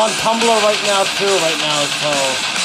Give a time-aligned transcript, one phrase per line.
[0.00, 2.59] on Tumblr right now too, right now, so.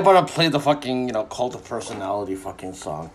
[0.00, 3.10] I, I didn't want to play the fucking, you know, cult of personality fucking song.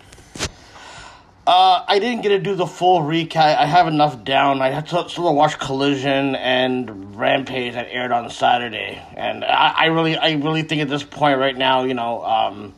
[1.47, 3.57] Uh, I didn't get to do the full recap.
[3.57, 4.62] I have enough down.
[4.62, 9.85] I had to still watch Collision and Rampage that aired on Saturday, and I, I
[9.85, 12.74] really, I really think at this point right now, you know, um,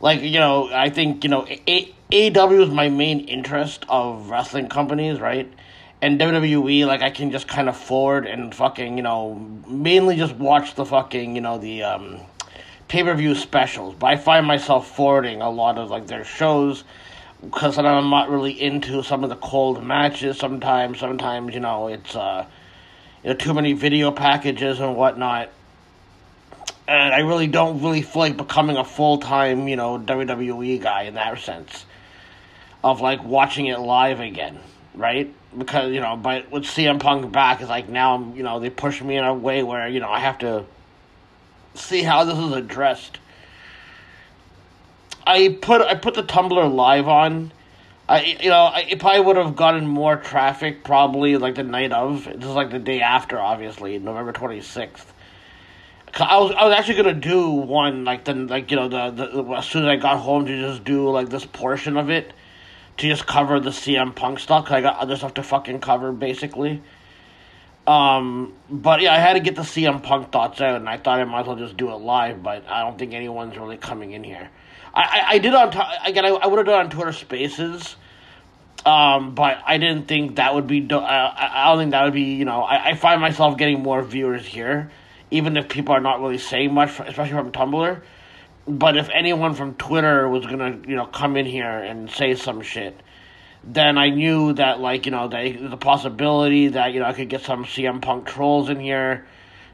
[0.00, 4.68] like you know, I think you know, A- AEW is my main interest of wrestling
[4.68, 5.52] companies, right?
[6.00, 9.34] And WWE, like I can just kind of forward and fucking, you know,
[9.68, 12.20] mainly just watch the fucking, you know, the um,
[12.90, 13.94] pay per view specials.
[13.94, 16.84] But I find myself forwarding a lot of like their shows
[17.40, 20.38] because I'm not really into some of the cold matches.
[20.38, 22.46] Sometimes, sometimes you know it's uh,
[23.22, 25.50] you know too many video packages and whatnot.
[26.88, 31.02] And I really don't really feel like becoming a full time you know WWE guy
[31.04, 31.86] in that sense
[32.82, 34.58] of like watching it live again,
[34.94, 35.32] right?
[35.56, 39.00] Because you know, but with CM Punk back, it's like now you know they push
[39.00, 40.64] me in a way where you know I have to
[41.74, 43.18] see how this is addressed.
[45.26, 47.52] I put I put the Tumblr live on.
[48.08, 51.92] I you know I, it probably would have gotten more traffic probably like the night
[51.92, 52.24] of.
[52.24, 55.12] This is like the day after, obviously November twenty sixth.
[56.14, 59.44] I was I was actually gonna do one like then like you know the, the
[59.52, 62.32] as soon as I got home to just do like this portion of it
[62.96, 64.64] to just cover the CM Punk stuff.
[64.64, 66.82] Cause I got other stuff to fucking cover basically.
[67.90, 71.18] Um, but yeah, I had to get the CM Punk thoughts out, and I thought
[71.18, 72.40] I might as well just do it live.
[72.40, 74.48] But I don't think anyone's really coming in here.
[74.94, 76.24] I I, I did on t- again.
[76.24, 77.96] I, I would have done on Twitter Spaces.
[78.86, 80.78] Um, but I didn't think that would be.
[80.80, 82.34] Do- I, I don't think that would be.
[82.34, 84.92] You know, I, I find myself getting more viewers here,
[85.32, 88.00] even if people are not really saying much, especially from Tumblr.
[88.68, 92.62] But if anyone from Twitter was gonna, you know, come in here and say some
[92.62, 93.00] shit,
[93.62, 97.42] then I knew that, like, you know, the possibility that you know I could get
[97.42, 99.26] some CM Punk trolls in here,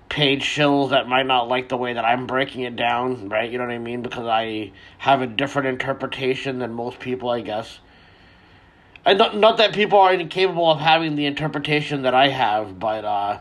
[0.09, 3.51] paid shills that might not like the way that I'm breaking it down, right?
[3.51, 4.03] You know what I mean?
[4.03, 7.79] Because I have a different interpretation than most people, I guess.
[9.05, 13.05] And not, not that people are incapable of having the interpretation that I have, but
[13.05, 13.39] uh,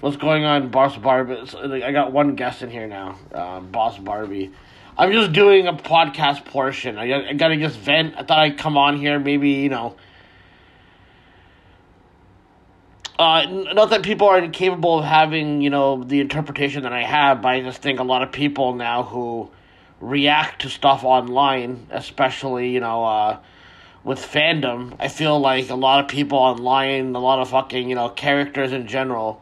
[0.00, 1.42] what's going on, Boss Barbie?
[1.82, 4.52] I got one guest in here now, uh, Boss Barbie.
[5.00, 6.98] I'm just doing a podcast portion.
[6.98, 8.16] I, I gotta just vent.
[8.18, 9.96] I thought I'd come on here, maybe you know.
[13.18, 17.40] Uh, not that people are incapable of having, you know, the interpretation that I have,
[17.40, 19.50] but I just think a lot of people now who
[20.02, 23.38] react to stuff online, especially, you know, uh,
[24.04, 27.94] with fandom, I feel like a lot of people online, a lot of fucking, you
[27.94, 29.40] know, characters in general,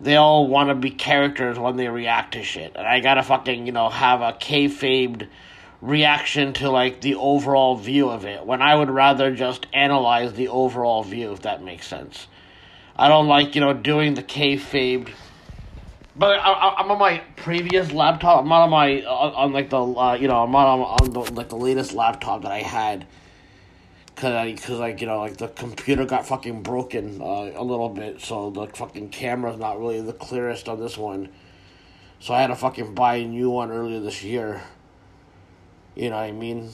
[0.00, 2.72] they all want to be characters when they react to shit.
[2.74, 5.28] And I gotta fucking, you know, have a kayfabed
[5.80, 10.48] reaction to, like, the overall view of it, when I would rather just analyze the
[10.48, 12.26] overall view, if that makes sense.
[12.98, 15.10] I don't like, you know, doing the kayfabe.
[16.18, 18.40] But I, I'm on my previous laptop.
[18.40, 21.10] I'm not on my on, on like the uh, you know I'm not on, on
[21.10, 23.06] the like the latest laptop that I had.
[24.16, 27.90] Cause I, cause like you know like the computer got fucking broken uh, a little
[27.90, 31.28] bit, so the fucking camera's not really the clearest on this one.
[32.18, 34.62] So I had to fucking buy a new one earlier this year.
[35.94, 36.70] You know what I mean?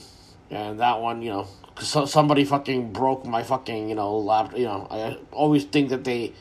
[0.53, 4.53] and that one, you know, cause so, somebody fucking broke my fucking, you know, lap.
[4.57, 6.35] You know, I always think that they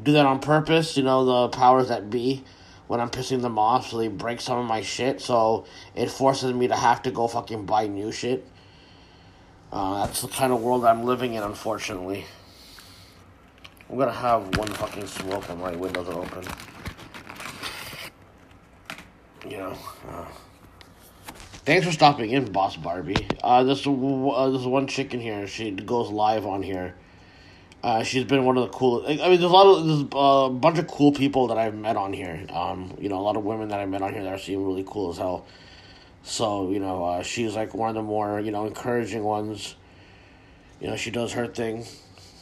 [0.00, 0.96] do that on purpose.
[0.96, 2.44] You know, the powers that be
[2.86, 5.20] when I'm pissing them off, so they break some of my shit.
[5.20, 5.64] So
[5.94, 8.46] it forces me to have to go fucking buy new shit.
[9.74, 12.24] Uh, that's the kind of world I'm living in, unfortunately.
[13.90, 16.44] I'm gonna have one fucking smoke and my windows are open.
[19.50, 19.76] You know.
[20.08, 20.26] Uh,
[21.66, 23.26] thanks for stopping in, Boss Barbie.
[23.42, 25.48] Uh, this uh, this one chick in here.
[25.48, 26.94] She goes live on here.
[27.82, 29.20] Uh, she's been one of the coolest.
[29.20, 31.96] I mean, there's a lot of there's a bunch of cool people that I've met
[31.96, 32.46] on here.
[32.50, 34.64] Um, you know, a lot of women that I met on here that are seem
[34.64, 35.46] really cool as hell.
[36.24, 39.76] So you know, uh, she's like one of the more you know encouraging ones.
[40.80, 41.84] You know, she does her thing.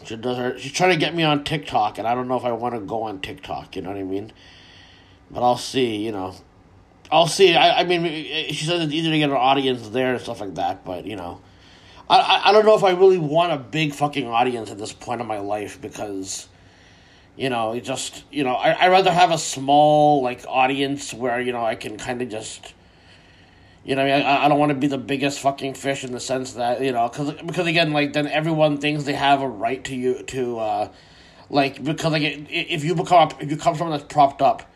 [0.04, 0.58] She does her.
[0.58, 2.80] She's trying to get me on TikTok, and I don't know if I want to
[2.80, 3.76] go on TikTok.
[3.76, 4.32] You know what I mean?
[5.30, 5.96] But I'll see.
[5.96, 6.34] You know,
[7.10, 7.56] I'll see.
[7.56, 8.04] I, I mean,
[8.52, 10.84] she says it's easier to get an audience there and stuff like that.
[10.84, 11.40] But you know,
[12.08, 14.92] I, I, I don't know if I really want a big fucking audience at this
[14.92, 16.48] point in my life because,
[17.36, 21.40] you know, it just you know, I I rather have a small like audience where
[21.40, 22.74] you know I can kind of just.
[23.84, 24.26] You know, I, mean?
[24.26, 26.92] I, I don't want to be the biggest fucking fish in the sense that you
[26.92, 30.58] know, because because again, like then everyone thinks they have a right to you to,
[30.58, 30.88] uh,
[31.50, 34.70] like because like if you become if you come from that's propped up,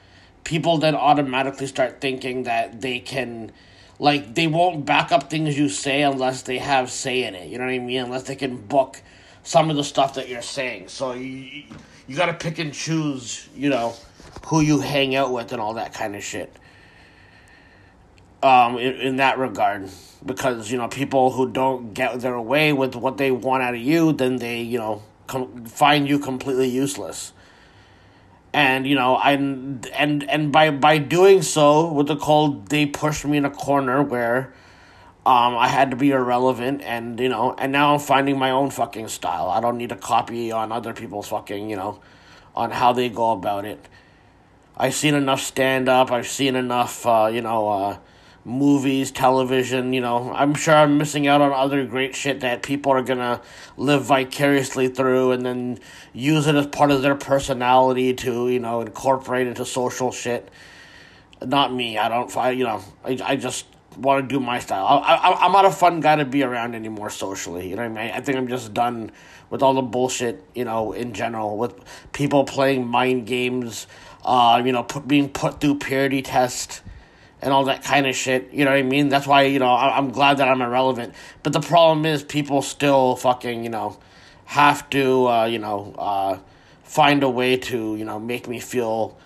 [0.45, 3.52] people then automatically start thinking that they can
[4.00, 7.49] like they won't back up things you say unless they have say in it.
[7.49, 8.00] You know what i mean?
[8.00, 9.00] Unless they can book
[9.45, 10.88] some of the stuff that you're saying.
[10.88, 11.62] So you
[12.09, 13.95] you got to pick and choose you know
[14.47, 16.52] who you hang out with and all that kind of shit
[18.47, 19.88] um in, in that regard
[20.25, 23.81] because you know people who don't get their way with what they want out of
[23.81, 27.33] you then they you know com- find you completely useless
[28.57, 33.26] and you know I and and by by doing so, with the call they pushed
[33.26, 34.55] me in a corner where
[35.26, 38.71] um I had to be irrelevant, and you know, and now I'm finding my own
[38.71, 39.50] fucking style.
[39.50, 42.00] I don't need to copy on other people's fucking you know,
[42.55, 43.87] on how they go about it.
[44.75, 46.11] I've seen enough stand up.
[46.11, 47.69] I've seen enough uh, you know.
[47.69, 47.99] Uh,
[48.47, 52.93] movies, television, you know, I'm sure I'm missing out on other great shit that people
[52.93, 53.43] are gonna
[53.76, 55.81] live vicariously through and then
[56.12, 60.49] use it as part of their personality to, you know, incorporate into social shit.
[61.45, 61.99] Not me.
[61.99, 63.67] I don't, I, you know, I, I just
[63.99, 64.87] want to do my style.
[64.87, 67.69] I, I, I'm not a fun guy to be around anymore socially.
[67.69, 68.15] You know what I mean?
[68.15, 69.11] I think I'm just done
[69.50, 71.75] with all the bullshit, you know, in general, with
[72.12, 73.88] people playing mind games,
[74.25, 76.83] uh, you know, put, being put through purity tests
[77.47, 78.53] and all that kind of shit.
[78.53, 79.09] You know what I mean?
[79.09, 81.15] That's why, you know, I, am glad that I'm irrelevant.
[81.45, 83.99] But the problem is people still fucking, you know,
[84.47, 86.38] have to, uh, you know, uh,
[86.83, 89.17] find a way to, you know, make me feel,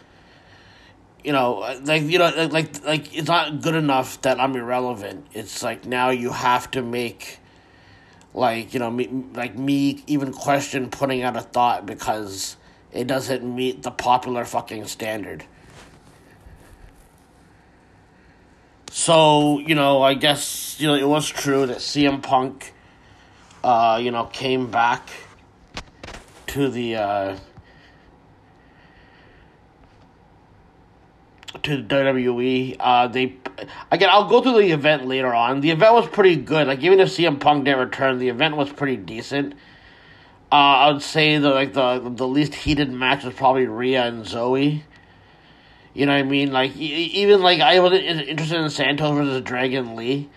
[1.24, 5.26] you know, like, you know, like, like, it's not good enough that I'm irrelevant.
[5.32, 7.38] It's like now you have to make,
[8.34, 12.58] like, you know, me, like me even question putting out a thought because
[12.92, 15.46] it doesn't meet the popular fucking standard.
[18.92, 22.74] So, you know, I guess, you know, it was true that CM Punk,
[23.62, 25.08] uh, you know, came back
[26.48, 27.36] to the, uh,
[31.62, 32.76] to the WWE.
[32.80, 33.36] Uh, they,
[33.92, 35.60] again, I'll go through the event later on.
[35.60, 36.66] The event was pretty good.
[36.66, 39.54] Like, even if CM Punk didn't return, the event was pretty decent.
[40.50, 44.24] Uh, I would say the like the the least heated match was probably Rhea and
[44.24, 44.82] Zoey.
[46.00, 46.50] You know what I mean?
[46.50, 50.30] Like even like I wasn't interested in Santos versus Dragon Lee.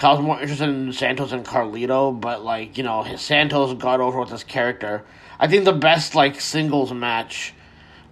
[0.00, 4.20] I was more interested in Santos and Carlito, but like you know, Santos got over
[4.20, 5.02] with his character.
[5.40, 7.54] I think the best like singles match,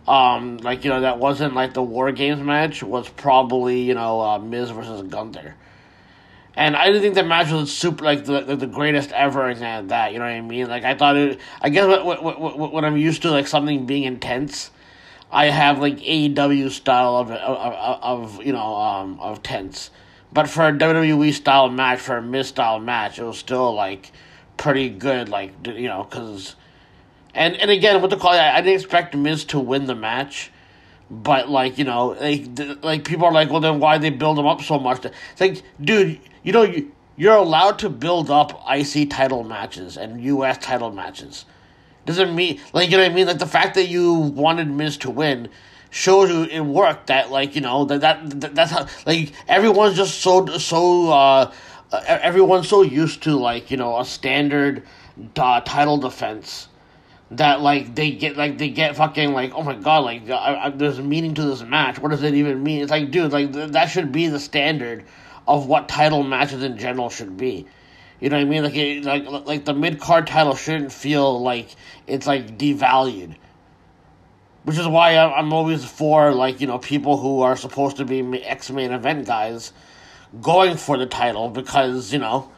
[0.08, 4.20] um, like you know that wasn't like the War Games match was probably you know
[4.20, 5.54] uh, Miz versus Gunther.
[6.56, 10.12] And I didn't think the match was super like the the greatest ever and that.
[10.12, 10.66] You know what I mean?
[10.66, 11.38] Like I thought it.
[11.60, 14.72] I guess what what what, what I'm used to like something being intense
[15.32, 19.90] I have like AEW style of of, of you know um, of tents,
[20.30, 24.12] but for a WWE style match, for a Miz style match, it was still like
[24.58, 25.30] pretty good.
[25.30, 26.54] Like you know, because
[27.34, 30.50] and and again, what the call, I, I didn't expect Miz to win the match,
[31.10, 32.48] but like you know, like
[32.82, 35.02] like people are like, well, then why they build him up so much?
[35.02, 40.22] It's like, dude, you know, you, you're allowed to build up IC title matches and
[40.22, 41.46] US title matches
[42.04, 43.26] doesn't mean like you know what I mean.
[43.26, 45.48] Like the fact that you wanted Miz to win
[45.90, 47.06] shows you it worked.
[47.08, 51.52] That like you know that that, that that's how like everyone's just so so uh,
[52.06, 54.82] everyone's so used to like you know a standard
[55.36, 56.68] uh, title defense
[57.30, 60.70] that like they get like they get fucking like oh my god like I, I,
[60.70, 61.98] there's meaning to this match.
[61.98, 62.82] What does it even mean?
[62.82, 65.04] It's like dude like th- that should be the standard
[65.46, 67.66] of what title matches in general should be.
[68.22, 68.62] You know what I mean?
[68.62, 71.74] Like it, like like the mid card title shouldn't feel like
[72.06, 73.34] it's like devalued.
[74.62, 78.22] Which is why I'm always for like you know people who are supposed to be
[78.44, 79.72] ex main event guys
[80.40, 82.48] going for the title because you know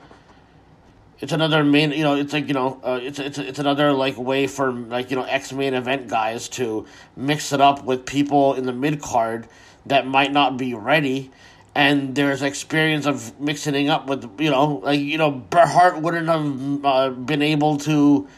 [1.21, 4.18] it's another main you know it's like you know uh, it's it's it's another like
[4.18, 6.85] way for like you know ex main event guys to
[7.16, 9.49] mix it up with people in the mid card
[9.87, 11.30] that might not be ready
[11.75, 16.00] and there's experience of mixing it up with you know like you know Bret Hart
[16.00, 18.28] wouldn't have uh, been able to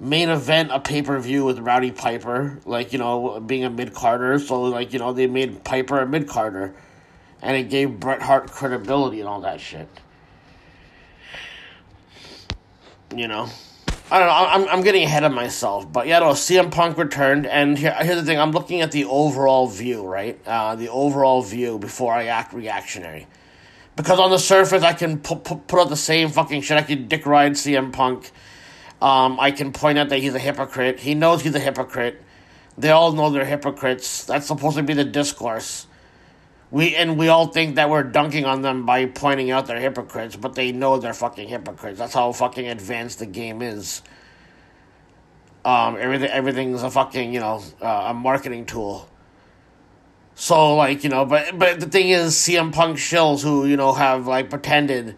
[0.00, 3.94] main event a pay per view with Rowdy Piper like you know being a mid
[3.94, 6.74] carder so like you know they made Piper a mid carder
[7.44, 9.86] and it gave Bret Hart credibility and all that shit.
[13.14, 13.48] You know.
[14.10, 14.34] I don't know.
[14.34, 16.32] I'm I'm getting ahead of myself, but yeah, no.
[16.32, 18.38] CM Punk returned, and here here's the thing.
[18.38, 20.38] I'm looking at the overall view, right?
[20.46, 23.26] Uh, the overall view before I act reactionary,
[23.96, 26.76] because on the surface I can put put, put out the same fucking shit.
[26.76, 28.30] I can dick ride CM Punk.
[29.00, 31.00] Um, I can point out that he's a hypocrite.
[31.00, 32.22] He knows he's a hypocrite.
[32.76, 34.24] They all know they're hypocrites.
[34.24, 35.86] That's supposed to be the discourse.
[36.70, 40.36] We and we all think that we're dunking on them by pointing out they're hypocrites,
[40.36, 41.98] but they know they're fucking hypocrites.
[41.98, 44.02] That's how fucking advanced the game is.
[45.64, 49.08] Um, everything everything's a fucking you know uh, a marketing tool.
[50.34, 53.92] So like you know, but but the thing is, CM Punk shills who you know
[53.92, 55.16] have like pretended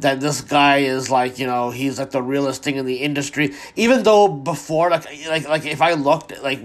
[0.00, 3.54] that this guy is like you know he's like the realest thing in the industry.
[3.76, 6.60] Even though before like like like if i looked like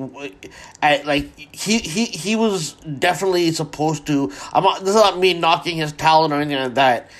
[0.81, 5.33] at like he he he was definitely supposed to i'm not this is not me
[5.33, 7.11] knocking his talent or anything like that.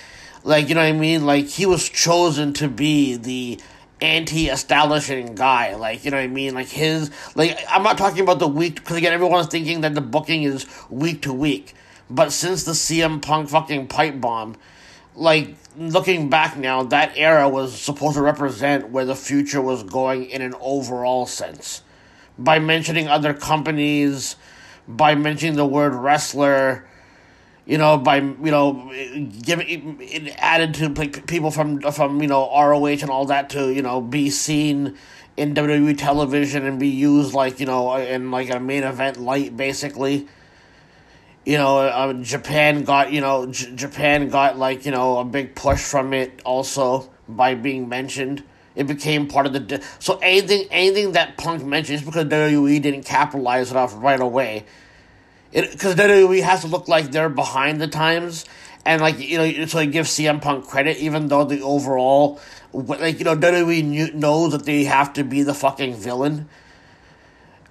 [0.44, 1.26] Like you know what i mean?
[1.26, 3.60] Like he was chosen to be the
[4.02, 5.76] anti-establishing guy.
[5.76, 6.54] Like you know what i mean?
[6.54, 10.02] Like his like i'm not talking about the week because again everyone's thinking that the
[10.02, 11.74] booking is week to week.
[12.10, 14.56] But since the cm punk fucking pipe bomb
[15.16, 20.25] like looking back now, that era was supposed to represent where the future was going
[20.25, 21.82] in an overall sense.
[22.38, 24.36] By mentioning other companies,
[24.88, 26.88] by mentioning the word wrestler,
[27.65, 28.91] you know, by you know,
[29.41, 30.89] giving it added to
[31.22, 34.96] people from from you know ROH and all that to you know be seen
[35.38, 39.58] in WWE television and be used like you know in like a main event light
[39.58, 40.27] basically
[41.46, 45.56] you know, uh, Japan got you know J- Japan got like you know a big
[45.56, 48.44] push from it also by being mentioned.
[48.75, 53.04] It became part of the di- so anything anything that Punk mentions because WWE didn't
[53.04, 54.66] capitalize it off right away.
[55.52, 58.44] Because WWE has to look like they're behind the times
[58.84, 62.40] and like you know so it give CM Punk credit even though the overall
[62.74, 66.50] like you know WWE knows that they have to be the fucking villain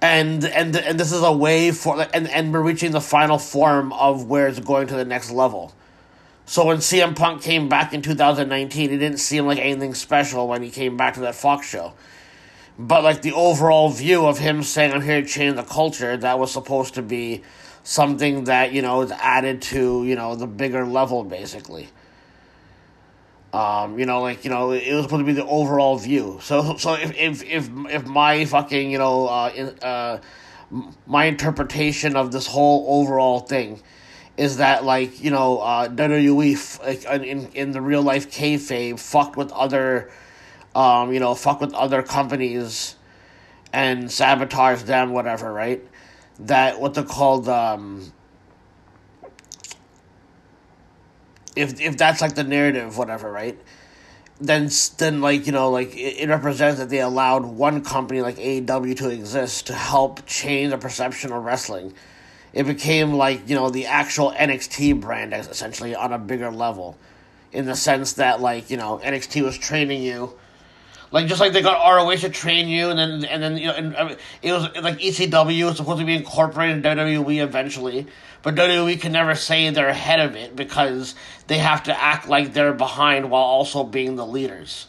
[0.05, 3.91] and and and this is a way for and and we're reaching the final form
[3.93, 5.73] of where it's going to the next level.
[6.45, 10.61] So when CM Punk came back in 2019, it didn't seem like anything special when
[10.61, 11.93] he came back to that Fox show.
[12.77, 16.37] But like the overall view of him saying I'm here to change the culture, that
[16.37, 17.41] was supposed to be
[17.83, 21.87] something that, you know, is added to, you know, the bigger level basically.
[23.55, 26.39] Um, you know, like you know, it was supposed to be the overall view.
[26.41, 30.19] So, so if if if, if my fucking you know, uh, in, uh,
[31.07, 33.81] my interpretation of this whole overall thing
[34.35, 39.37] is that like you know, uh, WWE like in in the real life kayfabe fucked
[39.37, 40.11] with other,
[40.75, 42.97] um, you know, fuck with other companies,
[43.71, 45.81] and sabotage them, whatever, right?
[46.39, 48.11] That what they're called, um,
[51.55, 53.57] if if that's like the narrative, whatever, right?
[54.39, 58.37] Then then like you know like it, it represents that they allowed one company like
[58.37, 61.93] AEW to exist to help change the perception of wrestling.
[62.53, 66.97] It became like you know the actual NXT brand essentially on a bigger level,
[67.51, 70.33] in the sense that like you know NXT was training you
[71.15, 73.73] like just like they got ROH to train you, and then and then you know,
[73.73, 78.05] and, uh, it was like ECW was supposed to be incorporated in WWE eventually,
[78.41, 81.15] but WWE can never say they're ahead of it because
[81.47, 84.87] they have to act like they're behind while also being the leaders.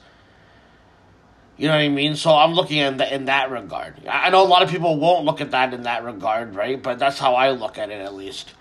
[1.56, 2.16] You know what I mean?
[2.16, 3.94] So I'm looking at that in that regard.
[4.08, 6.82] I know a lot of people won't look at that in that regard, right?
[6.82, 8.52] But that's how I look at it, at least.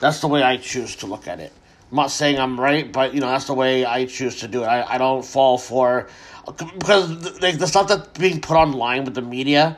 [0.00, 1.54] That's the way I choose to look at it.
[1.90, 4.64] I'm not saying I'm right, but you know that's the way I choose to do
[4.64, 4.66] it.
[4.66, 6.08] I, I don't fall for
[6.46, 9.76] because like the stuff that's being put online with the media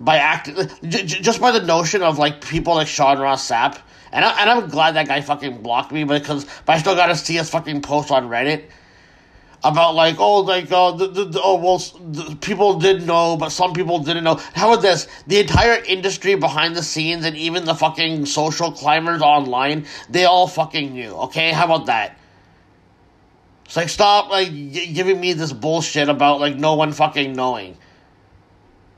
[0.00, 0.54] by acting
[0.88, 3.78] j- just by the notion of like people like Sean Ross Sapp
[4.12, 7.08] and I, and I'm glad that guy fucking blocked me because but I still got
[7.08, 8.64] to see his fucking post on Reddit
[9.64, 13.50] about like oh like uh, the, the, the, oh well the, people did know but
[13.50, 14.36] some people didn't know.
[14.54, 15.08] How about this?
[15.26, 20.46] The entire industry behind the scenes and even the fucking social climbers online they all
[20.46, 21.50] fucking knew okay?
[21.50, 22.17] How about that
[23.68, 27.76] It's like stop like giving me this bullshit about like no one fucking knowing.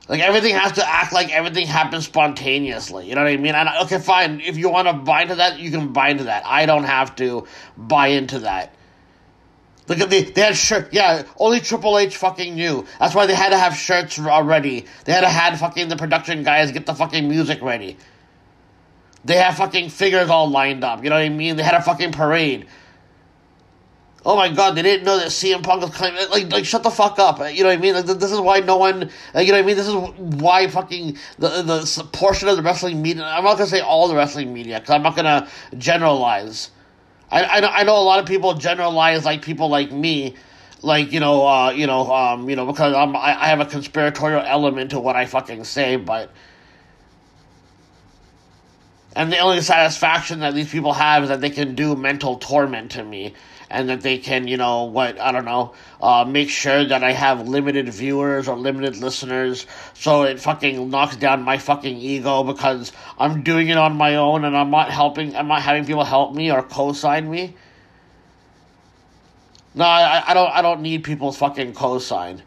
[0.09, 3.09] Like everything has to act like everything happens spontaneously.
[3.09, 3.57] You know what I mean?
[3.57, 4.41] And okay, fine.
[4.41, 6.45] If you want to buy into that, you can buy into that.
[6.47, 8.73] I don't have to buy into that.
[9.89, 10.93] Look at the they had shirt.
[10.93, 12.87] Yeah, only Triple H fucking knew.
[13.01, 14.87] That's why they had to have shirts already.
[15.05, 17.97] They had to had fucking the production guys get the fucking music ready.
[19.25, 21.03] They had fucking figures all lined up.
[21.03, 21.57] You know what I mean?
[21.57, 22.69] They had a fucking parade.
[24.25, 26.15] Oh my god, they didn't know that CM Punk was coming.
[26.31, 27.39] Like, like, shut the fuck up.
[27.39, 27.95] You know what I mean?
[27.95, 29.11] Like, this is why no one.
[29.33, 29.77] Like, you know what I mean?
[29.77, 33.25] This is why fucking the the portion of the wrestling media.
[33.25, 36.71] I'm not gonna say all the wrestling media because I'm not gonna generalize.
[37.31, 40.35] I, I know, I know a lot of people generalize like people like me,
[40.83, 43.67] like you know, uh, you know, um, you know, because I'm I, I have a
[43.67, 46.31] conspiratorial element to what I fucking say, but.
[49.17, 52.93] And the only satisfaction that these people have is that they can do mental torment
[52.93, 53.35] to me
[53.71, 57.13] and that they can, you know, what, I don't know, uh, make sure that I
[57.13, 62.93] have limited viewers or limited listeners so it fucking knocks down my fucking ego because
[63.19, 66.35] I'm doing it on my own and I'm not helping, I'm not having people help
[66.35, 67.55] me or co sign me.
[69.75, 72.43] No, I, I don't, I don't need people's fucking co sign.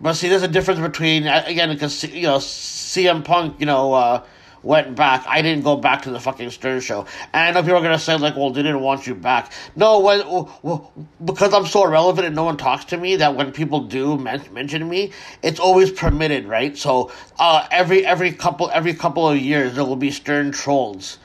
[0.00, 4.22] But see, there's a difference between again because you know CM Punk, you know, uh,
[4.66, 5.24] went back.
[5.28, 7.98] I didn't go back to the fucking Stern show, and I know people are gonna
[7.98, 10.26] say like, "Well, they didn't want you back." No, when
[10.62, 10.92] well,
[11.24, 13.16] because I'm so irrelevant and no one talks to me.
[13.16, 16.76] That when people do men- mention me, it's always permitted, right?
[16.76, 21.18] So uh, every every couple every couple of years there will be Stern trolls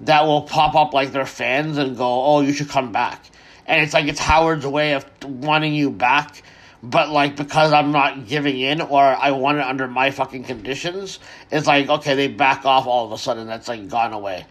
[0.00, 3.24] that will pop up like their fans and go, "Oh, you should come back,"
[3.66, 6.42] and it's like it's Howard's way of wanting you back
[6.82, 11.18] but like because I'm not giving in or I want it under my fucking conditions,
[11.50, 13.46] it's like okay, they back off all of a sudden.
[13.46, 14.46] That's like gone away.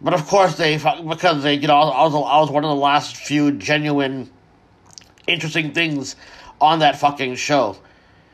[0.00, 2.76] But of course they because they you know I was I was one of the
[2.76, 4.30] last few genuine,
[5.26, 6.16] interesting things
[6.60, 7.76] on that fucking show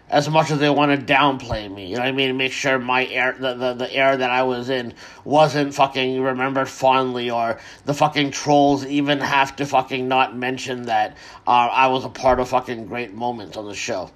[0.09, 1.87] as much as they want to downplay me.
[1.87, 2.37] You know what I mean?
[2.37, 6.69] Make sure my air, the, the, the era that I was in wasn't fucking remembered
[6.69, 11.16] fondly, or the fucking trolls even have to fucking not mention that
[11.47, 14.11] uh, I was a part of fucking great moments on the show.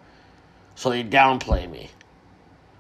[0.76, 1.90] So they downplay me.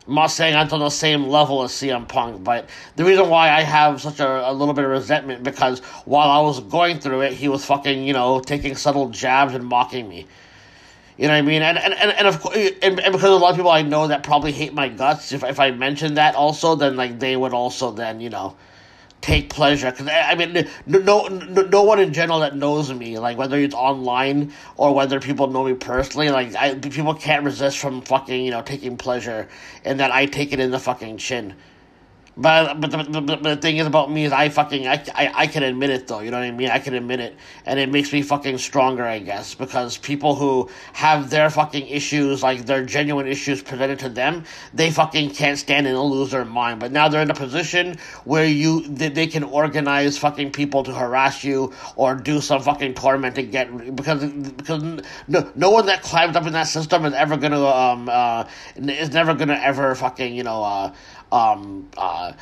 [0.06, 3.50] I'm not saying I'm on the same level as CM Punk, but the reason why
[3.50, 7.20] I have such a, a little bit of resentment because while I was going through
[7.22, 10.26] it, he was fucking, you know, taking subtle jabs and mocking me.
[11.20, 11.60] You know what I mean?
[11.60, 14.08] And and, and, and of course, and, and because a lot of people I know
[14.08, 17.52] that probably hate my guts, if if I mention that also, then like they would
[17.52, 18.56] also then you know
[19.20, 23.36] take pleasure because I mean no, no no one in general that knows me like
[23.36, 28.00] whether it's online or whether people know me personally like I people can't resist from
[28.00, 29.46] fucking you know taking pleasure
[29.84, 31.54] in that I take it in the fucking chin.
[32.36, 35.46] But but the, but, the thing is about me is I fucking I, I, I
[35.48, 36.70] can admit it though you know what I mean?
[36.70, 37.36] I can admit it.
[37.66, 42.42] And it makes me fucking stronger I guess because people who have their fucking issues
[42.42, 46.44] like their genuine issues presented to them they fucking can't stand it and lose their
[46.44, 46.78] mind.
[46.80, 50.94] But now they're in a position where you they, they can organize fucking people to
[50.94, 54.82] harass you or do some fucking torment to get because because
[55.26, 59.10] no no one that climbs up in that system is ever gonna um uh is
[59.10, 60.92] never gonna ever fucking you know uh
[61.32, 62.32] um, uh,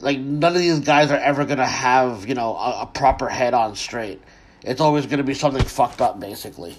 [0.00, 3.54] like none of these guys are ever gonna have you know a, a proper head
[3.54, 4.20] on straight.
[4.62, 6.76] It's always gonna be something fucked up, basically.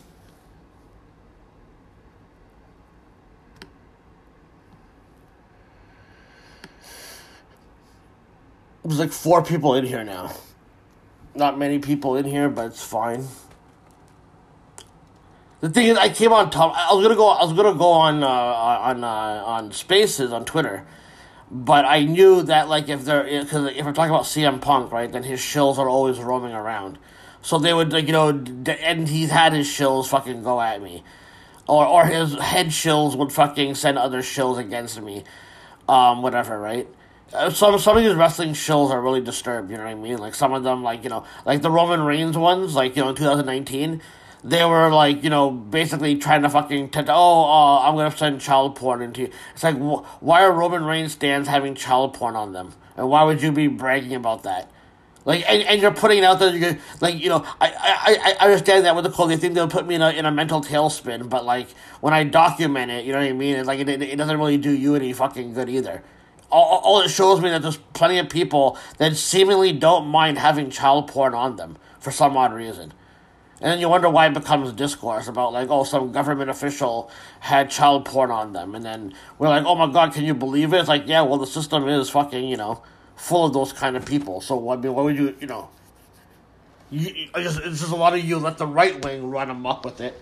[8.84, 10.34] There's like four people in here now.
[11.36, 13.26] Not many people in here, but it's fine.
[15.60, 16.74] The thing is, I came on top.
[16.76, 17.28] I was gonna go.
[17.28, 20.86] I was gonna go on uh, on uh, on Spaces on Twitter,
[21.50, 25.12] but I knew that like if they're because if we're talking about CM Punk, right,
[25.12, 26.98] then his shills are always roaming around,
[27.42, 31.04] so they would like you know, and he's had his shills fucking go at me,
[31.68, 35.24] or or his head shills would fucking send other shills against me,
[35.88, 36.88] um, whatever, right.
[37.34, 39.70] Uh, some some of these wrestling shills are really disturbed.
[39.72, 40.18] You know what I mean?
[40.18, 43.10] Like some of them, like you know, like the Roman Reigns ones, like you know,
[43.10, 44.02] in 2019
[44.43, 48.39] they were like, you know, basically trying to fucking, t- oh, uh, I'm gonna send
[48.41, 49.30] child porn into you.
[49.54, 52.73] It's like, wh- why are Roman Reigns stands having child porn on them?
[52.95, 54.71] And why would you be bragging about that?
[55.26, 58.45] Like, and, and you're putting it out there, you're, like, you know, I, I, I
[58.45, 60.62] understand that with the call, they think they'll put me in a, in a mental
[60.62, 61.67] tailspin, but, like,
[62.00, 63.58] when I document it, you know what I mean?
[63.58, 66.02] It's like, it, it doesn't really do you any fucking good either.
[66.50, 70.69] All, all it shows me that there's plenty of people that seemingly don't mind having
[70.69, 72.93] child porn on them for some odd reason.
[73.60, 77.72] And then you wonder why it becomes discourse about like, oh, some government official had
[77.72, 80.80] child porn on them, and then we're like, oh my god, can you believe it?
[80.80, 82.84] It's like, yeah, well, the system is fucking, you know,
[83.15, 84.41] full of those kind of people.
[84.41, 85.70] So I mean, what would you you know?
[86.91, 90.22] You, it's just a lot of you let the right wing run amok with it,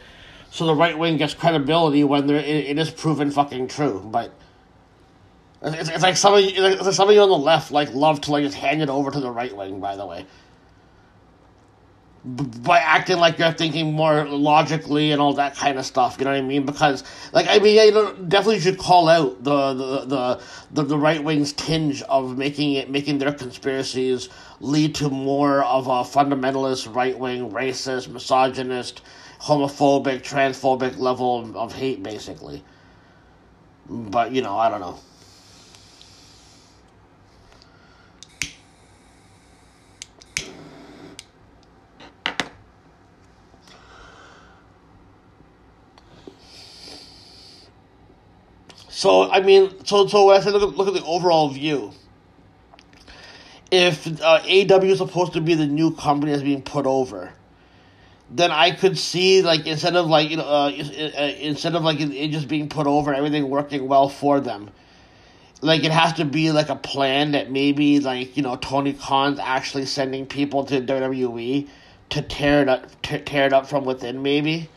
[0.50, 4.02] so the right wing gets credibility when it, it is proven fucking true.
[4.04, 4.32] But
[5.62, 7.94] it's, it's like some of you, it's like some of you on the left like
[7.94, 9.82] love to like just hand it over to the right wing.
[9.82, 10.26] By the way,
[12.26, 16.16] by acting like you're thinking more logically and all that kind of stuff.
[16.18, 16.66] You know what I mean?
[16.66, 21.24] Because like I mean, know, definitely should call out the the the the, the right
[21.24, 27.18] wing's tinge of making it making their conspiracies lead to more of a fundamentalist right
[27.18, 29.04] wing, racist, misogynist,
[29.40, 32.64] homophobic, transphobic level of hate, basically.
[33.88, 34.98] But you know, I don't know.
[49.06, 51.92] So I mean, so so when I say look at look at the overall view,
[53.70, 57.32] if uh, AW is supposed to be the new company that's being put over,
[58.32, 60.70] then I could see like instead of like you know uh,
[61.40, 64.72] instead of like it just being put over, everything working well for them.
[65.62, 69.38] Like it has to be like a plan that maybe like you know Tony Khan's
[69.38, 71.70] actually sending people to WWE
[72.10, 74.68] to tear it up, to tear it up from within, maybe.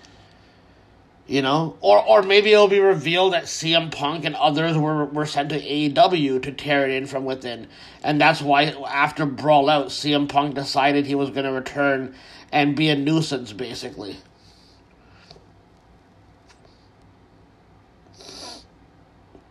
[1.29, 5.27] You know, or or maybe it'll be revealed that CM Punk and others were were
[5.27, 7.69] sent to AEW to tear it in from within,
[8.03, 12.15] and that's why after Brawl Out, CM Punk decided he was going to return
[12.51, 14.17] and be a nuisance, basically.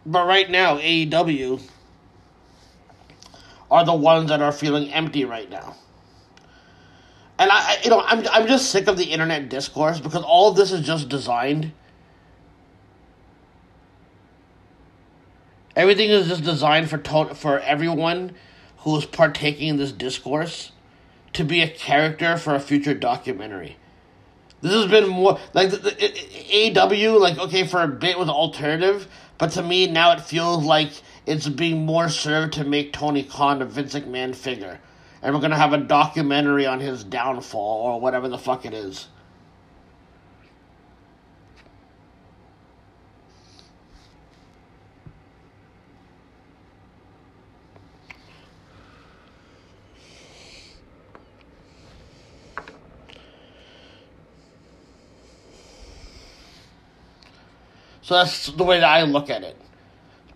[0.03, 1.61] But right now, AEW
[3.69, 5.75] are the ones that are feeling empty right now.
[7.39, 10.55] And I, you know, I'm I'm just sick of the internet discourse because all of
[10.57, 11.71] this is just designed.
[15.75, 18.33] Everything is just designed for to- for everyone
[18.79, 20.71] who is partaking in this discourse
[21.33, 23.77] to be a character for a future documentary.
[24.61, 29.07] This has been more like the, the, AW, like okay, for a bit was alternative,
[29.37, 30.89] but to me now it feels like
[31.27, 34.79] it's being more served to make Tony Khan a Vince McMahon figure
[35.21, 39.07] and we're gonna have a documentary on his downfall or whatever the fuck it is.
[58.07, 59.57] So that's the way that I look at it.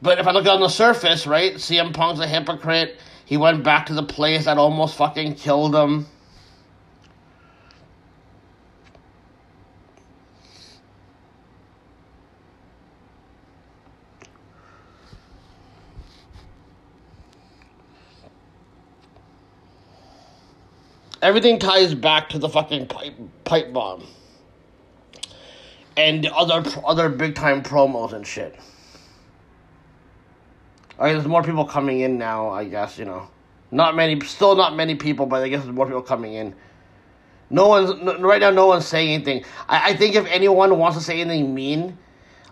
[0.02, 3.00] But if I look on the surface, right, CM Punk's a hypocrite.
[3.25, 6.07] He went back to the place that almost fucking killed him.
[21.21, 24.03] Everything ties back to the fucking pipe, pipe bomb.
[25.95, 28.57] And other other big time promos and shit.
[31.01, 32.49] I there's more people coming in now.
[32.49, 33.27] I guess you know,
[33.71, 36.53] not many, still not many people, but I guess there's more people coming in.
[37.49, 38.51] No one's right now.
[38.51, 39.43] No one's saying anything.
[39.67, 41.97] I, I think if anyone wants to say anything mean,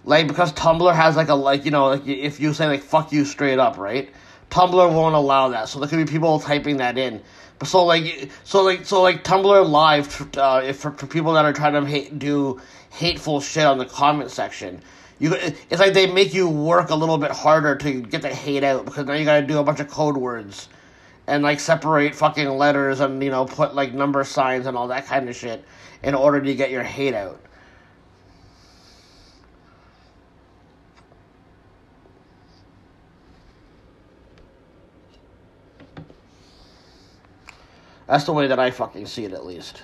[0.03, 3.12] like because Tumblr has like a like you know like if you say like fuck
[3.12, 4.09] you straight up, right?
[4.49, 7.21] Tumblr won't allow that, so there could be people typing that in.
[7.59, 11.45] But so like so like so like Tumblr Live uh, if for, for people that
[11.45, 12.59] are trying to hate, do
[12.89, 14.81] hateful shit on the comment section
[15.19, 18.63] you it's like they make you work a little bit harder to get the hate
[18.63, 20.69] out because now you got to do a bunch of code words
[21.27, 25.05] and like separate fucking letters and you know put like number signs and all that
[25.05, 25.63] kind of shit
[26.03, 27.39] in order to get your hate out.
[38.08, 39.84] That's the way that I fucking see it, at least.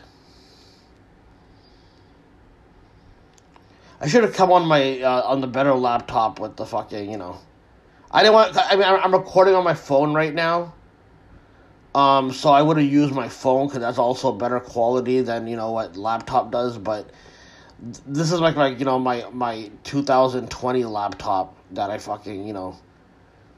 [4.05, 7.17] I should have come on my uh, on the better laptop with the fucking you
[7.17, 7.39] know.
[8.11, 8.55] I didn't want.
[8.55, 10.75] I mean, I'm recording on my phone right now.
[11.95, 15.55] Um, so I would have used my phone because that's also better quality than you
[15.57, 16.77] know what laptop does.
[16.77, 17.09] But
[18.05, 22.77] this is like my you know my my 2020 laptop that I fucking you know,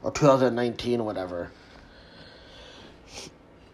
[0.02, 1.50] or 2019 whatever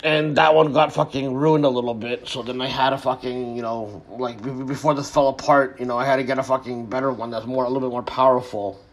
[0.04, 2.28] and that one got fucking ruined a little bit.
[2.28, 5.96] So then I had a fucking, you know, like before this fell apart, you know,
[5.96, 8.84] I had to get a fucking better one that's more a little bit more powerful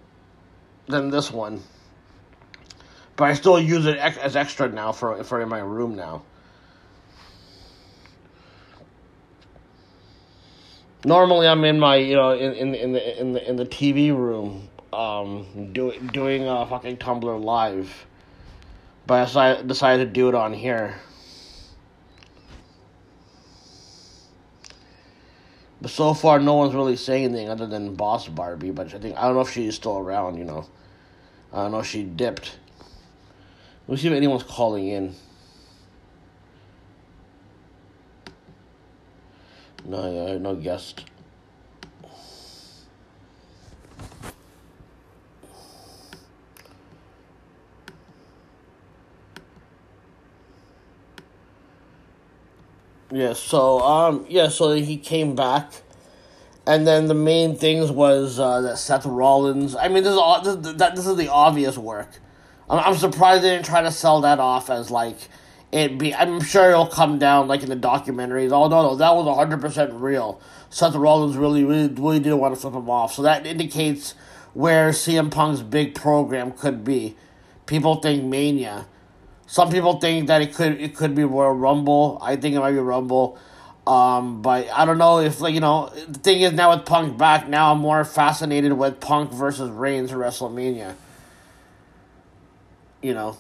[0.88, 1.62] than this one.
[3.18, 6.24] But I still use it as extra now for for in my room now.
[11.04, 14.16] Normally, I'm in my, you know, in in in the in the in the TV
[14.16, 18.08] room, um, doing doing a fucking Tumblr live
[19.08, 20.96] But I decided, to do it on here.
[25.82, 28.72] But so far, no one's really saying anything other than Boss Barbie.
[28.72, 30.38] But I think I don't know if she's still around.
[30.38, 30.68] You know,
[31.52, 32.58] I don't know if she dipped.
[33.88, 35.16] Let me see if anyone's calling in.
[39.86, 41.06] No, no guest.
[53.12, 55.72] Yeah, so um yeah, so he came back
[56.66, 59.76] and then the main things was uh, that Seth Rollins.
[59.76, 62.10] I mean, this is all this, this is the obvious work.
[62.70, 65.18] I'm, I'm surprised they didn't try to sell that off as like
[65.72, 66.14] it be.
[66.14, 68.52] I'm sure it'll come down like in the documentaries.
[68.52, 70.40] Oh no, no, that was 100 percent real.
[70.70, 73.14] Seth Rollins really, really, really didn't want to flip him off.
[73.14, 74.14] So that indicates
[74.54, 77.16] where CM Punk's big program could be.
[77.66, 78.86] People think Mania.
[79.52, 82.18] Some people think that it could it could be Royal Rumble.
[82.22, 83.38] I think it might be Rumble.
[83.86, 87.18] Um, but I don't know if like you know the thing is now with Punk
[87.18, 90.96] back now I'm more fascinated with Punk versus Reigns WrestleMania.
[93.02, 93.38] You know,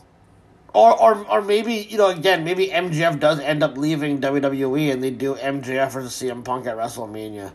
[0.73, 5.01] or or or maybe you know again maybe MJF does end up leaving WWE and
[5.01, 7.53] they do MJF versus CM Punk at WrestleMania.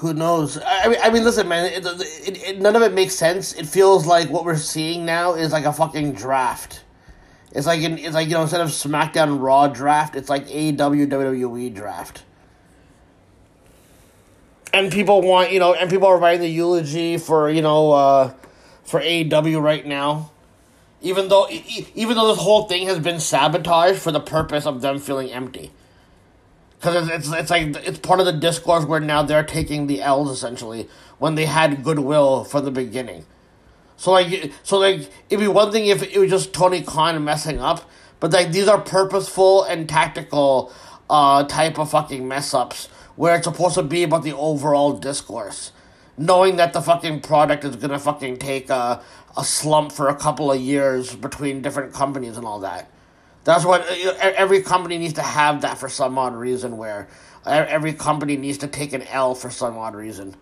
[0.00, 0.58] Who knows?
[0.64, 1.66] I mean, I mean, listen, man.
[1.66, 3.52] It, it, it, none of it makes sense.
[3.52, 6.82] It feels like what we're seeing now is like a fucking draft.
[7.52, 11.06] It's like in, it's like you know instead of SmackDown Raw draft, it's like AEW
[11.06, 12.22] WWE draft.
[14.72, 18.32] And people want you know, and people are writing the eulogy for you know uh,
[18.84, 20.30] for AEW right now,
[21.02, 24.98] even though even though this whole thing has been sabotaged for the purpose of them
[24.98, 25.72] feeling empty.
[26.80, 30.00] Because it's, it's it's like it's part of the discourse where now they're taking the
[30.00, 30.88] L's essentially
[31.18, 33.26] when they had goodwill from the beginning.
[33.98, 37.60] So like so like it'd be one thing if it was just Tony Khan messing
[37.60, 37.88] up,
[38.18, 40.72] but like these are purposeful and tactical
[41.10, 45.72] uh type of fucking mess ups where it's supposed to be about the overall discourse.
[46.16, 49.02] Knowing that the fucking product is gonna fucking take a
[49.36, 52.90] a slump for a couple of years between different companies and all that.
[53.44, 56.76] That's what uh, every company needs to have that for some odd reason.
[56.76, 57.08] Where
[57.46, 60.36] every company needs to take an L for some odd reason.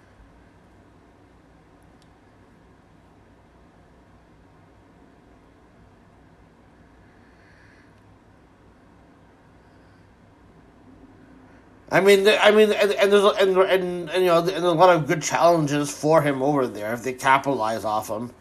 [11.90, 14.72] I mean, I mean, and, and there's and, and, and you know, and there's a
[14.72, 18.32] lot of good challenges for him over there if they capitalize off him.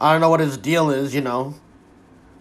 [0.00, 1.54] I don't know what his deal is, you know.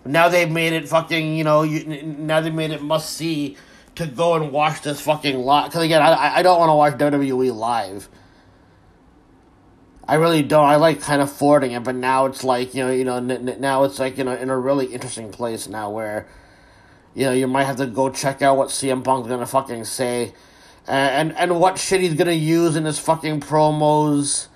[0.06, 3.58] Now they've made it fucking, you know, you, now they've made it must see
[3.96, 5.66] to go and watch this fucking live.
[5.66, 8.10] Because again, I, I don't want to watch WWE live.
[10.08, 10.66] I really don't.
[10.66, 13.84] I like kind of forwarding it, but now it's like you know, you know, now
[13.84, 16.28] it's like you know, in a really interesting place now where,
[17.14, 20.34] you know, you might have to go check out what CM Punk's gonna fucking say,
[20.88, 24.48] and and, and what shit he's gonna use in his fucking promos.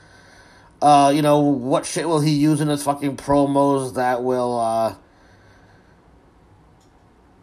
[0.81, 4.95] Uh, you know, what shit will he use in his fucking promos that will uh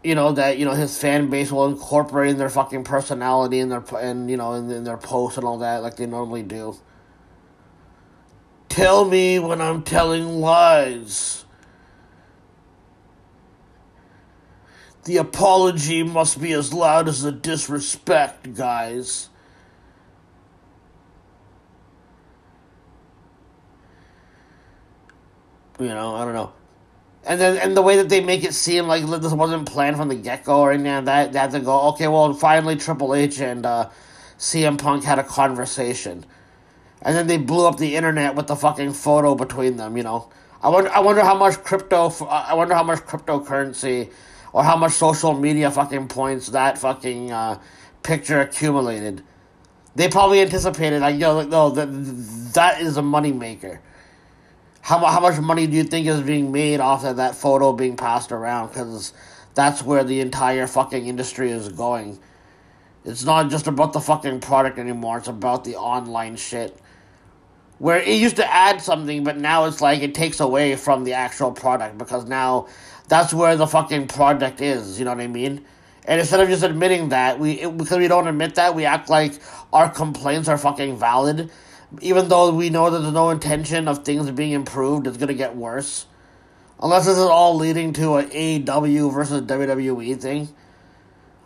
[0.04, 3.70] you know that you know his fan base will incorporate in their fucking personality and
[3.70, 6.76] their and you know in, in their posts and all that like they normally do.
[8.68, 11.44] Tell me when I'm telling lies.
[15.04, 19.28] The apology must be as loud as the disrespect, guys.
[25.80, 26.52] You know, I don't know
[27.24, 30.08] and then and the way that they make it seem like this wasn't planned from
[30.08, 33.64] the get go or anything that that to go okay well finally Triple H and
[33.64, 33.90] uh,
[34.38, 36.26] CM Punk had a conversation,
[37.00, 39.96] and then they blew up the internet with the fucking photo between them.
[39.96, 40.30] You know,
[40.61, 44.11] I wonder I wonder how much crypto I wonder how much cryptocurrency
[44.52, 47.61] or how much social media fucking points that fucking uh,
[48.02, 49.22] picture accumulated.
[49.94, 51.87] They probably anticipated like yo no that
[52.54, 53.80] that is a money maker
[54.82, 57.96] how, how much money do you think is being made off of that photo being
[57.96, 58.68] passed around?
[58.68, 59.12] Because
[59.54, 62.18] that's where the entire fucking industry is going.
[63.04, 66.76] It's not just about the fucking product anymore, it's about the online shit.
[67.78, 71.12] Where it used to add something, but now it's like it takes away from the
[71.12, 72.66] actual product because now
[73.08, 75.64] that's where the fucking product is, you know what I mean?
[76.06, 79.34] And instead of just admitting that, we because we don't admit that, we act like
[79.72, 81.50] our complaints are fucking valid
[82.00, 85.57] even though we know that there's no intention of things being improved, it's gonna get
[85.57, 86.07] worse.
[86.83, 90.48] Unless this is all leading to an AEW versus WWE thing.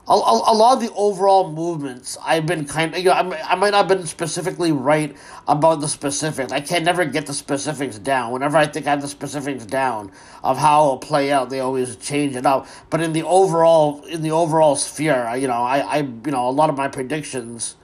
[0.09, 3.53] A, a, a lot of the overall movements, I've been kind of, you know, I,
[3.53, 5.15] I might not have been specifically right
[5.49, 6.53] about the specifics.
[6.53, 8.31] I can never get the specifics down.
[8.31, 10.13] Whenever I think I have the specifics down
[10.45, 12.69] of how it'll play out, they always change it up.
[12.89, 16.51] But in the overall, in the overall sphere, you know, I, I you know, a
[16.51, 17.75] lot of my predictions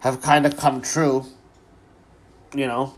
[0.00, 1.24] have kind of come true.
[2.54, 2.94] You know,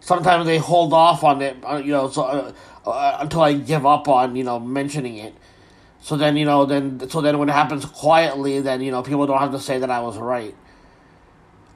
[0.00, 2.52] sometimes they hold off on it, uh, you know, so uh,
[2.86, 5.34] uh, until I give up on you know mentioning it.
[6.00, 9.26] So then you know then so then when it happens quietly, then you know people
[9.26, 10.54] don't have to say that I was right.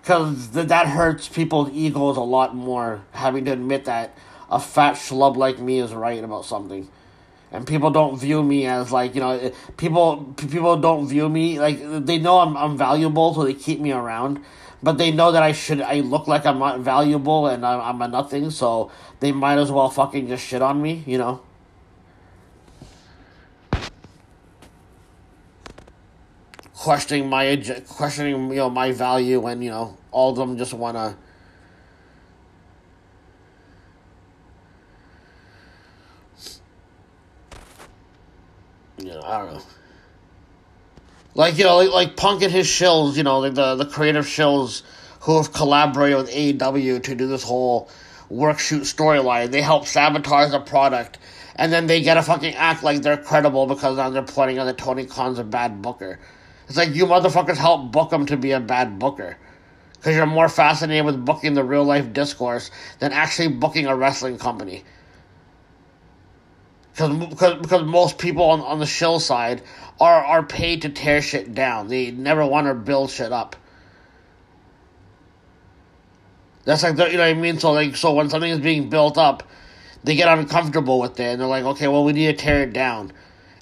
[0.01, 4.17] Because th- that hurts people's egos a lot more having to admit that
[4.51, 6.89] a fat schlub like me is right about something
[7.51, 11.79] and people don't view me as like you know people people don't view me like
[12.05, 14.41] they know I'm I'm valuable so they keep me around
[14.83, 18.03] but they know that I should I look like I'm not valuable and I'm, I'm
[18.03, 21.41] a nothing so they might as well fucking just shit on me you know
[26.75, 27.57] questioning my
[27.89, 31.17] questioning you know my value when you know all of them just want to
[38.99, 39.63] you know, I don't know.
[41.39, 44.27] Like you know, like, like Punk and his shills, you know, like the the creative
[44.27, 44.83] shills
[45.21, 47.89] who have collaborated with AEW to do this whole
[48.29, 49.53] work shoot storyline.
[49.53, 51.19] They help sabotage the product,
[51.55, 54.73] and then they gotta fucking act like they're credible because now they're putting on the
[54.73, 56.19] Tony Khan's a bad booker.
[56.67, 59.37] It's like you motherfuckers help book him to be a bad booker.
[59.93, 64.39] Because you're more fascinated with booking the real life discourse than actually booking a wrestling
[64.39, 64.83] company
[66.99, 69.63] because because because most people on, on the shill side
[70.01, 71.87] are are paid to tear shit down.
[71.89, 73.55] They never want to build shit up.
[76.65, 77.59] That's like you know what I mean.
[77.61, 79.45] So like so when something is being built up,
[80.03, 82.73] they get uncomfortable with it and they're like, okay, well we need to tear it
[82.73, 83.13] down,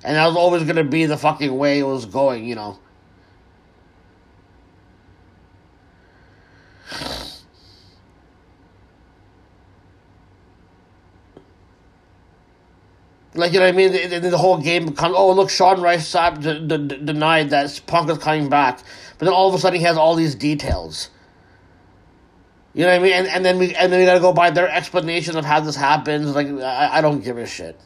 [0.02, 2.78] and that was always gonna be the fucking way it was going, you know.
[13.36, 13.92] Like you know what I mean?
[13.92, 18.10] The, the, the whole game becomes oh look Sean Rice d- d- denied that Punk
[18.10, 18.78] is coming back,
[19.18, 21.10] but then all of a sudden he has all these details.
[22.74, 23.12] You know what I mean?
[23.12, 25.76] And, and then we and then we gotta go by their explanation of how this
[25.76, 26.34] happens.
[26.34, 27.80] Like I, I don't give a shit.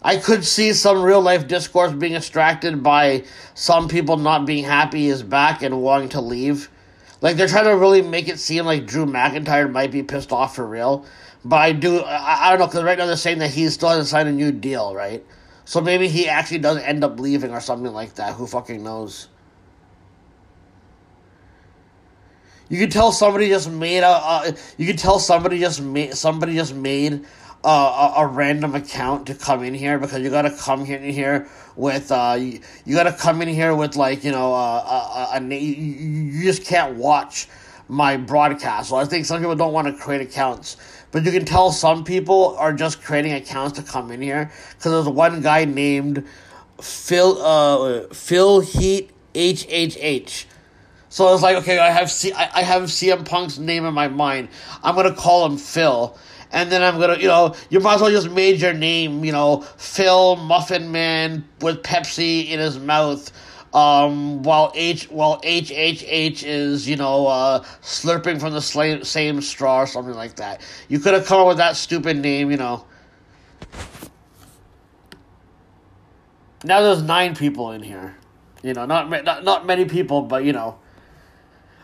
[0.00, 3.24] I could see some real life discourse being extracted by
[3.54, 6.70] some people not being happy is back and wanting to leave.
[7.20, 10.54] Like they're trying to really make it seem like Drew McIntyre might be pissed off
[10.54, 11.04] for real.
[11.44, 13.90] But I do, I, I don't know, because right now they're saying that he still
[13.90, 15.24] hasn't signed a new deal, right?
[15.64, 18.34] So maybe he actually does end up leaving or something like that.
[18.34, 19.28] Who fucking knows?
[22.68, 24.08] You can tell somebody just made a.
[24.08, 27.24] Uh, you can tell somebody just made somebody just made
[27.64, 31.48] a, a, a, random account to come in here because you gotta come in here
[31.76, 35.40] with uh you, you gotta come in here with like you know uh, a, a,
[35.40, 35.74] a you,
[36.30, 37.48] you just can't watch
[37.88, 38.90] my broadcast.
[38.90, 40.76] So I think some people don't want to create accounts
[41.10, 44.92] but you can tell some people are just creating accounts to come in here because
[44.92, 46.26] there's one guy named
[46.80, 50.46] Phil uh Phil Heat H H H.
[51.08, 54.08] So it's like okay, I have C I, I have CM Punk's name in my
[54.08, 54.48] mind.
[54.82, 56.16] I'm gonna call him Phil.
[56.50, 59.32] And then I'm gonna, you know, you might as well just made your name, you
[59.32, 63.30] know, Phil Muffin Man with Pepsi in his mouth
[63.74, 69.04] um, while H while H H H is you know uh, slurping from the same
[69.04, 70.60] same straw or something like that.
[70.88, 72.84] You could have come up with that stupid name, you know.
[76.64, 78.16] Now there's nine people in here,
[78.62, 80.78] you know, not not not many people, but you know.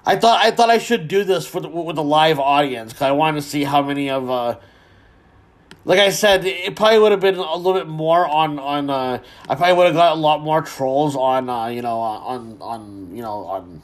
[0.06, 3.02] I thought I thought I should do this for the, with a live audience because
[3.04, 4.58] I wanted to see how many of uh,
[5.84, 8.88] like I said, it probably would have been a little bit more on on.
[8.88, 12.56] Uh, I probably would have got a lot more trolls on uh, you know on
[12.60, 13.82] on you know on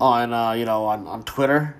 [0.00, 1.74] on uh, you know on on Twitter,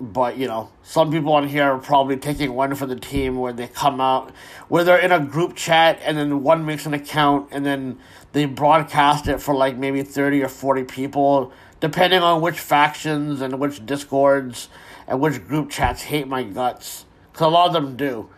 [0.00, 3.52] but you know some people on here are probably taking one for the team where
[3.52, 4.32] they come out
[4.68, 7.96] where they're in a group chat and then one makes an account and then
[8.32, 13.60] they broadcast it for like maybe thirty or forty people depending on which factions and
[13.60, 14.68] which discords
[15.06, 17.04] and which group chats hate my guts
[17.38, 18.28] because a lot of them do.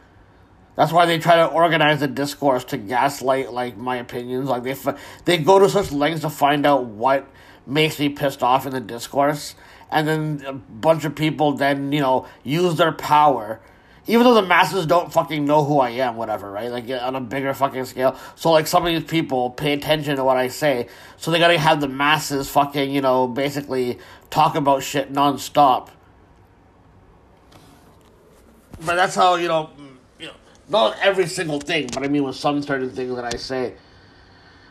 [0.77, 4.51] That's why they try to organize the discourse to gaslight like my opinions.
[4.51, 4.77] Like they
[5.25, 7.27] they go to such lengths to find out what
[7.67, 9.55] makes me pissed off in the discourse,
[9.91, 13.61] and then a bunch of people then you know use their power,
[14.07, 16.71] even though the masses don't fucking know who I am, whatever, right?
[16.71, 18.19] Like on a bigger fucking scale.
[18.35, 21.59] So like some of these people pay attention to what I say, so they gotta
[21.59, 23.99] have the masses fucking you know basically
[24.29, 25.89] talk about shit nonstop
[28.85, 29.71] but that's how you know,
[30.19, 30.33] you know,
[30.69, 33.75] not every single thing, but I mean with some certain things that I say,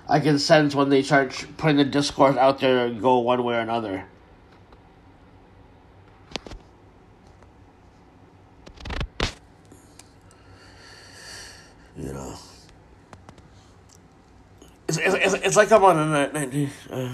[0.08, 3.56] I can sense when they start putting the discourse out there and go one way
[3.56, 4.06] or another.
[11.98, 12.34] You know,
[14.88, 16.70] it's it's, it's, it's like I'm on a.
[16.90, 17.10] Uh,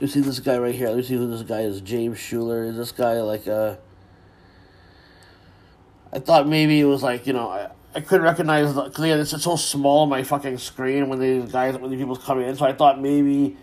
[0.00, 0.88] you see this guy right here.
[0.88, 1.80] Let me see who this guy is.
[1.80, 2.64] James Schuler.
[2.64, 3.76] Is this guy like uh
[6.12, 9.16] I thought maybe it was like, you know, I, I couldn't recognize the because yeah,
[9.16, 12.56] it's so small on my fucking screen when these guys when these people come in.
[12.56, 13.56] So I thought maybe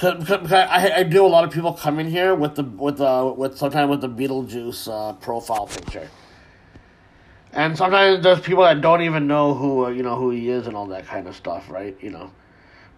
[0.00, 3.34] because I, I do a lot of people come in here with the with the
[3.36, 6.10] with sometimes with the Beetlejuice uh, profile picture.
[7.52, 10.66] And sometimes there's people that don't even know who uh, you know who he is
[10.66, 11.96] and all that kind of stuff, right?
[12.00, 12.32] You know,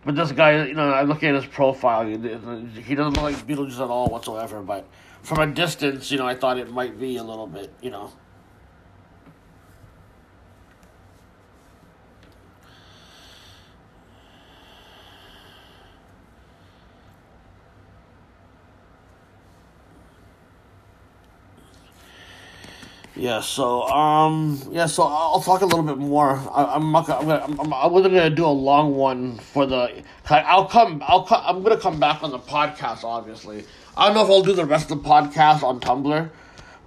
[0.07, 2.07] but this guy, you know, I'm looking at his profile.
[2.07, 4.63] He doesn't look like Beetlejuice at all whatsoever.
[4.63, 4.87] But
[5.23, 8.13] from a distance, you know, I thought it might be a little bit, you know.
[23.17, 26.33] Yeah, so um, yeah, so I'll talk a little bit more.
[26.53, 27.07] I, I'm not.
[27.07, 30.03] Gonna, I'm, gonna, I'm, I wasn't gonna do a long one for the.
[30.29, 31.03] I'll come.
[31.07, 31.43] I'll come.
[31.47, 33.05] I'm gonna come back on the podcast.
[33.05, 33.65] Obviously,
[33.97, 36.31] I don't know if I'll do the rest of the podcast on Tumblr,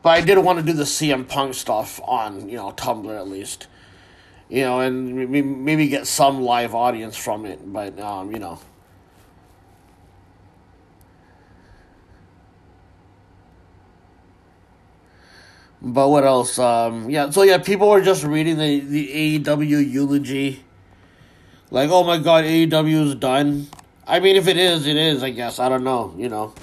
[0.03, 3.27] but I did want to do the CM Punk stuff on you know Tumblr at
[3.27, 3.65] least,
[4.49, 7.59] you know, and maybe, maybe get some live audience from it.
[7.73, 8.59] But um, you know.
[15.81, 16.59] But what else?
[16.59, 20.63] Um, yeah, so yeah, people were just reading the, the AEW eulogy.
[21.71, 23.67] Like, oh my god, AEW is done.
[24.07, 25.59] I mean, if it is, it is, I guess.
[25.59, 26.53] I don't know, you know.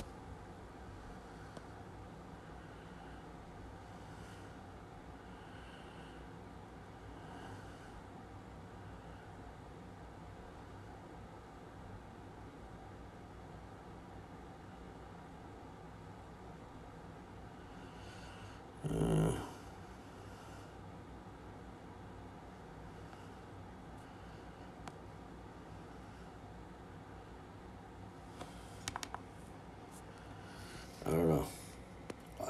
[31.07, 31.47] I don't know.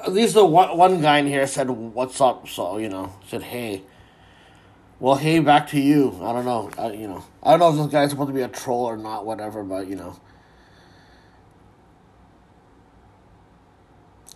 [0.07, 3.43] At least the one, one guy in here said, "What's up?" So you know, said,
[3.43, 3.83] "Hey."
[5.01, 6.17] Well, hey, back to you.
[6.23, 6.71] I don't know.
[6.77, 8.95] I, you know, I don't know if this guy's supposed to be a troll or
[8.95, 9.25] not.
[9.25, 10.17] Whatever, but you know.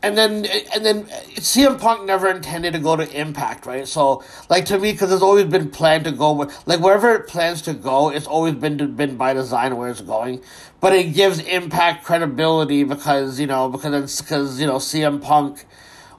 [0.04, 1.04] And then and then
[1.36, 3.88] CM Punk never intended to go to Impact, right?
[3.88, 7.62] So like to me, because it's always been planned to go like wherever it plans
[7.64, 10.42] to go, it's always been been by design where it's going.
[10.80, 15.66] But it gives Impact credibility because you know because because you know CM Punk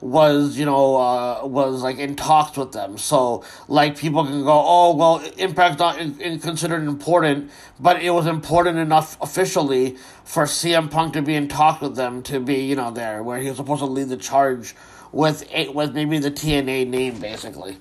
[0.03, 2.99] was you know uh, was like in talks with them.
[2.99, 8.11] So like people can go oh well impact's not in, in considered important but it
[8.11, 12.57] was important enough officially for CM Punk to be in talks with them to be
[12.57, 14.75] you know there where he was supposed to lead the charge
[15.13, 17.79] with it with maybe the TNA name basically.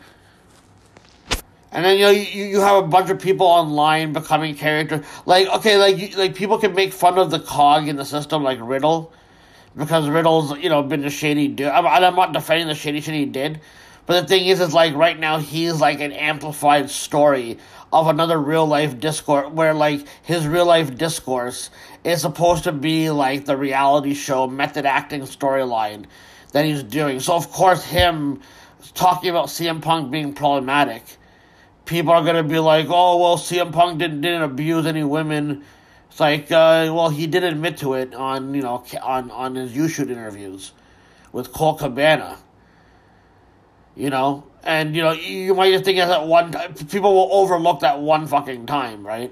[1.72, 5.04] And then you know you, you have a bunch of people online becoming characters.
[5.26, 8.60] Like okay like like people can make fun of the cog in the system like
[8.62, 9.12] Riddle
[9.76, 11.68] because Riddle's you know been a shady dude.
[11.68, 13.62] I'm, I'm not defending the shady shit he did,
[14.06, 17.58] but the thing is, is like right now he's like an amplified story
[17.94, 21.70] of another real life discourse where like his real life discourse
[22.04, 26.06] is supposed to be like the reality show method acting storyline
[26.54, 27.20] that he's doing.
[27.20, 28.42] So of course him
[28.94, 31.04] talking about CM Punk being problematic,
[31.86, 35.64] people are gonna be like, oh well, CM Punk didn't didn't abuse any women
[36.12, 39.72] it's like, uh, well, he did admit to it on you know on on his
[39.72, 40.74] YouTube interviews
[41.32, 42.38] with Colt Cabana.
[43.96, 46.52] You know, and you know you might just think that one
[46.90, 49.32] people will overlook that one fucking time, right?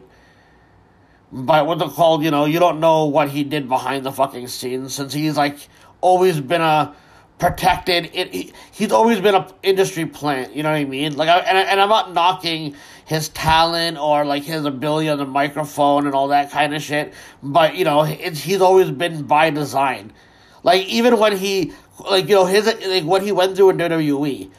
[1.33, 4.47] But what they're called, you know, you don't know what he did behind the fucking
[4.47, 5.57] scenes since he's like
[5.99, 6.95] always been a
[7.39, 8.09] protected.
[8.13, 10.55] It, he, he's always been a industry plant.
[10.55, 11.17] You know what I mean?
[11.17, 12.75] Like, I, and and I'm not knocking
[13.09, 17.11] his talent or like his ability on the microphone and all that kind of shit.
[17.41, 20.13] But you know, he's always been by design.
[20.61, 21.73] Like even when he,
[22.07, 24.51] like you know, his like what he went through in WWE.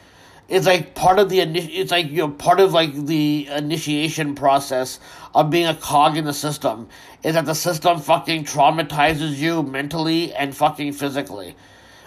[0.49, 4.99] It's like part of the it's like you know part of like the initiation process
[5.33, 6.89] of being a cog in the system
[7.23, 11.55] is that the system fucking traumatizes you mentally and fucking physically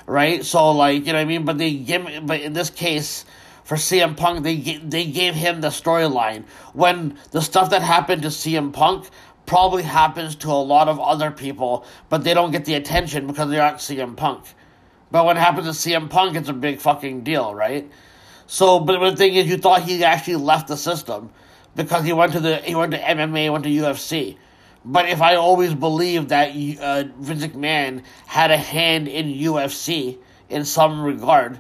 [0.07, 0.45] right?
[0.45, 1.45] So like you know what I mean.
[1.45, 3.25] But they give, but in this case,
[3.65, 6.45] for CM Punk, they they gave him the storyline
[6.75, 9.09] when the stuff that happened to CM Punk
[9.47, 13.51] probably happens to a lot of other people, but they don't get the attention because
[13.51, 14.45] they aren't CM Punk.
[15.11, 17.91] But when it happens to CM Punk, it's a big fucking deal, right?
[18.47, 21.31] So, but the thing is, you thought he actually left the system
[21.75, 24.37] because he went to the he went to MMA, went to UFC.
[24.85, 30.19] But if I always believed that uh, Vince McMahon had a hand in UFC
[30.51, 31.59] in some regard,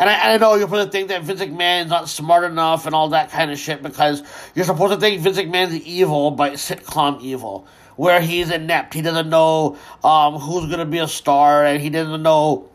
[0.00, 2.94] and I, I know you're supposed to think that Vince McMahon's not smart enough and
[2.94, 4.22] all that kind of shit because
[4.54, 8.94] you're supposed to think Vince McMahon's evil, but sitcom evil, where he's inept.
[8.94, 12.70] He doesn't know um, who's going to be a star, and he doesn't know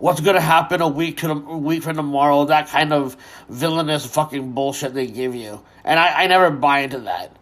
[0.00, 2.44] what's going to happen a week to the, a week from tomorrow.
[2.46, 3.16] That kind of
[3.48, 7.36] villainous fucking bullshit they give you, and I, I never buy into that.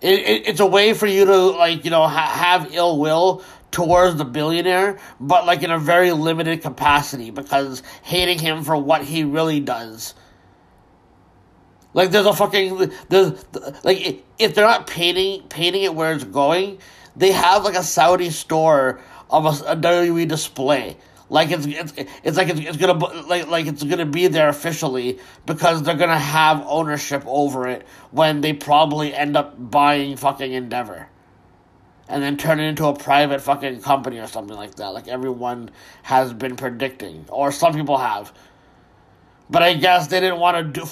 [0.00, 3.44] It, it, it's a way for you to like you know ha- have ill will
[3.74, 9.04] towards the billionaire, but like in a very limited capacity because hating him for what
[9.04, 10.14] he really does.
[11.92, 13.44] Like there's a fucking there's
[13.84, 16.78] like if they're not painting painting it where it's going,
[17.16, 20.96] they have like a Saudi store of a, a WWE display
[21.30, 22.94] like it's it's, it's like it's, it's gonna
[23.26, 28.40] like like it's gonna be there officially because they're gonna have ownership over it when
[28.40, 31.08] they probably end up buying fucking Endeavor,
[32.08, 34.88] and then turn it into a private fucking company or something like that.
[34.88, 35.70] Like everyone
[36.02, 38.32] has been predicting, or some people have.
[39.50, 40.86] But I guess they didn't want to do.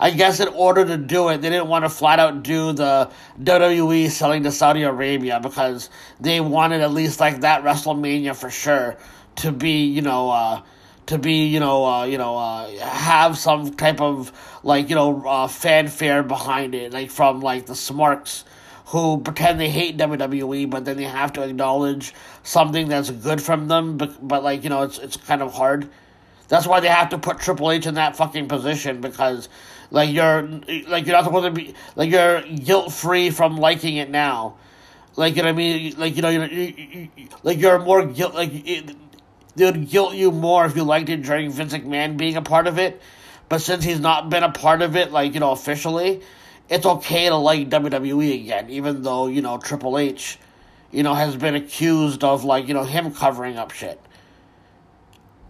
[0.00, 3.10] I guess in order to do it, they didn't want to flat out do the
[3.42, 8.96] WWE selling to Saudi Arabia because they wanted at least like that WrestleMania for sure
[9.36, 10.62] to be, you know, uh,
[11.06, 15.26] to be, you know, uh, you know, uh, have some type of like, you know,
[15.26, 18.44] uh, fanfare behind it, like from like the Smarks
[18.88, 23.68] who pretend they hate WWE, but then they have to acknowledge something that's good from
[23.68, 25.88] them, but, but like, you know, it's it's kind of hard.
[26.48, 29.50] That's why they have to put Triple H in that fucking position because,
[29.90, 30.42] like, you're
[30.88, 34.56] like you're not supposed to be like you're guilt free from liking it now,
[35.16, 37.08] like you know I mean, like you know you're, you,
[37.42, 38.50] like you're more guilt like.
[38.52, 38.96] It,
[39.58, 42.68] they would guilt you more if you liked it during Vince McMahon being a part
[42.68, 43.02] of it.
[43.48, 46.22] But since he's not been a part of it, like, you know, officially,
[46.68, 50.38] it's okay to like WWE again, even though, you know, Triple H,
[50.90, 54.00] you know, has been accused of, like, you know, him covering up shit.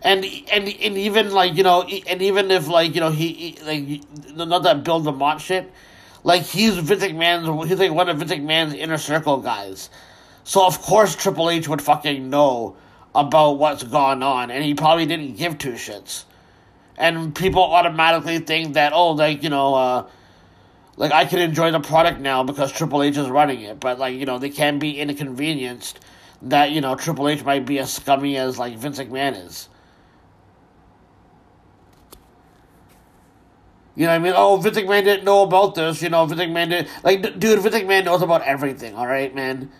[0.00, 4.00] And, and and even like you know and even if like you know he, like
[4.36, 5.72] not that Bill DeMott shit,
[6.22, 9.90] like he's Vince McMahon's he's like one of Vince McMahon's inner circle guys,
[10.44, 12.76] so of course Triple H would fucking know
[13.12, 16.24] about what's gone on, and he probably didn't give two shits.
[16.96, 20.06] And people automatically think that, oh, like, you know, uh,
[20.98, 24.16] like I can enjoy the product now because Triple H is running it, but like,
[24.16, 26.00] you know, they can be inconvenienced
[26.42, 29.68] that, you know, Triple H might be as scummy as like Vince McMahon is.
[33.94, 34.32] You know what I mean?
[34.36, 36.02] Oh, Vince McMahon didn't know about this.
[36.02, 37.60] You know, Vince McMahon did like, dude.
[37.60, 38.94] Vince McMahon knows about everything.
[38.94, 39.70] All right, man.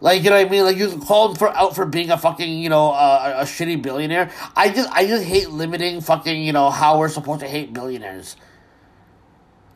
[0.00, 0.64] Like you know what I mean?
[0.64, 3.80] Like you call him for out for being a fucking you know uh, a shitty
[3.80, 4.30] billionaire.
[4.54, 8.36] I just I just hate limiting fucking you know how we're supposed to hate billionaires.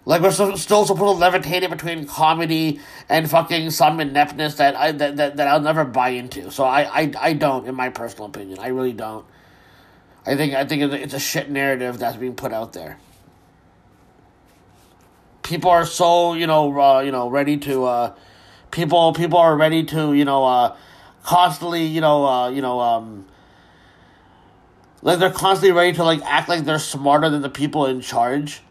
[0.07, 4.93] Like we're still supposed to levitate it between comedy and fucking some ineptness that I
[4.93, 6.51] that, that, that I'll never buy into.
[6.51, 9.27] So I, I I don't, in my personal opinion, I really don't.
[10.27, 12.99] I think I think it's a shit narrative that's being put out there.
[15.43, 17.85] People are so you know uh, you know ready to.
[17.85, 18.15] Uh,
[18.71, 20.77] people people are ready to you know uh,
[21.25, 23.27] constantly you know uh, you know um,
[25.03, 28.63] like they're constantly ready to like act like they're smarter than the people in charge.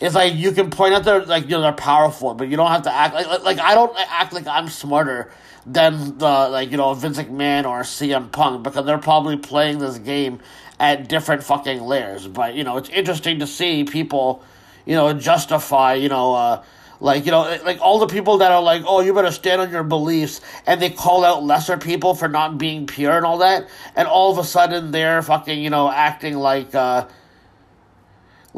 [0.00, 2.70] It's like you can point out they're like you know they're powerful, but you don't
[2.70, 5.30] have to act like like, like I don't act like I'm smarter
[5.66, 9.98] than the like you know Vince McMahon or CM Punk because they're probably playing this
[9.98, 10.38] game
[10.78, 12.28] at different fucking layers.
[12.28, 14.44] But you know it's interesting to see people
[14.86, 16.34] you know justify you know.
[16.34, 16.64] Uh,
[17.00, 19.70] like, you know, like all the people that are like, oh, you better stand on
[19.70, 23.68] your beliefs, and they call out lesser people for not being pure and all that,
[23.94, 27.06] and all of a sudden they're fucking, you know, acting like, uh,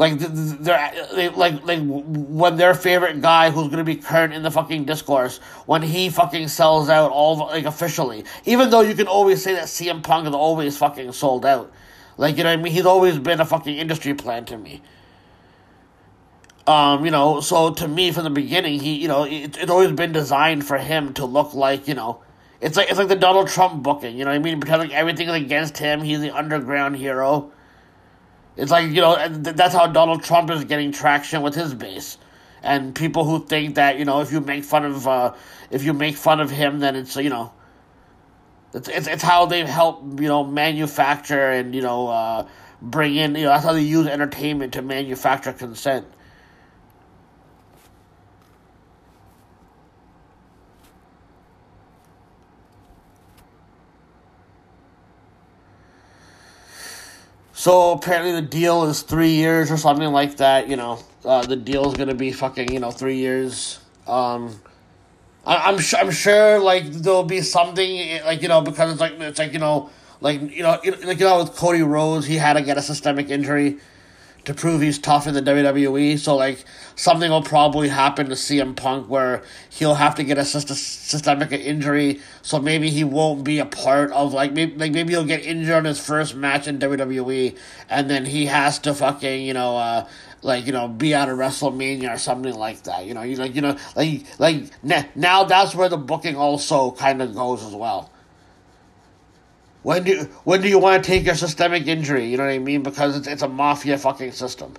[0.01, 4.87] like they're like like when their favorite guy who's gonna be current in the fucking
[4.87, 5.37] discourse
[5.67, 8.25] when he fucking sells out all like officially.
[8.47, 11.71] Even though you can always say that CM Punk is always fucking sold out.
[12.17, 12.73] Like you know I mean?
[12.73, 14.81] He's always been a fucking industry plan to me.
[16.67, 19.93] Um, you know, so to me from the beginning, he, you know, it, it's always
[19.93, 22.23] been designed for him to look like, you know,
[22.63, 24.61] it's like it's like the Donald Trump booking, you know what I mean?
[24.61, 27.53] Because like everything is against him, he's the underground hero.
[28.61, 32.19] It's like you know that's how Donald Trump is getting traction with his base,
[32.63, 35.35] and people who think that you know if you make fun of uh,
[35.71, 37.53] if you make fun of him, then it's you know.
[38.73, 42.47] It's, it's, it's how they help you know manufacture and you know uh,
[42.83, 46.07] bring in you know that's how they use entertainment to manufacture consent.
[57.61, 60.67] So apparently the deal is three years or something like that.
[60.67, 63.81] You know, uh, the deal is gonna be fucking you know three years.
[64.07, 64.59] Um,
[65.45, 69.13] I, I'm sure I'm sure like there'll be something like you know because it's like
[69.21, 69.91] it's like you know
[70.23, 73.29] like you know like you know with Cody Rhodes he had to get a systemic
[73.29, 73.77] injury
[74.45, 76.19] to prove he's tough in the WWE.
[76.19, 76.65] So like
[76.97, 81.53] something will probably happen to CM Punk where he'll have to get a syst- systemic
[81.53, 82.21] injury.
[82.43, 85.75] So maybe he won't be a part of like maybe like maybe he'll get injured
[85.75, 87.57] on his first match in WWE,
[87.89, 89.77] and then he has to fucking you know.
[89.77, 90.09] uh
[90.43, 93.05] like you know, be out of WrestleMania or something like that.
[93.05, 97.21] You know, you like you know, like like now that's where the booking also kind
[97.21, 98.11] of goes as well.
[99.83, 102.27] When do when do you want to take your systemic injury?
[102.27, 102.83] You know what I mean?
[102.83, 104.75] Because it's it's a mafia fucking system.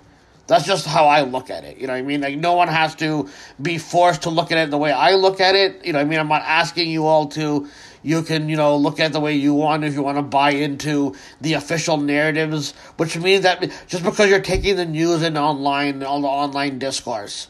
[0.46, 1.78] That's just how I look at it.
[1.78, 2.20] You know what I mean?
[2.20, 3.28] Like no one has to
[3.60, 5.84] be forced to look at it the way I look at it.
[5.84, 6.20] You know what I mean?
[6.20, 7.68] I'm not asking you all to.
[8.04, 10.22] You can you know look at it the way you want if you want to
[10.22, 15.38] buy into the official narratives, which means that just because you're taking the news and
[15.38, 17.48] online all the online discourse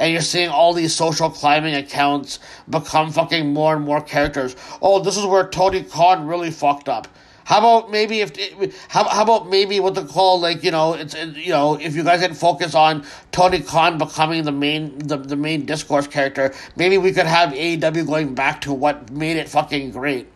[0.00, 4.56] and you're seeing all these social climbing accounts become fucking more and more characters.
[4.80, 7.06] Oh, this is where Tony Khan really fucked up.
[7.44, 8.32] How about maybe if
[8.88, 12.04] how, how about maybe what they call like you know it's you know if you
[12.04, 16.96] guys didn't focus on Tony Khan becoming the main the, the main discourse character, maybe
[16.96, 20.28] we could have AEW going back to what made it fucking great.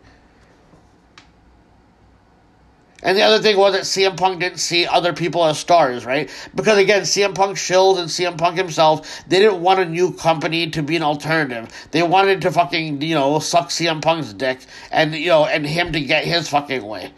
[3.05, 6.27] And the other thing was that CM Punk didn't see other people as stars, right?
[6.55, 10.71] Because again, CM Punk shilled and CM Punk himself, they didn't want a new company
[10.71, 11.71] to be an alternative.
[11.91, 14.57] They wanted to fucking, you know, suck CM Punk's dick
[14.89, 17.13] and, you know, and him to get his fucking way.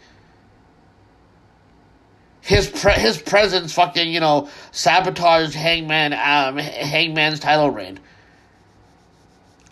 [2.42, 7.98] His pre- his presence fucking, you know, sabotaged Hangman um Hangman's title reign.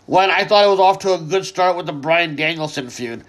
[0.07, 3.23] When I thought it was off to a good start with the Bryan Danielson feud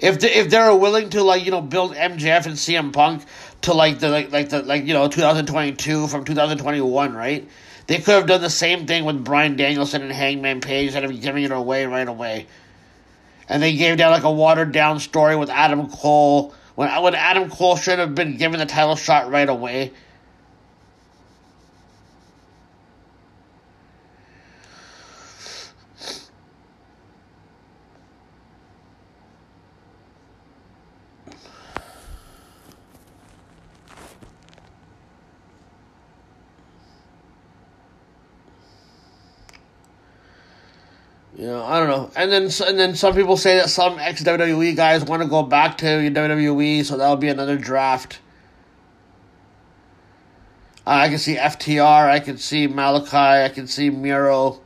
[0.00, 3.24] if they, if they're willing to like you know build MJF and CM Punk
[3.62, 7.48] to like the like, like the like you know 2022 from 2021, right?
[7.86, 11.20] They could have done the same thing with Bryan Danielson and Hangman Page instead of
[11.20, 12.46] giving it away right away.
[13.48, 17.50] And they gave down like a watered down story with Adam Cole when when Adam
[17.50, 19.92] Cole should have been given the title shot right away.
[41.40, 42.10] You know, I don't know.
[42.16, 45.42] And then and then some people say that some ex WWE guys want to go
[45.42, 48.20] back to WWE, so that'll be another draft.
[50.86, 54.60] Uh, I can see FTR, I can see Malakai, I can see Miro,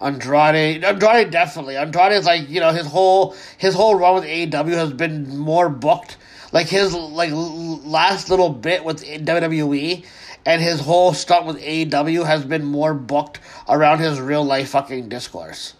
[0.00, 0.82] Andrade.
[0.82, 1.76] Andrade definitely.
[1.76, 5.68] Andrade is like you know his whole his whole run with AEW has been more
[5.68, 6.16] booked.
[6.50, 10.04] Like his like last little bit with WWE
[10.46, 15.08] and his whole stuff with AEW has been more booked around his real life fucking
[15.08, 15.74] discourse.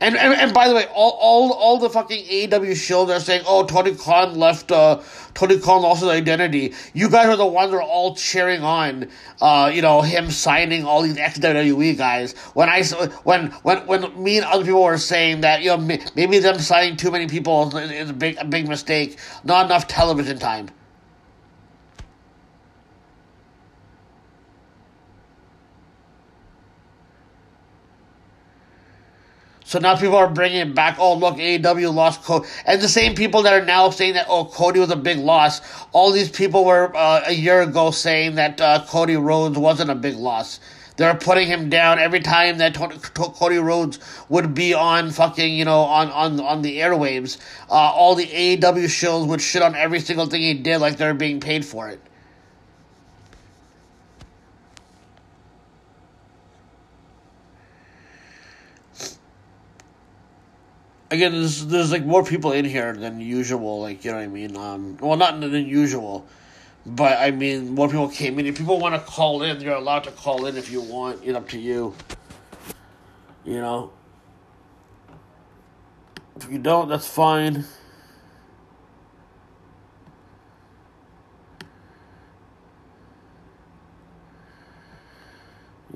[0.00, 3.42] And, and and by the way, all all all the fucking AEW shows are saying,
[3.48, 4.70] "Oh, Tony Khan left.
[4.70, 5.00] Uh,
[5.34, 9.08] Tony Khan lost his identity." You guys are the ones that are all cheering on,
[9.40, 12.34] uh, you know, him signing all these ex WWE guys.
[12.54, 12.84] When I
[13.24, 15.78] when when when me and other people were saying that, you know,
[16.14, 19.18] maybe them signing too many people is, is a big a big mistake.
[19.42, 20.68] Not enough television time.
[29.68, 30.96] So now people are bringing it back.
[30.98, 32.48] Oh, look, AEW lost Cody.
[32.64, 35.60] And the same people that are now saying that, oh, Cody was a big loss.
[35.92, 39.94] All these people were uh, a year ago saying that uh, Cody Rhodes wasn't a
[39.94, 40.58] big loss.
[40.96, 43.98] They're putting him down every time that Tony, Cody Rhodes
[44.30, 47.36] would be on fucking, you know, on, on, on the airwaves.
[47.68, 51.12] Uh, all the AEW shows would shit on every single thing he did like they're
[51.12, 52.00] being paid for it.
[61.10, 63.80] Again, there's there's like more people in here than usual.
[63.80, 64.56] Like you know what I mean.
[64.56, 66.26] Um, well, not than usual,
[66.86, 68.46] but I mean more people came in.
[68.46, 71.20] If people want to call in, you're allowed to call in if you want.
[71.24, 71.94] It's up to you.
[73.44, 73.92] You know.
[76.36, 77.64] If you don't, that's fine.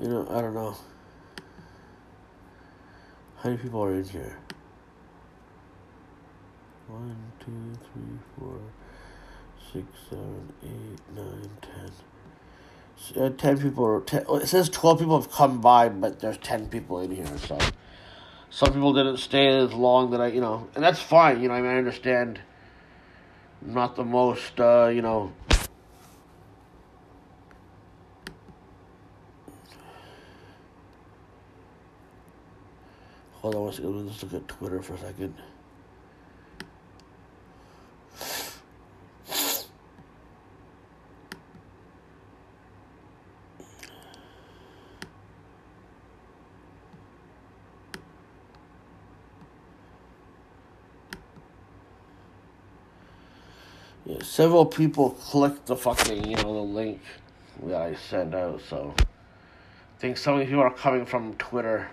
[0.01, 0.75] You know, I don't know.
[3.37, 4.37] How many people are in here?
[6.93, 8.59] One, two, three, four,
[9.73, 11.89] six, seven, eight, nine, ten.
[12.95, 13.99] S- Uh, ten people.
[14.01, 17.25] Ten, it says twelve people have come by, but there's ten people in here.
[17.39, 17.57] So,
[18.51, 21.41] some people didn't stay as long that I, you know, and that's fine.
[21.41, 22.39] You know, I mean, I understand.
[23.59, 25.31] Not the most, uh, you know.
[33.41, 33.65] Hold on.
[34.05, 35.33] Let's look at Twitter for a second.
[54.05, 56.99] Yeah, several people clicked the fucking, you know, the link
[57.63, 59.03] that I sent out, so I
[59.99, 61.87] think some of people are coming from Twitter.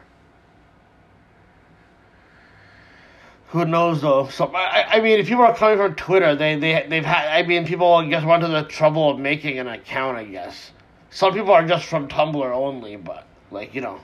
[3.50, 4.28] Who knows though?
[4.28, 7.26] So I, I mean, if people are coming from Twitter, they they they've had.
[7.26, 10.16] I mean, people I guess went to the trouble of making an account.
[10.16, 10.70] I guess
[11.10, 13.98] some people are just from Tumblr only, but like you know.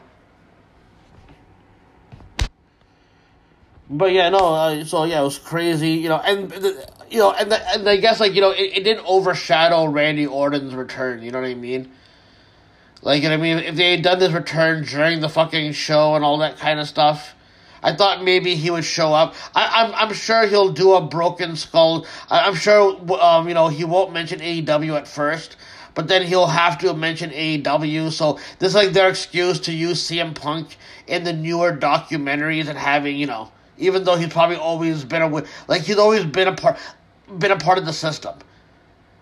[3.88, 4.38] But yeah, no.
[4.38, 6.52] Uh, so yeah, it was crazy, you know, and
[7.08, 10.26] you know, and the, and I guess like you know, it, it didn't overshadow Randy
[10.26, 11.22] Orton's return.
[11.22, 11.92] You know what I mean?
[13.02, 13.58] Like, you know I mean?
[13.58, 16.88] If they had done this return during the fucking show and all that kind of
[16.88, 17.35] stuff,
[17.86, 19.36] I thought maybe he would show up.
[19.54, 22.04] I, I'm I'm sure he'll do a broken skull.
[22.28, 25.56] I, I'm sure um you know he won't mention AEW at first,
[25.94, 28.10] but then he'll have to mention AEW.
[28.10, 30.76] So this is like their excuse to use CM Punk
[31.06, 35.44] in the newer documentaries and having you know even though he's probably always been a
[35.68, 36.78] like he's always been a part
[37.38, 38.34] been a part of the system.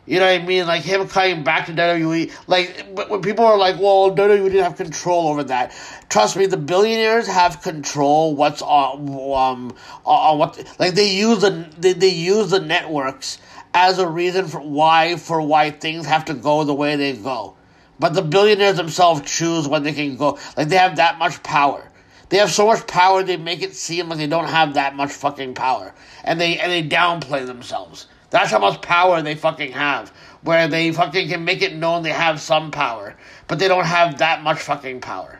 [0.07, 0.66] You know what I mean?
[0.66, 2.30] Like him coming back to WWE.
[2.46, 5.72] Like when people are like, "Well, WWE didn't have control over that."
[6.11, 8.34] Trust me, the billionaires have control.
[8.34, 9.74] What's on um
[10.05, 13.38] on what like they use the they, they use the networks
[13.72, 17.55] as a reason for why for why things have to go the way they go.
[17.98, 20.38] But the billionaires themselves choose when they can go.
[20.57, 21.90] Like they have that much power.
[22.28, 25.12] They have so much power they make it seem like they don't have that much
[25.12, 25.94] fucking power.
[26.24, 28.07] And they and they downplay themselves.
[28.35, 30.09] That's how much power they fucking have.
[30.43, 33.14] Where they fucking can make it known they have some power,
[33.47, 35.39] but they don't have that much fucking power.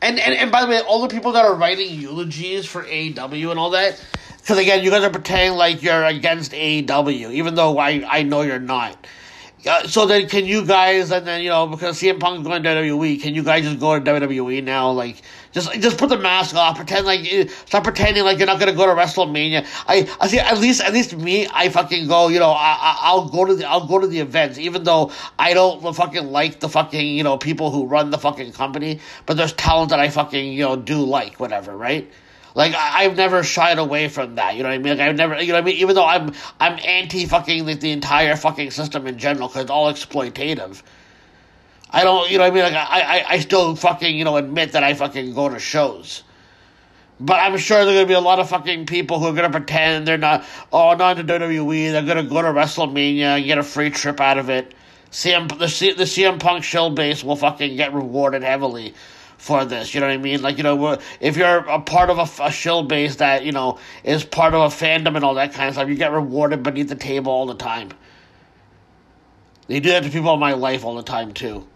[0.00, 3.50] And, and and by the way, all the people that are writing eulogies for AEW
[3.50, 4.02] and all that,
[4.38, 8.40] because again, you guys are pretending like you're against AEW, even though I, I know
[8.40, 9.06] you're not.
[9.66, 12.62] Uh, so then, can you guys, and then you know, because CM Punk is going
[12.62, 14.90] to WWE, can you guys just go to WWE now?
[14.92, 18.70] Like, just just put the mask off, pretend like stop pretending like you're not going
[18.70, 19.66] to go to WrestleMania.
[19.88, 22.28] I I see at least at least me, I fucking go.
[22.28, 25.10] You know, I, I will go to the I'll go to the events, even though
[25.38, 29.00] I don't fucking like the fucking you know people who run the fucking company.
[29.24, 32.08] But there's talent that I fucking you know do like, whatever, right?
[32.56, 34.56] Like I, have never shied away from that.
[34.56, 34.96] You know what I mean?
[34.96, 35.76] Like I've never, you know what I mean?
[35.76, 39.70] Even though I'm I'm anti fucking like the entire fucking system in general because it's
[39.70, 40.82] all exploitative.
[41.90, 42.62] I don't, you know what I mean?
[42.62, 46.22] Like I, I, I still fucking you know admit that I fucking go to shows.
[47.20, 49.50] But I'm sure there are gonna be a lot of fucking people who are gonna
[49.50, 50.42] pretend they're not.
[50.72, 51.92] Oh, not in WWE.
[51.92, 54.72] They're gonna go to WrestleMania and get a free trip out of it.
[55.10, 58.94] CM the the CM Punk show base will fucking get rewarded heavily
[59.38, 59.94] for this.
[59.94, 60.42] You know what I mean?
[60.42, 63.78] Like, you know, if you're a part of a, a shill base that, you know,
[64.04, 66.88] is part of a fandom and all that kind of stuff, you get rewarded beneath
[66.88, 67.90] the table all the time.
[69.68, 71.66] They do that to people in my life all the time, too.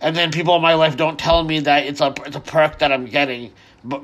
[0.00, 2.78] And then people in my life don't tell me that it's a, it's a perk
[2.80, 3.52] that I'm getting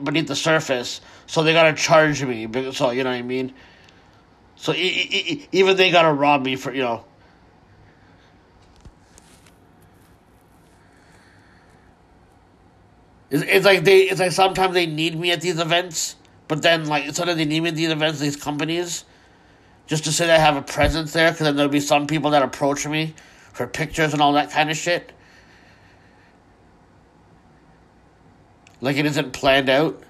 [0.02, 2.48] beneath the surface, so they gotta charge me.
[2.72, 3.52] So, you know what I mean?
[4.56, 7.04] So e- e- even they gotta rob me for, you know,
[13.30, 16.16] It's, it's like they it's like sometimes they need me at these events,
[16.46, 19.04] but then like sometimes they need me at these events, these companies,
[19.86, 21.30] just to say that I have a presence there.
[21.30, 23.14] Because then there'll be some people that approach me
[23.52, 25.12] for pictures and all that kind of shit.
[28.80, 30.02] Like it isn't planned out.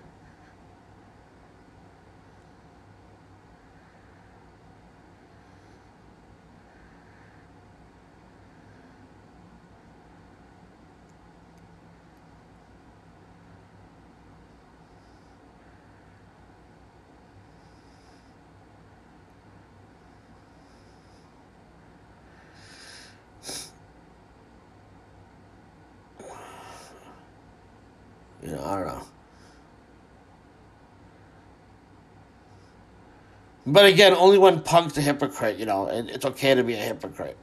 [33.71, 37.37] But again, only when punk's a hypocrite, you know, it's okay to be a hypocrite.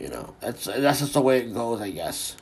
[0.00, 2.36] You know, that's that's just the way it goes, I guess.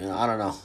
[0.00, 0.56] You know, I don't know.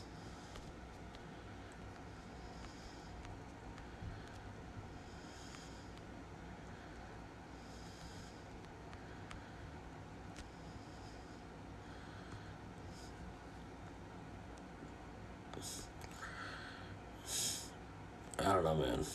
[18.40, 19.06] I don't know, man.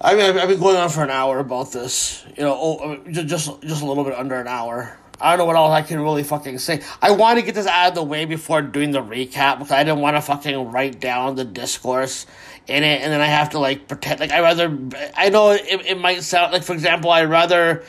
[0.00, 2.24] I mean, I've been going on for an hour about this.
[2.36, 4.98] You know, oh, just just a little bit under an hour.
[5.20, 6.82] I don't know what else I can really fucking say.
[7.00, 9.82] I want to get this out of the way before doing the recap because I
[9.84, 12.26] didn't want to fucking write down the discourse
[12.66, 14.76] in it, and then I have to like pretend like I rather.
[15.16, 17.84] I know it, it might sound like, for example, I rather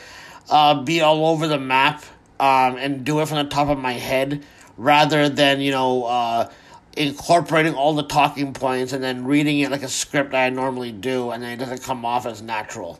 [0.48, 2.04] uh, be all over the map
[2.40, 4.44] um, and do it from the top of my head
[4.76, 6.04] rather than you know.
[6.04, 6.50] Uh,
[6.96, 11.30] incorporating all the talking points and then reading it like a script I normally do,
[11.30, 12.98] and then it doesn't come off as natural.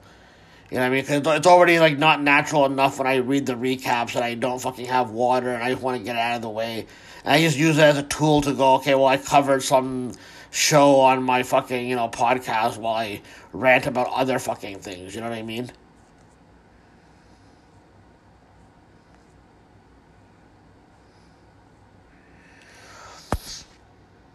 [0.70, 1.03] You know what I mean?
[1.03, 4.61] Because it's already like not natural enough when I read the recaps and I don't
[4.61, 6.87] fucking have water and I just want to get out of the way.
[7.24, 10.12] And I just use it as a tool to go, okay, well I covered some
[10.51, 13.22] show on my fucking you know podcast while I
[13.53, 15.14] rant about other fucking things.
[15.14, 15.70] You know what I mean?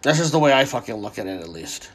[0.02, 1.92] That's just the way I fucking look at it, at least.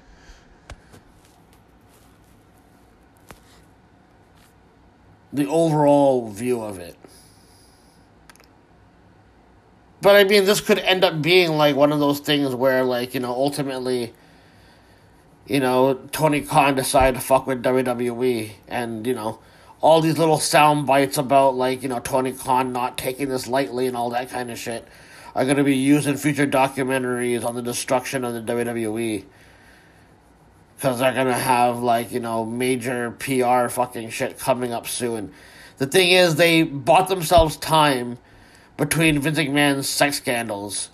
[5.33, 6.97] The overall view of it.
[10.01, 13.13] But I mean, this could end up being like one of those things where, like,
[13.15, 14.15] you know, ultimately,
[15.47, 19.41] you know, Tony Khan decided to fuck with WWE, and you know,
[19.81, 23.87] all these little sound bites about like you know Tony Khan not taking this lightly
[23.87, 24.87] and all that kind of shit
[25.37, 29.22] are going to be used in future documentaries on the destruction of the WWE.
[30.74, 35.30] Because they're going to have, like, you know, major PR fucking shit coming up soon.
[35.76, 38.16] The thing is, they bought themselves time
[38.78, 40.89] between Vince McMahon's sex scandals.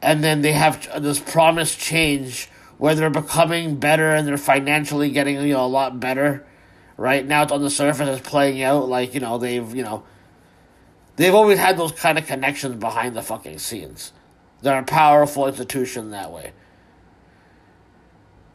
[0.00, 5.40] And then they have this promised change where they're becoming better and they're financially getting,
[5.42, 6.46] you know, a lot better.
[6.96, 10.04] Right now, it's on the surface, it's playing out like, you know, they've, you know,
[11.16, 14.12] They've always had those kind of connections behind the fucking scenes.
[14.62, 16.52] They're a powerful institution that way.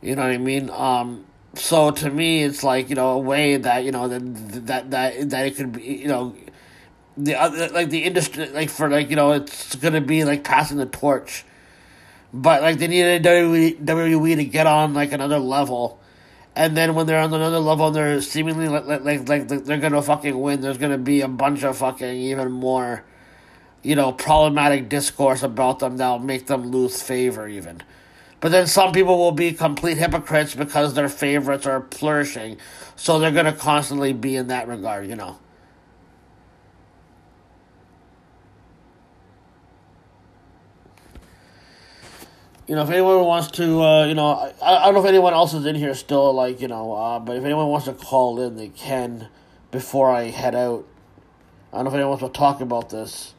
[0.01, 0.69] You know what I mean?
[0.69, 4.91] Um, so to me, it's like you know a way that you know that that
[4.91, 6.35] that that it could be you know
[7.17, 10.77] the other like the industry like for like you know it's gonna be like passing
[10.77, 11.45] the torch,
[12.31, 15.99] but like they needed WWE, WWE to get on like another level
[16.57, 20.37] and then when they're on another level, they're seemingly like like like, they're gonna fucking
[20.39, 20.59] win.
[20.61, 23.03] There's gonna be a bunch of fucking even more,
[23.83, 27.83] you know, problematic discourse about them that'll make them lose favor even.
[28.39, 32.57] But then some people will be complete hypocrites because their favorites are flourishing,
[32.95, 35.37] so they're gonna constantly be in that regard, you know.
[42.67, 44.27] You know, if anyone wants to, uh, you know,
[44.61, 47.19] I, I don't know if anyone else is in here still, like, you know, uh,
[47.19, 49.29] but if anyone wants to call in, they can
[49.71, 50.85] before I head out.
[51.71, 53.33] I don't know if anyone wants to talk about this.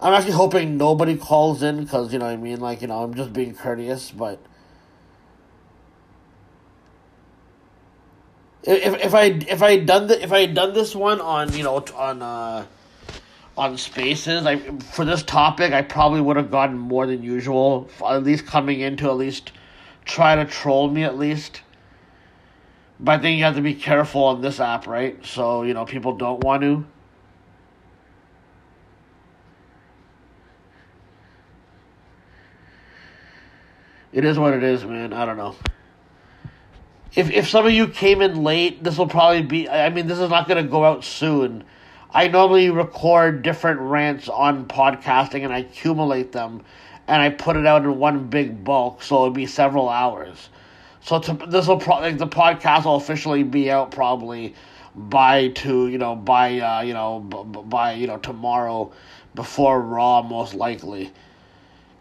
[0.00, 2.58] I'm actually hoping nobody calls in because, you know I mean?
[2.58, 4.40] Like, you know, I'm just being courteous, but.
[8.62, 11.50] If, if I if I had done the, if I had done this one on
[11.54, 12.66] you know on uh
[13.56, 14.46] on spaces.
[14.46, 17.88] I for this topic, I probably would have gotten more than usual.
[18.04, 19.52] At least coming in to at least
[20.04, 21.62] try to troll me at least.
[22.98, 25.24] But I think you have to be careful on this app, right?
[25.24, 26.86] So you know people don't want to.
[34.12, 35.12] It is what it is, man.
[35.12, 35.54] I don't know.
[37.14, 39.68] If if some of you came in late, this will probably be.
[39.68, 41.64] I mean, this is not to go out soon.
[42.12, 46.62] I normally record different rants on podcasting and I accumulate them
[47.06, 50.48] and I put it out in one big bulk, so it'll be several hours.
[51.02, 54.54] So this will pro- like the podcast will officially be out probably
[54.94, 58.92] by to you know by uh, you know b- by you know tomorrow
[59.34, 61.12] before Raw most likely.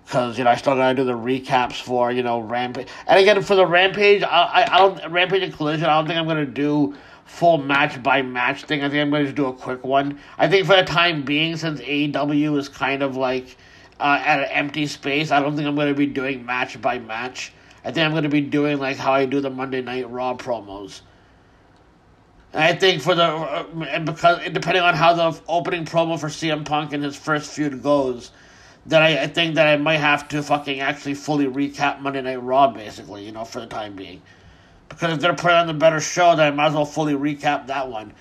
[0.10, 3.42] Cause you know I still gotta do the recaps for you know Rampage, and again
[3.42, 5.86] for the Rampage, I I, I don't Rampage and Collision.
[5.86, 6.96] I don't think I'm gonna do
[7.30, 8.84] full match by match thing.
[8.84, 10.20] I think I'm going to do a quick one.
[10.38, 13.56] I think for the time being, since AEW is kind of like
[14.00, 16.98] uh, at an empty space, I don't think I'm going to be doing match by
[16.98, 17.54] match.
[17.86, 20.36] I think I'm going to be doing like how I do the Monday Night Raw
[20.36, 21.02] promos.
[22.52, 26.28] And I think for the uh, and because depending on how the opening promo for
[26.28, 28.32] CM Punk and his first feud goes,
[28.88, 32.42] that I, I think that I might have to fucking actually fully recap Monday Night
[32.42, 34.24] Raw basically, you know, for the time being.
[34.90, 37.68] Because if they're putting on the better show, then I might as well fully recap
[37.68, 38.14] that one.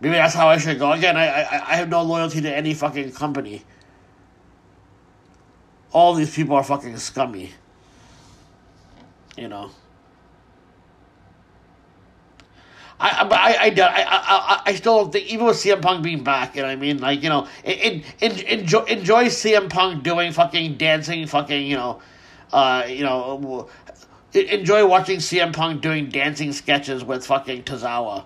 [0.00, 0.92] Maybe that's how I should go.
[0.92, 3.64] Again, I, I I have no loyalty to any fucking company.
[5.92, 7.50] All these people are fucking scummy.
[9.36, 9.70] You know.
[13.00, 16.62] I, I, I, I, I still don't think, even with CM Punk being back, you
[16.62, 16.98] know what I mean?
[16.98, 22.00] Like, you know, in, in, enjoy, enjoy CM Punk doing fucking dancing, fucking, you know,
[22.52, 23.68] uh, you know,
[24.32, 28.24] enjoy watching CM Punk doing dancing sketches with fucking Tozawa.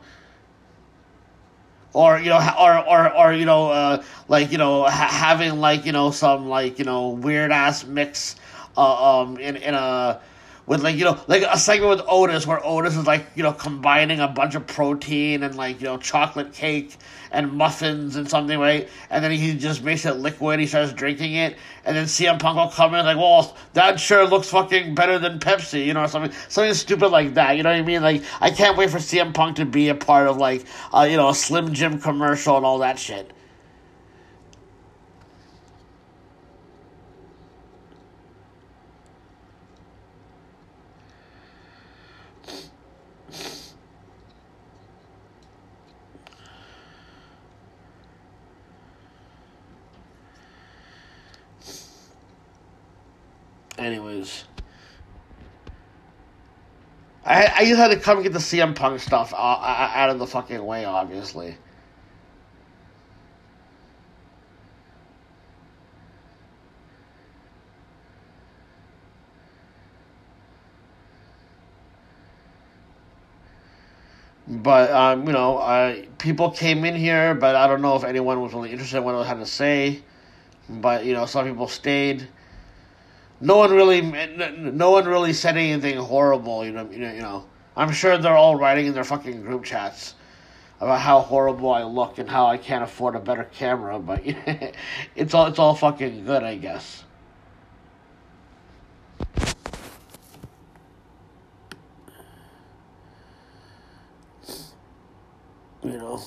[1.92, 5.84] Or you know, or or or you know, uh, like you know, ha- having like
[5.84, 8.36] you know some like you know weird ass mix,
[8.76, 10.20] uh, um, in in a
[10.66, 13.52] with like you know like a segment with Otis where Otis is like you know
[13.52, 16.96] combining a bunch of protein and like you know chocolate cake
[17.32, 20.60] and muffins and something right, and then he just makes it liquid.
[20.60, 24.26] He starts drinking it, and then CM Punk will come in like, well, that sure
[24.26, 27.56] looks fucking better than Pepsi, you know, something something stupid like that.
[27.56, 28.02] You know what I mean?
[28.02, 31.16] Like I can't wait for CM Punk to be a part of like uh, you
[31.16, 33.30] know a Slim Jim commercial and all that shit.
[53.82, 54.44] Anyways.
[57.24, 60.64] I, I just had to come get the CM Punk stuff out, of the fucking
[60.64, 61.56] way, obviously.
[74.48, 78.40] But um, you know, I people came in here, but I don't know if anyone
[78.40, 80.02] was really interested in what I had to say.
[80.68, 82.28] But you know, some people stayed
[83.42, 87.44] no one really no one really said anything horrible you know you know, you know
[87.76, 90.14] i'm sure they're all writing in their fucking group chats
[90.80, 94.22] about how horrible i look and how i can't afford a better camera but
[95.16, 97.04] it's all it's all fucking good i guess.
[105.84, 106.22] You know.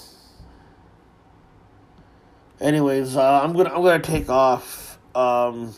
[2.59, 5.74] Anyways uh, i'm gonna i'm gonna take off um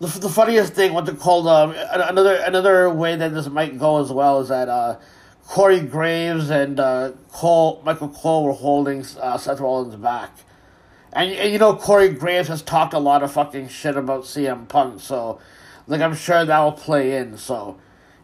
[0.00, 4.00] the, the funniest thing, what they called um, another another way that this might go
[4.00, 4.98] as well is that uh,
[5.46, 10.36] Corey Graves and uh, Cole Michael Cole were holding uh, Seth Rollins back,
[11.12, 14.68] and, and you know Corey Graves has talked a lot of fucking shit about CM
[14.68, 15.40] Punk, so
[15.86, 17.38] like I'm sure that will play in.
[17.38, 17.78] So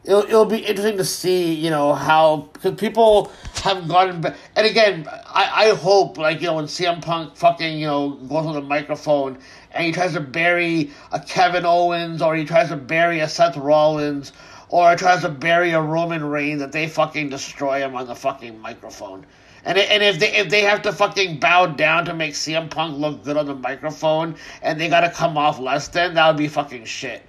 [0.04, 4.66] it'll it'll be interesting to see you know how because people have gotten back, and
[4.66, 8.54] again I I hope like you know when CM Punk fucking you know goes on
[8.54, 9.38] the microphone
[9.74, 13.56] and he tries to bury a Kevin Owens or he tries to bury a Seth
[13.56, 14.32] Rollins
[14.68, 18.14] or he tries to bury a Roman Reigns that they fucking destroy him on the
[18.14, 19.26] fucking microphone.
[19.64, 22.98] And and if they if they have to fucking bow down to make CM Punk
[22.98, 26.48] look good on the microphone and they gotta come off less than that would be
[26.48, 27.22] fucking shit.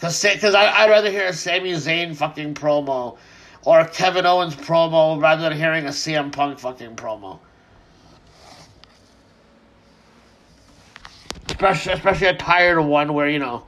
[0.00, 3.18] Cause cause I I'd rather hear a Sami Zayn fucking promo
[3.64, 7.38] or a Kevin Owens promo rather than hearing a CM Punk fucking promo.
[11.62, 13.64] Especially especially a tired one where you know.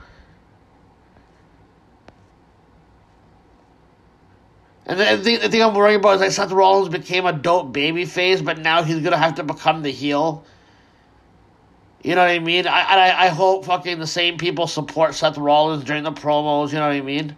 [4.87, 7.73] And the, the, the thing I'm worrying about is like Seth Rollins became a dope
[7.73, 10.45] baby face, but now he's gonna have to become the heel.
[12.03, 12.67] You know what I mean?
[12.67, 16.69] I I I hope fucking the same people support Seth Rollins during the promos.
[16.69, 17.35] You know what I mean?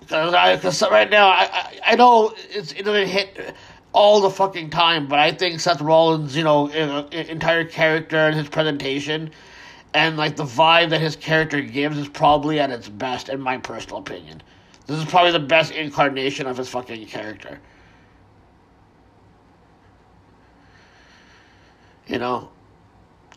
[0.00, 3.56] Because right now I, I I know it's it doesn't hit
[3.96, 8.46] all the fucking time, but I think Seth Rollins, you know, entire character and his
[8.46, 9.30] presentation
[9.94, 13.56] and like the vibe that his character gives is probably at its best, in my
[13.56, 14.42] personal opinion.
[14.86, 17.58] This is probably the best incarnation of his fucking character.
[22.06, 22.50] You know,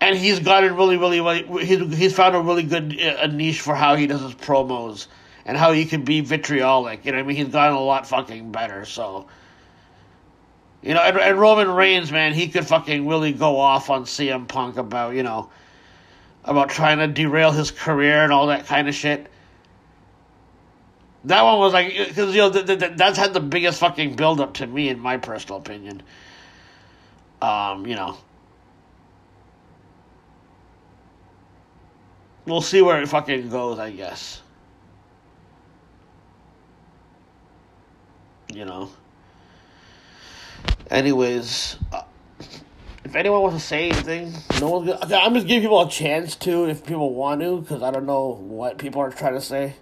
[0.01, 3.61] and he's gotten really, really, really he's he's found a really good uh, a niche
[3.61, 5.07] for how he does his promos
[5.45, 7.05] and how he can be vitriolic.
[7.05, 8.83] You know, I mean, he's gotten a lot fucking better.
[8.83, 9.27] So
[10.81, 14.47] you know, and, and Roman Reigns, man, he could fucking really go off on CM
[14.47, 15.49] Punk about, you know,
[16.45, 19.27] about trying to derail his career and all that kind of shit.
[21.25, 24.39] That one was like, because, you know, th- th- that's had the biggest fucking build
[24.39, 26.01] up to me, in my personal opinion.
[27.41, 28.17] Um, you know.
[32.45, 34.41] We'll see where it fucking goes, I guess.
[38.53, 38.89] You know.
[40.89, 42.03] Anyways, uh,
[43.03, 45.15] if anyone wants to say anything, no one's gonna.
[45.15, 48.37] I'm just giving people a chance to if people want to, because I don't know
[48.41, 49.75] what people are trying to say.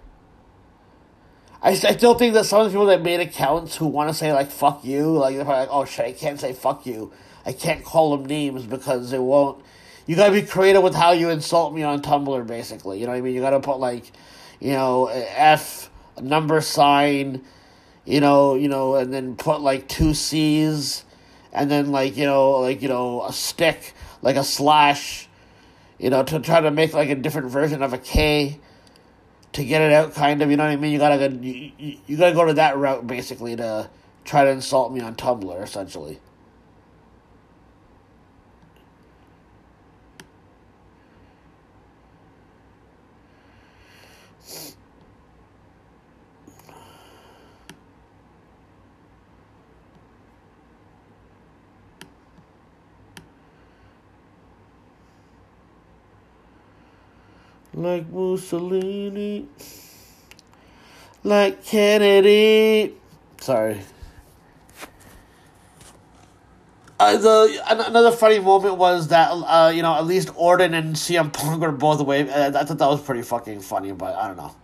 [1.62, 4.14] I, I still think that some of the people that made accounts who want to
[4.14, 7.12] say like "fuck you," like they're like, "Oh shit, I can't say fuck you.
[7.44, 9.64] I can't call them names because they won't."
[10.06, 12.98] You gotta be creative with how you insult me on Tumblr, basically.
[12.98, 13.34] You know what I mean?
[13.34, 14.10] You gotta put like,
[14.58, 17.44] you know, F number sign,
[18.08, 21.04] you know, you know, and then put like two C's,
[21.52, 23.92] and then like you know, like you know, a stick,
[24.22, 25.28] like a slash,
[25.98, 28.58] you know, to try to make like a different version of a K
[29.52, 30.50] to get it out, kind of.
[30.50, 30.92] You know what I mean?
[30.92, 33.90] You gotta go, you, you, gotta go to that route basically to
[34.24, 36.18] try to insult me on Tumblr, essentially.
[57.78, 59.46] Like Mussolini.
[61.22, 62.96] Like Kennedy.
[63.40, 63.80] Sorry.
[66.98, 71.32] Uh, the another funny moment was that uh, you know at least Orton and CM
[71.32, 72.28] Punk were both away.
[72.28, 74.56] Uh, I thought that was pretty fucking funny, but I don't know.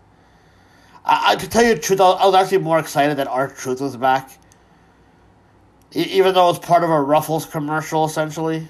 [1.04, 3.96] I, I to tell you the truth, I, was actually more excited that R-Truth was
[3.96, 4.28] back.
[5.94, 8.66] E- even though it's part of a Ruffles commercial, essentially.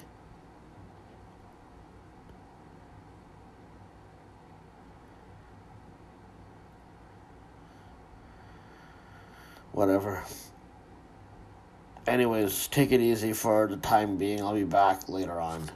[9.74, 10.22] Whatever.
[12.06, 14.40] Anyways, take it easy for the time being.
[14.40, 15.68] I'll be back later on.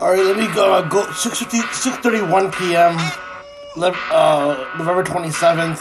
[0.00, 0.74] All right, let me go.
[0.74, 2.98] Uh, go 6:50 6:31 p.m.
[4.12, 5.80] Uh, November 27th.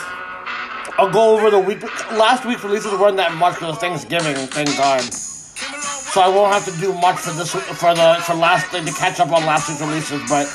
[0.98, 1.84] I'll go over the week.
[2.14, 4.36] Last week's releases weren't that much because Thanksgiving.
[4.48, 5.04] Thank God.
[6.14, 8.94] So I won't have to do much for this for the for last thing to
[8.94, 10.22] catch up on last week's releases.
[10.30, 10.46] But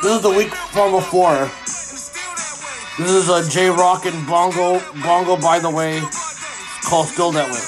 [0.00, 1.50] this is the week from before.
[2.98, 5.36] This is a Jay Rock and Bongo Bongo.
[5.36, 5.98] By the way,
[6.84, 7.58] called Still That Way.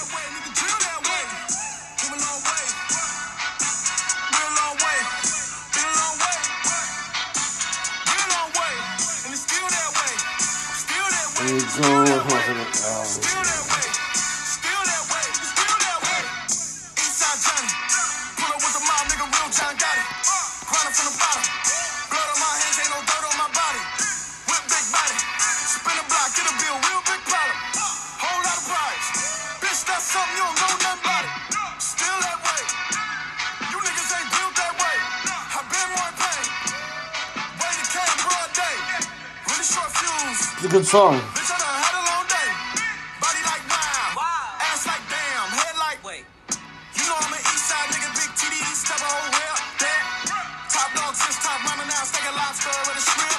[11.34, 12.79] There you go.
[40.70, 41.18] Good song.
[41.34, 42.48] Bitch, I had a long day.
[43.18, 44.14] Body like wow.
[44.70, 45.50] Ass like damn.
[45.50, 46.22] Head like wait.
[46.94, 49.58] You know I'm an east side nigga, big TDs, type of whole.
[49.82, 50.02] That.
[50.70, 53.34] Top dog, since top ramen now, steak a lobster with a shrimp.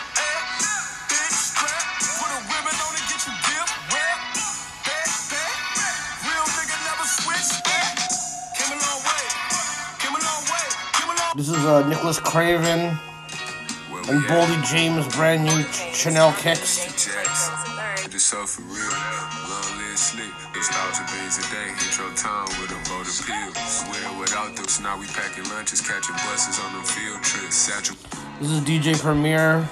[1.07, 2.03] Big strap.
[2.19, 3.67] Put a ribbon on it, get you dip.
[3.95, 4.19] Wet.
[4.83, 5.55] Bet, bet.
[6.27, 7.49] Real nigga never switch.
[8.59, 9.23] Came a long way.
[10.03, 10.65] Came a long way.
[10.99, 12.91] Came a long This is uh, Nicholas Craven
[14.11, 16.81] and Boldy James brand new Ch- Chanel kicks.
[18.09, 18.89] This so for real.
[19.45, 20.33] Long live slick.
[20.57, 21.69] Nostalgia days a day.
[21.77, 23.85] Hit your town with a vote of pills.
[23.85, 27.53] With or without those, now we packing lunches, catching buses on them field trips.
[27.53, 27.95] Satchel.
[28.41, 29.69] This is DJ Premier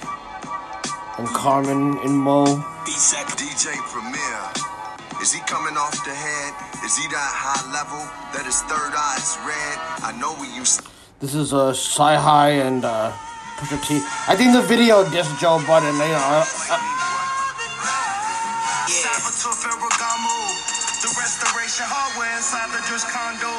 [1.18, 2.46] and Carmen and Mo.
[2.86, 5.22] DJ Premier.
[5.24, 6.54] Is he coming off the head?
[6.86, 8.06] Is he that high level
[8.38, 9.78] that his third eye is red?
[10.06, 10.86] I know we used
[11.22, 13.18] This is uh, CyHi and uh,
[13.60, 14.00] Pusha T.
[14.32, 15.92] I think the video dissed Joe Budden.
[16.00, 16.48] You know.
[21.00, 21.84] The restoration
[22.40, 22.80] inside the
[23.12, 23.52] condo.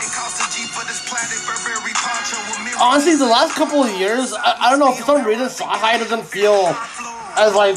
[0.00, 1.44] It costs a G for this planet,
[2.80, 6.24] honestly, the last couple of years, I, I don't know for some reason CyHi doesn't
[6.24, 6.72] feel
[7.36, 7.76] as like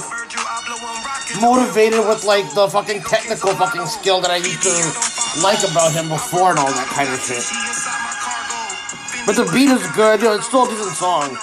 [1.41, 4.71] motivated with like the fucking technical fucking skill that I used to
[5.43, 7.43] like about him before and all that kind of shit.
[9.27, 10.21] But the beat is good.
[10.21, 11.37] You know, it's still a decent song.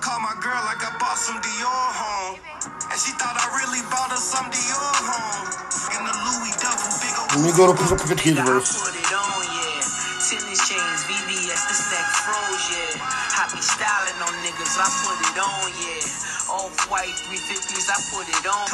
[0.00, 2.40] I call my girl like I bought some Dior home.
[2.88, 5.44] And she thought I really bought her some Dior home.
[5.92, 8.80] In the Louis duffel, big old Let me go to Pusha Pusha T's verse.
[8.80, 9.84] Put it on, yeah.
[10.24, 12.96] Tennis chains, VVS, this neck froze, yeah.
[12.96, 16.48] I be styling on niggas, I put it on, yeah.
[16.48, 18.64] Off white 350s, I put it on.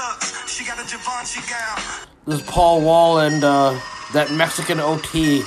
[0.47, 2.07] She got a Givenchy gown.
[2.31, 3.75] This is Paul Wall and uh,
[4.15, 5.43] that Mexican OT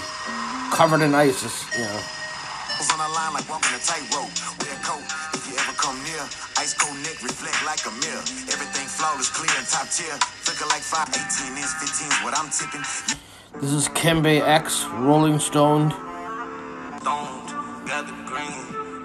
[0.76, 2.04] covered in ISIS, you know.
[2.76, 4.69] was on a line like walking a tightrope.
[6.70, 8.22] Ice cold neck reflect like a mirror.
[8.54, 10.14] Everything flawless, clear and top tier.
[10.46, 12.86] Flicker like 5, 18 inch, 15 what I'm tipping.
[13.60, 15.90] This is Kembe X, Rolling Stone.
[17.02, 17.50] Stoned.
[17.90, 18.06] Got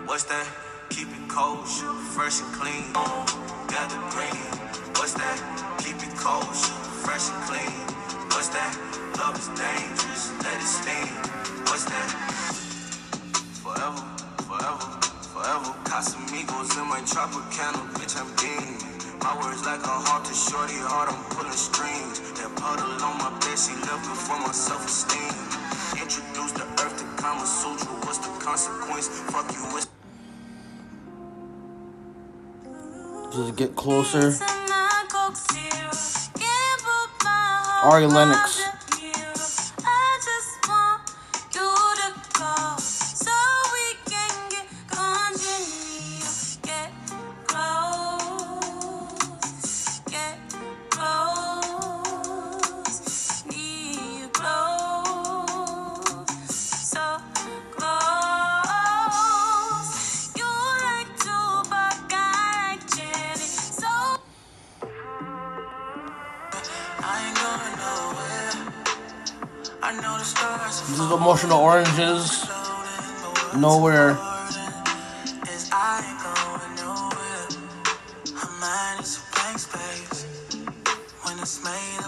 [0.04, 0.46] What's that?
[0.90, 2.92] Keep it kosher, fresh and clean.
[2.92, 4.44] Got the green.
[5.00, 5.40] What's that?
[5.80, 7.72] Keep it kosher, fresh and clean.
[8.28, 8.76] What's that?
[9.16, 11.08] Love is dangerous, let it steam.
[11.64, 12.08] What's that?
[13.64, 14.04] Forever,
[14.44, 15.74] forever, forever.
[15.90, 18.78] Casamigos in my Tropicana, bitch, I'm beaming.
[19.18, 22.22] My words like a heart to shorty heart, I'm pulling strings.
[22.38, 25.34] That puddle on my bed, she left before my self-esteem.
[25.98, 29.08] Introduce the earth to Kama Sutra, what's the consequence?
[29.32, 29.88] Fuck you, what's
[33.34, 34.38] Just get closer.
[37.82, 38.62] Ari Ari Lennox.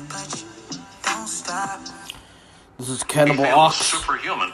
[0.09, 1.81] But you don't stop.
[2.79, 3.77] This is Cannibal He Ox.
[3.77, 4.51] superhuman.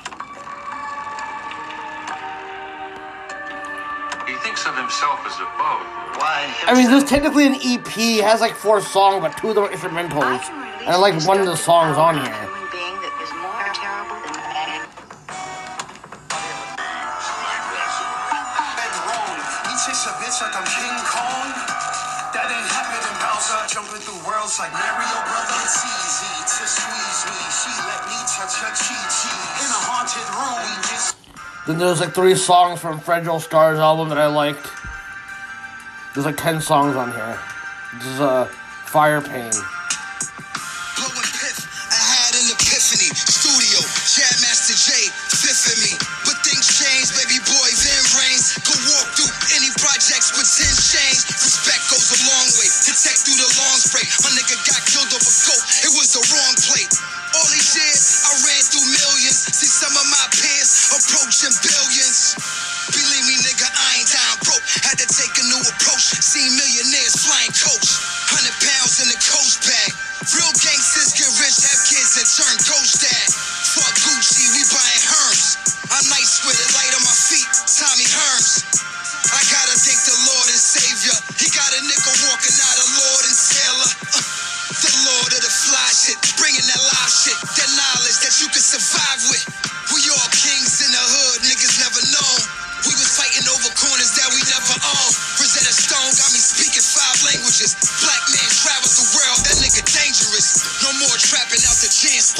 [4.27, 5.83] He thinks of himself as above.
[6.17, 6.55] why?
[6.67, 7.99] I mean, this is technically an EP.
[7.99, 10.49] It has like four songs, but two of them are instrumentals.
[10.81, 12.62] And I like one of the songs on here.
[24.13, 25.57] Through worlds like Mario Brother.
[25.65, 27.41] It's easy to squeeze me.
[27.49, 29.33] She let me touch her chi chi.
[29.65, 31.17] In a haunted room, we just
[31.65, 34.69] Then there's like three songs from Fragile Stars album that I liked.
[36.13, 37.41] There's like ten songs on here.
[37.97, 38.45] This is uh,
[38.85, 39.49] Fire Pain.
[41.01, 41.65] blowing pith.
[41.89, 43.17] I had an epiphany.
[43.17, 43.81] Studio,
[44.13, 45.97] Jam Master Jay, fifth me.
[46.29, 48.61] But things change, baby boy, then rains.
[48.61, 51.25] Go walk through any projects with 10 chains.
[51.33, 51.72] Respect a
[53.13, 54.09] Through the long spray.
[54.25, 55.65] My nigga got killed over coke.
[55.85, 56.89] It was the wrong plate.
[57.37, 59.37] All these years, I ran through millions.
[59.53, 62.35] See some of my peers approaching billions.
[62.89, 64.65] Believe me, nigga, I ain't down broke.
[64.81, 66.09] Had to take a new approach.
[66.25, 68.01] Seen millionaires flying coach.
[68.33, 69.93] Hundred pounds in the coast bag.
[70.33, 73.32] Real gangsters get rich, have kids, and turn ghost dad.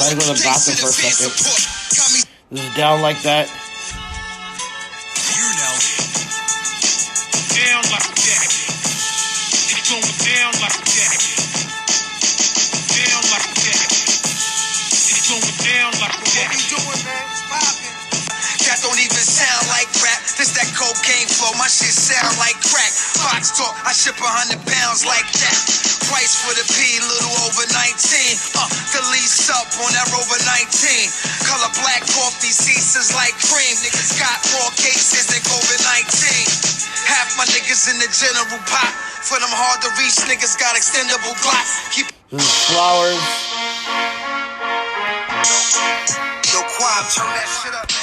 [0.03, 1.31] I go to the bathroom for a second?
[2.51, 3.47] is Down Like That.
[20.43, 21.55] This that cocaine flow.
[21.55, 22.91] My shit sound like crack.
[23.23, 23.79] Box talk.
[23.87, 25.55] I ship a hundred pounds like that.
[26.11, 27.71] Price for the P, little over 19.
[28.51, 30.67] Uh, the lease up on that Rover 19.
[31.47, 33.71] Color black coffee is like cream.
[33.87, 35.79] Niggas got more cases than COVID
[36.11, 36.11] 19.
[37.07, 38.91] Half my niggas in the general pot.
[39.23, 41.87] For them hard to reach niggas got extendable glocks.
[41.95, 42.11] Keep
[42.67, 43.15] Flowers.
[46.51, 48.02] Yo, Quab, turn that shit up.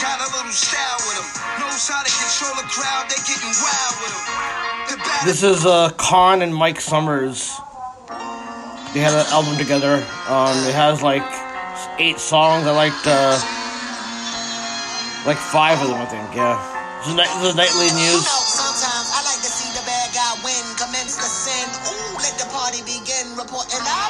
[0.00, 1.28] Got a little style with him.
[1.60, 5.26] Knows how to control a crowd, they getting wild with him.
[5.28, 7.52] This is uh, Khan and Mike Summers.
[8.92, 10.02] They had an album together.
[10.26, 11.22] Um, it has like
[12.00, 12.66] eight songs.
[12.66, 13.36] I liked uh,
[15.28, 16.34] like five of them, I think.
[16.34, 16.58] Yeah.
[17.00, 18.24] This is, night- this is nightly news.
[18.26, 21.64] Sometimes I like to see the bad guy win, commence the sin.
[21.88, 23.36] Ooh, let the party begin.
[23.38, 24.09] Reporting live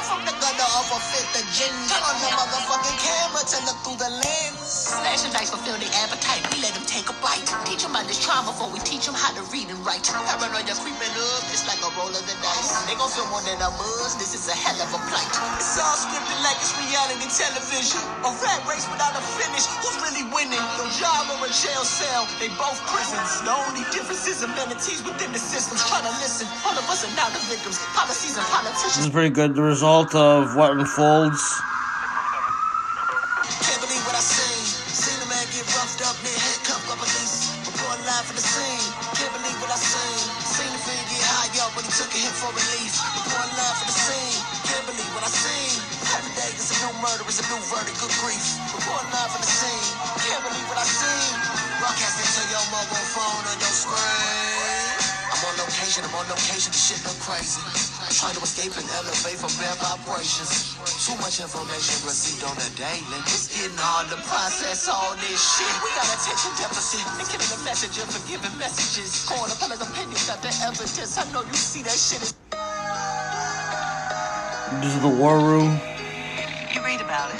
[0.81, 1.69] of a fifth of gin.
[1.85, 4.57] Turn on the motherfucking camera to look through the lens.
[4.65, 6.41] Slash and dice fulfill their appetite.
[6.49, 7.45] We let them take a bite.
[7.69, 10.09] Teach them about this trauma before we teach them how to read and write.
[10.09, 12.73] Paranoia creeping up, it's like a roll of the dice.
[12.89, 15.33] They gon' feel more than a buzz, this is a hell of a plight.
[15.61, 18.01] It's all scripted like it's reality television.
[18.25, 19.69] A rat race without a finish.
[19.85, 20.61] Who's really winning?
[20.81, 22.25] Your job or a jail cell?
[22.41, 23.29] They both prisons.
[23.45, 25.85] The only difference is amenities within the systems.
[25.85, 26.49] Try to listen.
[26.65, 27.77] All of us are now the victims.
[27.93, 28.47] Policies and
[28.81, 29.55] This is pretty good.
[29.55, 31.70] The result of what unfolds.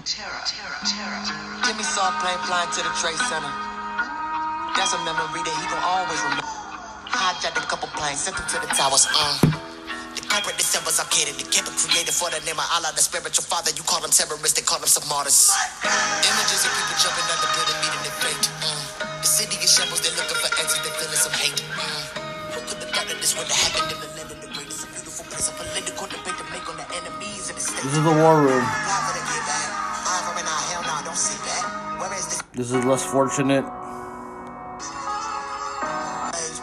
[0.02, 1.22] Terror, terror, terror.
[1.62, 3.54] Jimmy saw a plane flying to the Trade Center.
[4.74, 6.50] That's a memory that he gon' always remember.
[7.06, 9.06] Hijacked a couple planes, sent them to the towers.
[9.14, 9.38] Uh.
[10.18, 13.70] The corporate December's the campus created for the name of Allah, the spiritual father.
[13.78, 15.54] You call them terrorists, they call them some martyrs.
[15.86, 18.46] Images of people jumping out the building, meeting their fate.
[18.66, 19.22] Uh.
[19.22, 21.62] The city is shambles, they're looking for exit, they're feeling some hate.
[21.78, 22.22] Uh.
[22.58, 24.66] Could this happened in the land of the great?
[24.66, 25.54] It's a beautiful place, a
[26.42, 27.86] to make on the enemies of the state.
[27.86, 28.66] This is the war room.
[32.54, 32.72] This?
[32.72, 33.64] This is less fortunate.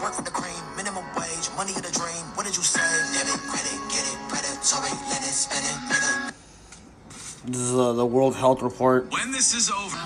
[0.02, 2.24] work for the cream, minimum wage, money in the dream.
[2.36, 2.84] What did you say?
[3.16, 6.34] Debit, credit, get it, predatory, let it, spend it.
[7.46, 9.10] This is uh, the World Health Report.
[9.10, 9.96] When this is over,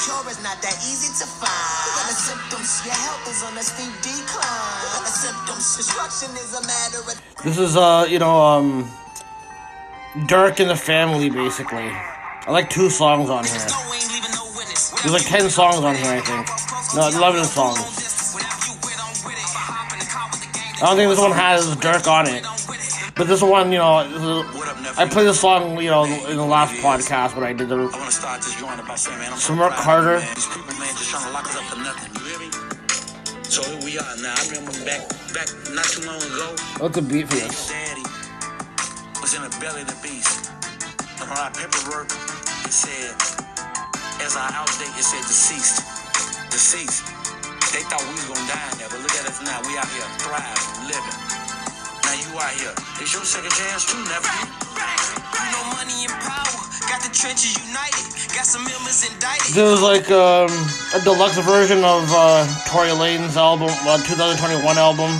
[0.00, 2.08] Cure is not that easy to find.
[2.08, 5.04] The symptoms, your health is on a steep decline.
[5.04, 7.44] The symptoms, destruction is a matter of.
[7.44, 8.90] This is uh, you know, um,
[10.26, 11.92] Durk and the Family, basically.
[12.50, 13.52] I like two songs on here.
[13.54, 16.48] There's like ten songs on here, I think.
[16.96, 17.78] No, eleven songs.
[20.82, 22.42] I don't think this one has Durk on it.
[23.14, 24.02] But this one, you know,
[24.98, 27.82] I played this song, you know, in the last podcast when I did the I
[27.82, 30.18] want to start this joint by saying, man, I'm so Smirk Carter.
[30.18, 30.34] man.
[30.34, 32.10] These people, man, just trying to lock us up for nothing.
[32.18, 33.44] You hear me?
[33.44, 34.34] So here we are now.
[34.36, 37.68] I remember back, back not too long ago, What's the beat for this?
[37.68, 38.02] Daddy
[39.22, 40.50] was in the belly of the beast.
[41.20, 42.08] And on our paperwork,
[42.64, 43.12] it said,
[44.24, 45.84] as our out date, it said deceased.
[46.48, 47.04] Deceased.
[47.76, 49.60] They thought we was gonna die in there, but look at us now.
[49.68, 51.18] We out here thriving, living.
[52.08, 52.72] Now you out here.
[53.04, 54.48] It's your second chance too, nephew.
[54.48, 56.60] You know money and power.
[56.88, 58.06] Got the trenches united.
[58.32, 59.54] Got some members indicted.
[59.54, 60.48] This is like um,
[60.96, 65.12] a deluxe version of uh, Tory Lanez album, uh, 2021 album.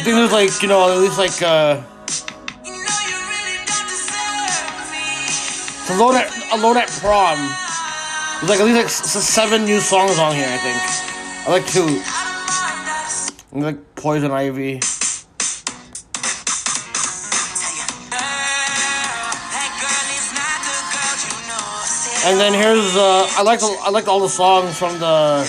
[0.00, 1.82] I think there's like, you know, at least like uh.
[5.92, 7.36] Alone at Alone at Prom.
[8.40, 10.48] There's like at least like seven new songs on here.
[10.48, 11.46] I think.
[11.46, 12.00] I like two.
[13.52, 14.80] I like Poison Ivy.
[22.24, 25.44] And then here's uh, I like I like all the songs from the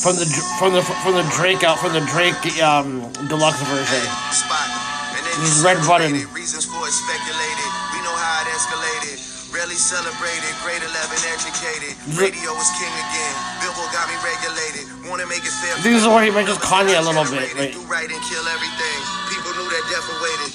[0.00, 0.24] from the
[0.58, 4.00] from the from the Drake out from the Drake um deluxe version.
[4.32, 4.64] spot.
[5.12, 6.12] And then This is you Red Button.
[6.32, 7.68] Reasons for it speculated.
[7.92, 9.16] We know how it escalated.
[9.52, 10.52] Rarely celebrated.
[10.62, 10.94] Grade 11
[11.36, 11.92] educated.
[12.16, 13.34] Radio is king again.
[13.60, 14.84] Billboard got me regulated.
[15.10, 15.74] Wanna make it fair.
[15.84, 17.74] This is where he mentions Kanye a little bit, right?
[17.74, 18.98] Do right and kill everything.
[19.28, 20.50] People knew that death awaited.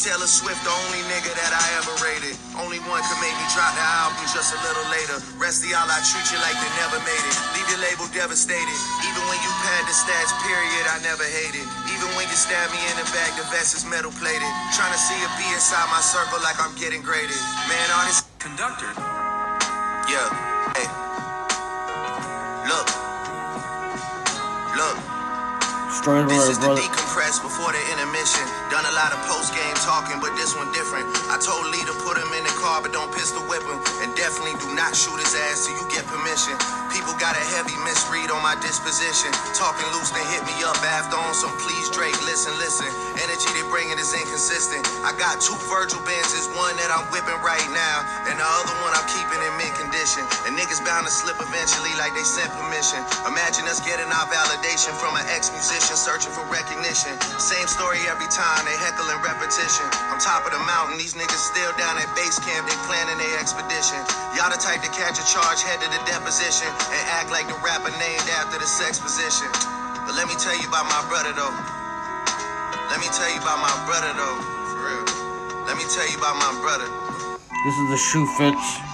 [0.00, 2.32] Taylor Swift, the only nigga that I ever rated.
[2.56, 5.20] Only one could make me drop the album just a little later.
[5.36, 7.36] Rest of y'all, I treat you like they never made it.
[7.52, 8.78] Leave your label devastated.
[9.04, 11.68] Even when you pad the stats, period, I never hated.
[11.92, 14.48] Even when you stab me in the back, the vest is metal plated.
[14.72, 17.36] Trying to see a B inside my circle like I'm getting graded.
[17.68, 18.88] Man, all this Conductor.
[20.08, 20.32] yeah.
[20.80, 20.88] Hey.
[22.72, 22.88] Look.
[24.80, 25.09] Look.
[26.00, 26.80] This is the brother.
[26.80, 28.40] decompress before the intermission.
[28.72, 31.04] Done a lot of post game talking, but this one different.
[31.28, 33.76] I told Lee to put him in the car, but don't pistol whip him.
[34.00, 36.56] And definitely do not shoot his ass till you get permission.
[36.88, 39.28] People got a heavy misread on my disposition.
[39.52, 42.16] Talking loose, then hit me up after on some please Drake.
[42.24, 42.88] Listen, listen.
[43.20, 44.80] Energy they bringing is inconsistent.
[45.04, 48.96] I got two Virgil Benzes, one that I'm whipping right now, and the other one
[48.96, 50.24] I'm keeping in mint condition.
[50.48, 53.04] And niggas bound to slip eventually, like they sent permission.
[53.28, 55.28] Imagine us getting our validation from an
[55.90, 57.10] ex-musician searching for recognition.
[57.42, 59.86] Same story every time, they heckling repetition.
[60.14, 63.34] On top of the mountain, these niggas still down at base camp, they planning their
[63.42, 63.98] expedition.
[64.38, 67.58] Y'all the type to catch a charge, head to the deposition, and act like the
[67.58, 69.50] rapper named after the sex position.
[70.06, 71.56] But let me tell you about my brother though.
[72.90, 74.38] Let me tell you about my brother though.
[74.70, 75.04] For real.
[75.66, 76.86] Let me tell you about my brother.
[77.66, 78.89] This is the shoe fits.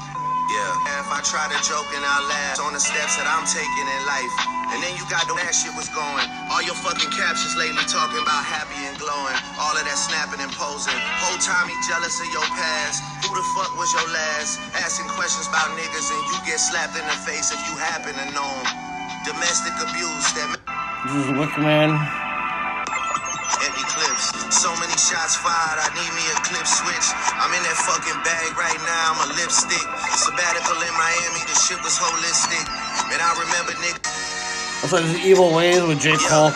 [0.46, 0.88] Yeah.
[0.90, 3.86] And if I try to joke and I laugh on the steps that I'm taking
[3.86, 4.34] in life.
[4.74, 6.26] And then you got the that shit was going.
[6.50, 9.38] All your fucking captions lately talking about happy and glowing.
[9.58, 10.94] All of that snapping and posing.
[11.22, 13.02] Whole time he jealous of your past.
[13.26, 14.58] Who the fuck was your last?
[14.78, 18.26] Asking questions about niggas and you get slapped in the face if you happen to
[18.34, 18.66] know 'em.
[19.26, 20.48] Domestic abuse, that
[21.06, 21.98] This is Wickman.
[23.64, 24.30] empty clips.
[24.54, 27.08] So many shots fired, I need me a clip switch.
[27.38, 29.86] I'm in that fucking bag right now, I'm a lipstick.
[30.14, 32.62] Sabbatical in Miami, the shit was holistic.
[33.10, 33.98] And I remember nigga.
[34.80, 36.14] That's like this Evil Ways with J.
[36.28, 36.52] Cole.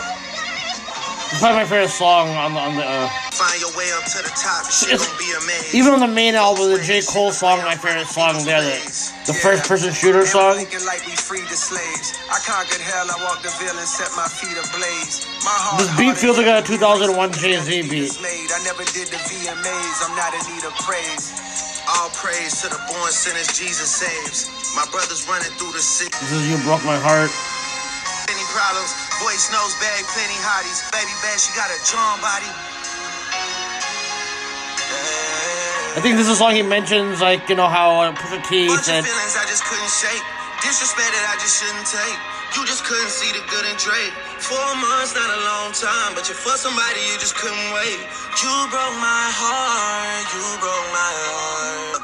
[1.31, 2.83] It's probably my favorite song on the on the.
[2.83, 5.73] Uh, Find your way up to the top, shit be amazing.
[5.79, 7.01] even on the main album, the J.
[7.01, 8.77] Cole song, my favorite song there, the,
[9.25, 10.61] the first person shooter song.
[10.61, 12.13] Like we freed the slaves.
[12.29, 15.25] I conquered hell, I walked the veil and set my feet ablaze.
[15.41, 18.13] My heart This beat feels like a 2001 Jay Z beat.
[18.21, 19.97] I never did the VMAs.
[20.05, 21.40] I'm not in need of praise.
[21.91, 24.47] All praise to the born sinners Jesus saves.
[24.79, 26.15] My brothers running through the city.
[26.23, 27.27] This is You Broke My Heart.
[28.31, 28.95] Any problems?
[29.19, 30.87] Voice knows bag, plenty hotties.
[30.95, 32.47] Baby bad, she got a John body.
[35.91, 38.87] I think this is song he mentions, like, you know, how uh, Pusha T Bunch
[38.87, 40.23] said, of feelings I just couldn't shake.
[40.63, 42.30] Disrespect that I just shouldn't take.
[42.51, 44.11] You just couldn't see the good in Drake.
[44.43, 47.99] Four months, not a long time, but you for somebody you just couldn't wait.
[48.43, 50.27] You broke my heart.
[50.35, 52.03] You broke my heart.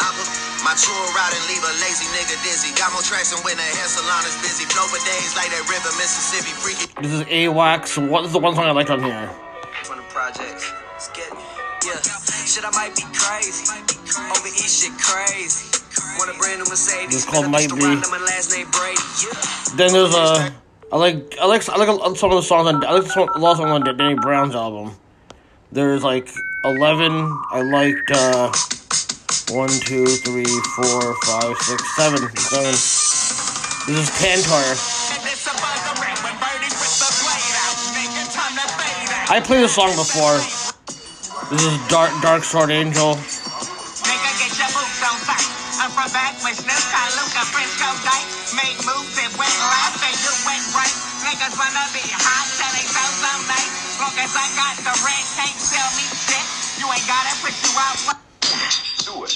[0.00, 0.28] I put
[0.64, 2.72] my tour out and leave a lazy nigga dizzy.
[2.80, 4.64] Got more traction when the hair salon is busy.
[4.72, 6.56] Flow for days like that river, Mississippi.
[6.56, 6.88] Freaky.
[7.04, 8.00] this is AWAX.
[8.08, 9.28] What is the one song I like on here?
[9.84, 10.72] From the projects.
[10.96, 11.36] It's getting,
[11.84, 12.00] yeah.
[12.48, 13.68] Shit, I might be crazy.
[14.32, 15.85] Overeat shit crazy.
[16.18, 17.14] Want a brand new Mercedes.
[17.14, 17.80] It's called Might Be.
[17.80, 19.00] My last name Brady.
[19.22, 19.76] Yeah.
[19.76, 20.54] Then there's a.
[20.92, 23.38] I like I like I like some of the songs on I like some, a
[23.38, 24.96] lot of songs on Danny Brown's album.
[25.72, 26.28] There's like
[26.64, 27.12] eleven.
[27.50, 28.52] I liked uh,
[29.50, 32.72] one, two, three, four, five, six, seven, seven.
[33.86, 34.64] This is Tantor.
[39.28, 40.38] I played this song before.
[41.50, 43.18] This is Dark Dark Sword Angel.
[46.06, 46.70] I'm back when Snoop
[47.18, 48.26] Luca Frisco tight.
[48.54, 50.94] Make moves and went left and you went right.
[51.26, 53.70] Niggas wanna be hot till they sell some night.
[53.98, 56.46] Long as I got the rent, can't sell me shit.
[56.78, 57.98] You ain't gotta put you out.
[59.02, 59.34] Do it.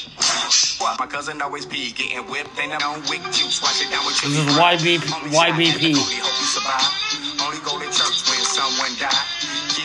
[0.94, 3.58] My cousin always pee, getting whipped and I'm on wick juice.
[3.58, 4.78] Wash it down with This is fries.
[4.78, 5.82] YBP Only shot in the YBP.
[5.98, 6.86] booty, hope you survive.
[7.42, 9.10] Only go to church when someone die.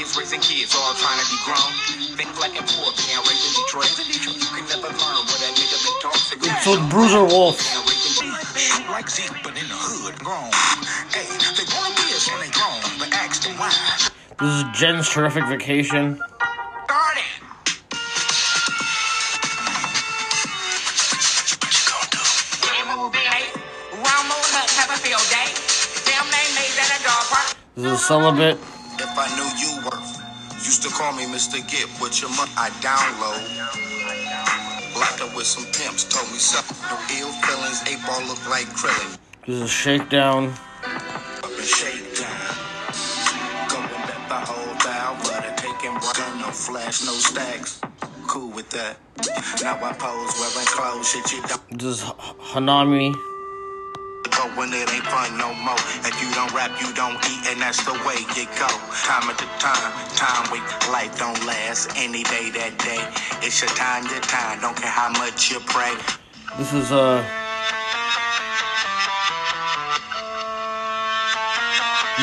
[0.05, 1.73] Kids raising kids, all trying to be grown.
[2.13, 3.89] Think black and poor, being raised in Detroit.
[3.97, 6.21] You can never learn what that nigga been taught.
[6.21, 7.59] So go So Bruiser Wolf.
[7.59, 10.53] Shoot like Zeke, but in the hood, grown.
[11.09, 11.25] Hey,
[11.57, 13.73] they wanna be us when they grown, but ask them why.
[14.37, 16.21] This is Jen's Terrific Vacation.
[27.75, 28.74] This is Celibate.
[30.65, 31.61] Used to call me Mr.
[31.69, 33.37] Get what your money I download.
[34.97, 36.75] Locked up with some pimps, told me something.
[36.89, 39.17] No ill feelings, eight ball look like Krillin.
[39.45, 40.47] This is Shakedown.
[40.47, 42.55] Up and shake down.
[43.69, 47.79] Going back by old bow, but I taking gun, no flash, no stacks.
[48.25, 48.97] Cool with that.
[49.61, 52.03] Now I pose wearing clothes, shit you don't This is
[52.53, 53.13] Hanami.
[54.35, 55.79] Go when it ain't fun no more.
[56.03, 58.69] If you don't rap, you don't eat, and that's the way you go.
[59.07, 63.01] Time at the time, time with life don't last any day that day.
[63.45, 64.59] It's your time, your time.
[64.61, 65.95] Don't care how much you pray.
[66.57, 67.23] This is uh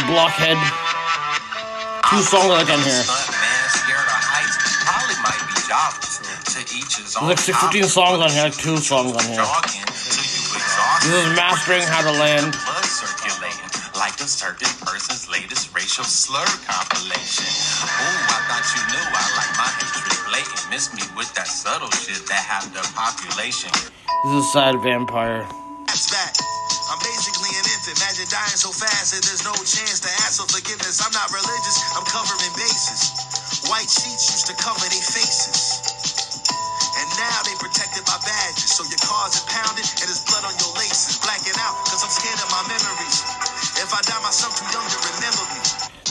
[0.06, 0.58] Blockhead.
[2.10, 2.92] Two songs I like on here.
[2.92, 3.04] Man,
[3.72, 4.56] scared of heights.
[4.84, 6.20] Probably might be jobless.
[6.52, 7.28] To each his own.
[7.28, 9.40] There's like 15 songs on here, like two songs on here.
[11.02, 12.54] This is Mastering How to Land.
[12.54, 13.66] Blood circulating
[13.98, 17.42] like a certain person's latest racial slur compilation.
[17.42, 20.62] Ooh, I thought you knew I like my history blatant.
[20.70, 23.74] Miss me with that subtle shit that have the population.
[24.30, 25.42] This is Sad Vampire.
[25.90, 26.38] That's that.
[26.86, 27.98] I'm basically an infant.
[27.98, 31.02] Imagine dying so fast that there's no chance to ask for forgiveness.
[31.02, 31.82] I'm not religious.
[31.98, 33.10] I'm covering bases.
[33.66, 35.71] White sheets used to cover their faces.
[37.18, 38.72] Now they protected by badges.
[38.72, 41.18] So your car's impounded and there's blood on your laces.
[41.20, 43.18] Blacking out because I'm scared of my memories.
[43.80, 45.60] If I die, my son too young to remember me.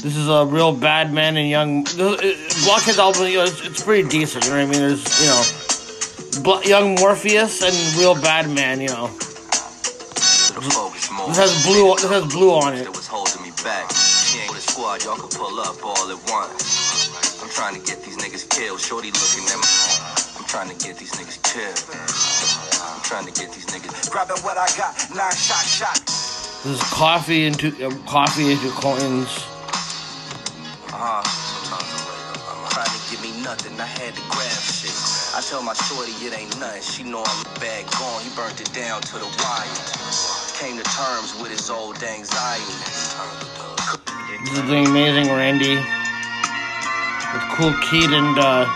[0.01, 1.85] This is a real bad man and young.
[1.93, 2.17] Uh,
[2.65, 4.45] Blockhead's album, you know, it's, it's pretty decent.
[4.45, 4.81] You know what I mean?
[4.81, 5.43] There's, you know,
[6.41, 8.81] Bl- young Morpheus and real bad man.
[8.81, 9.07] You know,
[11.27, 11.95] this has blue.
[11.97, 12.83] This has blue on it.
[12.85, 13.89] That was holding me back.
[14.49, 17.43] With a squad, y'all can pull up all at once.
[17.43, 18.79] I'm trying to get these niggas killed.
[18.79, 20.00] Shorty looking at me.
[20.51, 21.79] Trying to get these niggas killed.
[22.83, 24.11] I'm trying to get these niggas.
[24.11, 25.95] Grabbing what I got, nine shot shot.
[26.05, 29.31] This is coffee into uh, coffee into coins.
[30.91, 33.79] Sometimes I'm like, I'm trying to give me nothing.
[33.79, 34.91] I had to grab shit.
[35.31, 36.83] I tell my shorty it ain't nothing.
[36.83, 38.19] She know I'm bad gone.
[38.19, 39.71] He burnt it down to the wire.
[40.59, 42.75] Came to terms with his old anxiety.
[44.43, 48.67] This is the amazing Randy with Cool Kid and uh,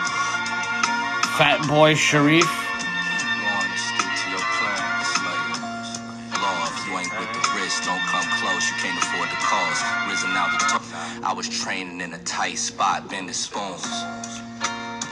[1.36, 2.48] Fatboi Sharif.
[2.48, 5.12] Going to stick to your plans.
[5.20, 8.64] Like, law, if you ain't with the wrist, don't come close.
[8.72, 9.84] You can't afford the cost.
[10.08, 10.82] Risen out the top.
[11.26, 13.84] I was training in a tight spot, bending spoons.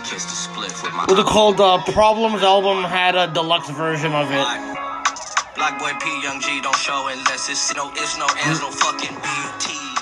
[0.07, 1.03] Kissed the spliff with my.
[1.07, 1.59] What's it called?
[1.59, 4.47] Uh, Problems album had a deluxe version of it.
[5.55, 9.15] Black boy P, young G, don't show unless it's no it's no ends, no fucking
[9.17, 9.92] BTs.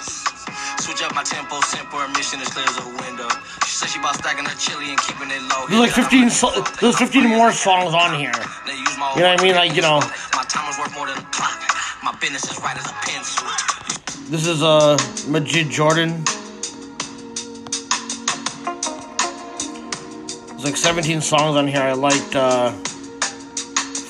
[0.82, 3.30] Switch up my tempo, simple, mission is clear as a window.
[3.66, 5.68] She said she about stacking her chili and keeping it low.
[5.68, 6.49] There's like 15, so-
[6.82, 8.34] there's 15 more songs on here.
[8.66, 9.53] They use my You know what I mean?
[9.56, 9.99] Like, you know,
[10.34, 11.62] My time is worth more than a clock.
[12.03, 13.48] My business is right as a pencil.
[14.32, 14.98] this is uh,
[15.28, 16.24] Majid Jordan.
[20.49, 21.82] There's like 17 songs on here.
[21.84, 22.72] I liked uh,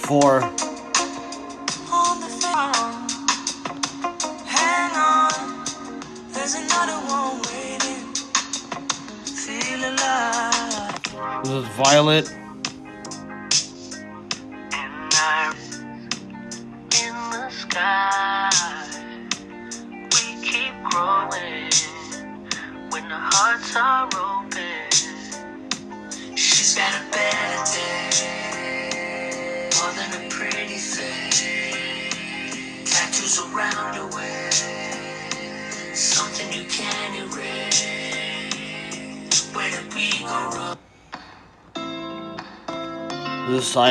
[0.07, 0.39] four.
[11.81, 12.40] Violet.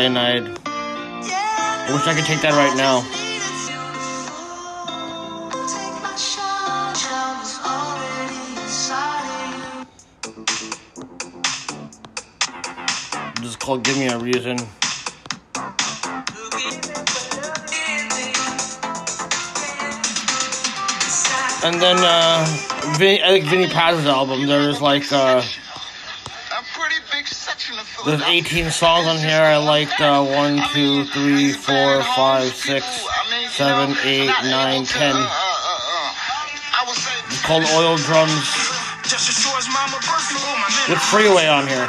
[0.00, 0.58] Cyanide.
[0.64, 3.02] I wish I could take that right now.
[13.42, 14.56] This is called Give Me a Reason.
[21.62, 22.46] And then uh,
[22.96, 24.46] Vin- I think Vinnie Paz's album.
[24.46, 25.42] There's like uh,
[28.06, 29.42] there's 18 songs on here.
[29.42, 33.06] I liked uh, 1, 2, 3, 4, 5, 6,
[33.50, 35.16] 7, 8, 9, 10.
[37.26, 38.46] It's called Oil Drums.
[40.88, 41.88] With Freeway on here.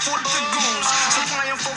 [0.00, 0.88] For the goons.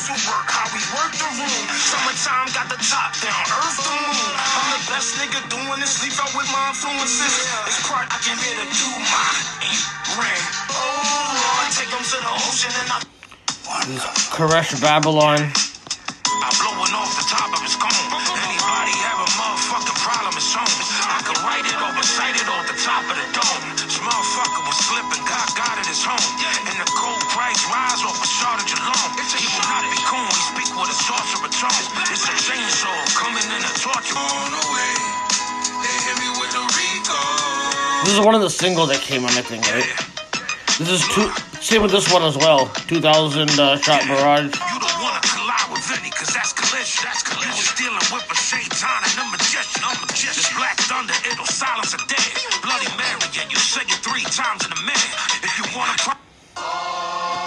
[0.04, 1.64] Work, how we work the room.
[1.76, 4.32] Summertime got the top down, earth the moon.
[4.36, 6.04] I'm the best nigga doing this.
[6.04, 7.34] Leave out with my influences.
[7.68, 9.32] It's part I can here to do my
[9.64, 9.84] ink
[10.20, 10.62] ring.
[12.54, 15.42] This is Koresh Babylon.
[15.42, 17.90] I'm blowing off the top of his cone.
[18.46, 20.70] Anybody have a motherfucking problem, it's on.
[20.70, 23.64] I could write it or recite it off the top of the dome.
[23.82, 26.22] This motherfucker was slipping, God got it his home.
[26.70, 29.18] And the gold price rise off a shortage alone.
[29.18, 31.84] He will not be cool, he speak with a sorcerer tone.
[32.06, 34.14] It's a chainsaw coming in a torture.
[34.14, 37.18] On the they hit me with a Rico.
[38.06, 40.12] This is one of the singles that came on that thing, right?
[40.80, 41.30] This is two.
[41.62, 42.66] Same with this one as well.
[42.90, 44.50] 2000 uh, Shot Barrage.
[44.50, 47.06] You don't wanna collide with Vinnie, cause that's collision.
[47.06, 47.54] That's collision.
[47.54, 49.86] You was dealing with a shaitan and a magician.
[49.86, 50.34] I'm a magician.
[50.34, 52.26] This black thunder, it'll silence a dead.
[52.66, 55.14] Bloody Mary, and you say it three times in a minute.
[55.45, 56.18] If you wanna pro-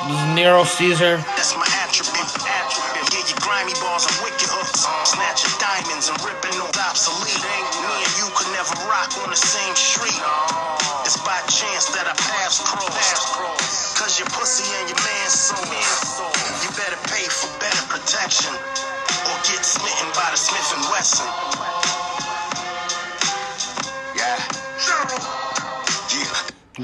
[0.06, 1.18] This is Nero Caesar.
[1.34, 1.55] That's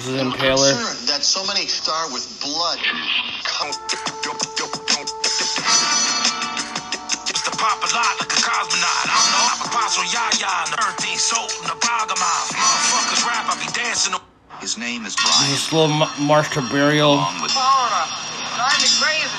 [0.02, 1.06] This is Impaler.
[1.14, 2.74] that so many start with blood.
[7.54, 8.82] Pop a lot like a cosmonaut.
[8.82, 9.78] I don't know.
[9.78, 12.50] I'm a Yaya and the earthy soul and the Bagamoth.
[12.50, 14.18] Motherfuckers rap, I be dancing.
[14.58, 15.46] His name is Brian.
[15.46, 17.22] This is Slow M- March to Burial.
[17.22, 19.30] Drive me crazy.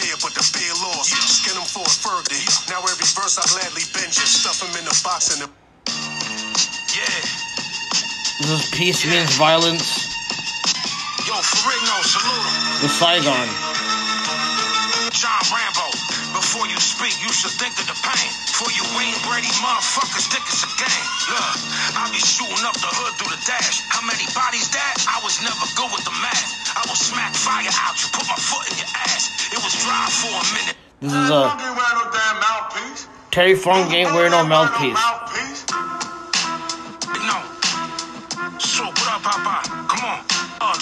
[0.00, 1.12] Beer, but the beer lost.
[1.12, 2.40] Skin him for a further.
[2.72, 4.24] Now every verse I gladly bend you.
[4.24, 5.61] Stuff him in the box and the.
[8.42, 10.02] This is Peace Means Violence.
[11.22, 12.82] Yo, Ferrigno, salute him.
[12.82, 13.46] With Saigon.
[15.14, 15.86] John Rambo.
[16.34, 18.30] Before you speak, you should think of the pain.
[18.58, 21.06] For you Wayne Brady motherfuckers think it's a game.
[21.30, 21.54] Look,
[21.94, 23.86] I be shooting up the hood through the dash.
[23.86, 25.06] How many bodies that?
[25.06, 26.74] I was never good with the math.
[26.74, 27.94] I will smack fire out.
[28.02, 29.54] You put my foot in your ass.
[29.54, 30.74] It was dry for a minute.
[30.98, 31.46] This is uh,
[33.30, 34.98] Terry Funk ain't wearing no mouthpiece.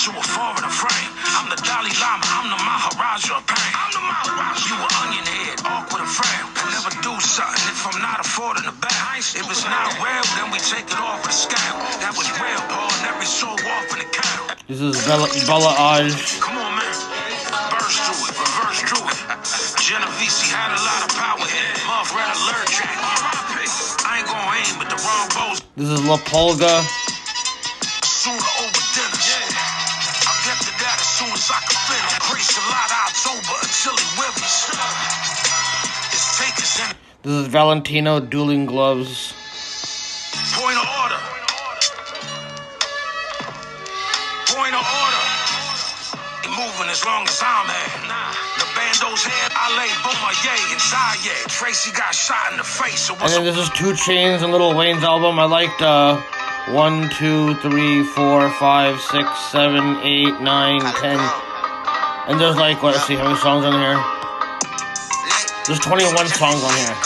[0.00, 1.12] Uh, to a foreign frame.
[1.36, 3.72] I'm the Dalai Lama, I'm the Maharaja of pain.
[3.76, 4.64] I'm the Maharaja.
[4.64, 6.46] You an onion head, awkward and frail.
[6.56, 9.20] Can never do something if I'm not affording the bag.
[9.20, 11.76] If it's not real, then we take it off with a scale.
[12.00, 14.56] That was real, Paul, never so off in the cow.
[14.72, 16.16] This is Bella, Bella Aj.
[16.40, 16.96] Come on, man.
[17.68, 19.20] Burst through it, reverse through it.
[19.84, 21.76] Genovese had a lot of power here.
[21.84, 22.96] Muff red alert track.
[24.08, 27.09] I ain't gonna aim, but the wrong bows This is La Polga.
[37.22, 39.34] This is Valentino Dueling Gloves.
[40.56, 41.20] Point of order.
[44.48, 45.24] Point of order.
[46.40, 48.08] Ain't moving as long as I'm here.
[48.56, 51.46] The bando's head, I lay Bomaye and Zaye.
[51.50, 53.00] Tracy got shot in the face.
[53.00, 55.38] So And then this is 2 Chainz and Lil Wayne's album.
[55.38, 56.16] I liked uh,
[56.70, 61.18] 1, 2, 3, 4, 5, 6, 7, 8, 9, 10.
[62.28, 64.19] And there's like, what, let's see how many songs on here?
[65.70, 66.96] There's 21 songs on here.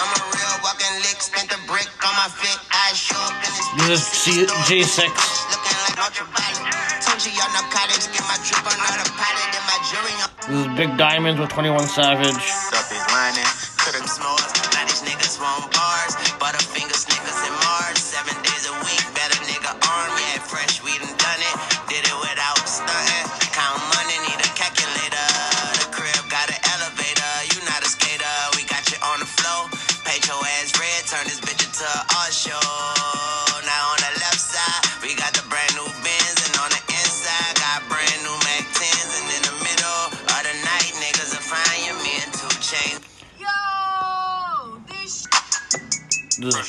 [1.21, 5.05] Spent a brick on my fit, I show up this is C- G6.
[5.05, 7.03] looking like ultraviolet.
[7.05, 10.17] Told you y'all narcotics, get my trip on autopilot and my jury
[10.49, 12.64] This is Big Diamonds with 21 Savage.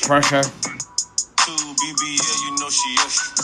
[0.06, 0.42] Pressure.
[0.42, 1.50] Two
[1.82, 3.42] BBL, you know she extra.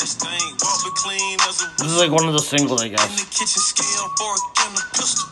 [0.00, 2.88] This thing, walk it clean as a This is like one of the singles, I
[2.88, 3.24] guess.
[3.30, 5.28] kitchen scale, fork and a pistol.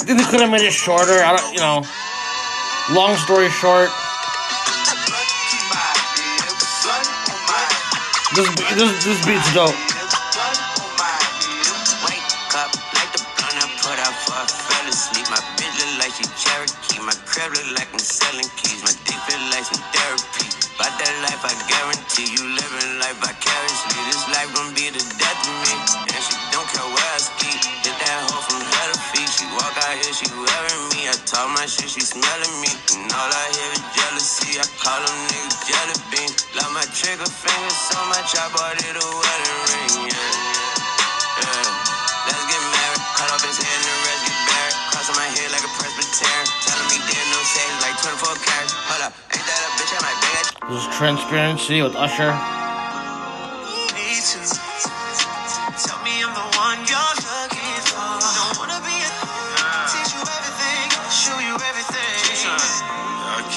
[0.00, 1.20] I think they could have made it shorter.
[1.20, 1.84] I don't, you know.
[2.94, 3.90] Long story short,
[8.34, 9.87] this this this beat's dope.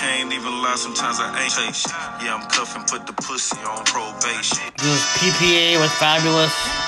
[0.01, 1.93] Can't even lie, sometimes I ain't patient.
[2.23, 4.57] Yeah, I'm cuffing, put the pussy on probation.
[4.77, 6.80] This is PPA with Fabolous.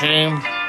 [0.00, 0.63] Shame.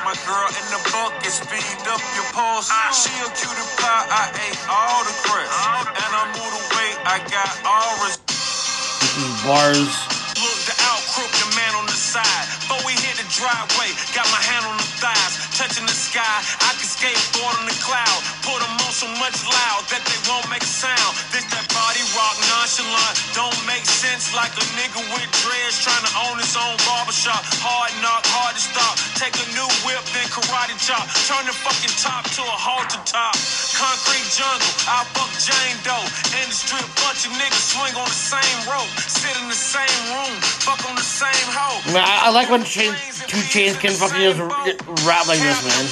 [0.00, 2.72] Got my girl in the bucket, speed up your pulse.
[2.72, 2.88] Ah.
[2.88, 5.52] She a cutie pie, I ate all the crust.
[5.92, 9.92] And I moved away, I got all res- This is Bars.
[10.40, 12.24] Look, the out crook, the man on the side.
[12.64, 16.24] Before we hit the driveway, got my hand on the thighs, touching the sky.
[16.64, 20.44] I can skateboard on the cloud, put them on so much loud that they won't
[20.52, 21.16] make a sound.
[21.32, 26.12] This that body rock nonchalant, don't make sense like a nigga with dreads trying to
[26.28, 27.40] own his own barbershop.
[27.64, 29.00] Hard knock, hard to stop.
[29.16, 31.08] Take a new whip, then karate chop.
[31.24, 33.32] Turn the fucking top to a halter top.
[33.72, 36.04] Concrete jungle, I fuck Jane Doe.
[36.36, 39.88] In the strip, bunch of niggas swing on the same rope, sit in the same
[40.12, 41.80] room, fuck on the same hoe.
[41.80, 45.40] I, mean, I, I like when Chain, 2 Chainz can fucking just r- rap like
[45.40, 45.88] this, man.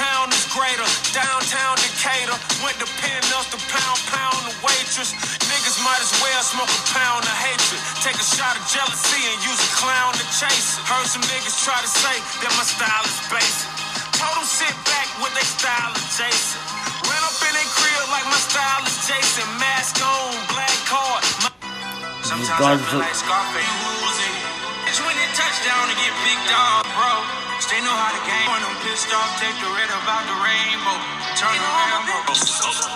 [0.00, 2.32] My town is greater, downtown Decatur.
[2.64, 5.12] Went to Penn to pound, pound the waitress.
[5.44, 7.76] Niggas might as well smoke a pound of hatred.
[8.00, 10.88] Take a shot of jealousy and use a clown to chase it.
[11.04, 13.68] some niggas try to say that my style is basic.
[14.16, 16.64] Them sit back with their style adjacent.
[17.04, 19.44] Ran up in their crib like my style is Jason.
[19.60, 21.20] Mask on, black card.
[21.44, 21.52] My-
[22.24, 23.68] Sometimes I feel like Scarface.
[24.88, 27.49] It's when it touchdown to get big dog, bro.
[27.70, 28.50] They know how to game.
[28.50, 30.98] When I'm pissed off, take the red about the rainbow.
[31.38, 32.02] Turn around,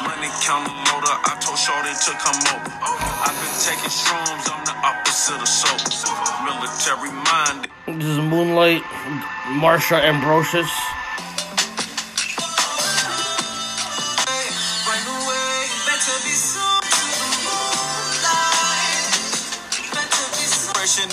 [0.03, 2.75] Money counter motor, I told Shorty to come over.
[2.83, 3.23] Oh.
[3.23, 5.95] I've been taking shrooms, I'm the opposite of sober.
[6.43, 7.71] Military minded.
[7.87, 8.83] This is Moonlight,
[9.63, 10.71] Marsha Ambrosius.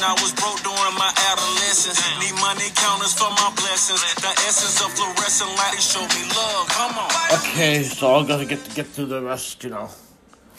[0.04, 0.71] I was broke during
[1.02, 1.98] my adolescence.
[2.22, 4.02] Need money counters for my blessings.
[4.22, 6.68] The essence of fluorescent light show me love.
[6.70, 7.10] Come on.
[7.42, 9.64] Okay, so I'll go get to get through the rest.
[9.64, 9.90] You know,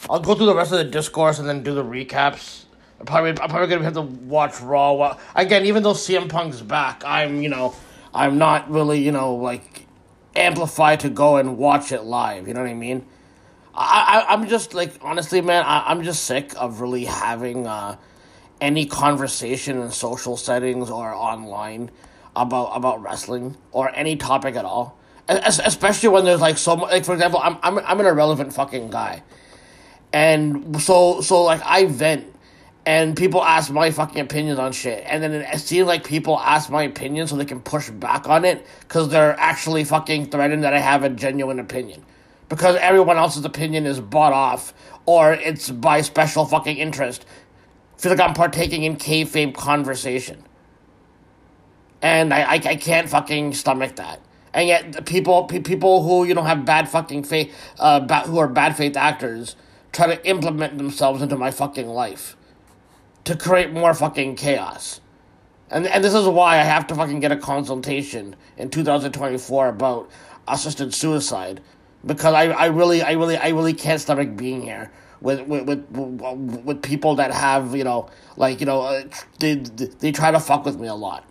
[0.09, 2.65] I'll go through the rest of the discourse and then do the recaps.
[2.99, 4.93] I'm probably I'm probably gonna have to watch Raw.
[4.93, 7.73] Wa- Again, even though CM Punk's back, I'm you know
[8.13, 9.85] I'm not really you know like
[10.35, 12.47] amplified to go and watch it live.
[12.47, 13.05] You know what I mean?
[13.75, 17.95] I, I I'm just like honestly, man, I, I'm just sick of really having uh,
[18.61, 21.91] any conversation in social settings or online
[22.35, 24.97] about about wrestling or any topic at all.
[25.29, 26.91] Es- Especially when there's like so much.
[26.91, 29.23] Like for example, I'm I'm I'm an irrelevant fucking guy,
[30.11, 32.27] and so so like I vent.
[32.85, 36.69] And people ask my fucking opinions on shit, and then it seems like people ask
[36.69, 40.73] my opinion so they can push back on it because they're actually fucking threatened that
[40.73, 42.03] I have a genuine opinion
[42.49, 44.73] because everyone else's opinion is bought off
[45.05, 47.25] or it's by special fucking interest.
[48.03, 50.43] Feel like I'm partaking in kayfabe conversation.
[52.01, 54.19] And I, I, I can't fucking stomach that.
[54.53, 58.39] And yet, people pe- people who you know have bad fucking faith, uh, ba- who
[58.39, 59.55] are bad faith actors,
[59.93, 62.35] try to implement themselves into my fucking life,
[63.23, 64.99] to create more fucking chaos.
[65.71, 70.11] And and this is why I have to fucking get a consultation in 2024 about
[70.47, 71.61] assisted suicide
[72.05, 74.91] because I, I really I really I really can't stomach being here
[75.23, 79.03] with with with, with people that have you know like you know uh,
[79.39, 81.25] they they try to fuck with me a lot.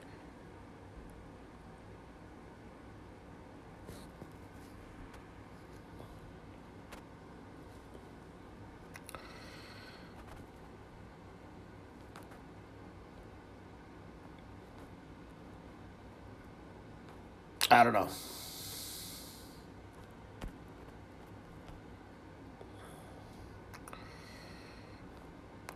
[17.71, 18.09] I don't know.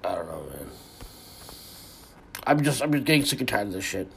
[0.04, 0.70] I don't know, man.
[2.46, 4.10] I'm just I'm just getting sick and tired of this shit.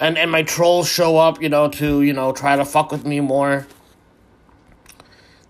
[0.00, 3.06] And and my trolls show up, you know, to you know try to fuck with
[3.06, 3.66] me more.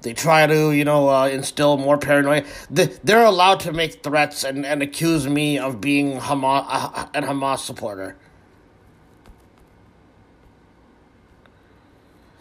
[0.02, 2.44] They try to, you know, uh, instill more paranoia.
[2.70, 7.24] They, they're allowed to make threats and, and accuse me of being Hamas, uh, an
[7.24, 8.16] Hamas supporter.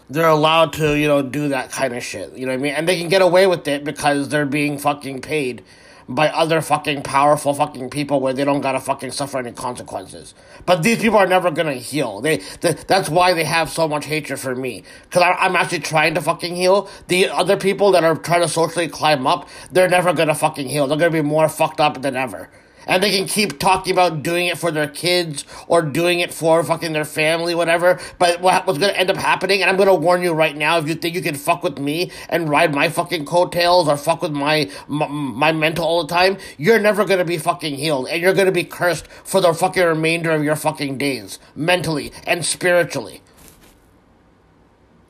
[0.09, 2.33] They're allowed to, you know, do that kind of shit.
[2.37, 2.73] You know what I mean?
[2.73, 5.63] And they can get away with it because they're being fucking paid
[6.09, 10.33] by other fucking powerful fucking people where they don't gotta fucking suffer any consequences.
[10.65, 12.21] But these people are never gonna heal.
[12.21, 14.83] They, they that's why they have so much hatred for me.
[15.11, 16.89] Cause I, I'm actually trying to fucking heal.
[17.07, 20.87] The other people that are trying to socially climb up, they're never gonna fucking heal.
[20.87, 22.49] They're gonna be more fucked up than ever.
[22.87, 26.63] And they can keep talking about doing it for their kids or doing it for
[26.63, 27.99] fucking their family, whatever.
[28.17, 30.95] But what's gonna end up happening, and I'm gonna warn you right now, if you
[30.95, 34.71] think you can fuck with me and ride my fucking coattails or fuck with my,
[34.87, 38.07] my, my mental all the time, you're never gonna be fucking healed.
[38.07, 41.39] And you're gonna be cursed for the fucking remainder of your fucking days.
[41.55, 43.21] Mentally and spiritually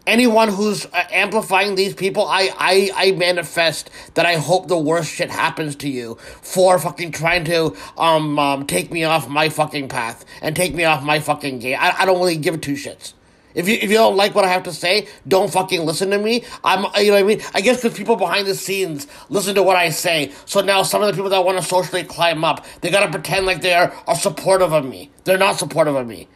[0.08, 5.12] anyone who's uh, amplifying these people, I, I, I manifest that I hope the worst
[5.12, 9.90] shit happens to you for fucking trying to um, um take me off my fucking
[9.90, 11.78] path and take me off my fucking game.
[11.80, 13.14] I, I don't really give two shits.
[13.54, 16.20] If you if you don't like what I have to say, don't fucking listen to
[16.20, 16.44] me.
[16.64, 17.42] I'm you know what I mean.
[17.56, 21.02] I guess because people behind the scenes listen to what I say, so now some
[21.02, 23.92] of the people that want to socially climb up, they gotta pretend like they are,
[24.06, 25.10] are supportive of me.
[25.24, 26.28] They're not supportive of me.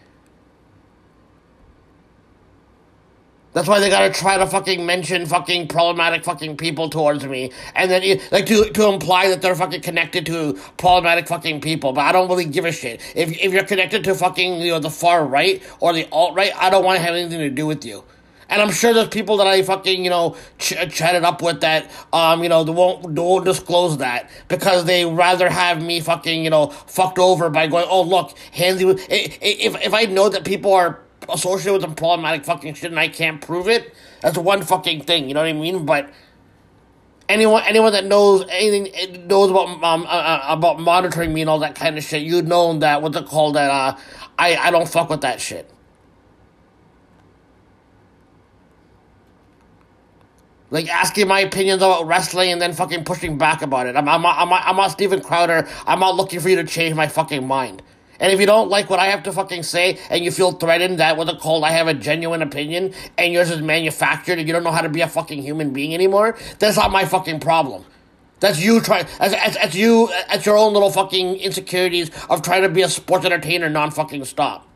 [3.54, 7.92] That's why they gotta try to fucking mention fucking problematic fucking people towards me, and
[7.92, 11.94] then like to to imply that they're fucking connected to problematic fucking people.
[11.94, 13.02] But I don't really give a shit.
[13.16, 16.52] If if you're connected to fucking you know the far right or the alt right,
[16.58, 18.06] I don't want to have anything to do with you.
[18.50, 21.90] And I'm sure there's people that I fucking, you know, ch- chatted up with that,
[22.14, 26.50] um, you know, they won't, won't disclose that because they rather have me fucking, you
[26.50, 28.34] know, fucked over by going, oh, look,
[29.10, 31.00] i- if, if I know that people are
[31.30, 35.28] associated with some problematic fucking shit and I can't prove it, that's one fucking thing,
[35.28, 35.86] you know what I mean?
[35.86, 36.10] But
[37.30, 41.60] anyone anyone that knows anything knows about um uh, uh, about monitoring me and all
[41.60, 43.98] that kind of shit, you'd know that what's it called that uh
[44.38, 45.70] I I don't fuck with that shit.
[50.72, 53.96] Like asking my opinions about wrestling and then fucking pushing back about it.
[53.96, 55.68] I'm I'm I'm I'm not Steven Crowder.
[55.86, 57.82] I'm not looking for you to change my fucking mind.
[58.22, 61.00] And if you don't like what I have to fucking say and you feel threatened
[61.00, 64.54] that with a called I have a genuine opinion and yours is manufactured and you
[64.54, 67.84] don't know how to be a fucking human being anymore, that's not my fucking problem.
[68.40, 72.62] That's you trying, as, as, as you, as your own little fucking insecurities of trying
[72.62, 74.68] to be a sports entertainer non fucking stop.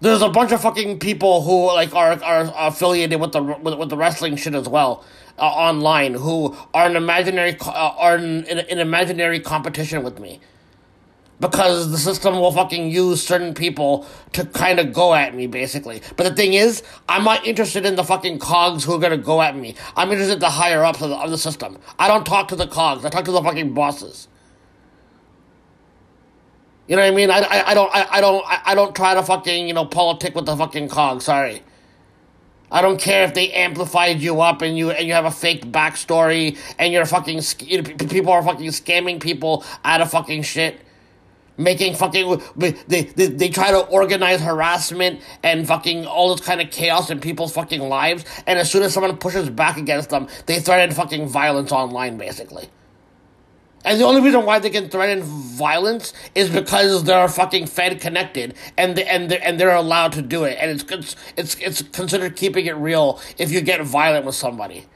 [0.00, 3.88] There's a bunch of fucking people who like are are affiliated with the with, with
[3.88, 5.04] the wrestling shit as well
[5.38, 10.40] uh, online who are an imaginary uh, are in, an imaginary competition with me
[11.40, 16.00] because the system will fucking use certain people to kind of go at me basically.
[16.16, 19.42] But the thing is, I'm not interested in the fucking cogs who are gonna go
[19.42, 19.74] at me.
[19.96, 21.78] I'm interested in the higher ups of the, of the system.
[21.98, 23.04] I don't talk to the cogs.
[23.04, 24.28] I talk to the fucking bosses.
[26.86, 27.30] You know what I mean?
[27.30, 29.84] I, I, I don't I, I don't I, I don't try to fucking you know
[29.84, 31.22] politic with the fucking cog.
[31.22, 31.62] Sorry.
[32.72, 35.66] I don't care if they amplified you up and you and you have a fake
[35.66, 37.42] backstory and you're fucking
[38.08, 40.80] people are fucking scamming people out of fucking shit,
[41.58, 46.70] making fucking they they, they try to organize harassment and fucking all this kind of
[46.70, 48.24] chaos in people's fucking lives.
[48.46, 52.70] And as soon as someone pushes back against them, they threaten fucking violence online, basically.
[53.84, 58.54] And the only reason why they can threaten violence is because they're fucking Fed connected
[58.76, 60.56] and they, and they're, and they're allowed to do it.
[60.60, 64.86] And it's it's it's it's considered keeping it real if you get violent with somebody.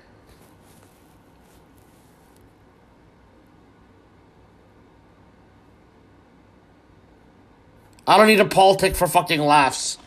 [8.06, 9.98] I don't need a politic for fucking laughs.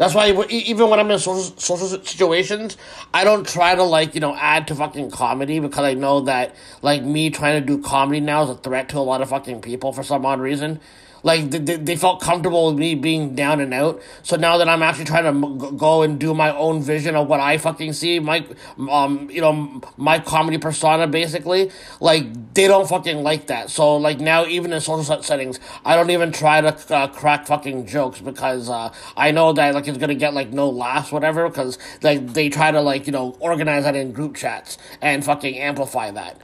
[0.00, 2.78] That's why even when I'm in social, social situations,
[3.12, 6.56] I don't try to like you know add to fucking comedy because I know that
[6.80, 9.60] like me trying to do comedy now is a threat to a lot of fucking
[9.60, 10.80] people for some odd reason.
[11.22, 14.00] Like they, they, they felt comfortable with me being down and out.
[14.22, 17.40] So now that I'm actually trying to go and do my own vision of what
[17.40, 18.44] I fucking see, my
[18.90, 21.70] um you know my comedy persona basically,
[22.00, 23.70] like they don't fucking like that.
[23.70, 27.46] So like now even in social set- settings, I don't even try to uh, crack
[27.46, 31.48] fucking jokes because uh, I know that like it's gonna get like no laughs whatever
[31.48, 35.58] because like they try to like you know organize that in group chats and fucking
[35.58, 36.40] amplify that.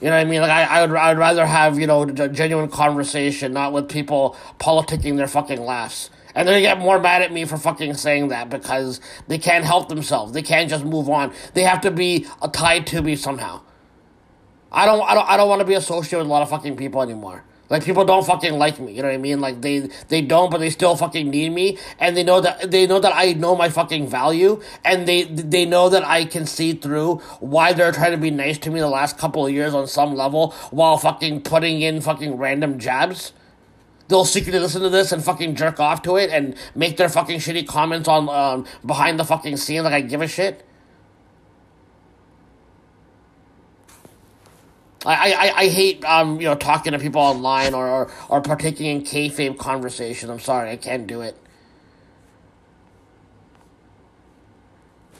[0.00, 0.40] You know what I mean?
[0.40, 3.88] Like I, I would, I would rather have you know a genuine conversation, not with
[3.88, 6.10] people politicking their fucking laughs.
[6.34, 9.88] And they get more mad at me for fucking saying that because they can't help
[9.88, 10.32] themselves.
[10.32, 11.32] They can't just move on.
[11.54, 13.62] They have to be uh, tied to me somehow.
[14.70, 16.76] I don't, I don't, I don't want to be associated with a lot of fucking
[16.76, 17.44] people anymore.
[17.70, 19.40] Like people don't fucking like me, you know what I mean?
[19.40, 22.86] Like they they don't, but they still fucking need me, and they know that they
[22.86, 26.72] know that I know my fucking value, and they they know that I can see
[26.72, 29.86] through why they're trying to be nice to me the last couple of years on
[29.86, 33.32] some level, while fucking putting in fucking random jabs.
[34.08, 37.40] They'll secretly listen to this and fucking jerk off to it and make their fucking
[37.40, 40.64] shitty comments on um, behind the fucking scenes like I give a shit.
[45.06, 48.86] I, I, I hate um you know talking to people online or, or, or partaking
[48.86, 50.30] in kayfabe conversation.
[50.30, 51.36] I'm sorry, I can't do it.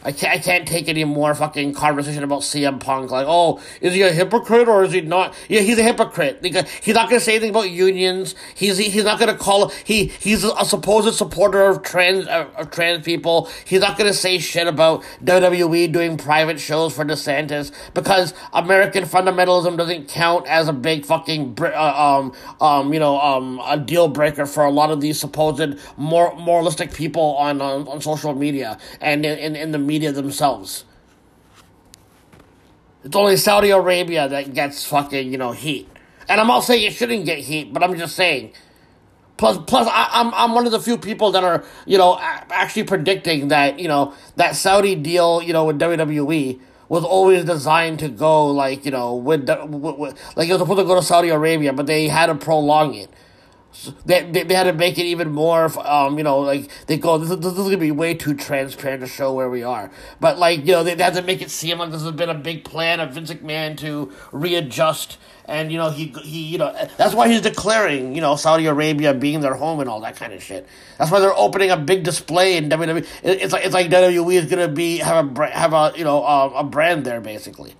[0.04, 3.10] I can't, I can't take any more fucking conversation about CM Punk.
[3.10, 5.34] Like, oh, is he a hypocrite or is he not?
[5.48, 6.38] Yeah, he's a hypocrite.
[6.82, 8.34] He's not gonna say anything about unions.
[8.54, 9.68] He's he's not gonna call.
[9.84, 13.50] He he's a supposed supporter of trans of trans people.
[13.64, 19.76] He's not gonna say shit about WWE doing private shows for DeSantis because American fundamentalism
[19.76, 24.46] doesn't count as a big fucking uh, um um you know um a deal breaker
[24.46, 29.26] for a lot of these supposed more moralistic people on on, on social media and
[29.26, 30.84] in, in the media themselves.
[33.04, 35.88] It's only Saudi Arabia that gets fucking, you know, heat.
[36.28, 38.52] And I'm not saying it shouldn't get heat, but I'm just saying.
[39.38, 42.84] Plus, plus, I, I'm I'm one of the few people that are, you know, actually
[42.84, 48.08] predicting that, you know, that Saudi deal, you know, with WWE was always designed to
[48.08, 51.02] go like, you know, with, the- with, with like it was supposed to go to
[51.02, 53.08] Saudi Arabia, but they had to prolong it.
[54.06, 57.18] They, they, they had to make it even more, um, you know, like, they go,
[57.18, 59.90] this, is- this is going to be way too transparent to show where we are.
[60.20, 62.30] But, like, you know, they, they had to make it seem like this has been
[62.30, 65.18] a big plan of Vince McMahon to readjust.
[65.44, 69.14] And, you know, he, he, you know, that's why he's declaring, you know, Saudi Arabia
[69.14, 70.66] being their home and all that kind of shit.
[70.98, 73.06] That's why they're opening a big display in WWE.
[73.22, 76.04] It- It's like, it's like WWE is going to be, have a, have a, you
[76.04, 77.74] know, uh, a brand there, basically.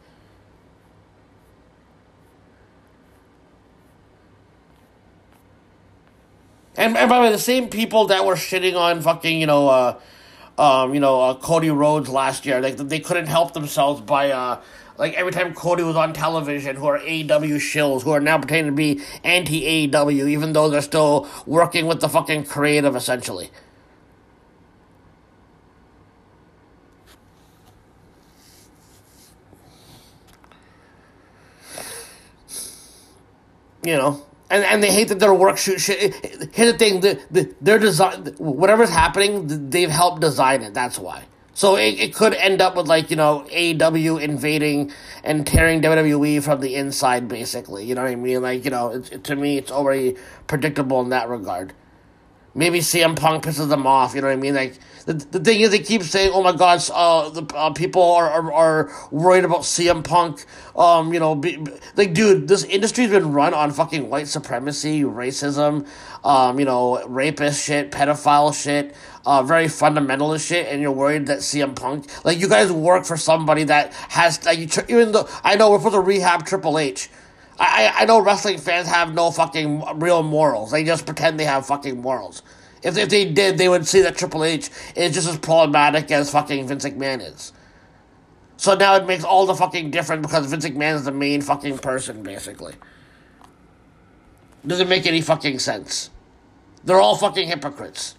[6.79, 9.69] And, and by the way, the same people that were shitting on fucking, you know,
[9.69, 10.01] uh,
[10.57, 12.61] um, you know, uh, Cody Rhodes last year.
[12.61, 14.63] Like they couldn't help themselves by uh,
[14.97, 18.73] like every time Cody was on television, who are AEW shills, who are now pretending
[18.73, 23.51] to be anti AEW, even though they're still working with the fucking creative essentially.
[33.89, 36.15] you know, and and they hate that their work shoot shit.
[36.55, 40.75] Here's the thing: the, the their design, whatever's happening, they've helped design it.
[40.75, 41.25] That's why.
[41.55, 44.93] So it, it could end up with like you know AEW invading
[45.25, 47.85] and tearing WWE from the inside, basically.
[47.85, 48.43] You know what I mean?
[48.43, 50.17] Like you know, it's, it, to me, it's already
[50.47, 51.73] predictable in that regard.
[52.55, 54.15] Maybe CM Punk pisses them off.
[54.15, 54.55] You know what I mean?
[54.55, 58.03] Like the, the thing is, they keep saying, "Oh my God, uh, the uh, people
[58.03, 60.45] are, are are worried about CM Punk."
[60.77, 61.65] Um, you know, be,
[61.97, 65.87] like, dude, this industry's been run on fucking white supremacy, racism,
[66.25, 68.95] um, you know, rapist shit, pedophile shit,
[69.25, 73.17] uh, very fundamentalist shit, and you're worried that CM Punk, like, you guys work for
[73.17, 77.09] somebody that has, like, you even though I know we're supposed to rehab Triple H.
[77.59, 80.71] I, I know wrestling fans have no fucking real morals.
[80.71, 82.43] They just pretend they have fucking morals.
[82.83, 86.31] If, if they did, they would see that Triple H is just as problematic as
[86.31, 87.53] fucking Vince McMahon is.
[88.57, 91.79] So now it makes all the fucking difference because Vince McMahon is the main fucking
[91.79, 92.75] person, basically.
[94.67, 96.11] Doesn't make any fucking sense.
[96.85, 98.15] They're all fucking hypocrites.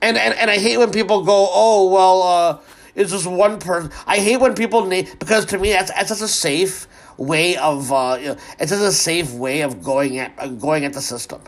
[0.00, 2.58] And and, and I hate when people go, oh well, uh,
[2.94, 3.90] it's just one person.
[4.06, 6.86] I hate when people name because to me that's that's just a safe
[7.18, 10.94] way of uh, you know, it's just a safe way of going at going at
[10.94, 11.42] the system.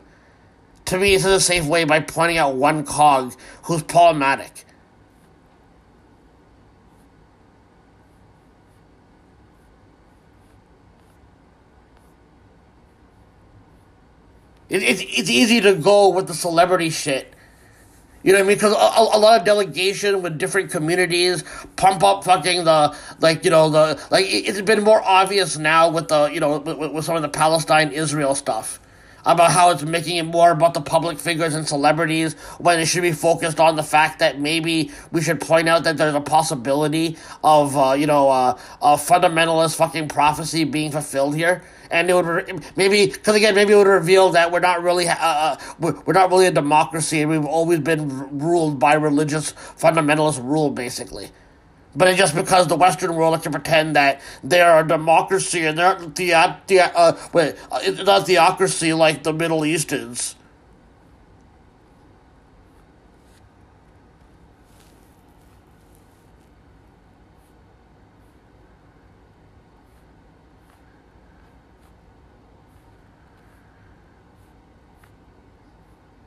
[0.86, 3.34] To me, it's just a safe way by pointing out one cog
[3.64, 4.66] who's problematic.
[14.68, 17.34] It, it's it's easy to go with the celebrity shit.
[18.22, 18.56] You know what I mean?
[18.56, 21.42] Because a, a, lot of delegation with different communities
[21.76, 25.90] pump up fucking the like you know the like it, has been more obvious now
[25.90, 28.78] with the you know with, with some of the Palestine Israel stuff
[29.24, 33.02] about how it's making it more about the public figures and celebrities when it should
[33.02, 37.16] be focused on the fact that maybe we should point out that there's a possibility
[37.42, 42.26] of uh, you know uh, a fundamentalist fucking prophecy being fulfilled here and it would
[42.26, 46.00] re- maybe because again maybe it would reveal that we're not really uh, uh, we're,
[46.06, 50.70] we're not really a democracy and we've always been r- ruled by religious fundamentalist rule
[50.70, 51.30] basically
[51.96, 55.78] but it's just because the Western world likes to pretend that they're a democracy and
[55.78, 56.32] they're not the
[56.68, 60.36] the uh, wait, uh, not theocracy like the Middle East is.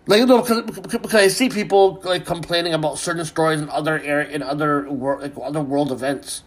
[0.06, 4.30] Like no, because, because I see people like complaining about certain stories in other area
[4.30, 6.44] in other world like other world events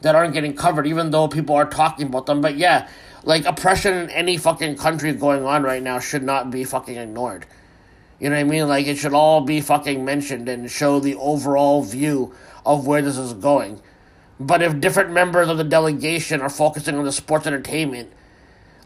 [0.00, 2.40] that aren't getting covered, even though people are talking about them.
[2.40, 2.88] But yeah,
[3.22, 7.46] like oppression in any fucking country going on right now should not be fucking ignored.
[8.18, 8.66] You know what I mean?
[8.66, 12.34] Like it should all be fucking mentioned and show the overall view
[12.66, 13.80] of where this is going.
[14.40, 18.12] But if different members of the delegation are focusing on the sports entertainment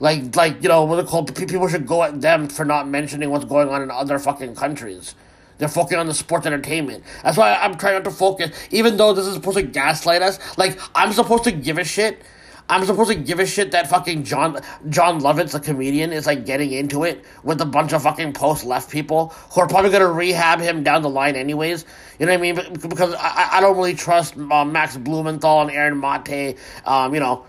[0.01, 3.31] like, like you know, what they call people should go at them for not mentioning
[3.31, 5.15] what's going on in other fucking countries.
[5.59, 7.05] They're focusing on the sports entertainment.
[7.23, 10.39] That's why I'm trying not to focus, even though this is supposed to gaslight us.
[10.59, 12.23] Like, I'm supposed to give a shit.
[12.69, 14.59] I'm supposed to give a shit that fucking John
[14.89, 18.65] Jon Lovitz, the comedian, is like getting into it with a bunch of fucking post
[18.65, 21.85] left people who are probably gonna rehab him down the line anyways.
[22.19, 22.55] You know what I mean?
[22.89, 26.57] Because I, I don't really trust uh, Max Blumenthal and Aaron Mate.
[26.87, 27.45] Um, you know,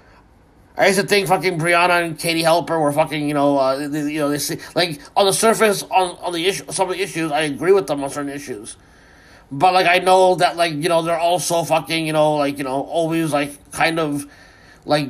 [0.77, 4.11] I used to think fucking Briahna and Katie Halper were fucking, you know, uh, they,
[4.11, 7.01] you know, they see, like on the surface on on the issue, some of the
[7.01, 8.75] issues, I agree with them on certain issues,
[9.51, 12.65] but like I know that like you know they're also fucking, you know, like you
[12.65, 14.25] know always like kind of
[14.85, 15.09] like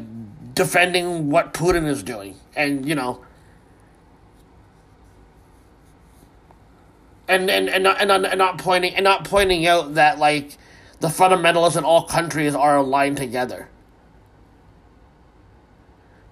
[0.53, 3.25] defending what Putin is doing, and you know,
[7.27, 10.57] and and and not, and not, and not pointing and not pointing out that like
[10.99, 13.67] the fundamentalists in all countries are aligned together.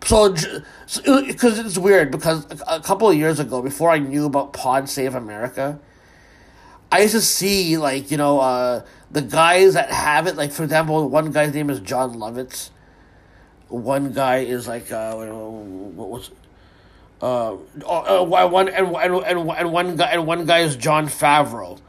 [0.05, 4.89] So, because it's weird, because a couple of years ago, before I knew about Pod
[4.89, 5.79] Save America,
[6.91, 10.63] I used to see, like, you know, uh, the guys that have it, like, for
[10.63, 12.69] example, one guy's name is Jon Lovitz.
[13.69, 16.31] One guy is, like, uh, what was
[17.23, 17.53] uh,
[17.87, 21.79] uh, one and, and, and, and one guy and one guy is Jon Favreau.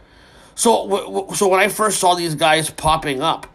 [0.55, 3.49] So so when I first saw these guys popping up,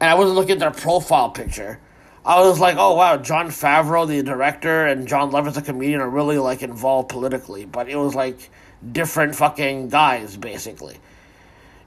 [0.00, 1.78] and I wasn't looking at their profile picture,
[2.24, 6.10] I was like, oh wow, Jon Favreau, the director, and Jon Lovitz, the comedian, are
[6.10, 8.50] really like involved politically, but it was like
[8.92, 10.98] different fucking guys, basically.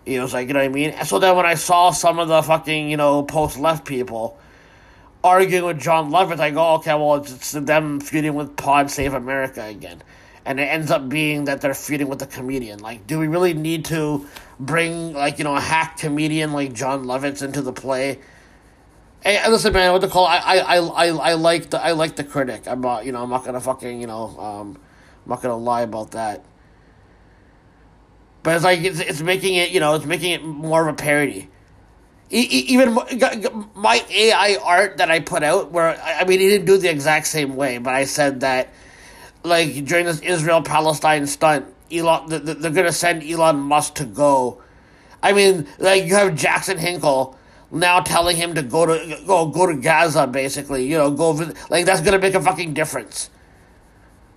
[0.06, 0.94] It was like, you know what I mean?
[1.06, 4.38] So then when I saw some of the fucking, you know, post left people
[5.24, 8.92] arguing with Jon Lovett, I go, oh, okay, well, it's, it's them feuding with Pod
[8.92, 10.04] Save America again.
[10.46, 12.80] And it ends up being that they're feuding with the comedian.
[12.80, 14.28] Like, do we really need to
[14.60, 18.20] bring, like, you know, a hack comedian like John Lovitz into the play?
[19.24, 20.26] Hey, listen, man, what to call?
[20.26, 22.64] I, I, I, I, like the, I like the critic.
[22.68, 24.78] I'm not, you know, I'm not gonna fucking, you know, um,
[25.26, 26.44] I'm not gonna lie about that.
[28.44, 30.98] But it's like it's, it's making it, you know, it's making it more of a
[30.98, 31.50] parody.
[32.32, 32.96] E- even
[33.76, 37.28] my AI art that I put out, where I mean, he didn't do the exact
[37.28, 38.74] same way, but I said that,
[39.44, 44.62] like during this Israel Palestine stunt, Elon, they're gonna send Elon Musk to go.
[45.22, 47.38] I mean, like you have Jackson Hinkle
[47.74, 50.86] now telling him to go to go go to Gaza, basically.
[50.86, 51.32] You know, go
[51.70, 53.30] like that's gonna make a fucking difference.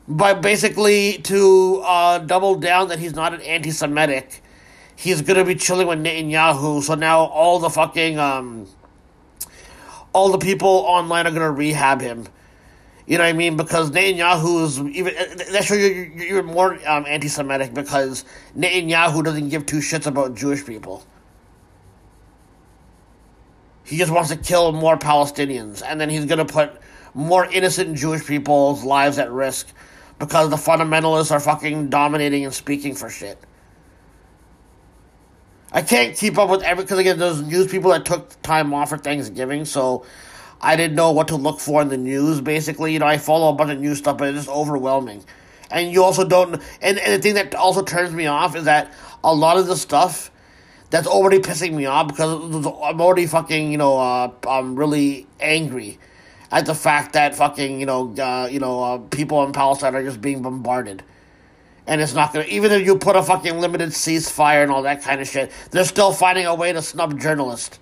[0.08, 4.42] But basically, to uh, double down that he's not an anti-Semitic,
[4.94, 6.82] he's gonna be chilling with Netanyahu.
[6.82, 8.66] So now all the fucking um,
[10.12, 12.26] all the people online are gonna rehab him.
[13.06, 13.56] You know what I mean?
[13.56, 15.14] Because Netanyahu is even
[15.52, 18.24] that's sure you're, you're more um, anti-Semitic because
[18.56, 21.04] Netanyahu doesn't give two shits about Jewish people.
[23.86, 26.72] He just wants to kill more Palestinians, and then he's gonna put
[27.14, 29.68] more innocent Jewish people's lives at risk
[30.18, 33.38] because the fundamentalists are fucking dominating and speaking for shit.
[35.72, 38.88] I can't keep up with every because again, those news people that took time off
[38.88, 40.04] for Thanksgiving, so
[40.60, 42.40] I didn't know what to look for in the news.
[42.40, 45.24] Basically, you know, I follow a bunch of news stuff, but it's just overwhelming.
[45.70, 46.54] And you also don't.
[46.80, 48.92] And, and the thing that also turns me off is that
[49.22, 50.30] a lot of the stuff
[50.90, 55.98] that's already pissing me off because I'm already fucking, you know, uh, I'm really angry
[56.50, 60.02] at the fact that fucking, you know, uh, you know, uh, people in Palestine are
[60.02, 61.02] just being bombarded.
[61.88, 65.02] And it's not gonna, even if you put a fucking limited ceasefire and all that
[65.02, 67.78] kind of shit, they're still finding a way to snub journalists.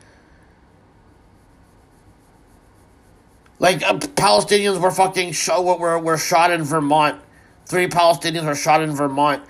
[3.59, 7.21] Like, uh, Palestinians were fucking, sh- were, were shot in Vermont.
[7.67, 9.43] Three Palestinians were shot in Vermont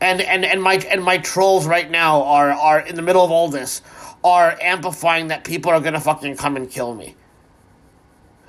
[0.00, 3.30] and and and my and my trolls right now are are in the middle of
[3.30, 3.82] all this
[4.24, 7.14] are amplifying that people are gonna fucking come and kill me.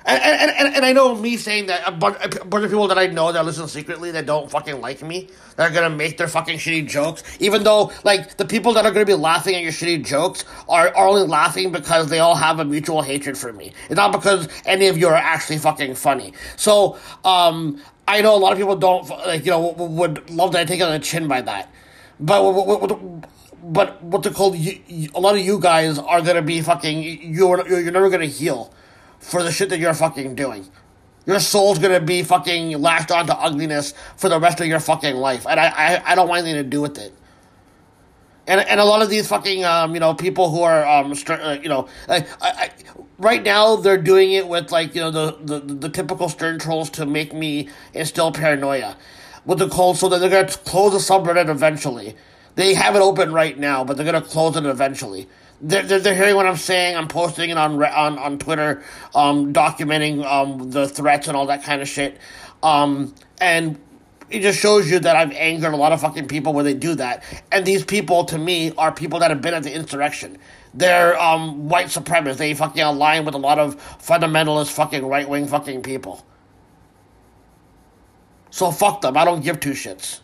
[0.04, 2.88] And, and, and, and I know me saying that a bunch, a bunch of people
[2.88, 6.16] that I know that listen secretly that don't fucking like me, that are gonna make
[6.16, 9.62] their fucking shitty jokes, even though, like, the people that are gonna be laughing at
[9.62, 13.52] your shitty jokes are, are only laughing because they all have a mutual hatred for
[13.52, 13.72] me.
[13.88, 16.32] It's not because any of you are actually fucking funny.
[16.56, 20.64] So, um, I know a lot of people don't like you know would love to
[20.64, 21.72] take it on the chin by that,
[22.18, 23.00] but what,
[23.60, 24.56] what, but called?
[24.56, 28.26] You, you, a lot of you guys are gonna be fucking you're you're never gonna
[28.26, 28.74] heal
[29.20, 30.68] for the shit that you're fucking doing.
[31.26, 35.46] Your soul's gonna be fucking lashed onto ugliness for the rest of your fucking life,
[35.48, 37.14] and I I, I don't want anything to do with it
[38.48, 41.58] and and a lot of these fucking um, you know people who are um uh,
[41.62, 42.70] you know I, I,
[43.18, 46.90] right now they're doing it with like you know the, the the typical stern trolls
[46.90, 48.96] to make me instill paranoia
[49.46, 52.16] with the cold so that they're gonna close the subreddit eventually.
[52.56, 55.28] They have it open right now, but they're gonna close it eventually.
[55.60, 56.96] They're, they're, they're hearing what I'm saying.
[56.96, 58.82] I'm posting it on on on Twitter,
[59.14, 62.18] um, documenting um the threats and all that kind of shit.
[62.62, 63.78] Um, and
[64.30, 66.94] it just shows you that I've angered a lot of fucking people when they do
[66.96, 67.24] that.
[67.50, 70.38] And these people, to me, are people that have been at the insurrection.
[70.72, 72.36] They're um, white supremacists.
[72.36, 76.24] They fucking align with a lot of fundamentalist fucking right wing fucking people.
[78.50, 79.16] So fuck them.
[79.16, 80.20] I don't give two shits.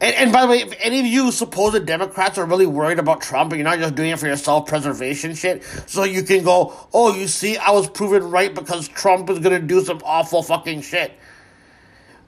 [0.00, 3.20] And, and by the way, if any of you supposed Democrats are really worried about
[3.20, 6.42] Trump and you're not just doing it for your self preservation shit, so you can
[6.42, 10.00] go, oh, you see, I was proven right because Trump is going to do some
[10.04, 11.12] awful fucking shit.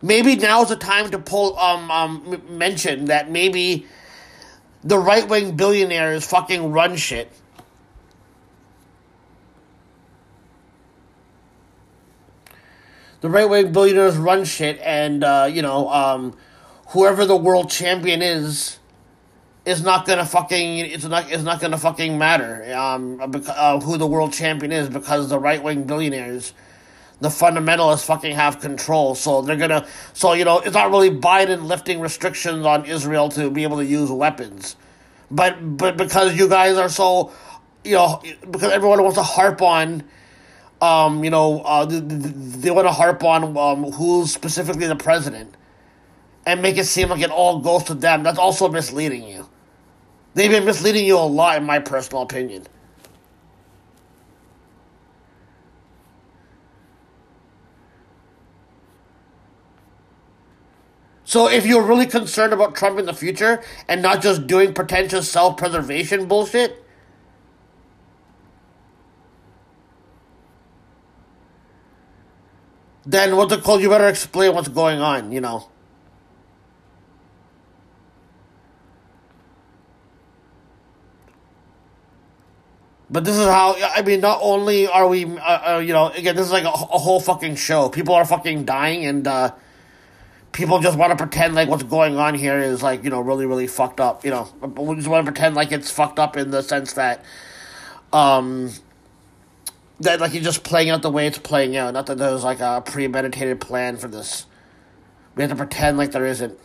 [0.02, 3.86] Maybe now is the time to pull, um, um, mention that maybe
[4.84, 7.32] the right wing billionaires fucking run shit.
[13.22, 16.36] The right wing billionaires run shit, and, uh, you know, um,
[16.92, 18.78] whoever the world champion is
[19.64, 24.06] is not gonna fucking it's not it's not gonna fucking matter um uh, who the
[24.06, 26.52] world champion is because the right wing billionaires
[27.22, 29.14] the fundamentalists fucking have control.
[29.14, 33.48] So they're gonna so you know it's not really Biden lifting restrictions on Israel to
[33.48, 34.74] be able to use weapons.
[35.30, 37.32] But but because you guys are so
[37.84, 38.20] you know
[38.50, 40.02] because everyone wants to harp on
[40.80, 45.54] um you know uh, they, they want to harp on um, who's specifically the president
[46.46, 49.48] and make it seem like it all goes to them, that's also misleading you.
[50.34, 52.64] They've been misleading you a lot, in my personal opinion.
[61.24, 65.30] So if you're really concerned about Trump in the future and not just doing pretentious
[65.30, 66.84] self preservation bullshit,
[73.06, 73.80] then what the call?
[73.80, 75.71] You better explain what's going on, you know.
[83.12, 84.20] But this is how I mean.
[84.20, 87.20] Not only are we, uh, uh, you know, again, this is like a, a, whole
[87.20, 87.90] fucking show.
[87.90, 89.52] People are fucking dying, and uh,
[90.52, 93.44] people just want to pretend like what's going on here is like you know really
[93.44, 94.24] really fucked up.
[94.24, 97.22] You know, we just want to pretend like it's fucked up in the sense that,
[98.14, 98.70] um,
[100.00, 101.92] that like you're just playing out the way it's playing out.
[101.92, 104.46] Not that there's like a premeditated plan for this.
[105.34, 106.58] We have to pretend like there isn't.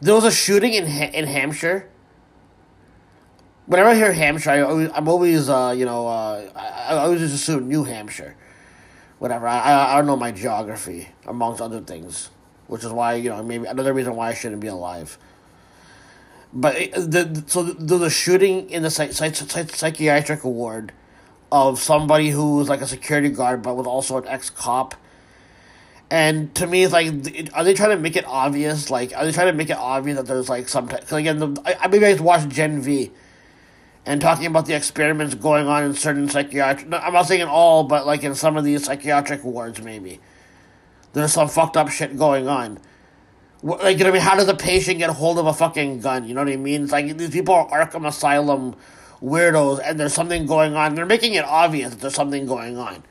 [0.00, 1.90] There was a shooting in ha- in Hampshire
[3.68, 7.20] whenever I hear Hampshire, I always, I'm always, uh, you know, uh, I, I always
[7.20, 8.34] just assume New Hampshire.
[9.18, 9.46] Whatever.
[9.46, 12.30] I, I, I don't know my geography, amongst other things,
[12.66, 15.18] which is why, you know, maybe another reason why I shouldn't be alive.
[16.52, 20.92] But the so the, the shooting in the psych, psych, psych, psychiatric ward
[21.52, 24.94] of somebody who was like a security guard but was also an ex cop.
[26.10, 27.08] And to me, it's like,
[27.52, 28.88] are they trying to make it obvious?
[28.88, 30.86] Like, are they trying to make it obvious that there's like some?
[30.86, 33.10] Because again, the, I, maybe I just watched Gen V,
[34.08, 36.90] and talking about the experiments going on in certain psychiatric.
[36.90, 40.18] I'm not saying in all, but like in some of these psychiatric wards, maybe
[41.12, 42.78] there's some fucked up shit going on.
[43.62, 46.00] Like you know, what I mean, how does a patient get hold of a fucking
[46.00, 46.26] gun?
[46.26, 46.84] You know what I mean?
[46.84, 48.76] It's like these people are Arkham Asylum
[49.22, 50.94] weirdos, and there's something going on.
[50.94, 53.02] They're making it obvious that there's something going on.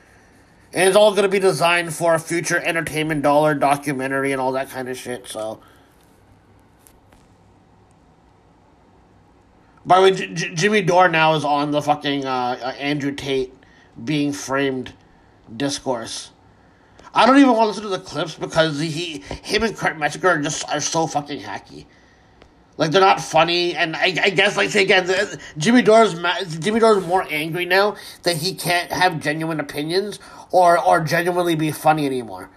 [0.74, 4.52] And it's all going to be designed for a future entertainment dollar documentary and all
[4.54, 5.60] that kind of shit, so.
[9.88, 13.14] By the way, J- J- Jimmy Dore now is on the fucking uh, uh, Andrew
[13.14, 13.54] Tate
[14.04, 14.94] being framed
[15.58, 16.32] discourse.
[17.14, 20.30] I don't even want to listen to the clips because he, him and Kurt Metzger
[20.30, 21.88] are just are so fucking hacky.
[22.78, 25.10] Like they're not funny, and I, I guess like say again,
[25.58, 30.20] Jimmy Dore's ma- Jimmy Dore's more angry now that he can't have genuine opinions
[30.52, 32.52] or or genuinely be funny anymore.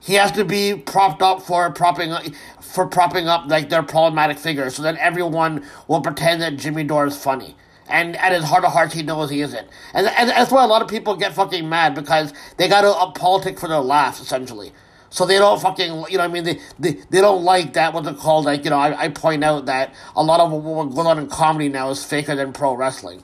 [0.00, 2.22] He has to be propped up for propping up,
[2.60, 7.06] for propping up like their problematic figures, so that everyone will pretend that Jimmy Dore
[7.06, 7.56] is funny.
[7.88, 9.66] And at his heart of hearts, he knows he isn't.
[9.94, 12.90] And, and that's why a lot of people get fucking mad because they got to
[12.90, 14.72] uh, politic for their laughs, essentially.
[15.10, 16.44] So they don't fucking, you know I mean?
[16.44, 18.44] They, they, they don't like that, what's it called?
[18.44, 21.28] Like, you know, I, I point out that a lot of what going on in
[21.28, 23.22] comedy now is faker than pro wrestling.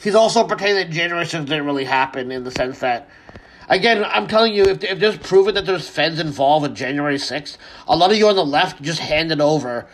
[0.00, 3.08] He's also pretending that 6th didn't really happen in the sense that,
[3.68, 7.56] again, I'm telling you, if, if there's proven that there's feds involved with January 6th,
[7.88, 9.86] a lot of you on the left just hand it over.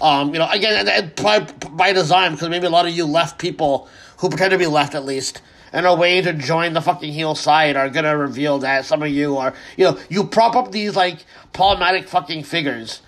[0.00, 3.04] Um, you know, again, and, and by, by design, because maybe a lot of you
[3.04, 6.80] left people who pretend to be left at least, and are waiting to join the
[6.80, 10.54] fucking heel side are gonna reveal that some of you are, you know, you prop
[10.54, 13.00] up these like problematic fucking figures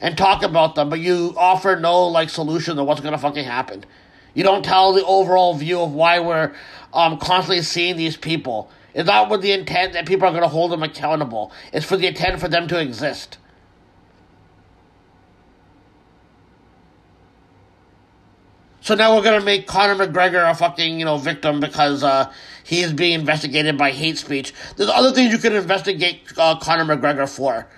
[0.00, 3.84] and talk about them, but you offer no like solution to what's gonna fucking happen.
[4.34, 6.54] You don't tell the overall view of why we're
[6.92, 8.70] um, constantly seeing these people.
[8.94, 11.52] It's not with the intent that people are going to hold them accountable.
[11.72, 13.38] It's for the intent for them to exist.
[18.82, 22.32] So now we're gonna make Conor McGregor a fucking you know victim because uh,
[22.64, 24.54] he is being investigated by hate speech.
[24.76, 27.68] There's other things you could investigate uh, Conor McGregor for,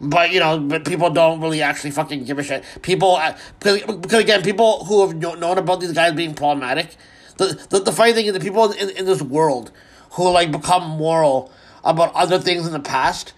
[0.00, 2.64] but you know, but people don't really actually fucking give a shit.
[2.82, 6.96] People uh, because, because again, people who have known about these guys being problematic.
[7.36, 9.72] The the, the funny thing is the people in, in this world
[10.12, 11.52] who like become moral
[11.84, 13.32] about other things in the past,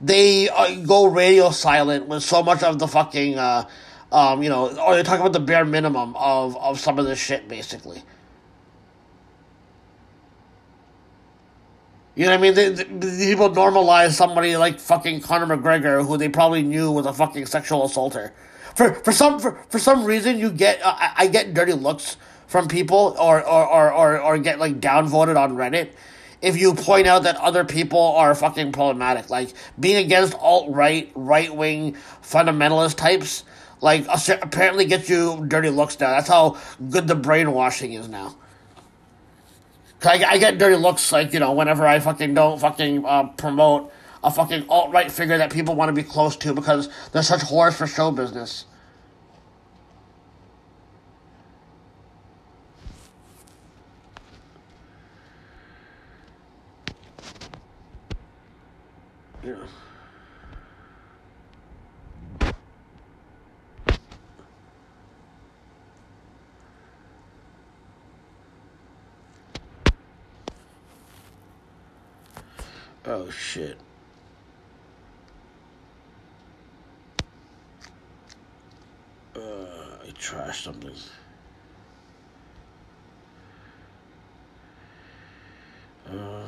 [0.00, 3.38] they uh, go radio silent with so much of the fucking.
[3.38, 3.68] Uh,
[4.10, 7.18] um, you know, or they talk about the bare minimum of, of some of this
[7.18, 8.02] shit, basically.
[12.18, 12.54] You know what I mean?
[12.54, 17.12] They, they, people normalize somebody like fucking Conor McGregor, who they probably knew was a
[17.12, 18.32] fucking sexual assaulter.
[18.74, 22.16] For for some for, for some reason, you get uh, I, I get dirty looks
[22.48, 25.90] from people, or or, or, or or get like downvoted on Reddit
[26.42, 29.30] if you point out that other people are fucking problematic.
[29.30, 33.44] Like being against alt right, right wing fundamentalist types
[33.80, 34.08] like
[34.42, 36.10] apparently gets you dirty looks now.
[36.10, 36.58] That's how
[36.90, 38.34] good the brainwashing is now.
[40.04, 43.92] I, I get dirty looks like you know whenever I fucking don't fucking uh, promote
[44.24, 47.40] a fucking alt right figure that people want to be close to because they're such
[47.42, 48.66] whores for show business.
[73.10, 73.78] Oh shit.
[79.34, 80.94] Uh, I trashed something.
[86.06, 86.44] Uh,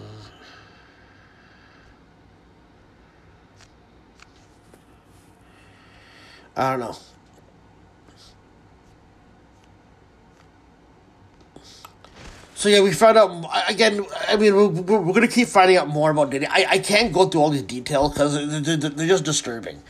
[6.55, 6.97] I don't know.
[12.61, 14.05] So yeah, we found out again.
[14.29, 14.69] I mean, we're,
[15.01, 16.45] we're, gonna keep finding out more about Diddy.
[16.45, 19.83] I, I can't go through all these details because they're, they're, just disturbing.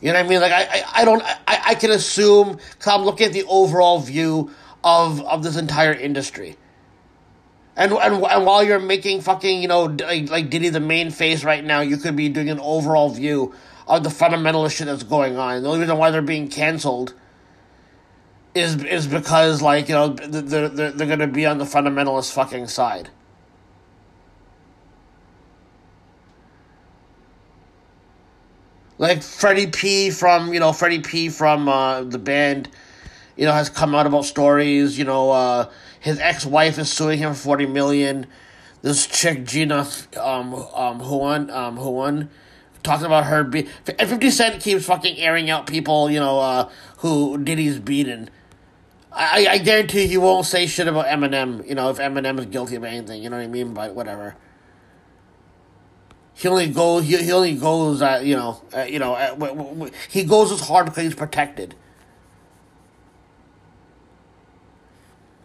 [0.00, 0.40] You know what I mean?
[0.40, 4.00] Like I, I, I don't I, I can assume because I'm looking at the overall
[4.00, 4.50] view
[4.82, 6.56] of of this entire industry.
[7.76, 11.44] And, and and while you're making fucking you know like, like Diddy the main face
[11.44, 13.54] right now, you could be doing an overall view
[13.86, 15.62] of the fundamentalist shit that's going on.
[15.62, 17.12] The only reason why they're being canceled
[18.54, 22.68] is is because like you know they're they're, they're gonna be on the fundamentalist fucking
[22.68, 23.10] side.
[28.98, 32.68] Like Freddie P from you know Freddie P from uh, the band,
[33.36, 34.98] you know has come out about stories.
[34.98, 35.70] You know uh,
[36.00, 38.26] his ex wife is suing him for forty million.
[38.82, 39.86] This chick Gina
[40.20, 42.28] um um Huan um Huan
[42.82, 43.68] talking about her be
[43.98, 48.30] and Fifty Cent keeps fucking airing out people you know uh, who Diddy's beaten.
[49.18, 52.76] I, I guarantee you won't say shit about Eminem, you know, if Eminem is guilty
[52.76, 53.74] of anything, you know what I mean?
[53.74, 54.36] But whatever.
[56.34, 57.04] He only goes.
[57.04, 58.00] He, he only goes.
[58.00, 58.62] At, you know.
[58.72, 59.14] At, you know.
[59.14, 61.74] Uh, At, w- w- he goes as hard because he's protected.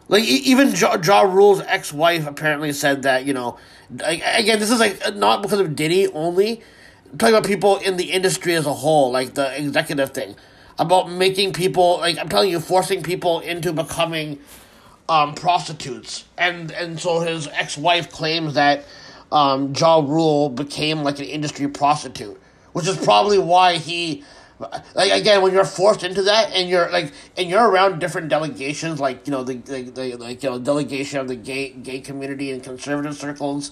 [0.08, 3.58] Like even Ja, ja Rule's ex-wife apparently said that you know,
[3.90, 6.62] like, again this is like not because of Diddy only,
[7.12, 10.36] I'm talking about people in the industry as a whole, like the executive thing,
[10.80, 14.40] about making people like I'm telling you, forcing people into becoming
[15.10, 18.86] um, prostitutes, and and so his ex-wife claims that
[19.32, 22.40] um, Ja Rule became like an industry prostitute,
[22.74, 24.24] which is probably why he,
[24.96, 29.00] like again, when you're forced into that and you're like and you're around different delegations,
[29.00, 32.52] like you know the the, the like you know delegation of the gay gay community
[32.52, 33.72] in conservative circles,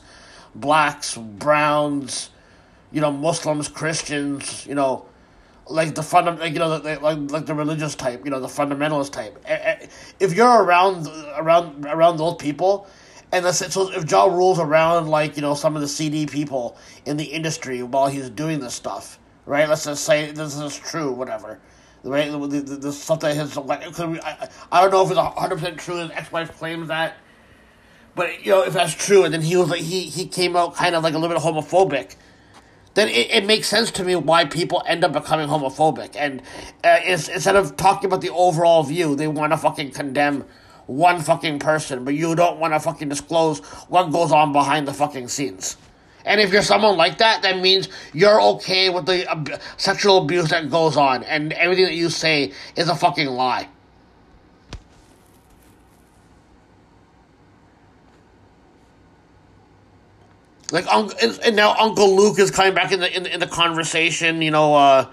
[0.54, 2.30] blacks, browns,
[2.92, 5.06] you know Muslims, Christians, you know.
[5.72, 8.48] Like the funda- like you know, the, like like the religious type, you know, the
[8.48, 9.40] fundamentalist type.
[9.46, 9.88] Eh, eh,
[10.20, 11.08] If you're around
[11.38, 12.88] around around those people,
[13.32, 16.78] and that's so if Ja Rule's around like you know some of the CD people
[17.06, 19.68] in the industry while he's doing this stuff, right?
[19.70, 21.60] Let's just say this is true, whatever.
[22.04, 25.20] Right, the, the, the stuff that his like, it I, I don't know if it's
[25.20, 25.98] hundred percent true.
[25.98, 27.18] His ex-wife claims that,
[28.16, 30.76] but you know if that's true, and then he was like he he came out
[30.76, 32.16] kind of like a little bit homophobic.
[32.94, 36.42] Then it, it makes sense to me why people end up becoming homophobic, and
[36.84, 40.46] uh, instead of talking about the overall view, they want to fucking condemn
[40.88, 44.94] one fucking person, but you don't want to fucking disclose what goes on behind the
[44.94, 45.78] fucking scenes.
[46.26, 50.70] And if you're someone like that, that means you're okay with the sexual abuse that
[50.70, 53.70] goes on, and everything that you say is a fucking lie.
[60.72, 63.48] Like, Unc- and and now Uncle Luke is coming back in the in in the
[63.48, 64.42] conversation.
[64.42, 65.08] You know, uh,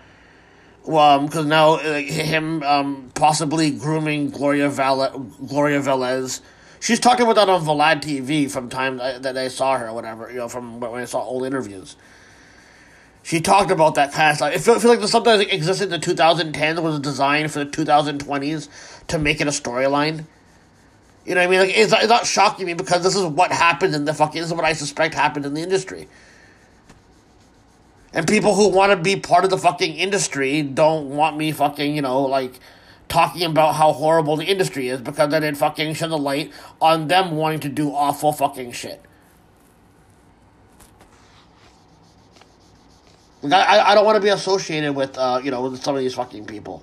[0.86, 6.40] um, because now uh, him um possibly grooming Gloria Val Gloria Velez.
[6.80, 10.30] She's talking about that on Vlad TV from time that I saw her or whatever.
[10.30, 11.96] You know, from when I saw old interviews.
[13.24, 14.52] She talked about that kind of stuff.
[14.54, 18.68] I feel, feel like something that existed in the 2010s was designed for the 2020s
[19.08, 20.24] to make it a storyline.
[21.28, 21.60] You know what I mean?
[21.60, 24.40] Like it's, it's not shocking me because this is what happened in the fucking.
[24.40, 26.08] This is what I suspect happened in the industry.
[28.14, 31.94] And people who want to be part of the fucking industry don't want me fucking,
[31.94, 32.58] you know, like
[33.10, 36.50] talking about how horrible the industry is because then it fucking shed the light
[36.80, 39.02] on them wanting to do awful fucking shit.
[43.42, 46.00] Like, I, I don't want to be associated with, uh, you know, with some of
[46.00, 46.82] these fucking people.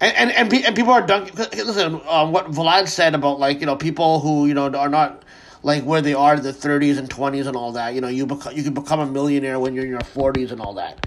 [0.00, 1.36] And and and, pe- and people are dunking.
[1.36, 5.24] Listen, um, what Vlad said about like you know people who you know are not
[5.62, 7.94] like where they are in the thirties and twenties and all that.
[7.94, 10.60] You know, you become you can become a millionaire when you're in your forties and
[10.60, 11.06] all that.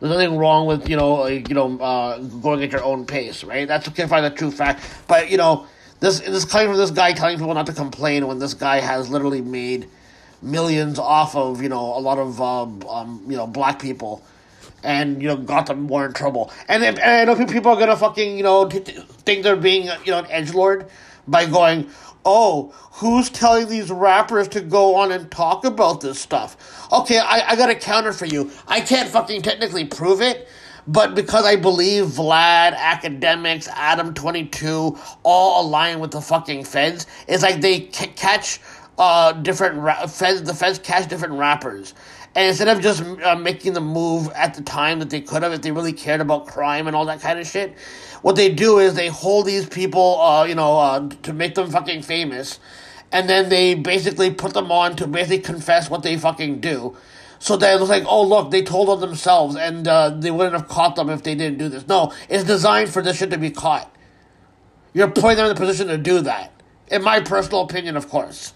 [0.00, 3.44] There's nothing wrong with you know like, you know uh, going at your own pace,
[3.44, 3.66] right?
[3.68, 4.82] That's okay, find the true fact.
[5.06, 5.66] But you know
[6.00, 9.08] this this coming from this guy telling people not to complain when this guy has
[9.08, 9.88] literally made
[10.42, 14.22] millions off of you know a lot of um, um, you know black people
[14.86, 16.52] and you know got them more in trouble.
[16.68, 18.92] And, if, and I know people are gonna fucking you know t- t-
[19.26, 20.88] think they're being you know an edge lord
[21.28, 21.90] by going,
[22.26, 26.56] oh, who's telling these rappers to go on and talk about this stuff?
[26.92, 28.50] Okay, I, I got a counter for you.
[28.68, 30.48] I can't fucking technically prove it.
[30.86, 37.06] But because I believe Vlad, Akademiks, Adam twenty two all align with the fucking feds,
[37.28, 38.60] it's like they c- catch
[38.98, 40.44] uh, different ra- feds.
[40.44, 41.94] The feds catch different rappers,
[42.36, 45.54] and instead of just uh, making the move at the time that they could have,
[45.54, 47.74] if they really cared about crime and all that kind of shit,
[48.20, 51.70] what they do is they hold these people, uh, you know, uh, to make them
[51.70, 52.60] fucking famous,
[53.10, 56.94] and then they basically put them on to basically confess what they fucking do.
[57.38, 60.54] So that it was like, oh look, they told on themselves, and uh, they wouldn't
[60.54, 61.88] have caught them if they didn't do this.
[61.88, 63.90] No, it's designed for this shit to be caught.
[64.92, 66.52] You're putting them in the position to do that.
[66.88, 68.52] In my personal opinion, of course.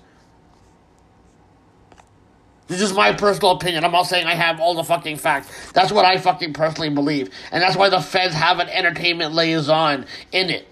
[2.71, 3.85] This is my personal opinion.
[3.85, 5.73] I'm not saying I have all the fucking facts.
[5.73, 7.31] That's what I fucking personally believe.
[7.51, 10.69] And that's why the feds have an entertainment liaison in it.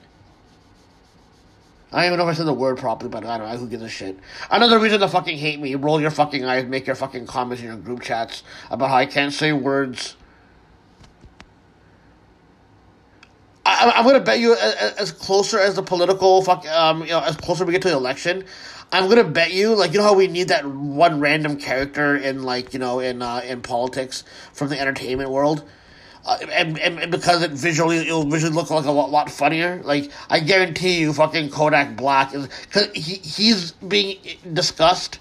[1.90, 3.56] I don't even know if I said the word properly, but I don't know.
[3.56, 4.16] Who gives a shit?
[4.48, 5.74] Another reason to fucking hate me.
[5.74, 9.06] Roll your fucking eyes, make your fucking comments in your group chats about how I
[9.06, 10.14] can't say words.
[13.66, 17.20] I, I'm gonna bet you as, as closer as the political fuck, um, you know,
[17.20, 18.44] as closer we get to the election,
[18.90, 22.42] I'm gonna bet you, like, you know how we need that one random character in,
[22.42, 25.62] like, you know, in uh, in politics from the entertainment world,
[26.24, 29.82] uh, and, and and because it visually it'll visually look like a lot, lot funnier.
[29.84, 34.18] Like, I guarantee you, fucking Kodak Black is because he he's being
[34.52, 35.18] discussed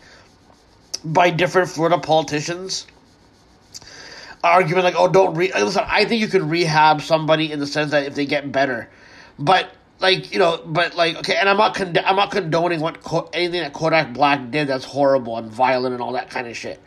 [1.03, 2.87] by different Florida politicians
[4.43, 5.51] argument like, oh, don't re.
[5.53, 8.89] Listen, I think you can rehab somebody in the sense that if they get better,
[9.37, 13.01] but like you know, but like okay, and I'm not con- I'm not condoning what
[13.01, 16.55] Co- anything that Kodak Black did that's horrible and violent and all that kind of
[16.55, 16.81] shit,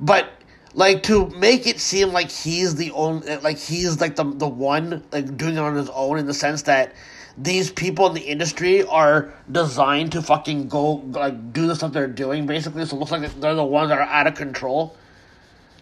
[0.00, 0.28] but
[0.74, 5.02] like to make it seem like he's the only like he's like the the one
[5.12, 6.94] like doing it on his own in the sense that
[7.38, 12.06] these people in the industry are designed to fucking go like do the stuff they're
[12.06, 12.84] doing basically.
[12.84, 14.96] So it looks like they're the ones that are out of control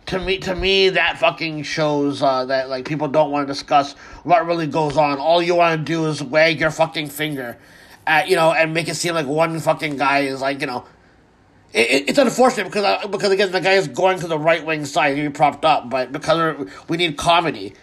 [0.09, 3.93] to me to me that fucking shows uh, that like people don't want to discuss
[4.25, 5.19] what really goes on.
[5.19, 7.59] All you want to do is wag your fucking finger
[8.07, 10.85] at you know and make it seem like one fucking guy is like you know.
[11.75, 14.87] It, it's unfortunate because uh, because again the guy is going to the right wing
[14.87, 17.75] side to be propped up, but because we need comedy,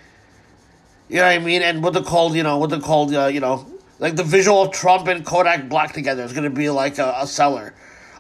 [1.07, 1.61] you know what I mean.
[1.61, 3.67] And what they called you know what they called uh, you know
[3.99, 7.15] like the visual of Trump and Kodak Black together is going to be like a,
[7.19, 7.75] a seller.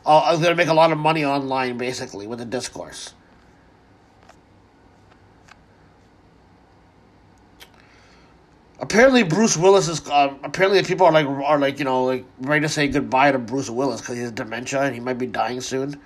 [0.05, 3.15] Uh, it's going to make a lot of money online basically with the discourse.
[8.79, 12.61] Apparently Bruce Willis is um, apparently people are like are like you know like ready
[12.61, 15.61] to say goodbye to Bruce Willis because he has dementia and he might be dying
[15.61, 15.99] soon.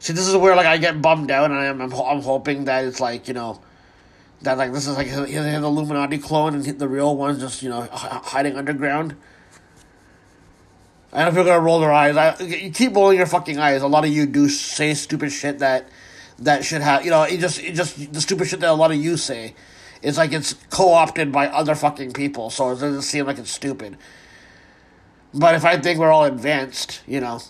[0.00, 2.84] See, this is where like I get bummed out, and I'm I'm, I'm hoping that
[2.84, 3.60] it's like you know
[4.42, 7.68] that like this is like his, his Illuminati clone and the real one's just you
[7.68, 9.16] know hiding underground.
[11.12, 12.16] I don't know if you're gonna roll your eyes.
[12.16, 13.82] I, you keep rolling your fucking eyes.
[13.82, 15.88] A lot of you do say stupid shit that
[16.38, 18.92] that should have you know it just it just the stupid shit that a lot
[18.92, 19.54] of you say
[20.02, 23.96] it's like it's co-opted by other fucking people, so it doesn't seem like it's stupid.
[25.34, 27.40] But if I think we're all advanced, you know,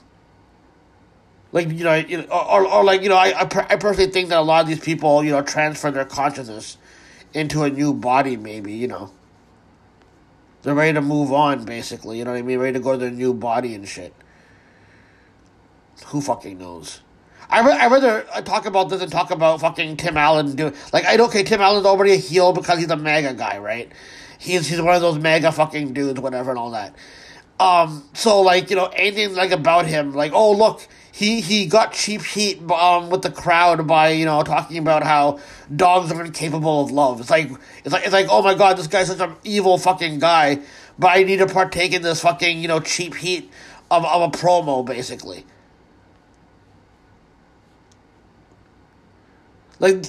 [1.52, 3.44] like you know, you or, or like you know, I I
[3.76, 6.76] personally think that a lot of these people, you know, transfer their consciousness
[7.32, 8.36] into a new body.
[8.36, 9.12] Maybe you know,
[10.62, 11.64] they're ready to move on.
[11.64, 12.58] Basically, you know what I mean?
[12.58, 14.14] Ready to go to their new body and shit.
[16.06, 17.00] Who fucking knows?
[17.50, 21.16] I I rather talk about this than talk about fucking Tim Allen doing like I
[21.16, 23.90] don't okay Tim Allen's already a heel because he's a MAGA guy right?
[24.38, 26.94] He's he's one of those MAGA fucking dudes whatever and all that.
[27.58, 31.92] Um so like you know anything like about him like oh look he he got
[31.92, 35.38] cheap heat um with the crowd by you know talking about how
[35.74, 37.20] dogs are incapable of love.
[37.20, 37.50] It's like
[37.84, 40.60] it's like it's like oh my god this guy's such an evil fucking guy
[40.98, 43.50] but I need to partake in this fucking you know cheap heat
[43.90, 45.46] of of a promo basically.
[49.80, 50.06] Like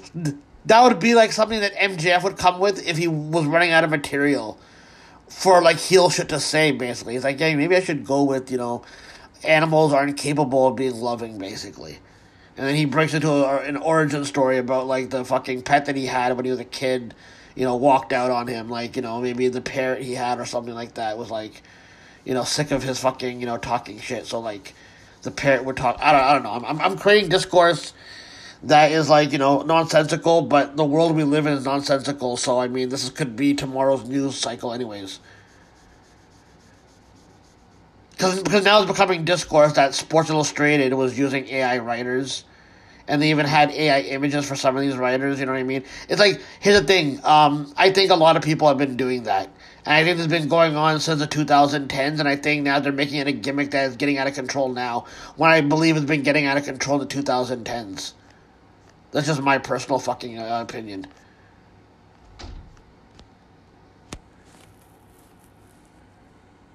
[0.66, 3.84] that would be like something that MJF would come with if he was running out
[3.84, 4.60] of material
[5.28, 6.72] for like heel shit to say.
[6.72, 8.84] Basically, he's like, yeah, maybe I should go with you know,
[9.44, 12.00] animals aren't capable of being loving, basically.
[12.58, 15.96] And then he breaks into a, an origin story about like the fucking pet that
[15.96, 17.14] he had when he was a kid,
[17.56, 18.70] you know, walked out on him.
[18.70, 21.62] Like you know, maybe the parrot he had or something like that was like,
[22.26, 24.26] you know, sick of his fucking you know talking shit.
[24.26, 24.74] So like,
[25.22, 25.98] the parrot would talk.
[26.02, 26.22] I don't.
[26.22, 26.52] I don't know.
[26.52, 27.94] I'm I'm, I'm creating discourse
[28.64, 32.38] that is like you know nonsensical, but the world we live in is nonsensical.
[32.38, 35.20] So I mean, this is, could be tomorrow's news cycle, anyways.
[38.12, 42.44] Because because now it's becoming discourse that Sports Illustrated was using AI writers,
[43.08, 45.40] and they even had AI images for some of these writers.
[45.40, 45.86] You know what I mean?
[46.10, 47.24] It's like here's the thing.
[47.24, 49.50] Um, I think a lot of people have been doing that.
[49.86, 52.82] And I think this has been going on since the 2010s, and I think now
[52.82, 55.06] they're making it a gimmick that is getting out of control now,
[55.38, 58.12] when I believe it's been getting out of control in the 2010s.
[59.12, 61.08] That's just my personal fucking uh, opinion.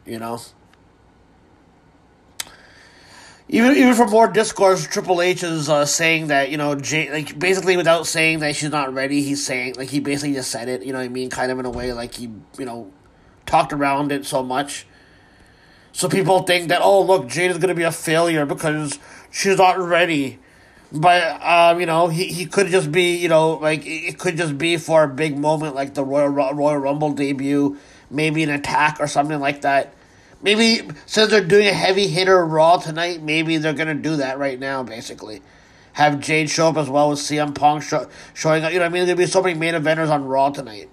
[0.04, 0.40] You know?
[3.48, 7.76] even even for more discourse, Triple H is uh, saying that you know, like basically
[7.76, 10.82] without saying that she's not ready, he's saying like he basically just said it.
[10.82, 11.30] You know what I mean?
[11.30, 12.90] Kind of in a way like he you know
[13.44, 14.86] talked around it so much,
[15.92, 18.98] so people think that oh look, Jade is gonna be a failure because
[19.30, 20.38] she's not ready.
[20.94, 24.56] But um, you know, he, he could just be you know like it could just
[24.56, 27.76] be for a big moment like the Royal Royal Rumble debut,
[28.10, 29.92] maybe an attack or something like that.
[30.40, 34.58] Maybe since they're doing a heavy hitter Raw tonight, maybe they're gonna do that right
[34.58, 34.84] now.
[34.84, 35.42] Basically,
[35.94, 38.72] have Jade show up as well with CM Punk show, showing up.
[38.72, 40.88] You know, what I mean, there'll be so many main eventers on Raw tonight.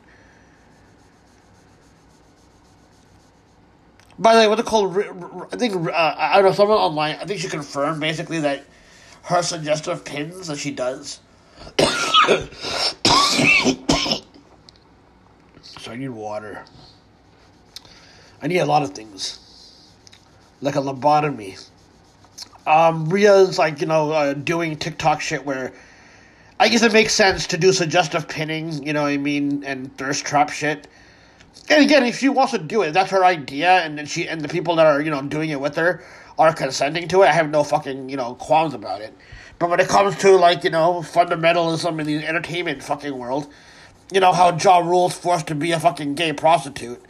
[4.18, 4.98] By the way, what's it called?
[4.98, 6.53] I think uh, I don't know.
[6.53, 8.65] Someone online, I think she confirmed basically that
[9.23, 11.19] her suggestive pins that she does.
[15.61, 16.64] so I need water.
[18.41, 19.91] I need a lot of things,
[20.61, 21.64] like a lobotomy.
[22.65, 25.73] Um, Rhea's like you know uh, doing TikTok shit where
[26.60, 29.95] I guess it makes sense to do suggestive pinning, you know what I mean, and
[29.98, 30.88] thirst trap shit.
[31.69, 34.41] And again, if she wants to do it, that's her idea, and then she and
[34.41, 36.03] the people that are you know doing it with her
[36.38, 37.28] are consenting to it.
[37.28, 39.16] I have no fucking you know qualms about it.
[39.60, 43.48] But when it comes to like you know fundamentalism in the entertainment fucking world,
[44.12, 47.03] you know how Ja Rule's forced to be a fucking gay prostitute.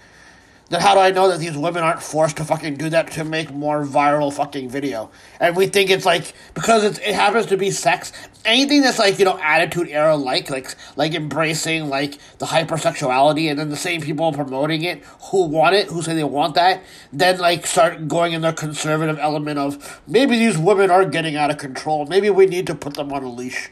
[0.72, 3.26] Then how do I know that these women aren't forced to fucking do that to
[3.26, 5.12] make more viral fucking video?
[5.38, 8.14] And we think it's like because it's, it happens to be sex.
[8.46, 13.60] Anything that's like you know attitude era like like like embracing like the hypersexuality, and
[13.60, 16.82] then the same people promoting it who want it, who say they want that,
[17.12, 21.52] then like start going in their conservative element of maybe these women are getting out
[21.52, 22.06] of control.
[22.06, 23.70] Maybe we need to put them on a leash.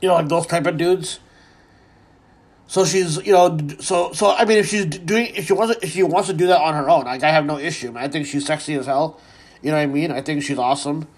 [0.00, 1.20] You know, like those type of dudes.
[2.70, 5.90] So she's, you know, so so I mean, if she's doing, if she wants, if
[5.90, 7.90] she wants to do that on her own, like I have no issue.
[7.90, 8.04] Man.
[8.04, 9.18] I think she's sexy as hell.
[9.60, 10.12] You know what I mean?
[10.12, 11.08] I think she's awesome.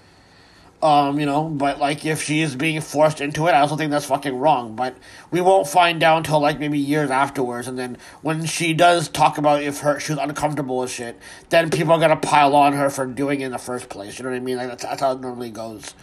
[0.82, 3.90] Um, you know, but like if she is being forced into it, I also think
[3.90, 4.76] that's fucking wrong.
[4.76, 4.96] But
[5.30, 9.36] we won't find out until like maybe years afterwards, and then when she does talk
[9.36, 11.20] about if her she was uncomfortable with shit,
[11.50, 14.18] then people are gonna pile on her for doing it in the first place.
[14.18, 14.56] You know what I mean?
[14.56, 15.94] Like that's, that's how it normally goes.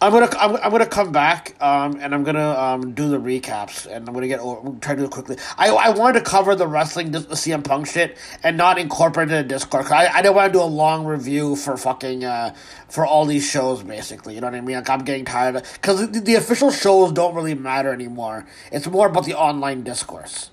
[0.00, 3.86] I'm gonna I'm, I'm gonna come back um, and I'm gonna um, do the recaps
[3.86, 4.40] and I'm gonna get
[4.80, 5.36] try to do it quickly.
[5.56, 9.34] I, I wanted to cover the wrestling the CM Punk shit and not incorporate it
[9.34, 9.86] in Discord.
[9.86, 12.54] I I didn't want to do a long review for fucking uh,
[12.88, 14.34] for all these shows basically.
[14.34, 14.76] You know what I mean?
[14.76, 18.46] Like I'm getting tired because the, the official shows don't really matter anymore.
[18.72, 20.50] It's more about the online discourse.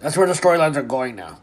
[0.00, 1.38] That's where the storylines are going now.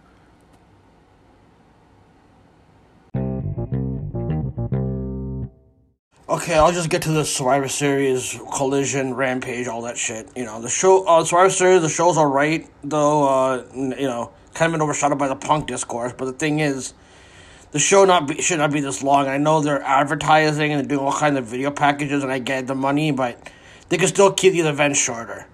[6.39, 10.29] Okay, I'll just get to the Survivor Series, Collision, Rampage, all that shit.
[10.37, 14.69] You know, the show, uh, Survivor Series, the show's alright, though, uh, you know, kind
[14.69, 16.93] of been overshadowed by the punk discourse, but the thing is,
[17.71, 19.27] the show not be, should not be this long.
[19.27, 22.67] I know they're advertising and they're doing all kinds of video packages, and I get
[22.67, 23.51] the money, but
[23.89, 25.45] they can still keep these events shorter.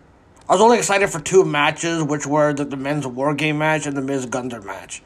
[0.47, 3.87] I was only excited for two matches, which were the, the men's War Game match
[3.87, 5.01] and the Miz Gunther match.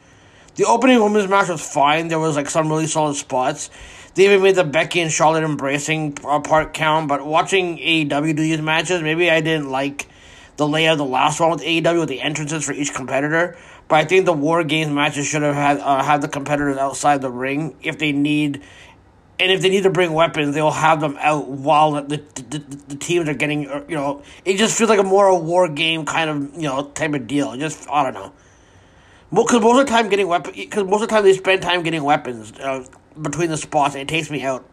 [0.56, 2.08] The opening women's match was fine.
[2.08, 3.70] There was like some really solid spots.
[4.14, 7.08] They even made the Becky and Charlotte embracing part count.
[7.08, 10.08] But watching AEW do these matches, maybe I didn't like
[10.56, 13.56] the layout of the last one with AEW with the entrances for each competitor.
[13.88, 17.22] But I think the War Games matches should have had uh, had the competitors outside
[17.22, 18.62] the ring if they need.
[19.38, 22.58] And if they need to bring weapons, they'll have them out while the, the, the,
[22.88, 26.04] the teams are getting, you know, it just feels like a more a war game
[26.04, 27.56] kind of, you know, type of deal.
[27.56, 28.32] Just, I don't know.
[29.30, 31.82] Because most of the time getting weapons, because most of the time they spend time
[31.82, 32.84] getting weapons uh,
[33.20, 34.64] between the spots, it takes me out.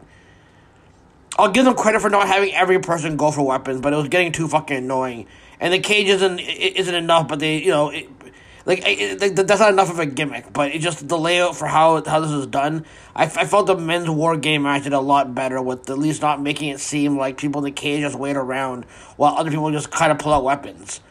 [1.37, 4.07] I'll give them credit for not having every person go for weapons, but it was
[4.09, 5.27] getting too fucking annoying.
[5.59, 8.09] And the cage isn't isn't enough, but they, you know, it,
[8.65, 10.51] like it, it, that's not enough of a gimmick.
[10.51, 12.85] But it just the layout for how how this is done.
[13.15, 16.21] I, I felt the men's war game match did a lot better with at least
[16.21, 19.69] not making it seem like people in the cage just wait around while other people
[19.71, 21.01] just kind of pull out weapons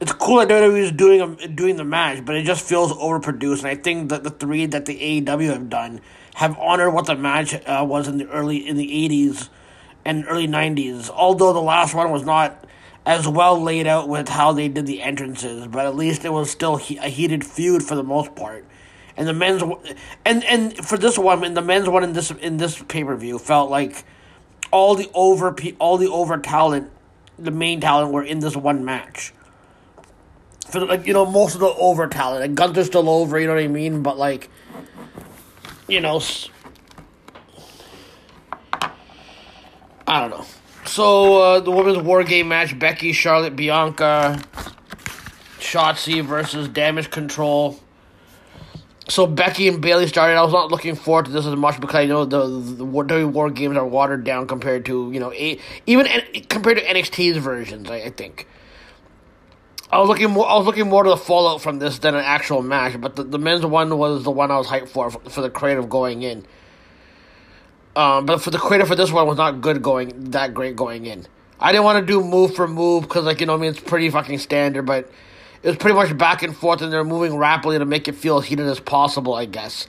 [0.00, 3.58] it's cool that WWE is doing doing the match, but it just feels overproduced.
[3.58, 6.00] And I think that the three that the AEW have done
[6.34, 9.50] have honored what the match uh, was in the early in the eighties
[10.04, 11.10] and early nineties.
[11.10, 12.64] Although the last one was not
[13.04, 16.50] as well laid out with how they did the entrances, but at least it was
[16.50, 18.64] still he- a heated feud for the most part.
[19.16, 19.62] And the men's
[20.24, 23.16] and and for this one, and the men's one in this in this pay per
[23.16, 24.04] view felt like
[24.70, 26.92] all the over all the over talent,
[27.36, 29.32] the main talent were in this one match
[30.70, 32.40] for like you know most of the over talent.
[32.42, 34.02] Like Gunther's still over, you know what I mean?
[34.02, 34.50] But like,
[35.88, 36.20] you know,
[40.06, 40.44] I don't know.
[40.84, 44.40] So uh, the women's war game match: Becky, Charlotte, Bianca,
[45.58, 47.78] Shotzi versus Damage Control.
[49.08, 50.36] so Becky and Bayley started.
[50.36, 53.32] I was not looking forward to this as much because I know the the WWE
[53.32, 57.38] War games are watered down compared to you know a, even N- compared to NXT's
[57.38, 57.90] versions.
[57.90, 58.46] I, I think.
[59.90, 60.48] I was looking more.
[60.48, 63.00] I was looking more to the fallout from this than an actual match.
[63.00, 65.88] But the, the men's one was the one I was hyped for for, the creative
[65.88, 66.44] going in.
[67.96, 71.06] Um, but for the creative for this one was not good going that great going
[71.06, 71.26] in.
[71.58, 73.80] I didn't want to do move for move because like you know I mean it's
[73.80, 75.10] pretty fucking standard, but
[75.62, 78.38] it was pretty much back and forth, and they're moving rapidly to make it feel
[78.38, 79.88] as heated as possible, I guess.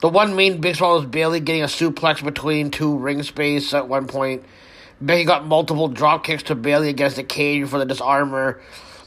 [0.00, 3.88] The one main big spot was Bayley getting a suplex between two ring space at
[3.88, 4.44] one point.
[5.00, 8.60] Becky got multiple drop kicks to Bayley against the cage for the disarmer.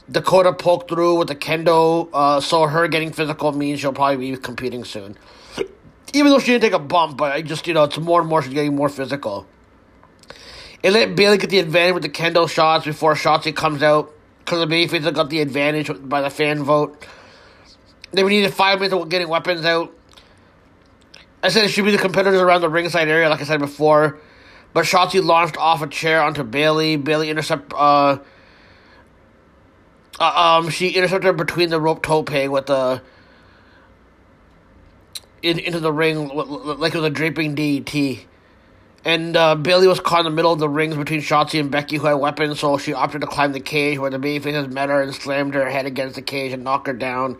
[0.09, 4.37] Dakota poked through with the kendo, uh, so her getting physical means she'll probably be
[4.37, 5.17] competing soon.
[6.13, 8.29] Even though she didn't take a bump, but I just, you know, it's more and
[8.29, 9.47] more she's getting more physical.
[10.83, 14.59] It let Bayley get the advantage with the kendo shots before Shotzi comes out because
[14.59, 17.03] the babyface got the advantage by the fan vote.
[18.11, 19.91] Then we needed five minutes of getting weapons out.
[21.41, 24.19] I said it should be the competitors around the ringside area, like I said before.
[24.73, 26.97] But Shotzi launched off a chair onto Bayley.
[26.97, 27.73] Bayley intercept.
[27.75, 28.19] Uh,
[30.19, 33.01] uh, um, she intercepted between the rope tope with the
[35.41, 38.25] in, into the ring like it was a draping DDT.
[39.03, 41.97] And uh, Bayley was caught in the middle of the rings between Shotzi and Becky,
[41.97, 44.99] who had weapons, so she opted to climb the cage where the babyfaces met her
[44.99, 47.37] and slammed her head against the cage and knocked her down.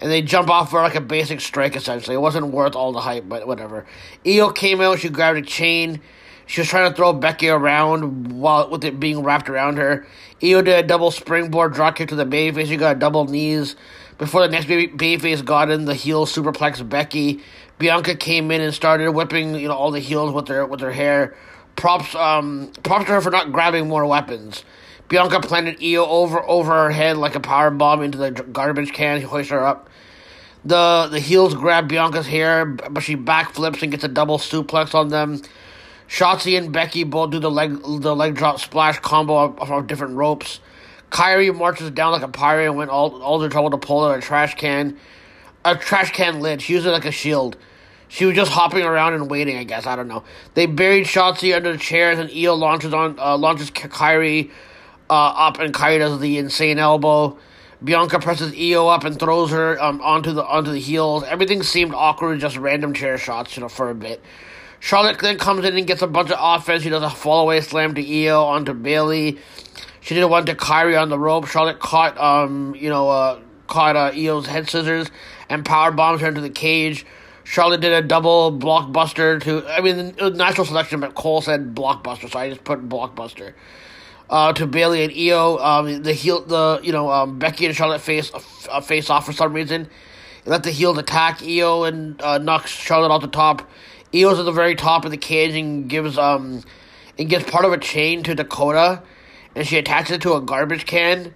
[0.00, 2.14] And they jump off for like a basic strike, essentially.
[2.14, 3.86] It wasn't worth all the hype, but whatever.
[4.24, 6.00] Io came out, she grabbed a chain.
[6.46, 10.06] She was trying to throw Becky around while with it being wrapped around her.
[10.42, 12.66] Io did a double springboard dropkick to the babyface.
[12.66, 13.76] She got double knees.
[14.18, 17.40] Before the next baby babyface got in, the heel superplex Becky.
[17.78, 20.92] Bianca came in and started whipping, you know, all the heels with her with her
[20.92, 21.36] hair.
[21.76, 24.64] Props, um, props to her for not grabbing more weapons.
[25.08, 29.20] Bianca planted Io over over her head like a power bomb into the garbage can.
[29.20, 29.88] She hoists her up.
[30.64, 35.08] The the heels grab Bianca's hair, but she backflips and gets a double suplex on
[35.08, 35.42] them.
[36.08, 40.16] Shotzi and Becky both do the leg the leg drop splash combo off of different
[40.16, 40.60] ropes.
[41.10, 44.18] Kairi marches down like a pirate and went all all the trouble to pull out
[44.18, 44.96] a trash can,
[45.64, 46.62] a trash can lid.
[46.62, 47.56] She used it like a shield.
[48.08, 49.56] She was just hopping around and waiting.
[49.56, 50.24] I guess I don't know.
[50.54, 54.50] They buried Shotzi under the chairs and Io launches on uh, launches Kairi
[55.08, 57.38] uh, up and Kairi does the insane elbow.
[57.82, 61.24] Bianca presses Io up and throws her um, onto the onto the heels.
[61.24, 64.22] Everything seemed awkward, just random chair shots, you know, for a bit.
[64.84, 66.82] Charlotte then comes in and gets a bunch of offense.
[66.82, 69.38] She does a fallaway slam to Io onto Bayley.
[70.02, 71.46] She did one to Kairi on the rope.
[71.46, 75.10] Charlotte caught, um, you know, uh, caught uh, Io's head scissors
[75.48, 77.06] and power bombs her into the cage.
[77.44, 79.66] Charlotte did a double blockbuster to.
[79.66, 83.54] I mean, it was natural selection, but Cole said blockbuster, so I just put blockbuster.
[84.28, 88.02] Uh, to Bayley and Io, um, the heel, the you know, um, Becky and Charlotte
[88.02, 88.30] face
[88.68, 89.88] uh, face off for some reason.
[90.44, 93.66] Let the heels attack Io and uh, knocks Charlotte off the top.
[94.14, 96.62] Io's at the very top of the cage and gives um
[97.18, 99.02] and gives part of a chain to Dakota,
[99.54, 101.34] and she attaches it to a garbage can.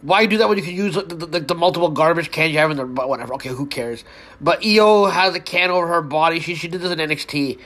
[0.00, 2.70] Why do that when you can use the, the, the multiple garbage cans you have
[2.70, 3.34] in the but whatever?
[3.34, 4.04] Okay, who cares?
[4.40, 6.38] But Io has a can over her body.
[6.38, 7.58] She she did this in NXT,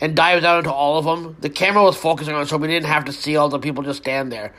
[0.00, 1.36] and dives out into all of them.
[1.40, 3.82] The camera was focusing on, it, so we didn't have to see all the people
[3.82, 4.54] just stand there.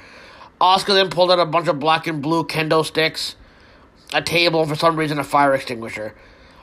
[0.60, 3.36] Asuka then pulled out a bunch of black and blue kendo sticks,
[4.14, 6.14] a table, and for some reason a fire extinguisher.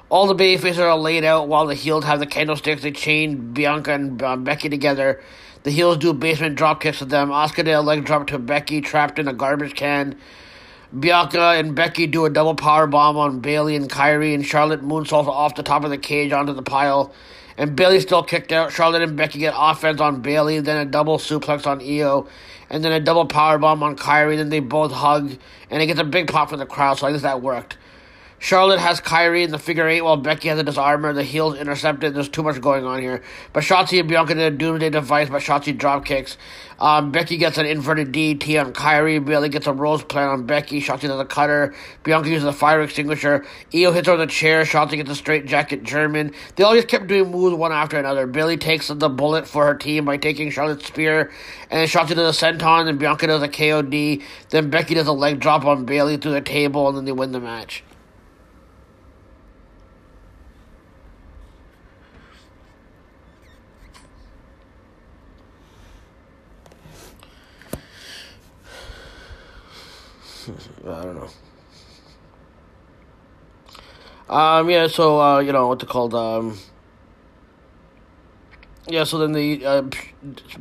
[0.08, 2.82] All the babyfaces are laid out while the heels have the kendo sticks.
[2.82, 5.20] They chain Bianca and um, Becky together.
[5.64, 7.30] The heels do basement drop kicks to them.
[7.30, 10.16] Asuka did a leg drop to Becky trapped in a garbage can.
[10.96, 15.26] Bianca and Becky do a double power bomb on Bayley and Kairi, and Charlotte moonsaults
[15.26, 17.12] off the top of the cage onto the pile.
[17.58, 18.70] And Bayley still kicked out.
[18.70, 22.28] Charlotte and Becky get offense on Bayley, then a double suplex on Io,
[22.70, 24.36] and then a double power bomb on Kairi.
[24.36, 25.36] Then they both hug,
[25.68, 26.98] and it gets a big pop from the crowd.
[26.98, 27.76] So I guess that worked.
[28.38, 31.12] Charlotte has Kairi in the figure eight while Becky has a disarmer.
[31.12, 32.14] The heels intercepted.
[32.14, 33.22] There's too much going on here.
[33.52, 36.36] But Shotzi and Bianca did a doomsday device, but Shotzi drop kicks.
[36.78, 39.24] Um, Becky gets an inverted DT on Kairi.
[39.24, 40.82] Bayley gets a rose plant on Becky.
[40.82, 41.74] Shotzi does a cutter.
[42.02, 43.46] Bianca uses a fire extinguisher.
[43.74, 44.64] Io hits her with a chair.
[44.64, 46.32] Shotzi gets a straight jacket German.
[46.56, 48.26] They all just kept doing moves one after another.
[48.26, 51.32] Bayley takes the bullet for her team by taking Charlotte's spear.
[51.70, 52.86] And Shotzi does a senton.
[52.86, 54.22] And Bianca does a KOD.
[54.50, 56.86] Then Becky does a leg drop on Bayley through the table.
[56.88, 57.82] And then they win the match.
[70.94, 71.28] I don't know.
[74.28, 76.58] Um, yeah, so, uh, you know, what's it called, um...
[78.88, 79.82] Yeah, so then the, uh,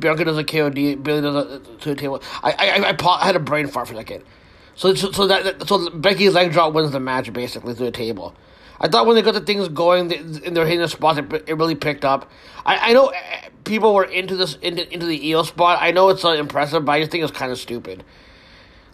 [0.00, 2.20] Bianca does a KOD, Billy does a, to the table.
[2.42, 4.24] I, I, I, I, had a brain fart for a second.
[4.74, 8.34] So, so, so that, so Becky's leg drop wins the match, basically, through the table.
[8.80, 11.32] I thought when they got the things going th- and they're hitting the spots, it,
[11.46, 12.30] it really picked up.
[12.64, 15.78] I, I know eh, people were into this into, into the eel spot.
[15.80, 18.04] I know it's uh, impressive, but I just think it's kind of stupid.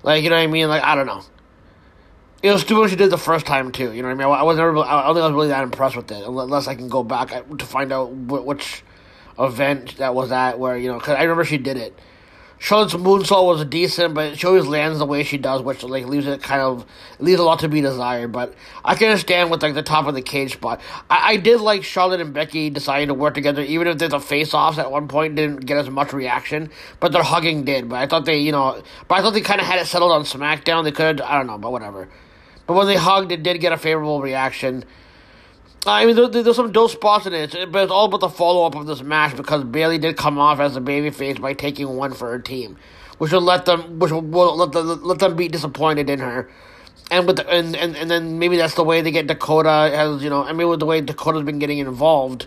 [0.03, 0.69] Like you know what I mean?
[0.69, 1.23] Like I don't know.
[2.43, 3.93] It was stupid what she did the first time too.
[3.93, 4.27] You know what I mean?
[4.27, 4.77] I, I was never.
[4.79, 7.33] I don't think I was really that impressed with it, unless I can go back
[7.33, 8.83] uh, to find out which
[9.39, 10.99] event that was at where you know.
[10.99, 11.97] Because I remember she did it.
[12.63, 16.29] Charlotte's moonsault was decent, but she always lands the way she does, which like leaves
[16.29, 16.87] it kind of
[17.19, 18.31] leaves a lot to be desired.
[18.31, 20.81] But I can understand with like the top of the cage spot.
[21.11, 24.21] I, I did like Charlotte and Becky deciding to work together, even if there's a
[24.21, 27.89] face offs at one point didn't get as much reaction, but their hugging did.
[27.89, 30.13] But I thought they, you know, but I thought they kind of had it settled
[30.13, 30.85] on SmackDown.
[30.85, 32.09] They could, I don't know, but whatever.
[32.69, 34.85] But when they hugged, it did get a favorable reaction.
[35.85, 38.65] I mean, there, there's some dope spots in it, but it's all about the follow
[38.67, 42.15] up of this match because Bayley did come off as a babyface by taking one
[42.15, 42.77] for her team,
[43.19, 46.49] which will let them, which will, let, them, let them be disappointed in her.
[47.11, 50.23] And with the, and, and and then maybe that's the way they get Dakota as
[50.23, 50.45] you know.
[50.45, 52.47] I mean, with the way Dakota's been getting involved,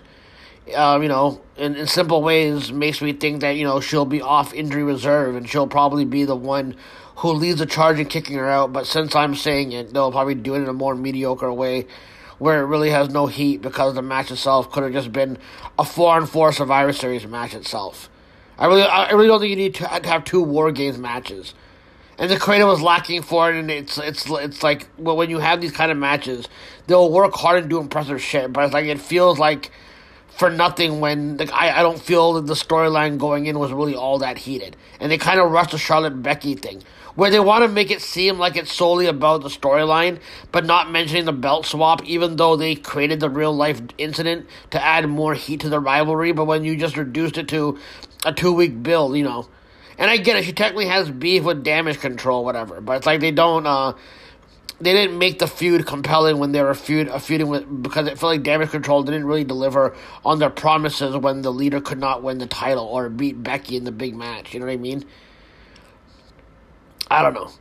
[0.73, 4.22] um, you know, in, in simple ways makes me think that you know she'll be
[4.22, 6.75] off injury reserve and she'll probably be the one
[7.17, 8.73] who leads the charge in kicking her out.
[8.73, 11.85] But since I'm saying it, they'll probably do it in a more mediocre way
[12.38, 15.38] where it really has no heat because the match itself could have just been
[15.80, 18.09] a four and four Survivor Series match itself.
[18.57, 21.53] I really, I really don't think you need to have two War Games matches.
[22.17, 25.39] And the creative was lacking for it, and it's it's it's like well, when you
[25.39, 26.47] have these kind of matches,
[26.88, 29.72] they'll work hard and do impressive shit, but it's like it feels like
[30.30, 33.95] for nothing when like I, I don't feel that the storyline going in was really
[33.95, 34.77] all that heated.
[34.99, 36.83] And they kind of rushed the Charlotte Becky thing,
[37.16, 40.19] where they want to make it seem like it's solely about the storyline,
[40.52, 44.84] but not mentioning the belt swap, even though they created the real life incident to
[44.84, 46.32] add more heat to the rivalry.
[46.32, 47.77] But when you just reduced it to
[48.26, 49.48] a two week build, you know.
[49.98, 52.82] And I get it, she technically has beef with damage control, whatever.
[52.82, 53.94] But it's like they don't uh
[54.82, 58.19] they didn't make the feud compelling when they were feud uh, feuding with because it
[58.19, 59.95] felt like Damage Control didn't really deliver
[60.26, 63.85] on their promises when the leader could not win the title or beat Becky in
[63.85, 64.53] the big match.
[64.53, 65.06] You know what I mean?
[67.09, 67.51] I don't know.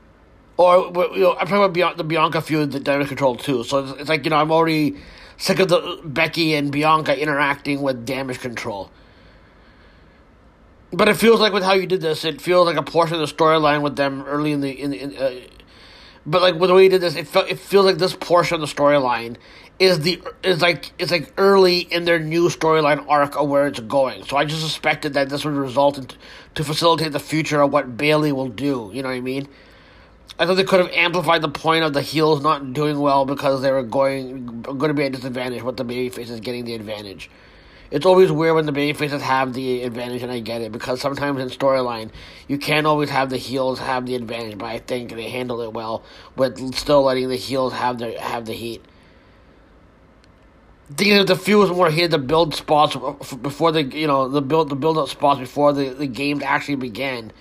[0.56, 3.64] Or you know, I'm talking about the Bianca feud, the Damage Control too.
[3.64, 4.96] So it's, it's like you know I'm already
[5.36, 8.90] sick of the Becky and Bianca interacting with Damage Control.
[10.92, 13.28] But it feels like with how you did this, it feels like a portion of
[13.28, 15.40] the storyline with them early in the in, in uh,
[16.24, 18.54] but like with the way you did this, it felt it feels like this portion
[18.54, 19.36] of the storyline
[19.78, 23.80] is the is like it's like early in their new storyline arc of where it's
[23.80, 24.24] going.
[24.24, 26.08] So I just suspected that this would result in
[26.54, 28.90] to facilitate the future of what Bayley will do.
[28.92, 29.48] You know what I mean?
[30.38, 33.62] I thought they could have amplified the point of the heels not doing well because
[33.62, 37.30] they were going going to be at disadvantage with the babyfaces getting the advantage.
[37.90, 41.40] It's always weird when the babyfaces have the advantage, and I get it because sometimes
[41.40, 42.10] in storyline
[42.48, 44.58] you can't always have the heels have the advantage.
[44.58, 46.04] But I think they handled it well
[46.36, 48.84] with still letting the heels have the have the heat.
[50.92, 52.94] Thinking if the was more here to build spots
[53.36, 56.74] before the you know the build the build up spots before the, the game actually
[56.76, 57.32] began.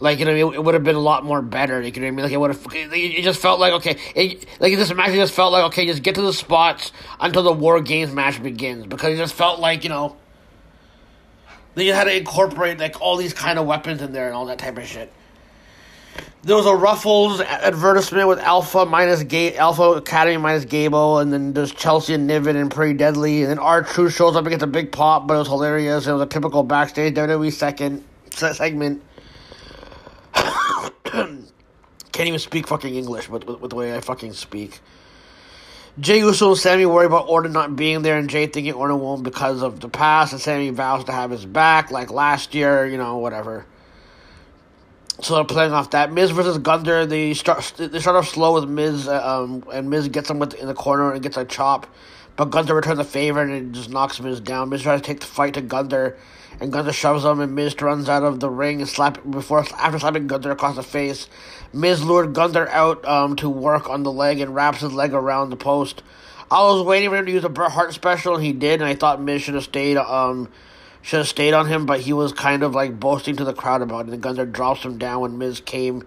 [0.00, 1.82] Like you know, it, it would have been a lot more better.
[1.82, 2.22] You know what I mean?
[2.24, 2.66] Like it would have.
[2.72, 3.98] It, just felt like okay.
[4.14, 5.86] It, like this match just felt like okay.
[5.86, 9.60] Just get to the spots until the War Games match begins because it just felt
[9.60, 10.16] like you know.
[11.74, 14.58] They had to incorporate like all these kind of weapons in there and all that
[14.58, 15.12] type of shit.
[16.44, 21.54] There was a Ruffles advertisement with Alpha minus Ga- Alpha Academy minus Gable, and then
[21.54, 24.62] there's Chelsea and Niven and Pretty Deadly, and then R Truth shows up and gets
[24.62, 26.06] a big pop, but it was hilarious.
[26.06, 29.02] It was a typical backstage WWE second segment.
[31.04, 31.48] Can't
[32.18, 34.80] even speak fucking English with, with, with, the way I fucking speak.
[35.98, 39.22] Jey Uso and Sammy worry about Orton not being there, and Jey thinking Orton won't
[39.22, 42.98] because of the past, and Sammy vows to have his back, like last year, you
[42.98, 43.64] know, whatever.
[45.22, 46.12] So they're playing off that.
[46.12, 50.28] Miz versus Gunther, they start they start off slow with Miz, um, and Miz gets
[50.28, 51.86] him with, in the corner and gets a chop,
[52.36, 54.70] but Gunther returns the favor and just knocks Miz down.
[54.70, 56.18] Miz tries to take the fight to Gunther,
[56.60, 60.00] and Gunther shoves him, and Miz runs out of the ring and slap before after
[60.00, 61.28] slapping Gunther across the face.
[61.72, 65.50] Miz lured Gunther out um, to work on the leg and wraps his leg around
[65.50, 66.02] the post.
[66.50, 68.90] I was waiting for him to use a Bret Hart special, and he did, and
[68.90, 70.48] I thought Miz should have stayed um
[71.04, 73.82] should have stayed on him, but he was kind of like boasting to the crowd
[73.82, 74.14] about it.
[74.14, 76.02] And Gunther drops him down when Miz came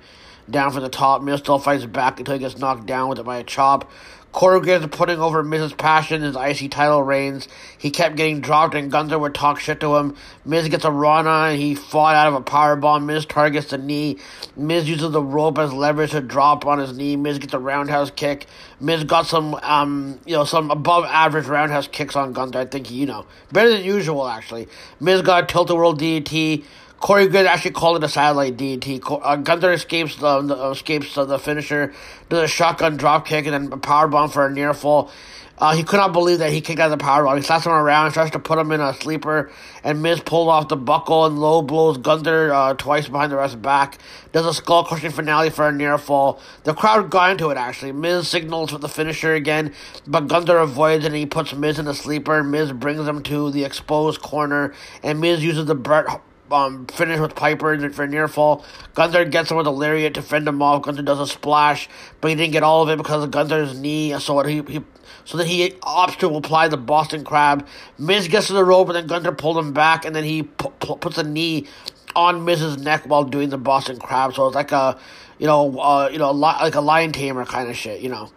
[0.49, 1.21] down from the top.
[1.21, 3.91] Miz still fights back until he gets knocked down with it by a chop.
[4.37, 7.47] Corey Graves putting over Miz's passion, his IC title reigns.
[7.75, 10.15] He kept getting dropped, and Gunther would talk shit to him.
[10.45, 13.05] Miz gets a Rana, and he fought out of a powerbomb.
[13.05, 14.19] Miz targets the knee.
[14.55, 17.15] Miz uses the rope as leverage to drop on his knee.
[17.15, 18.45] Miz gets a roundhouse kick.
[18.79, 22.59] Miz got some, um, you know, some above average roundhouse kicks on Gunther.
[22.59, 24.67] I think, you know, better than usual, actually.
[24.99, 26.63] Miz got a tilt a whirl DDT.
[26.99, 29.01] Corey Good actually called it a satellite DT.
[29.23, 31.93] Uh, Gunther escapes the, the escapes the, the finisher,
[32.27, 35.11] does a shotgun drop kick and then a power bomb for a near fall.
[35.59, 37.35] Uh, he could not believe that he kicked out the power bomb.
[37.35, 39.51] He slaps him around, tries to put him in a sleeper,
[39.83, 43.55] and Miz pulled off the buckle and low blows Gunther uh, twice behind the ref's
[43.55, 43.97] back.
[44.31, 46.39] Does a skull crushing finale for a near fall.
[46.63, 47.91] The crowd got into it actually.
[47.91, 49.73] Miz signals for the finisher again,
[50.05, 52.43] but Gunther avoids it and he puts Miz in a sleeper.
[52.43, 56.05] Miz brings him to the exposed corner, and Miz uses the Bret
[56.51, 58.65] um, finish with Piper for near fall.
[58.93, 60.83] Gunther gets him with a lariat to fend him off.
[60.83, 61.89] Gunther does a splash,
[62.21, 64.17] but he didn't get all of it because of Gunther's knee.
[64.19, 64.81] So he, he
[65.25, 67.67] so that he opts to apply the Boston Crab.
[67.97, 70.69] Miz gets to the rope, and then Gunther pulled him back, and then he pu-
[70.79, 71.67] pu- puts a knee
[72.15, 74.33] on Miz's neck while doing the Boston Crab.
[74.33, 74.97] So it's like a,
[75.37, 78.01] you know, uh, you know, li- like a lion tamer kind of shit.
[78.01, 78.31] You know,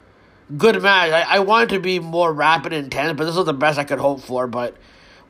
[0.56, 1.12] good match.
[1.12, 3.84] I, I wanted to be more rapid and intense, but this was the best I
[3.84, 4.46] could hope for.
[4.46, 4.76] But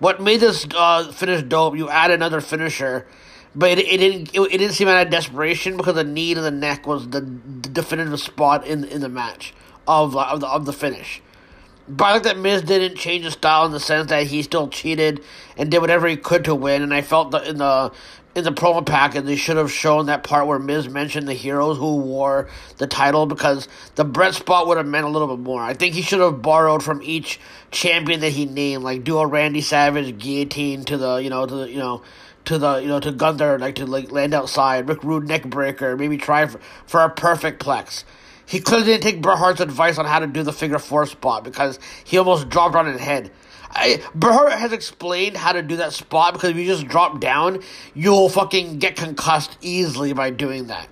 [0.00, 1.76] what made this uh, finish dope?
[1.76, 3.06] You add another finisher.
[3.54, 4.34] But it, it didn't.
[4.34, 7.20] It, it didn't seem out of desperation because the knee to the neck was the,
[7.20, 9.54] the definitive spot in in the match
[9.86, 11.20] of uh, of the of the finish.
[11.88, 14.68] But I like that Miz didn't change his style in the sense that he still
[14.68, 15.24] cheated
[15.56, 16.82] and did whatever he could to win.
[16.82, 17.90] And I felt that in the
[18.40, 21.78] in the promo package they should have shown that part where Miz mentioned the heroes
[21.78, 25.62] who wore the title because the Bret spot would have meant a little bit more.
[25.62, 27.38] I think he should have borrowed from each
[27.70, 31.54] champion that he named, like do a Randy Savage guillotine to the you know to
[31.54, 32.02] the you know
[32.46, 35.96] to the you know to Gunther like to like land outside, Rick Rude neck breaker,
[35.96, 38.04] maybe try for, for a perfect plex.
[38.46, 41.44] He clearly didn't take Bret Hart's advice on how to do the figure four spot
[41.44, 43.30] because he almost dropped on his head.
[43.72, 44.02] I,
[44.56, 47.62] has explained how to do that spot because if you just drop down,
[47.94, 50.88] you'll fucking get concussed easily by doing that.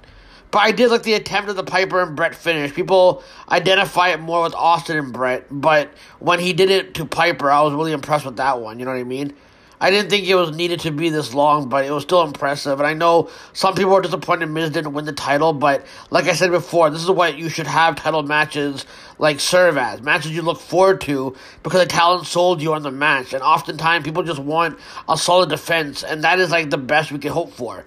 [0.51, 2.73] But I did like the attempt of the Piper and Bret finish.
[2.75, 7.51] People identify it more with Austin and Bret, but when he did it to Piper,
[7.51, 8.79] I was really impressed with that one.
[8.79, 9.35] You know what I mean?
[9.81, 12.81] I didn't think it was needed to be this long, but it was still impressive.
[12.81, 16.33] And I know some people are disappointed Miz didn't win the title, but like I
[16.33, 18.87] said before, this is what you should have title matches
[19.19, 22.91] like serve as matches you look forward to because the talent sold you on the
[22.91, 23.33] match.
[23.33, 27.19] And oftentimes people just want a solid defense, and that is like the best we
[27.19, 27.85] can hope for.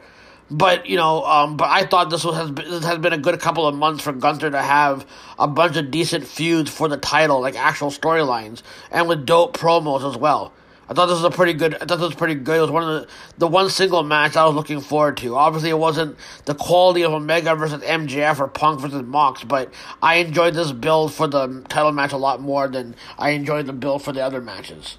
[0.49, 3.17] But you know, um, but I thought this was has been, this has been a
[3.17, 5.05] good couple of months for Gunther to have
[5.39, 8.61] a bunch of decent feuds for the title, like actual storylines,
[8.91, 10.53] and with dope promos as well.
[10.89, 11.75] I thought this was a pretty good.
[11.75, 12.57] I thought this was pretty good.
[12.57, 15.35] It was one of the the one single match I was looking forward to.
[15.35, 20.15] Obviously, it wasn't the quality of Omega versus MJF or Punk versus Mox, but I
[20.15, 24.03] enjoyed this build for the title match a lot more than I enjoyed the build
[24.03, 24.97] for the other matches.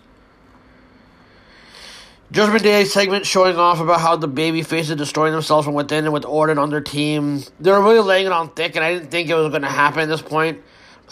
[2.33, 6.15] Judgment Day segment showing off about how the baby faces destroying themselves from within and
[6.15, 7.43] with Orton on their team.
[7.61, 9.69] They were really laying it on thick, and I didn't think it was going to
[9.69, 10.62] happen at this point.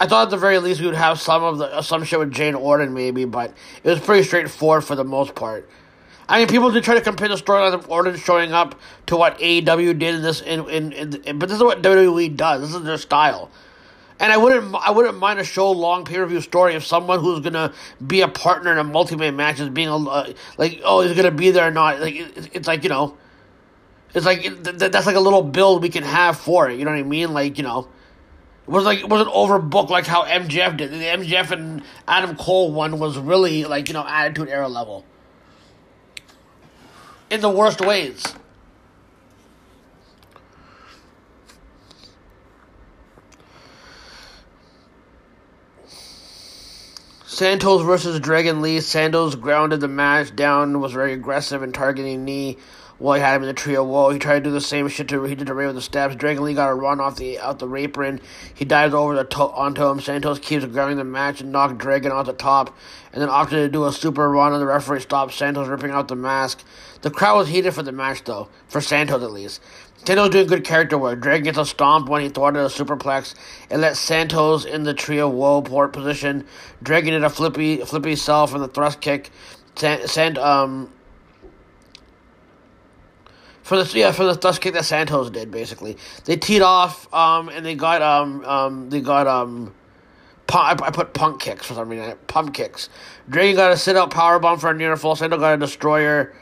[0.01, 2.33] I thought at the very least we would have some of the some shit with
[2.33, 3.53] Jane Orton maybe, but
[3.85, 5.69] it was pretty straightforward for the most part.
[6.27, 9.39] I mean, people did try to compare the storyline of Orton showing up to what
[9.41, 12.62] AEW did in this, in, in, in, but this is what WWE does.
[12.62, 13.51] This is their style,
[14.19, 17.20] and I wouldn't I wouldn't mind a show long pay per view story of someone
[17.20, 17.75] who's gonna
[18.07, 21.15] be a partner in a multi man match is being a uh, like oh he's
[21.15, 22.01] gonna be there or not.
[22.01, 23.19] Like it, it's like you know,
[24.15, 26.79] it's like th- that's like a little build we can have for it.
[26.79, 27.35] You know what I mean?
[27.35, 27.87] Like you know.
[28.71, 30.93] Was like it wasn't overbooked like how MJF did.
[30.93, 35.05] The MJF and Adam Cole one was really like you know Attitude Era level.
[37.31, 38.23] In the worst ways.
[47.27, 48.81] Santos versus Dragon Lee.
[48.81, 52.57] Santos grounded the match down, was very aggressive and targeting knee
[53.01, 54.11] while he had him in the tree of woe.
[54.11, 56.15] He tried to do the same shit to he did to Ray with the steps.
[56.15, 58.20] Dragon Lee got a run off the out the apron.
[58.55, 60.01] He dives over the to- onto him.
[60.01, 62.77] Santos keeps grounding the match and knocked Dragon off the top,
[63.12, 64.53] and then opted to do a super run.
[64.53, 66.62] And the referee stopped Santos ripping out the mask.
[67.01, 69.62] The crowd was heated for the match though, for Santos at least.
[70.05, 71.20] Santos doing good character work.
[71.20, 73.35] Dragon gets a stomp when he thwarted a superplex
[73.70, 76.47] and let Santos in the tree of woe port position.
[76.83, 79.31] Dragon did a flippy flippy self and the thrust kick.
[79.77, 80.93] Sent um
[83.71, 85.97] for the yeah for the thrust kick that Santos did basically.
[86.25, 89.73] They teed off um and they got um um they got um
[90.53, 92.89] I, put punk kicks for some reason pump kicks.
[93.29, 95.15] Dragon got a sit out power bomb for a near full.
[95.15, 96.35] Santos got a destroyer.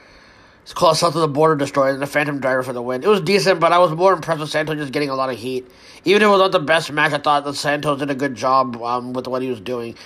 [0.62, 3.02] It's called South of the Border Destroyer and the Phantom Driver for the win.
[3.02, 5.36] It was decent, but I was more impressed with Santos just getting a lot of
[5.36, 5.70] heat.
[6.06, 8.36] Even if it was not the best match, I thought that Santos did a good
[8.36, 9.96] job um, with what he was doing.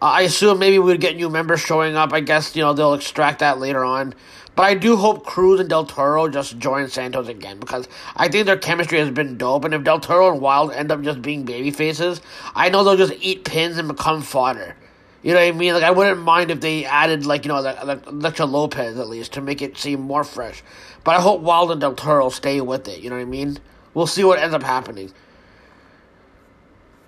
[0.00, 2.14] Uh, I assume maybe we'd get new members showing up.
[2.14, 4.14] I guess you know they'll extract that later on.
[4.60, 8.44] But I do hope Cruz and Del Toro just join Santos again because I think
[8.44, 9.64] their chemistry has been dope.
[9.64, 12.20] And if Del Toro and Wilde end up just being baby faces,
[12.54, 14.76] I know they'll just eat pins and become fodder.
[15.22, 15.72] You know what I mean?
[15.72, 19.32] Like I wouldn't mind if they added like you know like, like Lopez at least
[19.32, 20.62] to make it seem more fresh.
[21.04, 23.00] But I hope Wilde and Del Toro stay with it.
[23.00, 23.58] You know what I mean?
[23.94, 25.10] We'll see what ends up happening.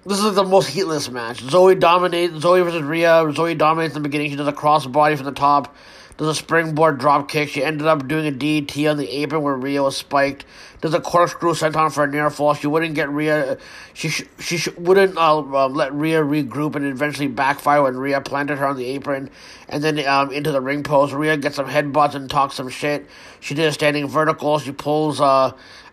[0.05, 1.44] This is the most heatless match.
[1.44, 3.24] Zoey dominates Zoey versus Rhea.
[3.26, 4.31] Zoey dominates in the beginning.
[4.31, 5.76] She does a crossbody from the top,
[6.23, 7.49] does a springboard drop kick.
[7.49, 10.44] She ended up doing a DDT on the apron where Rhea was spiked.
[10.81, 12.55] Does a corkscrew senton for a near fall.
[12.55, 13.59] She wouldn't get Rhea.
[13.92, 18.20] She sh- she sh- wouldn't uh, um, let Rhea regroup and eventually backfire when Rhea
[18.20, 19.31] planted her on the apron
[19.68, 21.12] and then um, into the ring post.
[21.12, 23.07] Rhea gets some headbutts and talks some shit.
[23.41, 24.60] She did a standing vertical.
[24.60, 25.52] She pulls uh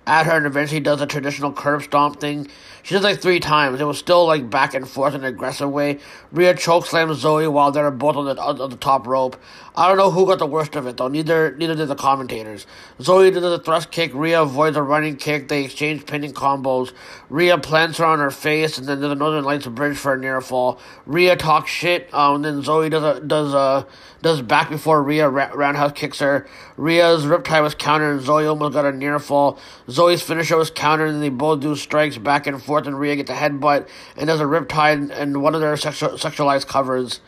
[0.09, 2.47] at her and eventually does a traditional curb stomp thing.
[2.81, 3.79] She does like three times.
[3.79, 5.99] It was still like back and forth in an aggressive way.
[6.31, 9.37] Rhea chokeslams Zoey while they're both on the on the top rope.
[9.75, 11.09] I don't know who got the worst of it though.
[11.09, 12.65] Neither neither did the commentators.
[12.99, 14.11] Zoey did the thrust kick.
[14.15, 15.47] Rhea avoids a running kick.
[15.47, 16.91] They exchange pinning combos.
[17.29, 20.17] Rhea plants her on her face, and then there's a Northern Lights bridge for a
[20.17, 20.79] near fall.
[21.05, 22.11] Rhea talks shit.
[22.13, 23.85] Um, and then Zoey does a does a
[24.21, 26.47] does back before Rhea roundhouse kicks her.
[26.77, 29.59] Rhea's riptide was countered, and Zoey almost got a near fall.
[29.87, 33.29] Zoey's finisher was countered, and they both do strikes back and forth, and Rhea gets
[33.29, 37.21] a headbutt and does a riptide and one of their sexual, sexualized covers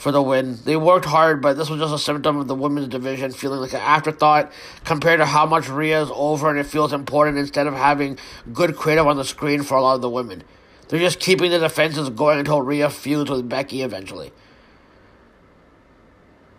[0.00, 0.56] for the win.
[0.64, 3.74] They worked hard, but this was just a symptom of the women's division feeling like
[3.74, 4.50] an afterthought
[4.82, 8.16] compared to how much Rhea is over and it feels important instead of having
[8.50, 10.42] good creative on the screen for a lot of the women.
[10.88, 14.32] They're just keeping the defenses going until Rhea feuds with Becky eventually.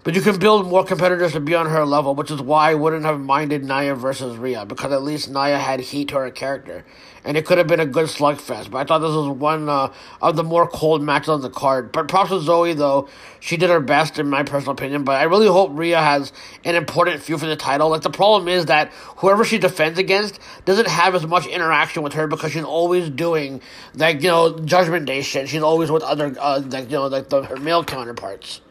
[0.04, 2.74] But you can build more competitors to be on her level, which is why I
[2.74, 6.84] wouldn't have minded Nia versus Rhea, because at least Nia had heat to her character.
[7.24, 9.94] And it could have been a good slugfest, but I thought this was one uh,
[10.20, 11.92] of the more cold matches on the card.
[11.92, 13.10] But props to Zoey, though.
[13.40, 16.34] She did her best, in my personal opinion, but I really hope Rhea has
[16.66, 17.90] an important feud for the title.
[17.90, 22.14] Like, the problem is that whoever she defends against doesn't have as much interaction with
[22.14, 23.62] her because she's always doing,
[23.94, 25.48] like, you know, Judgment Day shit.
[25.48, 28.62] She's always with other, uh, like, you know, like the, her male counterparts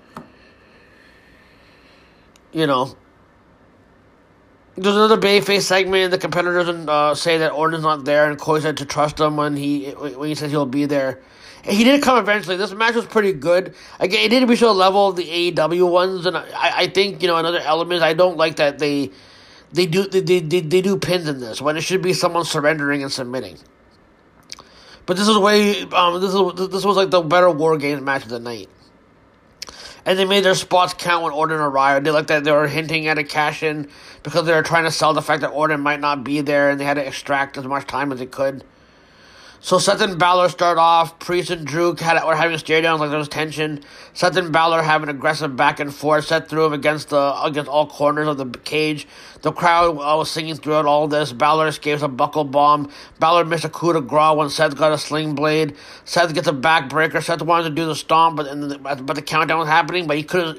[2.53, 2.97] you know,
[4.77, 6.11] there's another Bayface segment.
[6.11, 9.37] The competitor doesn't uh, say that Orton's not there, and Cody said to trust him
[9.37, 11.21] when he when he says he'll be there.
[11.65, 12.57] And he did come eventually.
[12.57, 13.75] This match was pretty good.
[13.99, 17.29] Again, it didn't reach the level of the AEW ones, and I, I think you
[17.29, 18.03] know another element.
[18.03, 19.11] I don't like that they
[19.73, 22.45] they do they, they, they, they do pins in this when it should be someone
[22.45, 23.59] surrendering and submitting.
[25.05, 28.23] But this is way um this is this was like the better War Games match
[28.23, 28.69] of the night
[30.11, 32.05] and they made their spots count when Orton arrived.
[32.05, 33.89] They like that they were hinting at a cash in
[34.25, 36.81] because they were trying to sell the fact that Orton might not be there, and
[36.81, 38.65] they had to extract as much time as they could.
[39.63, 41.19] So Seth and Balor start off.
[41.19, 43.85] Priest and Drew had were having stare downs like there was tension.
[44.15, 46.27] Seth and Balor have an aggressive back and forth.
[46.27, 49.07] Seth threw him against the against all corners of the cage.
[49.43, 51.35] The crowd uh, was singing throughout all this.
[51.35, 52.91] Balor escapes a buckle bomb.
[53.19, 55.77] Balor missed a coup de grace when Seth got a sling blade.
[56.07, 57.23] Seth gets a backbreaker.
[57.23, 60.07] Seth wanted to do the stomp, but the, but the countdown was happening.
[60.07, 60.59] But he couldn't.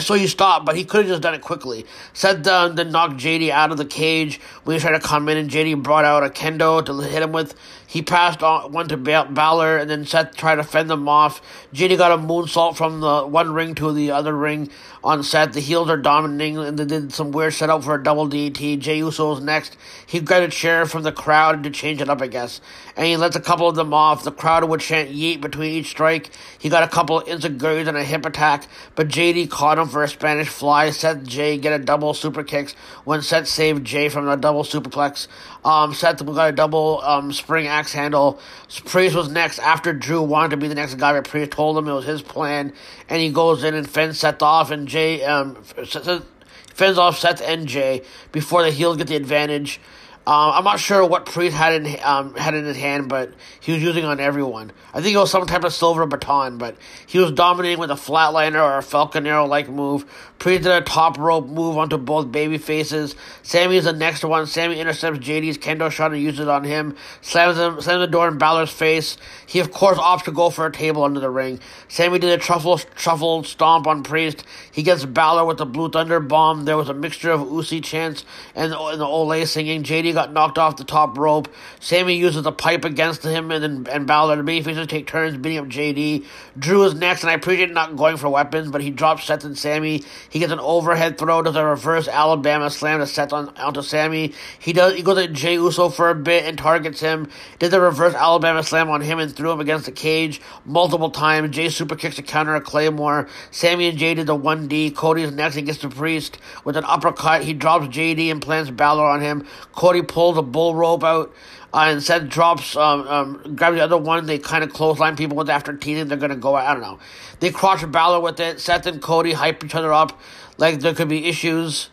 [0.00, 1.86] So he stopped, but he could have just done it quickly.
[2.12, 4.38] Seth uh, then knocked JD out of the cage
[4.72, 7.54] he tried to come in, and JD brought out a kendo to hit him with.
[7.94, 11.40] He passed on one to Balor, and then Seth tried to fend them off.
[11.72, 14.68] JD got a moonsault from the one ring to the other ring
[15.04, 15.52] on Seth.
[15.52, 18.80] The heels are dominating, and they did some weird setup for a double DDT.
[18.80, 19.76] Jey Uso's next.
[20.08, 22.60] He got a chair from the crowd to change it up, I guess.
[22.96, 24.24] And he lets a couple of them off.
[24.24, 26.30] The crowd would chant yeet between each strike.
[26.58, 28.66] He got a couple of enzuigiris and a hip attack,
[28.96, 30.90] but JD caught him for a Spanish fly.
[30.90, 32.72] Seth Jey get a double super kicks
[33.04, 35.28] when Seth saved Jey from a double superplex.
[35.64, 38.40] Um, Seth got a double um, spring handle.
[38.86, 41.88] Priest was next after Drew wanted to be the next guy, but Priest told him
[41.88, 42.72] it was his plan,
[43.08, 47.66] and he goes in and fends Seth off, and Jey um, fends off Seth and
[47.66, 49.80] Jey before the heels get the advantage.
[50.26, 53.72] Um, I'm not sure what Priest had in um, had in his hand, but he
[53.72, 54.72] was using on everyone.
[54.94, 57.94] I think it was some type of silver baton, but he was dominating with a
[57.94, 60.06] flatliner or a Falcon Arrow like move.
[60.38, 63.14] Priest did a top rope move onto both baby faces.
[63.42, 64.46] Sammy is the next one.
[64.46, 66.96] Sammy intercepts JD's kendo shot and uses it on him.
[67.20, 69.18] Slams him, slams the door in Balor's face.
[69.46, 71.60] He of course opts to go for a table under the ring.
[71.88, 74.42] Sammy did a truffle truffle stomp on Priest.
[74.72, 76.64] He gets Balor with the Blue Thunder bomb.
[76.64, 79.82] There was a mixture of Usi chants and, and the Ole singing.
[79.82, 81.48] JD got knocked off the top rope.
[81.80, 84.36] Sammy uses the pipe against him, and then and Balor.
[84.36, 86.24] The babyfaces take turns beating up JD.
[86.58, 89.58] Drew is next, and I appreciate not going for weapons, but he drops Seth and
[89.58, 90.02] Sammy.
[90.30, 94.32] He gets an overhead throw, does a reverse Alabama slam to Seth on onto Sammy.
[94.58, 94.94] He does.
[94.94, 97.28] He goes at Jey Uso for a bit and targets him.
[97.58, 101.54] Did the reverse Alabama slam on him and threw him against the cage multiple times.
[101.54, 103.28] Jey super kicks to counter a Claymore.
[103.50, 104.90] Sammy and Jey did the one D.
[104.90, 105.54] Cody's next.
[105.54, 107.42] He gets the Priest with an uppercut.
[107.42, 109.46] He drops JD and plants Balor on him.
[109.72, 111.34] Cody pulls a bull rope out,
[111.72, 114.26] uh, and Seth drops, um, um, the other one.
[114.26, 116.54] They kind of clothesline people with it after teasing they're gonna go.
[116.54, 117.00] I don't know.
[117.40, 118.60] They crotch Balor with it.
[118.60, 120.20] Seth and Cody hype each other up
[120.56, 121.90] like there could be issues.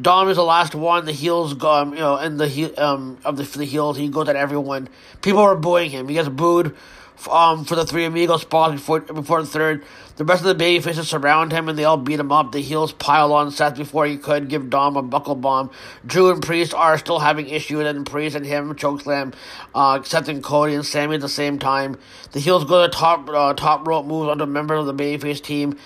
[0.00, 1.04] Dom is the last one.
[1.04, 3.96] The heels go, um, you know, and the heel um of the the heels.
[3.96, 4.88] He goes at everyone.
[5.22, 6.08] People are booing him.
[6.08, 6.76] He gets booed,
[7.30, 9.84] um, for the three amigos spot before before the third.
[10.20, 12.52] The rest of the baby faces surround him and they all beat him up.
[12.52, 15.70] The heels pile on Seth before he could give Dom a buckle bomb.
[16.04, 19.32] Drew and Priest are still having issues, and Priest and him chokeslam,
[19.74, 21.96] uh, Seth and Cody and Sammy at the same time.
[22.32, 24.92] The heels go to the top uh, top rope moves onto a member of the
[24.92, 25.78] babyface team.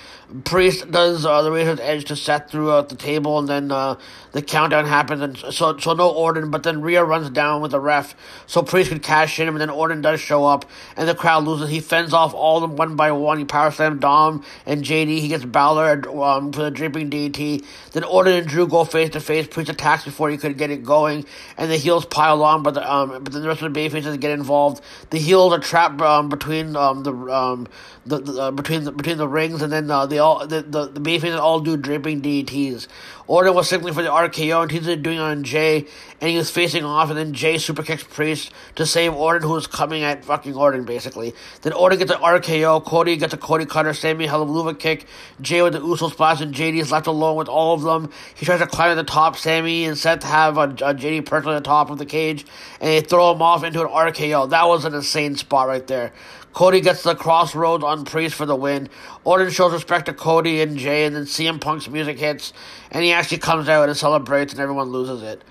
[0.43, 3.97] Priest does uh, the Razor's Edge to Seth throughout the table, and then uh,
[4.33, 7.79] the countdown happens, and so so no Orton, but then Rhea runs down with the
[7.79, 10.65] ref, so Priest could cash in him, and then Orton does show up,
[10.97, 11.69] and the crowd loses.
[11.69, 13.39] He fends off all of them one by one.
[13.39, 14.24] He power slams Dom
[14.67, 15.19] and JD.
[15.19, 17.65] He gets Balor um, for the dripping DDT.
[17.93, 19.47] Then Orton and Drew go face to face.
[19.47, 21.25] Priest attacks before he could get it going,
[21.57, 24.19] and the heels pile on, but the um, but then the rest of the babyfaces
[24.21, 24.83] get involved.
[25.11, 27.69] The heels are trapped um, between um, the um,
[28.07, 30.87] the, the uh, between the between the rings, and then uh, they all the the,
[30.89, 32.87] the babyfaces all do dripping DDTs.
[33.27, 35.87] Orton was signaling for the RKO, and he's doing it on Jey,
[36.21, 39.55] and he was facing off, and then Jey super kicks Priest to save Orton, who
[39.55, 41.33] was coming at fucking Orton basically.
[41.63, 45.07] Then Orton gets an RKO, Cody gets a Cody Cutter, Sammy Hallelujah kick,
[45.41, 48.11] Jey with the Uso splash, and JD is left alone with all of them.
[48.35, 49.37] He tries to climb to the top.
[49.37, 52.45] Sammy and Seth have a, a JD perched on the top of the cage,
[52.81, 54.51] and they throw him off into an RKO.
[54.51, 56.13] That was an insane spot right there.
[56.55, 58.89] Cody gets the crossroads on Priest for the win.
[59.23, 62.53] Orton shows respect to Cody and Jey, and then CM Punk's music hits,
[62.91, 65.45] and he actually comes out and celebrates, and everyone loses it.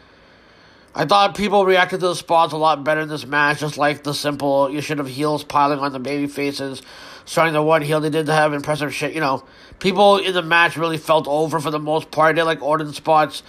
[0.95, 4.03] I thought people reacted to the spots a lot better in this match, just like
[4.03, 6.81] the simple you should have heels piling on the baby faces,
[7.25, 7.99] starting the one heel.
[7.99, 9.43] They did have impressive shit, you know.
[9.79, 12.35] People in the match really felt over for the most part.
[12.35, 13.41] They like Orton spots.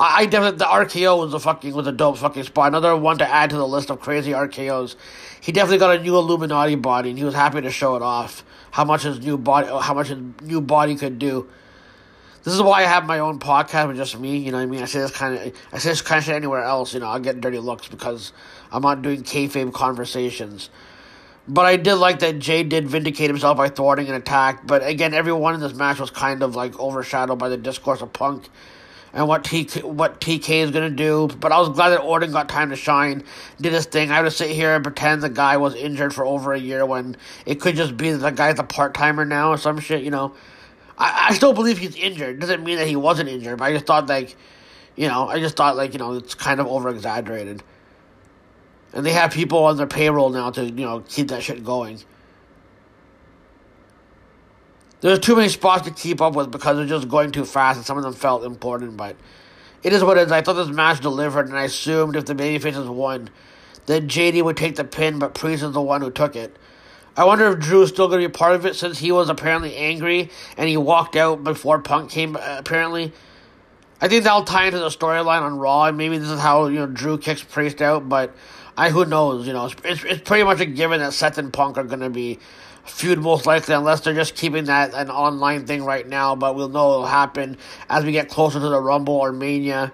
[0.00, 2.68] I, I definitely the RKO was a fucking was a dope fucking spot.
[2.68, 4.96] Another one to add to the list of crazy RKOs.
[5.40, 8.44] He definitely got a new Illuminati body, and he was happy to show it off.
[8.72, 11.48] How much his new body, uh, how much his new body could do.
[12.42, 14.38] This is why I have my own podcast with just me.
[14.38, 14.82] You know what I mean?
[14.82, 16.94] I say this kind of, I say this kind of shit anywhere else.
[16.94, 18.32] You know, I'll get dirty looks because
[18.72, 20.70] I'm not doing kayfabe conversations.
[21.46, 24.66] But I did like that Jey did vindicate himself by thwarting an attack.
[24.66, 28.12] But again, everyone in this match was kind of like overshadowed by the discourse of
[28.14, 28.48] Punk
[29.12, 31.28] and what TK, what TK is gonna do.
[31.40, 33.24] But I was glad that Orton got time to shine,
[33.60, 34.10] did his thing.
[34.10, 37.16] I to sit here and pretend the guy was injured for over a year when
[37.46, 40.02] it could just be that the guy's a part timer now or some shit.
[40.02, 40.34] You know,
[40.98, 42.40] I, I still believe he's injured.
[42.40, 43.58] Doesn't mean that he wasn't injured.
[43.58, 44.36] But I just thought like,
[44.96, 47.62] you know, I just thought like you know it's kind of over exaggerated.
[48.92, 52.00] And they have people on their payroll now to you know keep that shit going.
[55.00, 57.86] There's too many spots to keep up with because they're just going too fast, and
[57.86, 58.96] some of them felt important.
[58.96, 59.16] But
[59.82, 60.32] it is what it is.
[60.32, 63.30] I thought this match delivered, and I assumed if the babyfaces won,
[63.86, 66.56] then JD would take the pin, but Priest is the one who took it.
[67.16, 69.76] I wonder if Drew's still going to be part of it since he was apparently
[69.76, 72.36] angry and he walked out before Punk came.
[72.36, 73.12] uh, Apparently,
[74.00, 76.78] I think that'll tie into the storyline on Raw, and maybe this is how you
[76.78, 78.08] know Drew kicks Priest out.
[78.08, 78.34] But
[78.76, 79.46] I who knows?
[79.46, 82.00] You know, it's it's, it's pretty much a given that Seth and Punk are going
[82.00, 82.38] to be
[82.84, 86.34] feud most likely, unless they're just keeping that an online thing right now.
[86.36, 87.56] But we'll know it'll happen
[87.88, 89.92] as we get closer to the Rumble or Mania.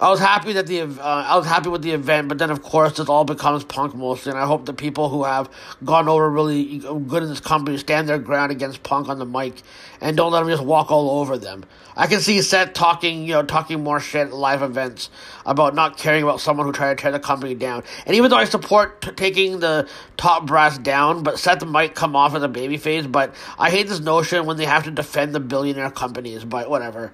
[0.00, 2.62] I was happy that the uh, I was happy with the event, but then of
[2.62, 5.48] course this all becomes Punk mostly, and I hope the people who have
[5.84, 9.62] gone over really good in this company stand their ground against Punk on the mic,
[10.00, 11.64] and don't let him just walk all over them.
[11.96, 15.10] I can see Seth talking, you know, talking more shit at live events
[15.46, 17.84] about not caring about someone who tried to tear the company down.
[18.04, 22.16] And even though I support t- taking the top brass down, but Seth might come
[22.16, 23.10] off as a babyface.
[23.10, 26.44] But I hate this notion when they have to defend the billionaire companies.
[26.44, 27.12] But whatever.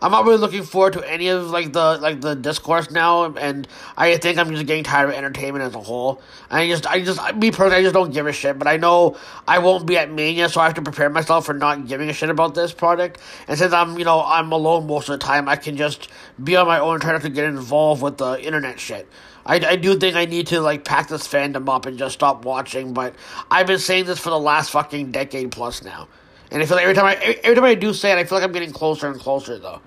[0.00, 3.66] I'm not really looking forward to any of like the like the discourse now, and
[3.96, 6.20] I think I'm just getting tired of entertainment as a whole.
[6.50, 8.58] I just, I just, me personally, I just don't give a shit.
[8.58, 9.16] But I know
[9.48, 12.12] I won't be at Mania, so I have to prepare myself for not giving a
[12.12, 13.20] shit about this product.
[13.48, 16.08] And since I'm, you know, I'm alone most of the time, I can just
[16.42, 19.08] be on my own try not to get involved with the internet shit.
[19.46, 22.44] I, I do think I need to like pack this fandom up and just stop
[22.44, 22.92] watching.
[22.92, 23.14] But
[23.50, 26.08] I've been saying this for the last fucking decade plus now.
[26.50, 28.38] And I feel like every time I every time I do say it, I feel
[28.38, 29.80] like I'm getting closer and closer though.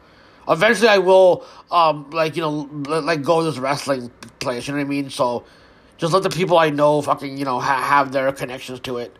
[0.47, 4.67] Eventually, I will um like you know like go to this wrestling place.
[4.67, 5.09] You know what I mean?
[5.09, 5.45] So
[5.97, 9.15] just let the people I know fucking you know ha- have their connections to it.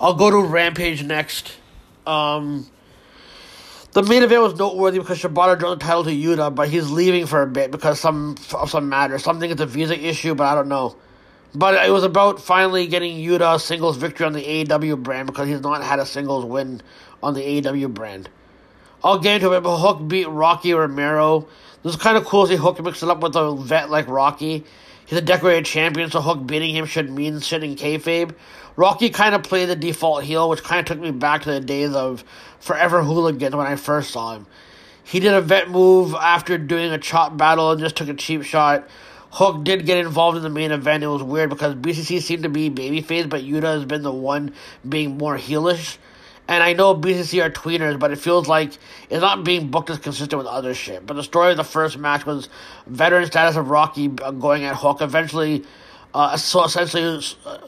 [0.00, 1.52] I'll go to Rampage next.
[2.06, 2.70] Um,
[3.92, 7.26] the main event was noteworthy because Shibata dropped the title to Yuta, but he's leaving
[7.26, 9.18] for a bit because some of some matter.
[9.18, 10.96] Something it's a visa issue, but I don't know.
[11.54, 15.60] But it was about finally getting Yuta singles victory on the AEW brand because he's
[15.60, 16.82] not had a singles win
[17.22, 18.28] on the AEW brand.
[19.02, 21.46] I'll get into it, but Hook beat Rocky Romero.
[21.82, 24.08] This is kind of cool to see Hook mix it up with a vet like
[24.08, 24.64] Rocky.
[25.06, 28.34] He's a decorated champion, so Hook beating him should mean shit in kayfabe.
[28.74, 31.60] Rocky kind of played the default heel, which kind of took me back to the
[31.60, 32.24] days of
[32.58, 34.46] Forever Hooligan when I first saw him.
[35.04, 38.42] He did a vet move after doing a chop battle and just took a cheap
[38.42, 38.88] shot.
[39.36, 41.04] Hook did get involved in the main event.
[41.04, 44.54] It was weird because BCC seemed to be babyface, but Yuta has been the one
[44.88, 45.98] being more heelish.
[46.48, 48.72] And I know BCC are tweeners, but it feels like
[49.10, 51.06] it's not being booked as consistent with other shit.
[51.06, 52.48] But the story of the first match was
[52.86, 55.02] veteran status of Rocky uh, going at Hook.
[55.02, 55.66] Eventually,
[56.16, 57.58] uh, so essentially, uh,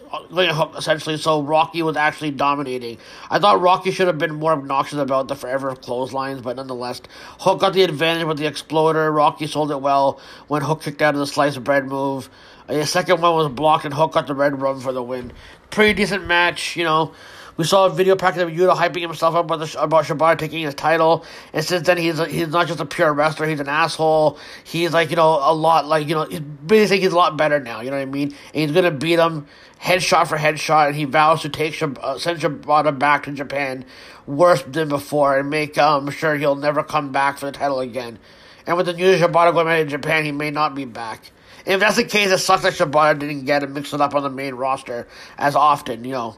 [0.55, 2.97] Hook, essentially, so Rocky was actually dominating.
[3.29, 7.03] I thought Rocky should have been more obnoxious about the forever clotheslines, but nonetheless,
[7.41, 9.13] Hook got the advantage with the exploder.
[9.13, 12.31] Rocky sold it well when Hook kicked out of the sliced bread move.
[12.67, 15.31] Uh, the second one was blocked, and Hook got the Redrum for the win.
[15.69, 17.13] Pretty decent match, you know.
[17.59, 20.63] We saw a video package of Yuta hyping himself up about, the, about Shibata taking
[20.63, 24.39] his title, and since then he's he's not just a pure wrestler; he's an asshole.
[24.63, 27.59] He's like you know a lot like you know he's basically he's a lot better
[27.59, 27.81] now.
[27.81, 28.33] You know what I mean?
[28.55, 29.49] And he's gonna beat him
[29.81, 33.85] headshot for headshot, and he vows to take uh, send Shibata back to Japan
[34.25, 38.21] worse than before, and make um sure he'll never come back for the title again.
[38.69, 41.33] And with the news Shibata going back to Japan, he may not be back.
[41.67, 44.31] If that's the case, it sucks that Shibata didn't get it mixed up on the
[44.31, 46.05] main roster as often.
[46.05, 46.37] You know.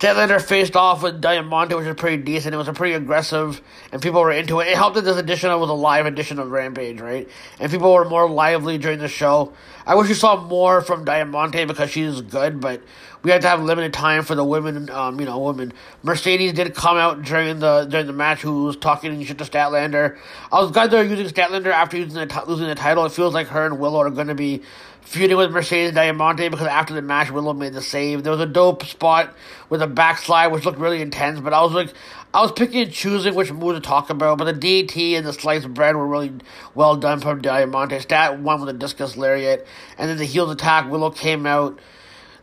[0.00, 2.54] Statlander faced off with Diamante, which was pretty decent.
[2.54, 3.60] It was a pretty aggressive,
[3.92, 4.68] and people were into it.
[4.68, 7.28] It helped that this edition was a live edition of Rampage, right?
[7.58, 9.52] And people were more lively during the show.
[9.84, 12.82] I wish you saw more from Diamante because she's good, but
[13.22, 14.88] we had to have limited time for the women.
[14.88, 15.74] Um, you know, women.
[16.02, 20.16] Mercedes did come out during the during the match, who was talking shit to Statlander.
[20.50, 23.04] I was glad they were using Statlander after using the t- losing the title.
[23.04, 24.62] It feels like her and Willow are going to be
[25.10, 28.22] feuding with Mercedes Diamante because after the match, Willow made the save.
[28.22, 29.34] There was a dope spot
[29.68, 31.40] with a backslide, which looked really intense.
[31.40, 31.92] But I was like,
[32.32, 34.38] I was picking and choosing which move to talk about.
[34.38, 36.32] But the DDT and the sliced bread were really
[36.76, 37.98] well done from Diamante.
[37.98, 39.66] Stat one with a discus lariat,
[39.98, 40.88] and then the heels attack.
[40.88, 41.80] Willow came out.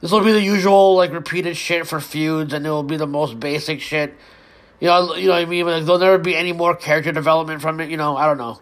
[0.02, 3.08] This will be the usual like repeated shit for feuds, and it will be the
[3.08, 4.14] most basic shit.
[4.82, 5.66] You know, you know what I mean.
[5.66, 7.90] Like, there'll never be any more character development from it.
[7.90, 8.60] You know, I don't know.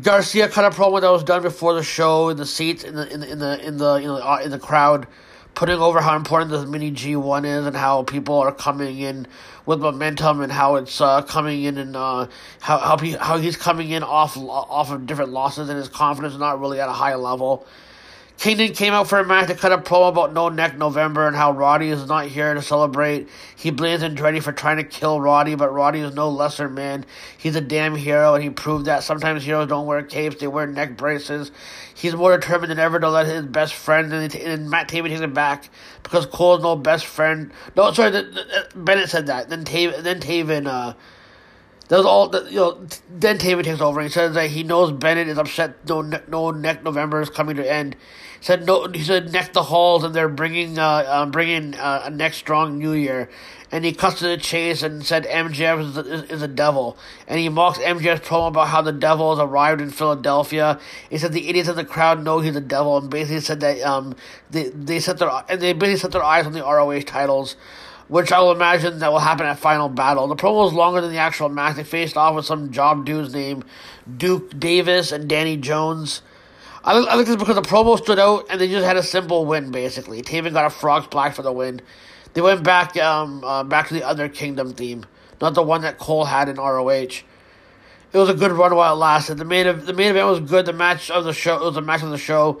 [0.00, 3.12] Garcia cut a promo that was done before the show in the seats in the
[3.12, 5.08] in the in the in the you know uh, in the crowd,
[5.54, 9.26] putting over how important this mini G one is and how people are coming in
[9.66, 12.28] with momentum and how it's uh, coming in and uh,
[12.60, 16.34] how how he, how he's coming in off off of different losses and his confidence
[16.34, 17.66] is not really at a high level.
[18.38, 21.36] Kingdom came out for a match to cut a promo about No Neck November and
[21.36, 23.28] how Roddy is not here to celebrate.
[23.56, 27.04] He blames Andretti for trying to kill Roddy, but Roddy is no lesser man.
[27.38, 30.66] He's a damn hero, and he proved that sometimes heroes don't wear capes, they wear
[30.66, 31.52] neck braces.
[31.94, 35.20] He's more determined than ever to let his best friend, and, and Matt Taven takes
[35.20, 35.68] it back
[36.02, 37.52] because Cole's no best friend.
[37.76, 39.50] No, sorry, the, the, Bennett said that.
[39.50, 40.94] Then Taven, then Taven, uh,
[41.92, 42.28] that was all.
[42.28, 44.00] The, you know, then Taven takes over.
[44.00, 45.86] and He says that he knows Bennett is upset.
[45.86, 47.96] No, no neck November is coming to end.
[48.40, 48.88] He said no.
[48.88, 52.78] He said neck the halls, and they're bringing uh, uh bringing uh, a next strong
[52.78, 53.28] New Year.
[53.70, 56.96] And he cuts to the chase and said MJF is, is, is a devil.
[57.28, 60.80] And he mocks MJF's promo about how the devil has arrived in Philadelphia.
[61.10, 63.82] He said the idiots in the crowd know he's a devil, and basically said that
[63.82, 64.16] um
[64.50, 67.56] they they set their and they basically set their eyes on the ROH titles
[68.12, 70.26] which I will imagine that will happen at Final Battle.
[70.26, 71.76] The promo was longer than the actual match.
[71.76, 73.64] They faced off with some job dudes named
[74.18, 76.20] Duke Davis and Danny Jones.
[76.84, 79.70] I, I this because the promo stood out and they just had a simple win,
[79.70, 80.20] basically.
[80.20, 81.80] Taven got a frog splash for the win.
[82.34, 85.06] They went back um, uh, back to the other Kingdom theme,
[85.40, 86.90] not the one that Cole had in ROH.
[86.90, 87.22] It
[88.12, 89.38] was a good run while it lasted.
[89.38, 90.66] The main the main event was good.
[90.66, 92.60] The match of the show it was the match of the show.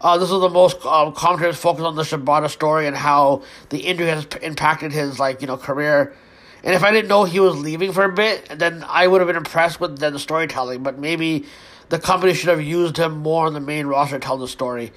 [0.00, 3.78] Uh, this was the most um, commentators focused on the Shibata story and how the
[3.78, 6.14] injury has p- impacted his like you know career.
[6.62, 9.28] And if I didn't know he was leaving for a bit, then I would have
[9.28, 10.82] been impressed with the, the storytelling.
[10.82, 11.46] But maybe
[11.88, 14.92] the company should have used him more on the main roster to tell the story.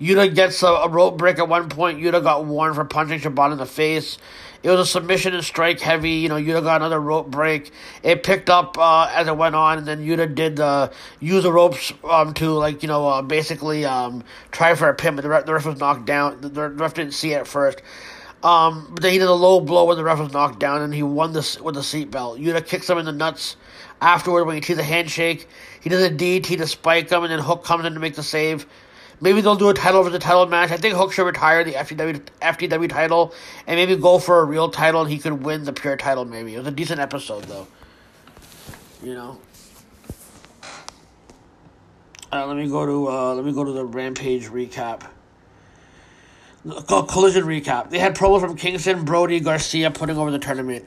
[0.00, 2.00] Yuta gets a, a rope break at one point.
[2.00, 4.18] Yuta got warned for punching Shibata in the face.
[4.62, 6.10] It was a submission and strike heavy.
[6.12, 7.72] You know, Yuta got another rope break.
[8.02, 11.52] It picked up uh, as it went on, and then Yuta did uh, use the
[11.52, 15.28] ropes um, to like you know uh, basically um, try for a pin, but the
[15.28, 16.40] ref, the ref was knocked down.
[16.40, 17.82] The, the ref didn't see it at first.
[18.42, 20.94] Um, but then he did a low blow when the ref was knocked down, and
[20.94, 22.40] he won this with the seatbelt.
[22.40, 23.56] Yuta kicks him in the nuts
[24.00, 25.48] afterward when he sees a handshake.
[25.80, 28.22] He does a DDT to spike him, and then Hook comes in to make the
[28.22, 28.66] save.
[29.22, 30.72] Maybe they'll do a title over the title match.
[30.72, 33.32] I think Hook should retire the FTW, FTW title
[33.68, 36.56] and maybe go for a real title and he could win the pure title maybe.
[36.56, 37.68] It was a decent episode though.
[39.00, 39.40] You know.
[42.32, 45.08] Uh, let me go to uh, let me go to the Rampage recap.
[46.64, 47.90] Collision recap.
[47.90, 50.84] They had promos from Kingston, Brody, Garcia putting over the tournament.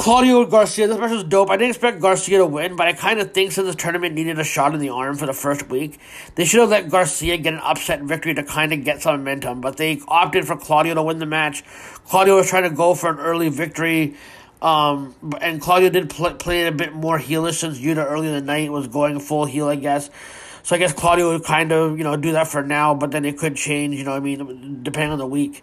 [0.00, 1.50] Claudio Garcia, this match was dope.
[1.50, 4.38] I didn't expect Garcia to win, but I kind of think since this tournament needed
[4.38, 6.00] a shot in the arm for the first week,
[6.36, 9.60] they should have let Garcia get an upset victory to kind of get some momentum.
[9.60, 11.62] But they opted for Claudio to win the match.
[12.06, 14.14] Claudio was trying to go for an early victory,
[14.62, 18.40] um, and Claudio did play, play a bit more heelish since Yuta early in the
[18.40, 20.08] night was going full heel, I guess.
[20.62, 23.26] So I guess Claudio would kind of, you know, do that for now, but then
[23.26, 25.62] it could change, you know, I mean, depending on the week.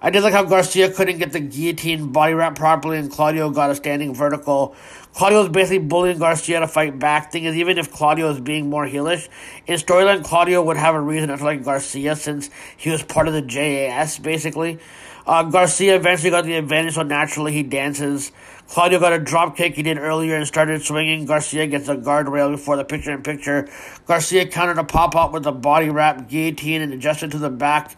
[0.00, 3.70] I did like how Garcia couldn't get the guillotine body wrap properly, and Claudio got
[3.70, 4.76] a standing vertical.
[5.12, 7.32] Claudio was basically bullying Garcia to fight back.
[7.32, 9.28] Thing is, even if Claudio is being more heelish,
[9.66, 13.34] in storyline, Claudio would have a reason to like Garcia since he was part of
[13.34, 14.78] the JAS, basically.
[15.26, 18.30] Uh, Garcia eventually got the advantage, so naturally he dances.
[18.68, 21.26] Claudio got a drop kick he did earlier and started swinging.
[21.26, 23.68] Garcia gets a guardrail before the picture in picture.
[24.06, 27.96] Garcia countered a pop up with a body wrap guillotine and adjusted to the back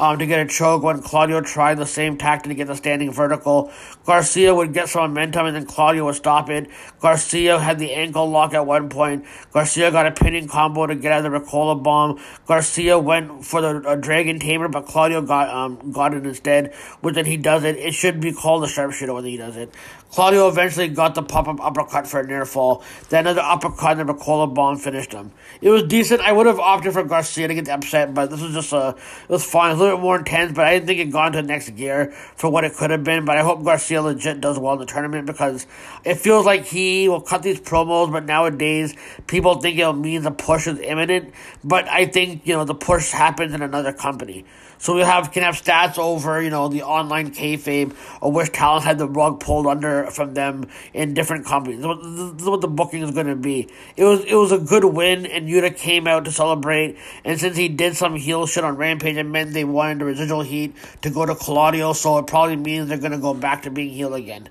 [0.00, 3.12] um, to get a choke when Claudio tried the same tactic to get the standing
[3.12, 3.70] vertical.
[4.06, 6.68] Garcia would get some momentum and then Claudio would stop it.
[7.00, 9.26] Garcia had the ankle lock at one point.
[9.52, 12.18] Garcia got a pinning combo to get out of the Ricola bomb.
[12.46, 16.74] Garcia went for the Dragon Tamer, but Claudio got um, got it instead.
[17.02, 17.76] Which then he does it.
[17.76, 19.74] It should be called a sharpshooter when he does it.
[20.12, 22.82] Claudio eventually got the pop up uppercut for a near fall.
[23.10, 25.30] Then another uppercut and a Ricola bomb finished him.
[25.60, 26.20] It was decent.
[26.20, 28.96] I would have opted for Garcia to get the upset, but this was just a
[29.28, 29.70] it was fine.
[29.70, 31.46] It was a little bit more intense, but I didn't think it got into the
[31.46, 33.24] next gear for what it could have been.
[33.24, 35.66] But I hope Garcia legit does well in the tournament because
[36.04, 38.96] it feels like he will cut these promos, but nowadays
[39.28, 41.32] people think it means a push is imminent.
[41.62, 44.44] But I think you know the push happens in another company.
[44.80, 48.84] So we have can have stats over you know the online kayfabe or which talent
[48.84, 51.80] had the rug pulled under from them in different companies.
[51.82, 53.68] This is what the booking is going to be.
[53.96, 56.96] It was it was a good win, and Yuta came out to celebrate.
[57.26, 60.40] And since he did some heel shit on Rampage, it meant they wanted the residual
[60.40, 61.92] heat to go to Claudio.
[61.92, 64.48] So it probably means they're going to go back to being heel again.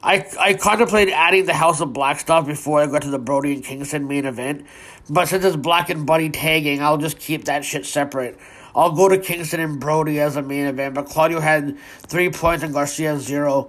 [0.00, 3.52] I I contemplated adding the House of Black stuff before I got to the Brody
[3.52, 4.64] and Kingston main event,
[5.10, 8.38] but since it's Black and Buddy tagging, I'll just keep that shit separate.
[8.74, 12.64] I'll go to Kingston and Brody as a main event, but Claudio had three points
[12.64, 13.68] and Garcia zero.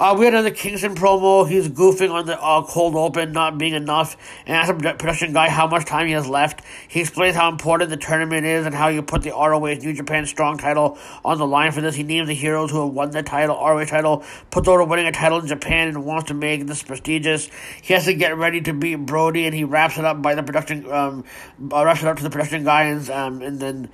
[0.00, 1.46] Uh, we had another Kingston promo.
[1.46, 5.50] He's goofing on the uh, cold open not being enough and asked the production guy
[5.50, 6.62] how much time he has left.
[6.88, 10.24] He explains how important the tournament is and how you put the ROH New Japan
[10.24, 11.94] Strong title on the line for this.
[11.94, 15.12] He names the heroes who have won the title, ROH title, puts over winning a
[15.12, 17.50] title in Japan and wants to make this prestigious.
[17.82, 20.42] He has to get ready to beat Brody and he wraps it up by the
[20.42, 21.24] production, um,
[21.70, 23.90] uh, wraps it up to the production guy and, um, and then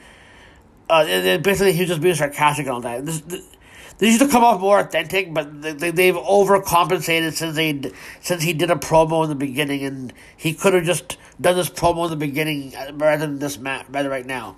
[0.89, 3.05] uh, basically he was just being sarcastic and all that.
[3.05, 3.47] This, this,
[3.99, 8.53] they used to come off more authentic, but they, they've overcompensated since they since he
[8.53, 12.11] did a promo in the beginning, and he could have just done this promo in
[12.11, 14.57] the beginning rather than this match, rather right now.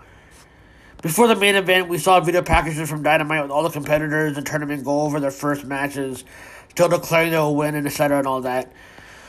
[1.02, 4.44] Before the main event, we saw video packages from Dynamite with all the competitors and
[4.44, 6.24] tournament go over their first matches,
[6.70, 8.18] still declaring they'll win and etc.
[8.18, 8.72] and all that.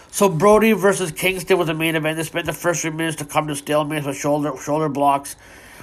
[0.09, 2.17] So Brody versus Kingston was the main event.
[2.17, 5.35] They spent the first three minutes to come to stalemates with shoulder shoulder blocks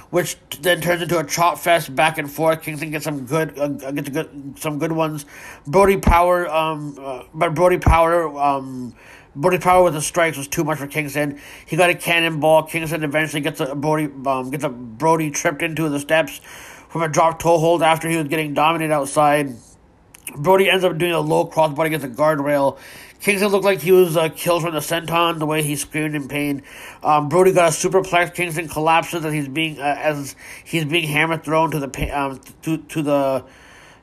[0.09, 2.61] which then turns into a chop fest back and forth.
[2.61, 5.25] Kingston gets some good, uh, gets good, some good ones.
[5.65, 8.95] Brody Power, um, uh, but Brody Power, um,
[9.35, 11.39] Brody Power with the strikes was too much for Kingston.
[11.65, 12.63] He got a cannonball.
[12.63, 16.39] Kingston eventually gets a Brody, um, gets a Brody tripped into the steps
[16.89, 19.53] from a drop toe hold after he was getting dominated outside.
[20.35, 22.77] Brody ends up doing a low crossbody against a guardrail.
[23.19, 26.27] Kingston looked like he was uh, killed from the senton, the way he screamed in
[26.27, 26.63] pain.
[27.03, 28.33] Um, Brody got a superplex.
[28.33, 32.77] Kingston collapses as he's being uh, as he's being hammer thrown to the um, to
[32.77, 33.45] to the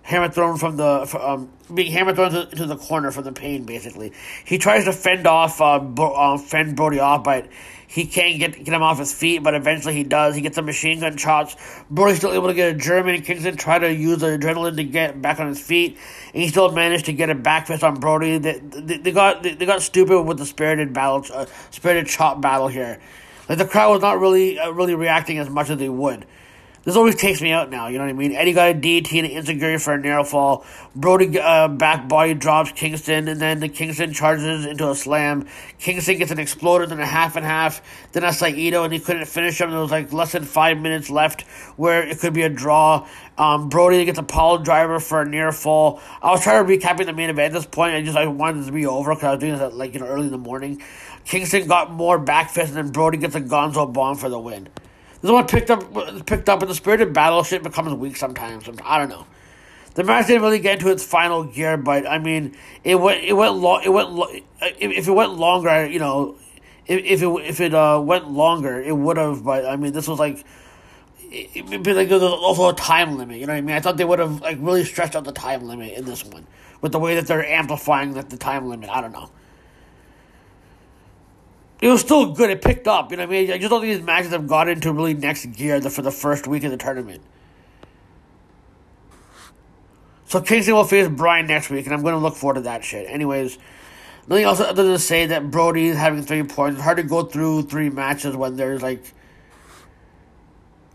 [0.03, 3.65] hammer thrown from the um, being hammer thrown to, to, the corner from the pain.
[3.65, 4.13] Basically,
[4.45, 7.49] he tries to fend off uh, uh, fend Brody off, but
[7.87, 10.35] he can't get get him off his feet, but eventually he does.
[10.35, 11.57] He gets a machine gun chops.
[11.91, 13.21] Brody's still able to get a German.
[13.23, 15.99] Kingston try to use the adrenaline to get back on his feet,
[16.33, 18.39] and he still managed to get a back fist on Brody.
[18.39, 22.41] They, they, they got they, they, got stupid with the spirited battle, uh, spirited chop
[22.41, 23.01] battle here.
[23.49, 26.27] Like the crowd was not really uh, really reacting as much as they would.
[26.85, 28.33] This always takes me out now, you know what I mean?
[28.33, 30.67] Eddie got a DDT and an enzuigiri for a narrow fall.
[30.95, 35.47] Brody uh, back body drops Kingston, and then the Kingston charges into a slam.
[35.79, 37.81] Kingston gets an exploder, then a half and half,
[38.13, 39.71] then a Saito, and he couldn't finish him.
[39.71, 41.43] There was like less than five minutes left
[41.79, 43.09] where it could be a draw.
[43.39, 46.03] Um, Brody gets a pile driver for a near fall.
[46.21, 47.95] I was trying to recapping the main event at this point.
[47.95, 49.95] I just I wanted it to be over because I was doing this at like
[49.95, 50.83] you know early in the morning.
[51.25, 54.69] Kingston got more back fist, and then Brody gets a Gonzo bomb for the win.
[55.25, 58.69] This one picked up picked up, and the spirited battle shit becomes weak sometimes.
[58.85, 59.27] I don't know.
[59.95, 62.55] The match didn't really get into its final gear, but I mean,
[62.85, 63.81] it went it went long.
[63.83, 64.29] It went lo-
[64.61, 66.37] if it went longer, you know,
[66.87, 69.43] if it if it uh, went longer, it would have.
[69.43, 70.45] But I mean, this was like
[71.23, 73.39] it, like there's also a time limit.
[73.39, 73.77] You know what I mean?
[73.77, 76.47] I thought they would have like really stretched out the time limit in this one
[76.83, 78.91] with the way that they're amplifying like, the time limit.
[78.91, 79.31] I don't know.
[81.85, 82.49] It was still good.
[82.49, 83.11] It picked up.
[83.11, 83.51] You know what I mean?
[83.51, 86.47] I just don't think these matches have got into really next gear for the first
[86.47, 87.21] week of the tournament.
[90.25, 92.85] So Kingston will face Bryan next week, and I'm going to look forward to that
[92.85, 93.07] shit.
[93.11, 93.59] Anyways,
[94.27, 96.77] nothing else other than to say that Brody is having three points.
[96.77, 99.13] It's hard to go through three matches when there's like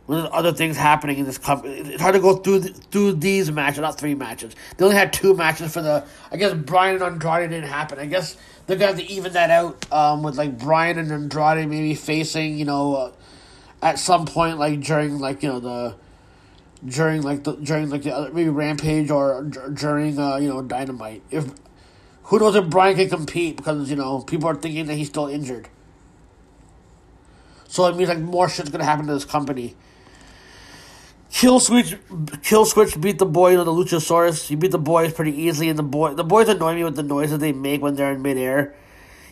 [0.08, 1.76] when there's other things happening in this company.
[1.76, 4.56] It's hard to go through th- through these matches, not three matches.
[4.76, 6.03] They only had two matches for the.
[6.32, 8.00] I guess Bryan and Andrade didn't happen.
[8.00, 8.35] I guess
[8.69, 12.59] they're gonna have to even that out um, with like Bryan and Andrade maybe facing
[12.59, 13.11] you know uh,
[13.81, 15.95] at some point like during like you know the
[16.85, 20.61] during like the during like the other, maybe Rampage or d- during uh, you know
[20.61, 21.23] Dynamite.
[21.31, 21.51] If
[22.25, 25.25] who knows if Bryan can compete because you know people are thinking that he's still
[25.25, 25.67] injured.
[27.67, 29.75] So it means like more shit's gonna happen to this company.
[31.32, 31.98] Killswitch,
[32.43, 34.48] Kill Switch beat the boy, know, the Luchasaurus.
[34.48, 37.03] He beat the boys pretty easily, and the boy, the boys annoy me with the
[37.03, 38.75] noise that they make when they're in midair.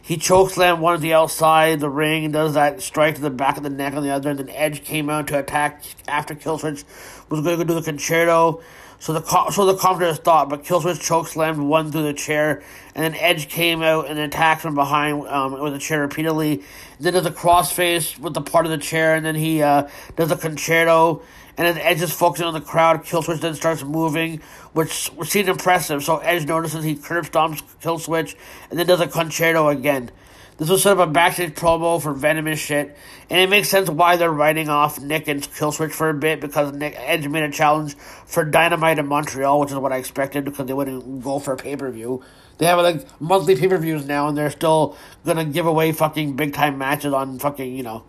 [0.01, 3.57] He chokeslammed one at the outside the ring and does that strike to the back
[3.57, 6.85] of the neck on the other, and then Edge came out to attack after Killswitch
[7.29, 8.61] was going to do the Con-Chair-To.
[8.99, 12.63] So the so the commentators thought, but Killswitch chokeslammed one through the chair,
[12.95, 16.63] and then Edge came out and attacked from behind um, with the chair repeatedly.
[16.99, 20.31] Then does a crossface with the part of the chair, and then he uh, does
[20.31, 21.21] a Con-Chair-To.
[21.57, 23.03] And then Edge is focusing on the crowd.
[23.03, 24.41] Killswitch then starts moving,
[24.73, 26.03] which, seems impressive.
[26.03, 28.35] So Edge notices he curb stomps Killswitch,
[28.69, 30.11] and then does a Con-Chair-To again.
[30.57, 32.97] This was sort of a backstage promo for venomous shit,
[33.29, 36.73] and it makes sense why they're writing off Nick and Killswitch for a bit because
[36.73, 40.65] Nick Edge made a challenge for Dynamite in Montreal, which is what I expected because
[40.65, 42.23] they wouldn't go for a pay per view.
[42.57, 46.35] They have like monthly pay per views now, and they're still gonna give away fucking
[46.35, 48.03] big time matches on fucking you know.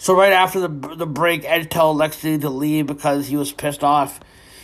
[0.00, 3.84] So right after the the break, Edge tells Lexi to leave because he was pissed
[3.84, 4.18] off.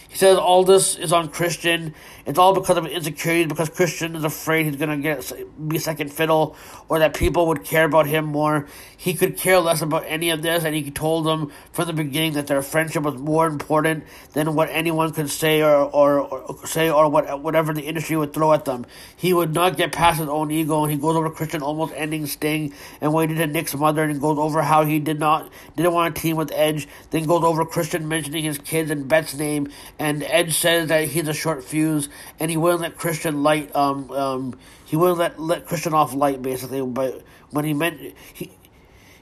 [0.08, 1.94] He says all this is on Christian.
[2.26, 5.32] It's all because of insecurities, because Christian is afraid he's gonna get
[5.68, 6.56] be second fiddle,
[6.88, 8.66] or that people would care about him more.
[8.96, 12.32] He could care less about any of this, and he told them from the beginning
[12.32, 16.90] that their friendship was more important than what anyone could say or or, or say
[16.90, 18.86] or what whatever the industry would throw at them.
[19.16, 22.26] He would not get past his own ego, and he goes over Christian almost ending
[22.26, 26.16] Sting, and did to Nick's mother, and goes over how he did not didn't want
[26.16, 26.88] to team with Edge.
[27.10, 31.28] Then goes over Christian mentioning his kids and Beth's name, and Edge says that he's
[31.28, 32.08] a short fuse
[32.38, 36.42] and he wouldn't let Christian light um um he wouldn't let let Christian off light
[36.42, 38.50] basically but when he meant he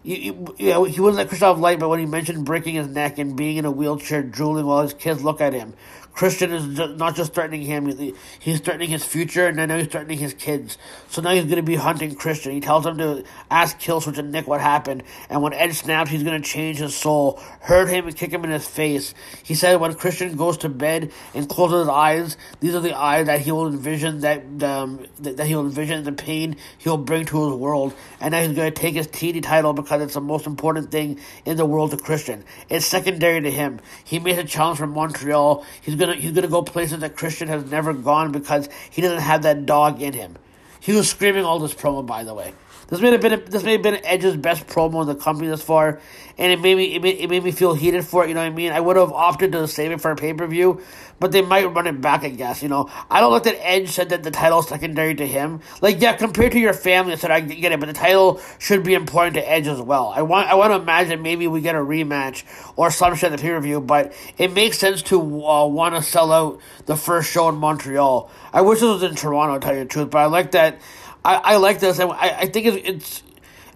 [0.04, 3.18] you, you he wouldn't let Christian off light, but when he mentioned breaking his neck
[3.18, 5.72] and being in a wheelchair, drooling while his kids look at him,
[6.14, 10.32] Christian is not just threatening him; he's threatening his future, and now he's threatening his
[10.34, 10.78] kids.
[11.08, 12.52] So now he's going to be hunting Christian.
[12.52, 16.22] He tells him to ask Killswitch and Nick what happened, and when Edge snaps, he's
[16.22, 19.14] going to change his soul, hurt him, and kick him in his face.
[19.42, 23.26] He said when Christian goes to bed and closes his eyes, these are the eyes
[23.26, 27.26] that he will envision that um, that, that he will envision the pain he'll bring
[27.26, 30.20] to his world, and now he's going to take his TNT title because it's the
[30.20, 32.44] most important thing in the world to Christian.
[32.68, 33.80] It's secondary to him.
[34.04, 35.64] He made a challenge from Montreal.
[35.82, 39.42] He's gonna he's gonna go places that Christian has never gone because he doesn't have
[39.42, 40.36] that dog in him.
[40.80, 42.52] He was screaming all this promo, by the way.
[42.88, 45.62] This may have been this may have been Edge's best promo in the company thus
[45.62, 46.00] far,
[46.36, 48.28] and it made me it made, it made me feel heated for it.
[48.28, 48.72] You know what I mean?
[48.72, 50.82] I would have opted to save it for a pay per view,
[51.18, 52.24] but they might run it back.
[52.24, 52.90] I guess you know.
[53.10, 55.60] I don't like that Edge said that the title is secondary to him.
[55.80, 58.84] Like yeah, compared to your family, I said I get it, but the title should
[58.84, 60.12] be important to Edge as well.
[60.14, 62.44] I want I want to imagine maybe we get a rematch
[62.76, 65.94] or some shit at the pay per view, but it makes sense to uh, want
[65.94, 68.30] to sell out the first show in Montreal.
[68.52, 70.80] I wish it was in Toronto, to tell you the truth, but I like that.
[71.24, 73.22] I, I like this, and I, I think it's, it's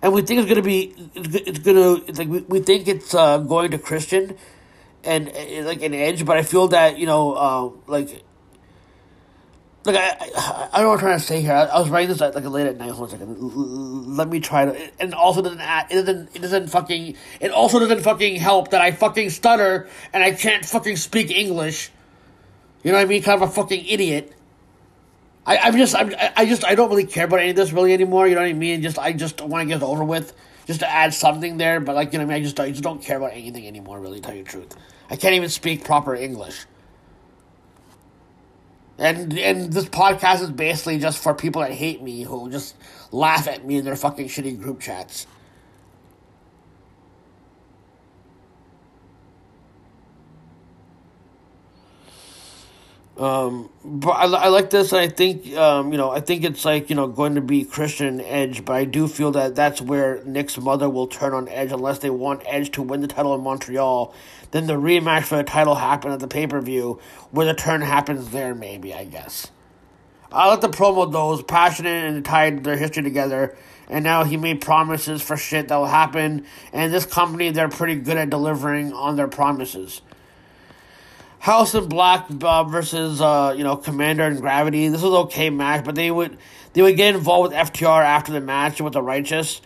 [0.02, 3.39] and we think it's gonna be it's, gonna it's like we, we think it's uh,
[3.39, 4.36] going to Christian
[5.02, 5.33] and
[5.65, 8.23] like an edge, but I feel that you know uh, like
[9.85, 11.52] like I, I I don't know what I'm trying to say here.
[11.52, 12.91] I, I was writing this at like late at night.
[12.91, 14.17] Hold on a second.
[14.17, 14.91] Let me try to.
[15.01, 18.81] And also doesn't add, it doesn't it doesn't fucking it also doesn't fucking help that
[18.81, 21.91] I fucking stutter and I can't fucking speak English.
[22.83, 23.23] You know what I mean?
[23.23, 24.33] Kind of a fucking idiot.
[25.49, 27.94] I, I'm just, I'm, I- just, I don't really care about any of this really
[27.94, 28.28] anymore.
[28.28, 28.83] You know what I mean?
[28.83, 30.35] Just, I just want to get it over with,
[30.67, 31.81] just to add something there.
[31.81, 33.67] But like, you know, what I mean, I just, I just don't care about anything
[33.67, 33.99] anymore.
[34.01, 34.77] Really, to tell you the truth,
[35.10, 36.67] I can't even speak proper English.
[38.99, 42.75] And and this podcast is basically just for people that hate me who just
[43.12, 45.27] laugh at me in their fucking shitty group chats.
[53.19, 56.89] Um, but I, I like this, I think um, you know I think it's like
[56.89, 60.57] you know going to be Christian Edge, but I do feel that that's where Nick's
[60.57, 64.15] mother will turn on Edge unless they want Edge to win the title in Montreal.
[64.53, 67.01] Then the rematch for the title happen at the pay per view,
[67.33, 68.55] where the turn happens there.
[68.55, 69.51] Maybe I guess.
[70.31, 73.57] I like the promo though; it was passionate and tied their history together.
[73.89, 76.45] And now he made promises for shit that will happen.
[76.73, 80.03] And this company, they're pretty good at delivering on their promises.
[81.39, 84.89] House and Black uh, versus uh, you know Komander and Gravity.
[84.89, 86.39] This was okay match, but they would
[86.73, 89.60] they would get involved with FTR after the match with the Righteous.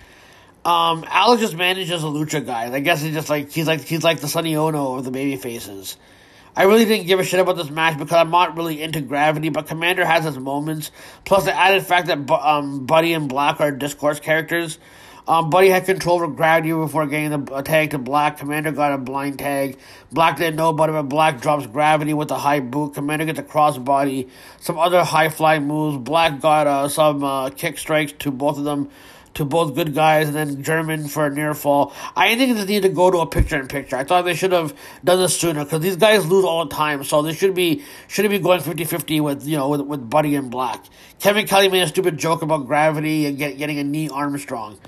[0.65, 2.73] Um, Alex just manages a lucha guy.
[2.73, 5.37] I guess he's just like he's like he's like the Sonny Onoo of the baby
[5.37, 5.97] faces.
[6.55, 9.49] I really didn't give a shit about this match because I'm not really into Gravity,
[9.49, 10.91] but Komander has his moments.
[11.25, 14.79] Plus the added fact that um, Buddy and Black are discourse characters.
[15.27, 18.41] Um, Buddy had control over Gravity before getting the tag to Black.
[18.41, 19.79] Komander got a blind tag.
[20.11, 22.95] Black didn't know about it, but Black drops Gravity with a high boot.
[22.95, 24.29] Komander gets a crossbody.
[24.59, 25.97] Some other high flying moves.
[25.99, 28.91] Black got uh, some uh, kick strikes to both of them,
[29.35, 31.95] to both good guys, and then German for a near fall.
[32.17, 33.95] I think this needed to go to a picture in picture.
[33.95, 37.05] I thought they should have done this sooner because these guys lose all the time,
[37.05, 40.51] so they should be should be going 50-50 with you know with, with Buddy and
[40.51, 40.85] Black.
[41.21, 44.81] Kevin Kelly made a stupid joke about Gravity and get, getting a knee Armstrong.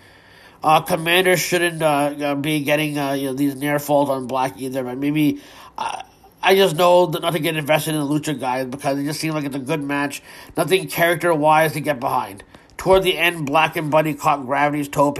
[0.64, 4.82] Uh, Komander shouldn't uh, be getting uh, you know these near falls on Black either,
[4.82, 5.42] but maybe
[5.76, 6.02] uh,
[6.42, 9.20] I just know that not to get invested in the Lucha guys because it just
[9.20, 10.22] seems like it's a good match.
[10.56, 12.44] Nothing character wise to get behind.
[12.78, 15.18] Toward the end, Black and Buddy caught Gravity's tope,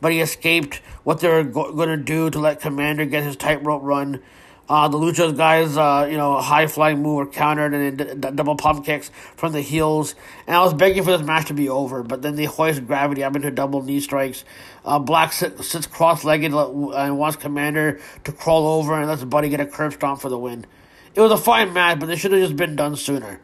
[0.00, 3.36] but he escaped what they were go- going to do to let Komander get his
[3.36, 4.22] tightrope run.
[4.68, 8.34] Uh, the Luchas guys, uh, you know, high flying move were countered and d- d-
[8.34, 10.14] double pump kicks from the heels.
[10.46, 13.24] And I was begging for this match to be over, but then they hoist Gravity
[13.24, 14.44] up into double knee strikes.
[14.84, 19.48] Uh, Black sit, sits cross legged and wants Komander to crawl over and lets Buddy
[19.48, 20.66] get a curb stomp for the win.
[21.14, 23.40] It was a fine match, but this should have just been done sooner.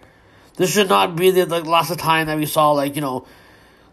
[0.57, 3.27] This should not be the like, last time that we saw, like, you know,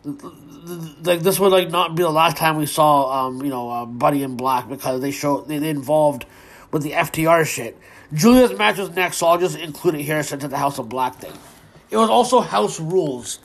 [0.04, 3.86] like this would like not be the last time we saw um you know uh,
[3.86, 6.26] Buddy and Black because they show they, they involved
[6.72, 7.78] with the FTR shit.
[8.14, 10.90] Julia's match was next, so I'll just include it here since it's the House of
[10.90, 11.34] Black thing.
[11.90, 13.40] It was also House Rules.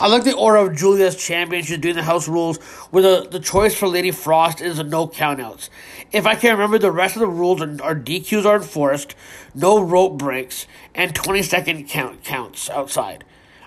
[0.00, 1.62] I like the order of Julia's champion.
[1.62, 2.56] She's doing the house rules,
[2.90, 5.68] where the, the choice for Lady Frost is no countouts.
[6.10, 9.14] If I can remember, the rest of the rules are, are DQs are enforced,
[9.54, 13.24] no rope breaks, and 20 second count counts outside.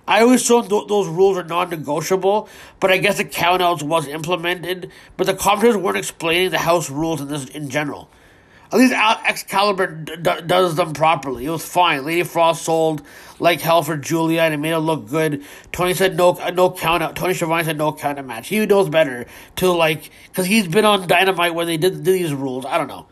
[0.08, 4.92] I always thought th- those rules are non-negotiable, but I guess the countouts was implemented.
[5.18, 8.10] But the commentators weren't explaining the house rules in this in general.
[8.72, 11.46] At least Excalibur d- d- does them properly.
[11.46, 12.06] It was fine.
[12.06, 13.02] Lady Frost sold
[13.40, 15.44] like hell for Julia, and it made it look good.
[15.72, 17.16] Tony said no, uh, no count out.
[17.16, 18.50] Tony Schiavone said no count out match.
[18.50, 19.26] He knows better
[19.58, 22.66] to like because he's been on Dynamite when they did, did these rules.
[22.66, 23.08] I don't know.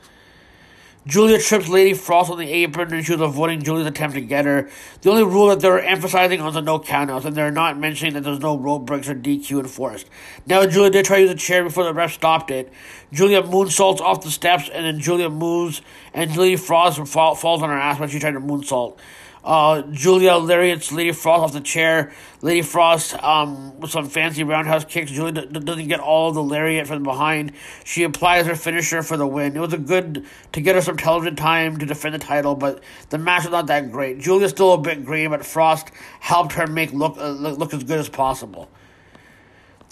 [1.07, 4.45] Julia trips Lady Frost on the apron and she was avoiding Julia's attempt to get
[4.45, 4.67] her.
[5.01, 8.23] The only rule that they're emphasizing on the no countouts, and they're not mentioning that
[8.23, 10.09] there's no rope breaks or DQ enforced.
[10.47, 12.73] Now Julia did try to use a chair before the ref stopped it.
[13.13, 17.69] Julia moonsaults off the steps, and then Julia moves, and Lady Frost fall, falls on
[17.69, 18.97] her ass when she tried to moonsault.
[19.45, 22.11] Uh, Julia lariats Lady Frost off the chair.
[22.41, 25.11] Lady Frost, um, with some fancy roundhouse kicks.
[25.11, 27.51] Julia d- d- doesn't get all the lariat from behind.
[27.83, 29.55] She applies her finisher for the win.
[29.55, 32.83] It was a good to get her some television time to defend the title, but
[33.09, 34.19] the match was not that great.
[34.19, 37.83] Julia's still a bit green, but Frost helped her make look uh, look, look as
[37.83, 38.67] good as possible.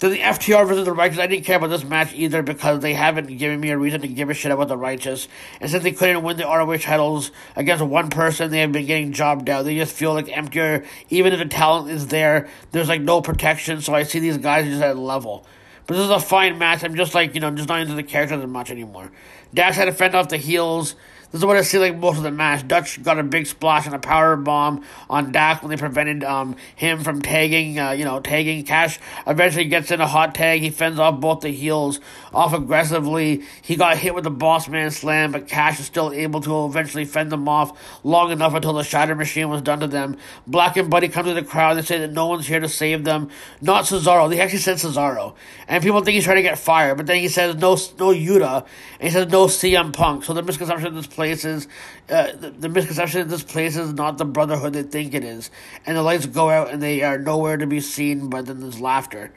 [0.00, 2.94] Then the FTR versus the Righteous, I didn't care about this match either because they
[2.94, 5.28] haven't given me a reason to give a shit about the Righteous.
[5.60, 9.12] And since they couldn't win the ROH titles against one person, they have been getting
[9.12, 9.64] jobbed out.
[9.64, 10.84] They just feel like emptier.
[11.10, 14.66] Even if the talent is there, there's like no protection, so I see these guys
[14.66, 15.46] just at a level.
[15.86, 16.82] But this is a fine match.
[16.82, 19.12] I'm just like, you know, just not into the characters as much anymore.
[19.52, 20.96] Dax had to fend off the heels.
[21.34, 22.68] This is what I see like most of the match.
[22.68, 26.54] Dutch got a big splash and a power bomb on Dax when they prevented um,
[26.76, 28.62] him from tagging, uh, you know, tagging.
[28.62, 30.60] Cash eventually gets in a hot tag.
[30.60, 31.98] He fends off both the heels
[32.32, 33.42] off aggressively.
[33.62, 37.04] He got hit with the boss man slam, but Cash is still able to eventually
[37.04, 40.16] fend them off long enough until the shatter machine was done to them.
[40.46, 43.02] Black and Buddy come to the crowd and say that no one's here to save
[43.02, 43.28] them.
[43.60, 44.30] Not Cesaro.
[44.30, 45.34] They actually said Cesaro.
[45.66, 48.64] And people think he's trying to get fired, but then he says no, no Yuta,
[49.00, 50.22] and he says no CM Punk.
[50.22, 51.68] So the misconception in this place is,
[52.10, 55.50] uh, the, the misconception in this place is not the brotherhood they think it is.
[55.86, 58.80] And the lights go out and they are nowhere to be seen, but then there's
[58.80, 59.32] laughter.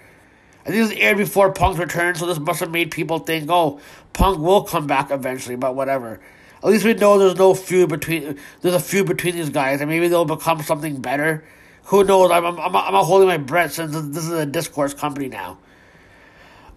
[0.65, 3.79] Think this aired before Punk's return, so this must have made people think, oh,
[4.11, 6.19] Punk will come back eventually, but whatever.
[6.61, 9.89] At least we know there's no feud between, there's a feud between these guys, and
[9.89, 11.45] maybe they'll become something better.
[11.85, 12.31] Who knows?
[12.31, 15.57] I'm, I'm, I'm holding my breath since this is a discourse company now.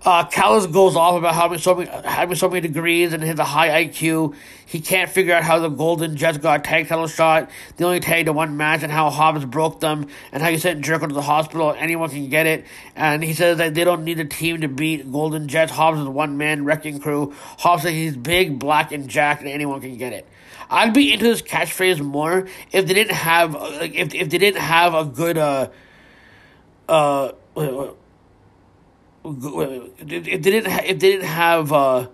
[0.03, 3.45] Uh, Callis goes off about having so many, having so many degrees and has a
[3.45, 4.35] high IQ.
[4.65, 7.51] He can't figure out how the Golden Jets got a tag title shot.
[7.77, 10.81] They only tagged to one match and how Hobbs broke them and how you sent
[10.83, 11.75] Jericho to the hospital.
[11.77, 12.65] Anyone can get it.
[12.97, 15.71] And he says that they don't need a team to beat Golden Jets.
[15.71, 17.35] Hobbs is one man wrecking crew.
[17.59, 20.27] Hobbs says he's big, black, and jacked, and anyone can get it.
[20.71, 24.63] I'd be into this catchphrase more if they didn't have like if if they didn't
[24.63, 25.69] have a good uh
[26.89, 27.33] uh.
[27.57, 27.91] wait, wait,
[29.25, 32.09] they didn't ha- they didn't have uh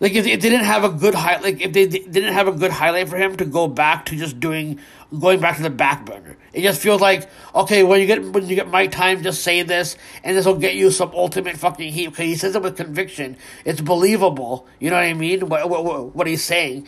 [0.00, 2.52] like if, they didn't have a good high like if they d- didn't have a
[2.52, 4.78] good highlight for him to go back to just doing
[5.18, 6.36] going back to the back burner.
[6.52, 9.62] It just feels like okay when you get when you get my time just say
[9.62, 12.08] this and this will get you some ultimate fucking heat.
[12.08, 13.36] Because he says it with conviction.
[13.64, 14.66] It's believable.
[14.80, 15.48] You know what i mean?
[15.48, 16.86] What, what, what he's saying.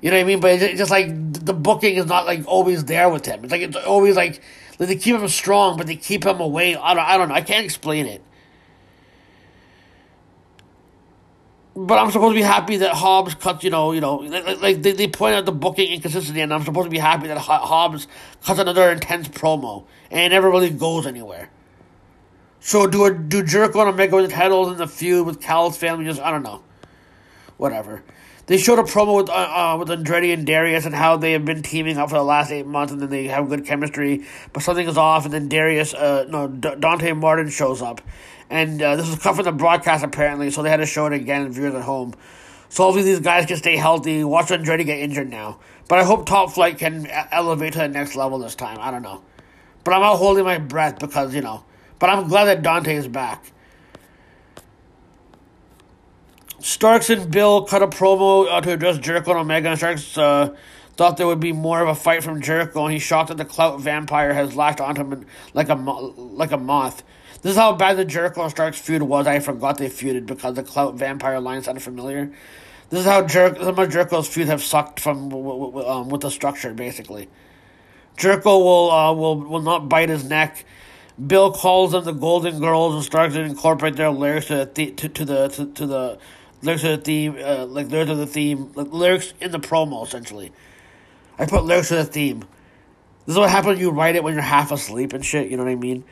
[0.00, 0.40] You know what i mean?
[0.40, 1.08] But it's just like
[1.44, 3.44] the booking is not like always there with him.
[3.44, 4.42] It's like it's always like
[4.78, 6.76] like they keep him strong, but they keep him away.
[6.76, 7.34] I don't, I don't know.
[7.34, 8.22] I can't explain it.
[11.74, 14.82] But I'm supposed to be happy that Hobbs cuts, you know, you know, like, like
[14.82, 18.06] they, they point out the booking inconsistency, and I'm supposed to be happy that Hobbs
[18.44, 21.48] cuts another intense promo, and it never really goes anywhere.
[22.60, 26.04] So do a, do Jericho and Omega with titles in the feud with Cal's family?
[26.04, 26.62] Just I don't know,
[27.56, 28.04] whatever.
[28.52, 31.46] They showed a promo with uh, uh, with Andretti and Darius and how they have
[31.46, 34.26] been teaming up for the last eight months, and then they have good chemistry.
[34.52, 38.02] But something is off, and then Darius, uh, no, D- Dante Martin shows up,
[38.50, 41.14] and uh, this was cut from the broadcast apparently, so they had to show it
[41.14, 42.12] again, and viewers at home.
[42.68, 44.22] So hopefully these guys can stay healthy.
[44.22, 45.58] Watch Andretti get injured now,
[45.88, 48.76] but I hope Top Flight can e- elevate to the next level this time.
[48.82, 49.22] I don't know,
[49.82, 51.64] but I'm not holding my breath because you know.
[51.98, 53.50] But I'm glad that Dante is back.
[56.62, 59.70] Starks and Bill cut a promo uh, to address Jericho and Omega.
[59.70, 60.54] And Starks uh,
[60.96, 63.44] thought there would be more of a fight from Jericho, and he's shocked that the
[63.44, 67.02] Clout Vampire has latched onto him like a like a moth.
[67.42, 69.26] This is how bad the Jericho and Starks feud was.
[69.26, 72.30] I forgot they feuded because the Clout Vampire line sounded familiar.
[72.90, 76.20] This is how Jer- some of Jericho's feuds have sucked from w- w- um, with
[76.20, 77.28] the structure, basically.
[78.16, 80.64] Jericho will uh, will will not bite his neck.
[81.26, 84.96] Bill calls them the Golden Girls and starts to incorporate their lyrics to the th-
[84.96, 86.18] to, to the to, to the
[86.62, 90.06] lyrics to the theme, uh, like lyrics to the theme, like lyrics in the promo.
[90.06, 90.52] Essentially,
[91.38, 92.40] I put lyrics to the theme.
[93.26, 95.50] This is what happens when you write it when you're half asleep and shit.
[95.50, 96.04] You know what I mean?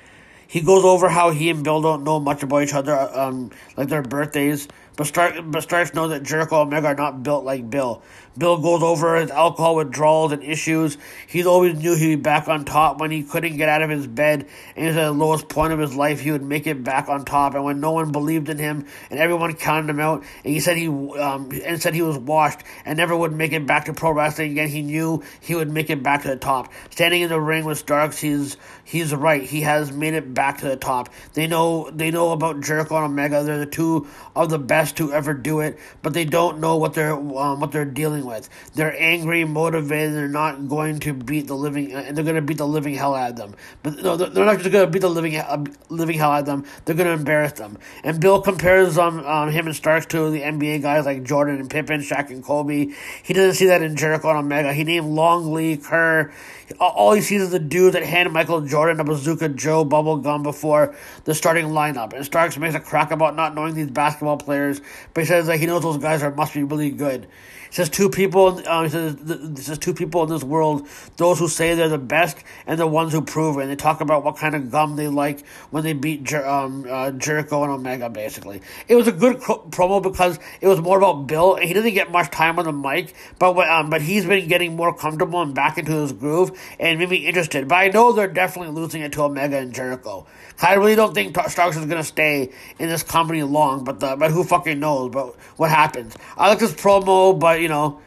[0.46, 3.88] He goes over how he and Bill don't know much about each other, um, like
[3.88, 4.66] their birthdays.
[4.96, 8.02] But Stark, but Starks know that Jericho and Omega are not built like Bill.
[8.40, 10.96] Bill goes over his alcohol withdrawals and issues.
[11.26, 14.06] He always knew he'd be back on top when he couldn't get out of his
[14.06, 16.20] bed and was at the lowest point of his life.
[16.20, 19.20] He would make it back on top, and when no one believed in him and
[19.20, 22.96] everyone counted him out, and he said he um and said he was washed and
[22.96, 24.68] never would make it back to pro wrestling again.
[24.68, 26.72] He knew he would make it back to the top.
[26.88, 29.42] Standing in the ring with Starks, he's he's right.
[29.42, 31.10] He has made it back to the top.
[31.34, 33.44] They know they know about Jericho and Omega.
[33.44, 36.94] They're the two of the best to ever do it, but they don't know what
[36.94, 38.29] they're um, what they're dealing with.
[38.74, 40.14] They're angry, motivated.
[40.14, 43.14] They're not going to beat the living, and they're going to beat the living hell
[43.14, 43.54] out of them.
[43.82, 46.46] But no, they're not just going to beat the living uh, living hell out of
[46.46, 46.64] them.
[46.84, 47.78] They're going to embarrass them.
[48.04, 51.70] And Bill compares um, um him and Starks to the NBA guys like Jordan and
[51.70, 52.92] Pippen, Shaq and Kobe.
[53.22, 54.72] He doesn't see that in Jericho and Omega.
[54.72, 56.32] He named Longley, Kerr.
[56.78, 60.42] All he sees is the dude that handed Michael Jordan a bazooka Joe bubble gum
[60.42, 60.94] before
[61.24, 62.12] the starting lineup.
[62.12, 64.80] And Starks makes a crack about not knowing these basketball players,
[65.14, 67.26] but he says that he knows those guys are must be really good.
[67.70, 68.56] Says two people.
[68.58, 72.78] He says this two people in this world: those who say they're the best and
[72.78, 73.62] the ones who prove it.
[73.62, 76.84] And they talk about what kind of gum they like when they beat Jer- um,
[76.88, 78.10] uh, Jericho and Omega.
[78.10, 81.94] Basically, it was a good promo because it was more about Bill, and he doesn't
[81.94, 85.54] get much time on the mic, but um, but he's been getting more comfortable and
[85.54, 87.68] back into his groove, and made me interested.
[87.68, 90.26] But I know they're definitely losing it to Omega and Jericho.
[90.62, 94.30] I really don't think Starks is gonna stay in this company long, but the, but
[94.30, 95.10] who fucking knows?
[95.10, 96.16] But what happens?
[96.36, 98.00] I like this promo, but you know,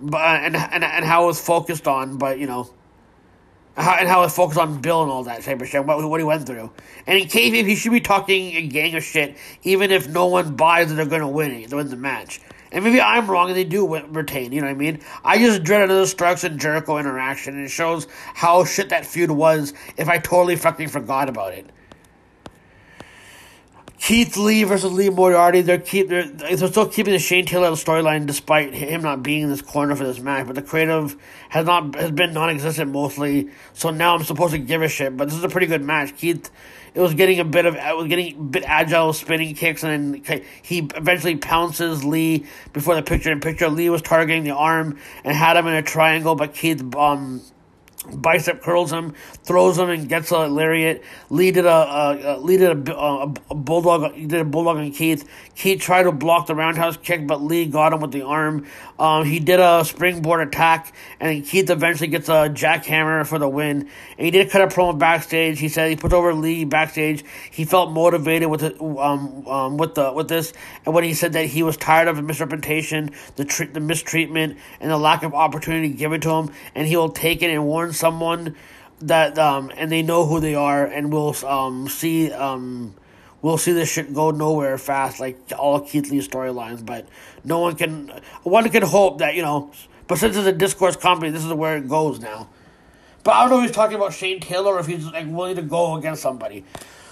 [0.00, 2.70] but uh, and and and how it was focused on, but you know,
[3.76, 5.84] how, and how it was focused on Bill and all that type of shit.
[5.84, 6.70] What what he went through,
[7.06, 10.56] and in case he should be talking a gang of shit, even if no one
[10.56, 12.40] buys that they're gonna win they win the match.
[12.70, 15.00] And maybe I'm wrong and they do retain, you know what I mean?
[15.24, 19.30] I just dread another Starks and Jericho interaction, and it shows how shit that feud
[19.30, 21.70] was if I totally fucking forgot about it.
[23.98, 25.60] Keith Lee versus Lee Moriarty.
[25.60, 29.50] They're keep they're, they're still keeping the Shane Taylor storyline despite him not being in
[29.50, 30.46] this corner for this match.
[30.46, 31.16] But the creative
[31.48, 33.50] has not has been non-existent mostly.
[33.72, 35.16] So now I'm supposed to give a shit.
[35.16, 36.16] But this is a pretty good match.
[36.16, 36.48] Keith,
[36.94, 40.14] it was getting a bit of it was getting a bit agile spinning kicks, and
[40.14, 43.68] then he eventually pounces Lee before the picture in picture.
[43.68, 47.42] Lee was targeting the arm and had him in a triangle, but Keith um
[48.16, 49.14] bicep curls him,
[49.44, 51.02] throws him, and gets a lariat.
[51.30, 54.14] Lee did a, a, a Lee did a, a, a bulldog.
[54.14, 55.28] He did a bulldog on Keith.
[55.54, 58.66] Keith tried to block the roundhouse kick, but Lee got him with the arm.
[58.98, 63.88] Um, he did a springboard attack, and Keith eventually gets a jackhammer for the win.
[64.16, 65.58] And he did cut a promo backstage.
[65.58, 67.24] He said he put over Lee backstage.
[67.50, 70.52] He felt motivated with it, um, um, with the with this,
[70.84, 74.58] and when he said that he was tired of the misrepresentation, the tre- the mistreatment,
[74.80, 77.92] and the lack of opportunity given to him, and he will take it and warn
[77.98, 78.56] someone
[79.00, 82.94] that um and they know who they are and will um see um
[83.42, 86.84] we'll see this shit go nowhere fast like all Keith Lee storylines.
[86.84, 87.08] But
[87.44, 88.12] no one can
[88.42, 89.70] one can hope that you know
[90.06, 92.48] but since it's a discourse company this is where it goes now.
[93.24, 95.56] But I don't know if he's talking about Shane Taylor or if he's like willing
[95.56, 96.64] to go against somebody.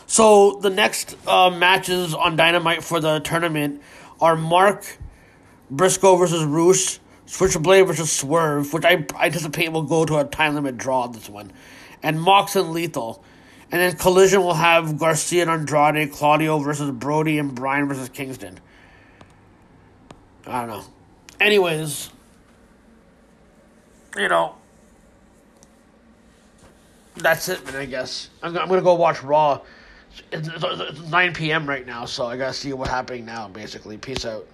[0.06, 3.82] So the next uh, matches on Dynamite for the tournament
[4.20, 4.98] are Mark
[5.70, 10.78] Briscoe versus Rush Switchblade versus Swerve, which I anticipate will go to a time limit
[10.78, 11.52] draw this one,
[12.02, 13.22] and Mox and Lethal.
[13.72, 18.60] And then Collision will have Garcia and Andrade, Claudio versus Brody, and Bryan versus Kingston.
[20.46, 20.84] I don't know.
[21.40, 22.10] Anyways,
[24.16, 24.54] you know,
[27.16, 28.30] that's it, man, I guess.
[28.40, 29.60] I'm, I'm going to go watch Raw.
[30.30, 31.68] It's, it's, it's 9 p.m.
[31.68, 33.98] right now, so I got to see what's happening now, basically.
[33.98, 34.46] Peace out.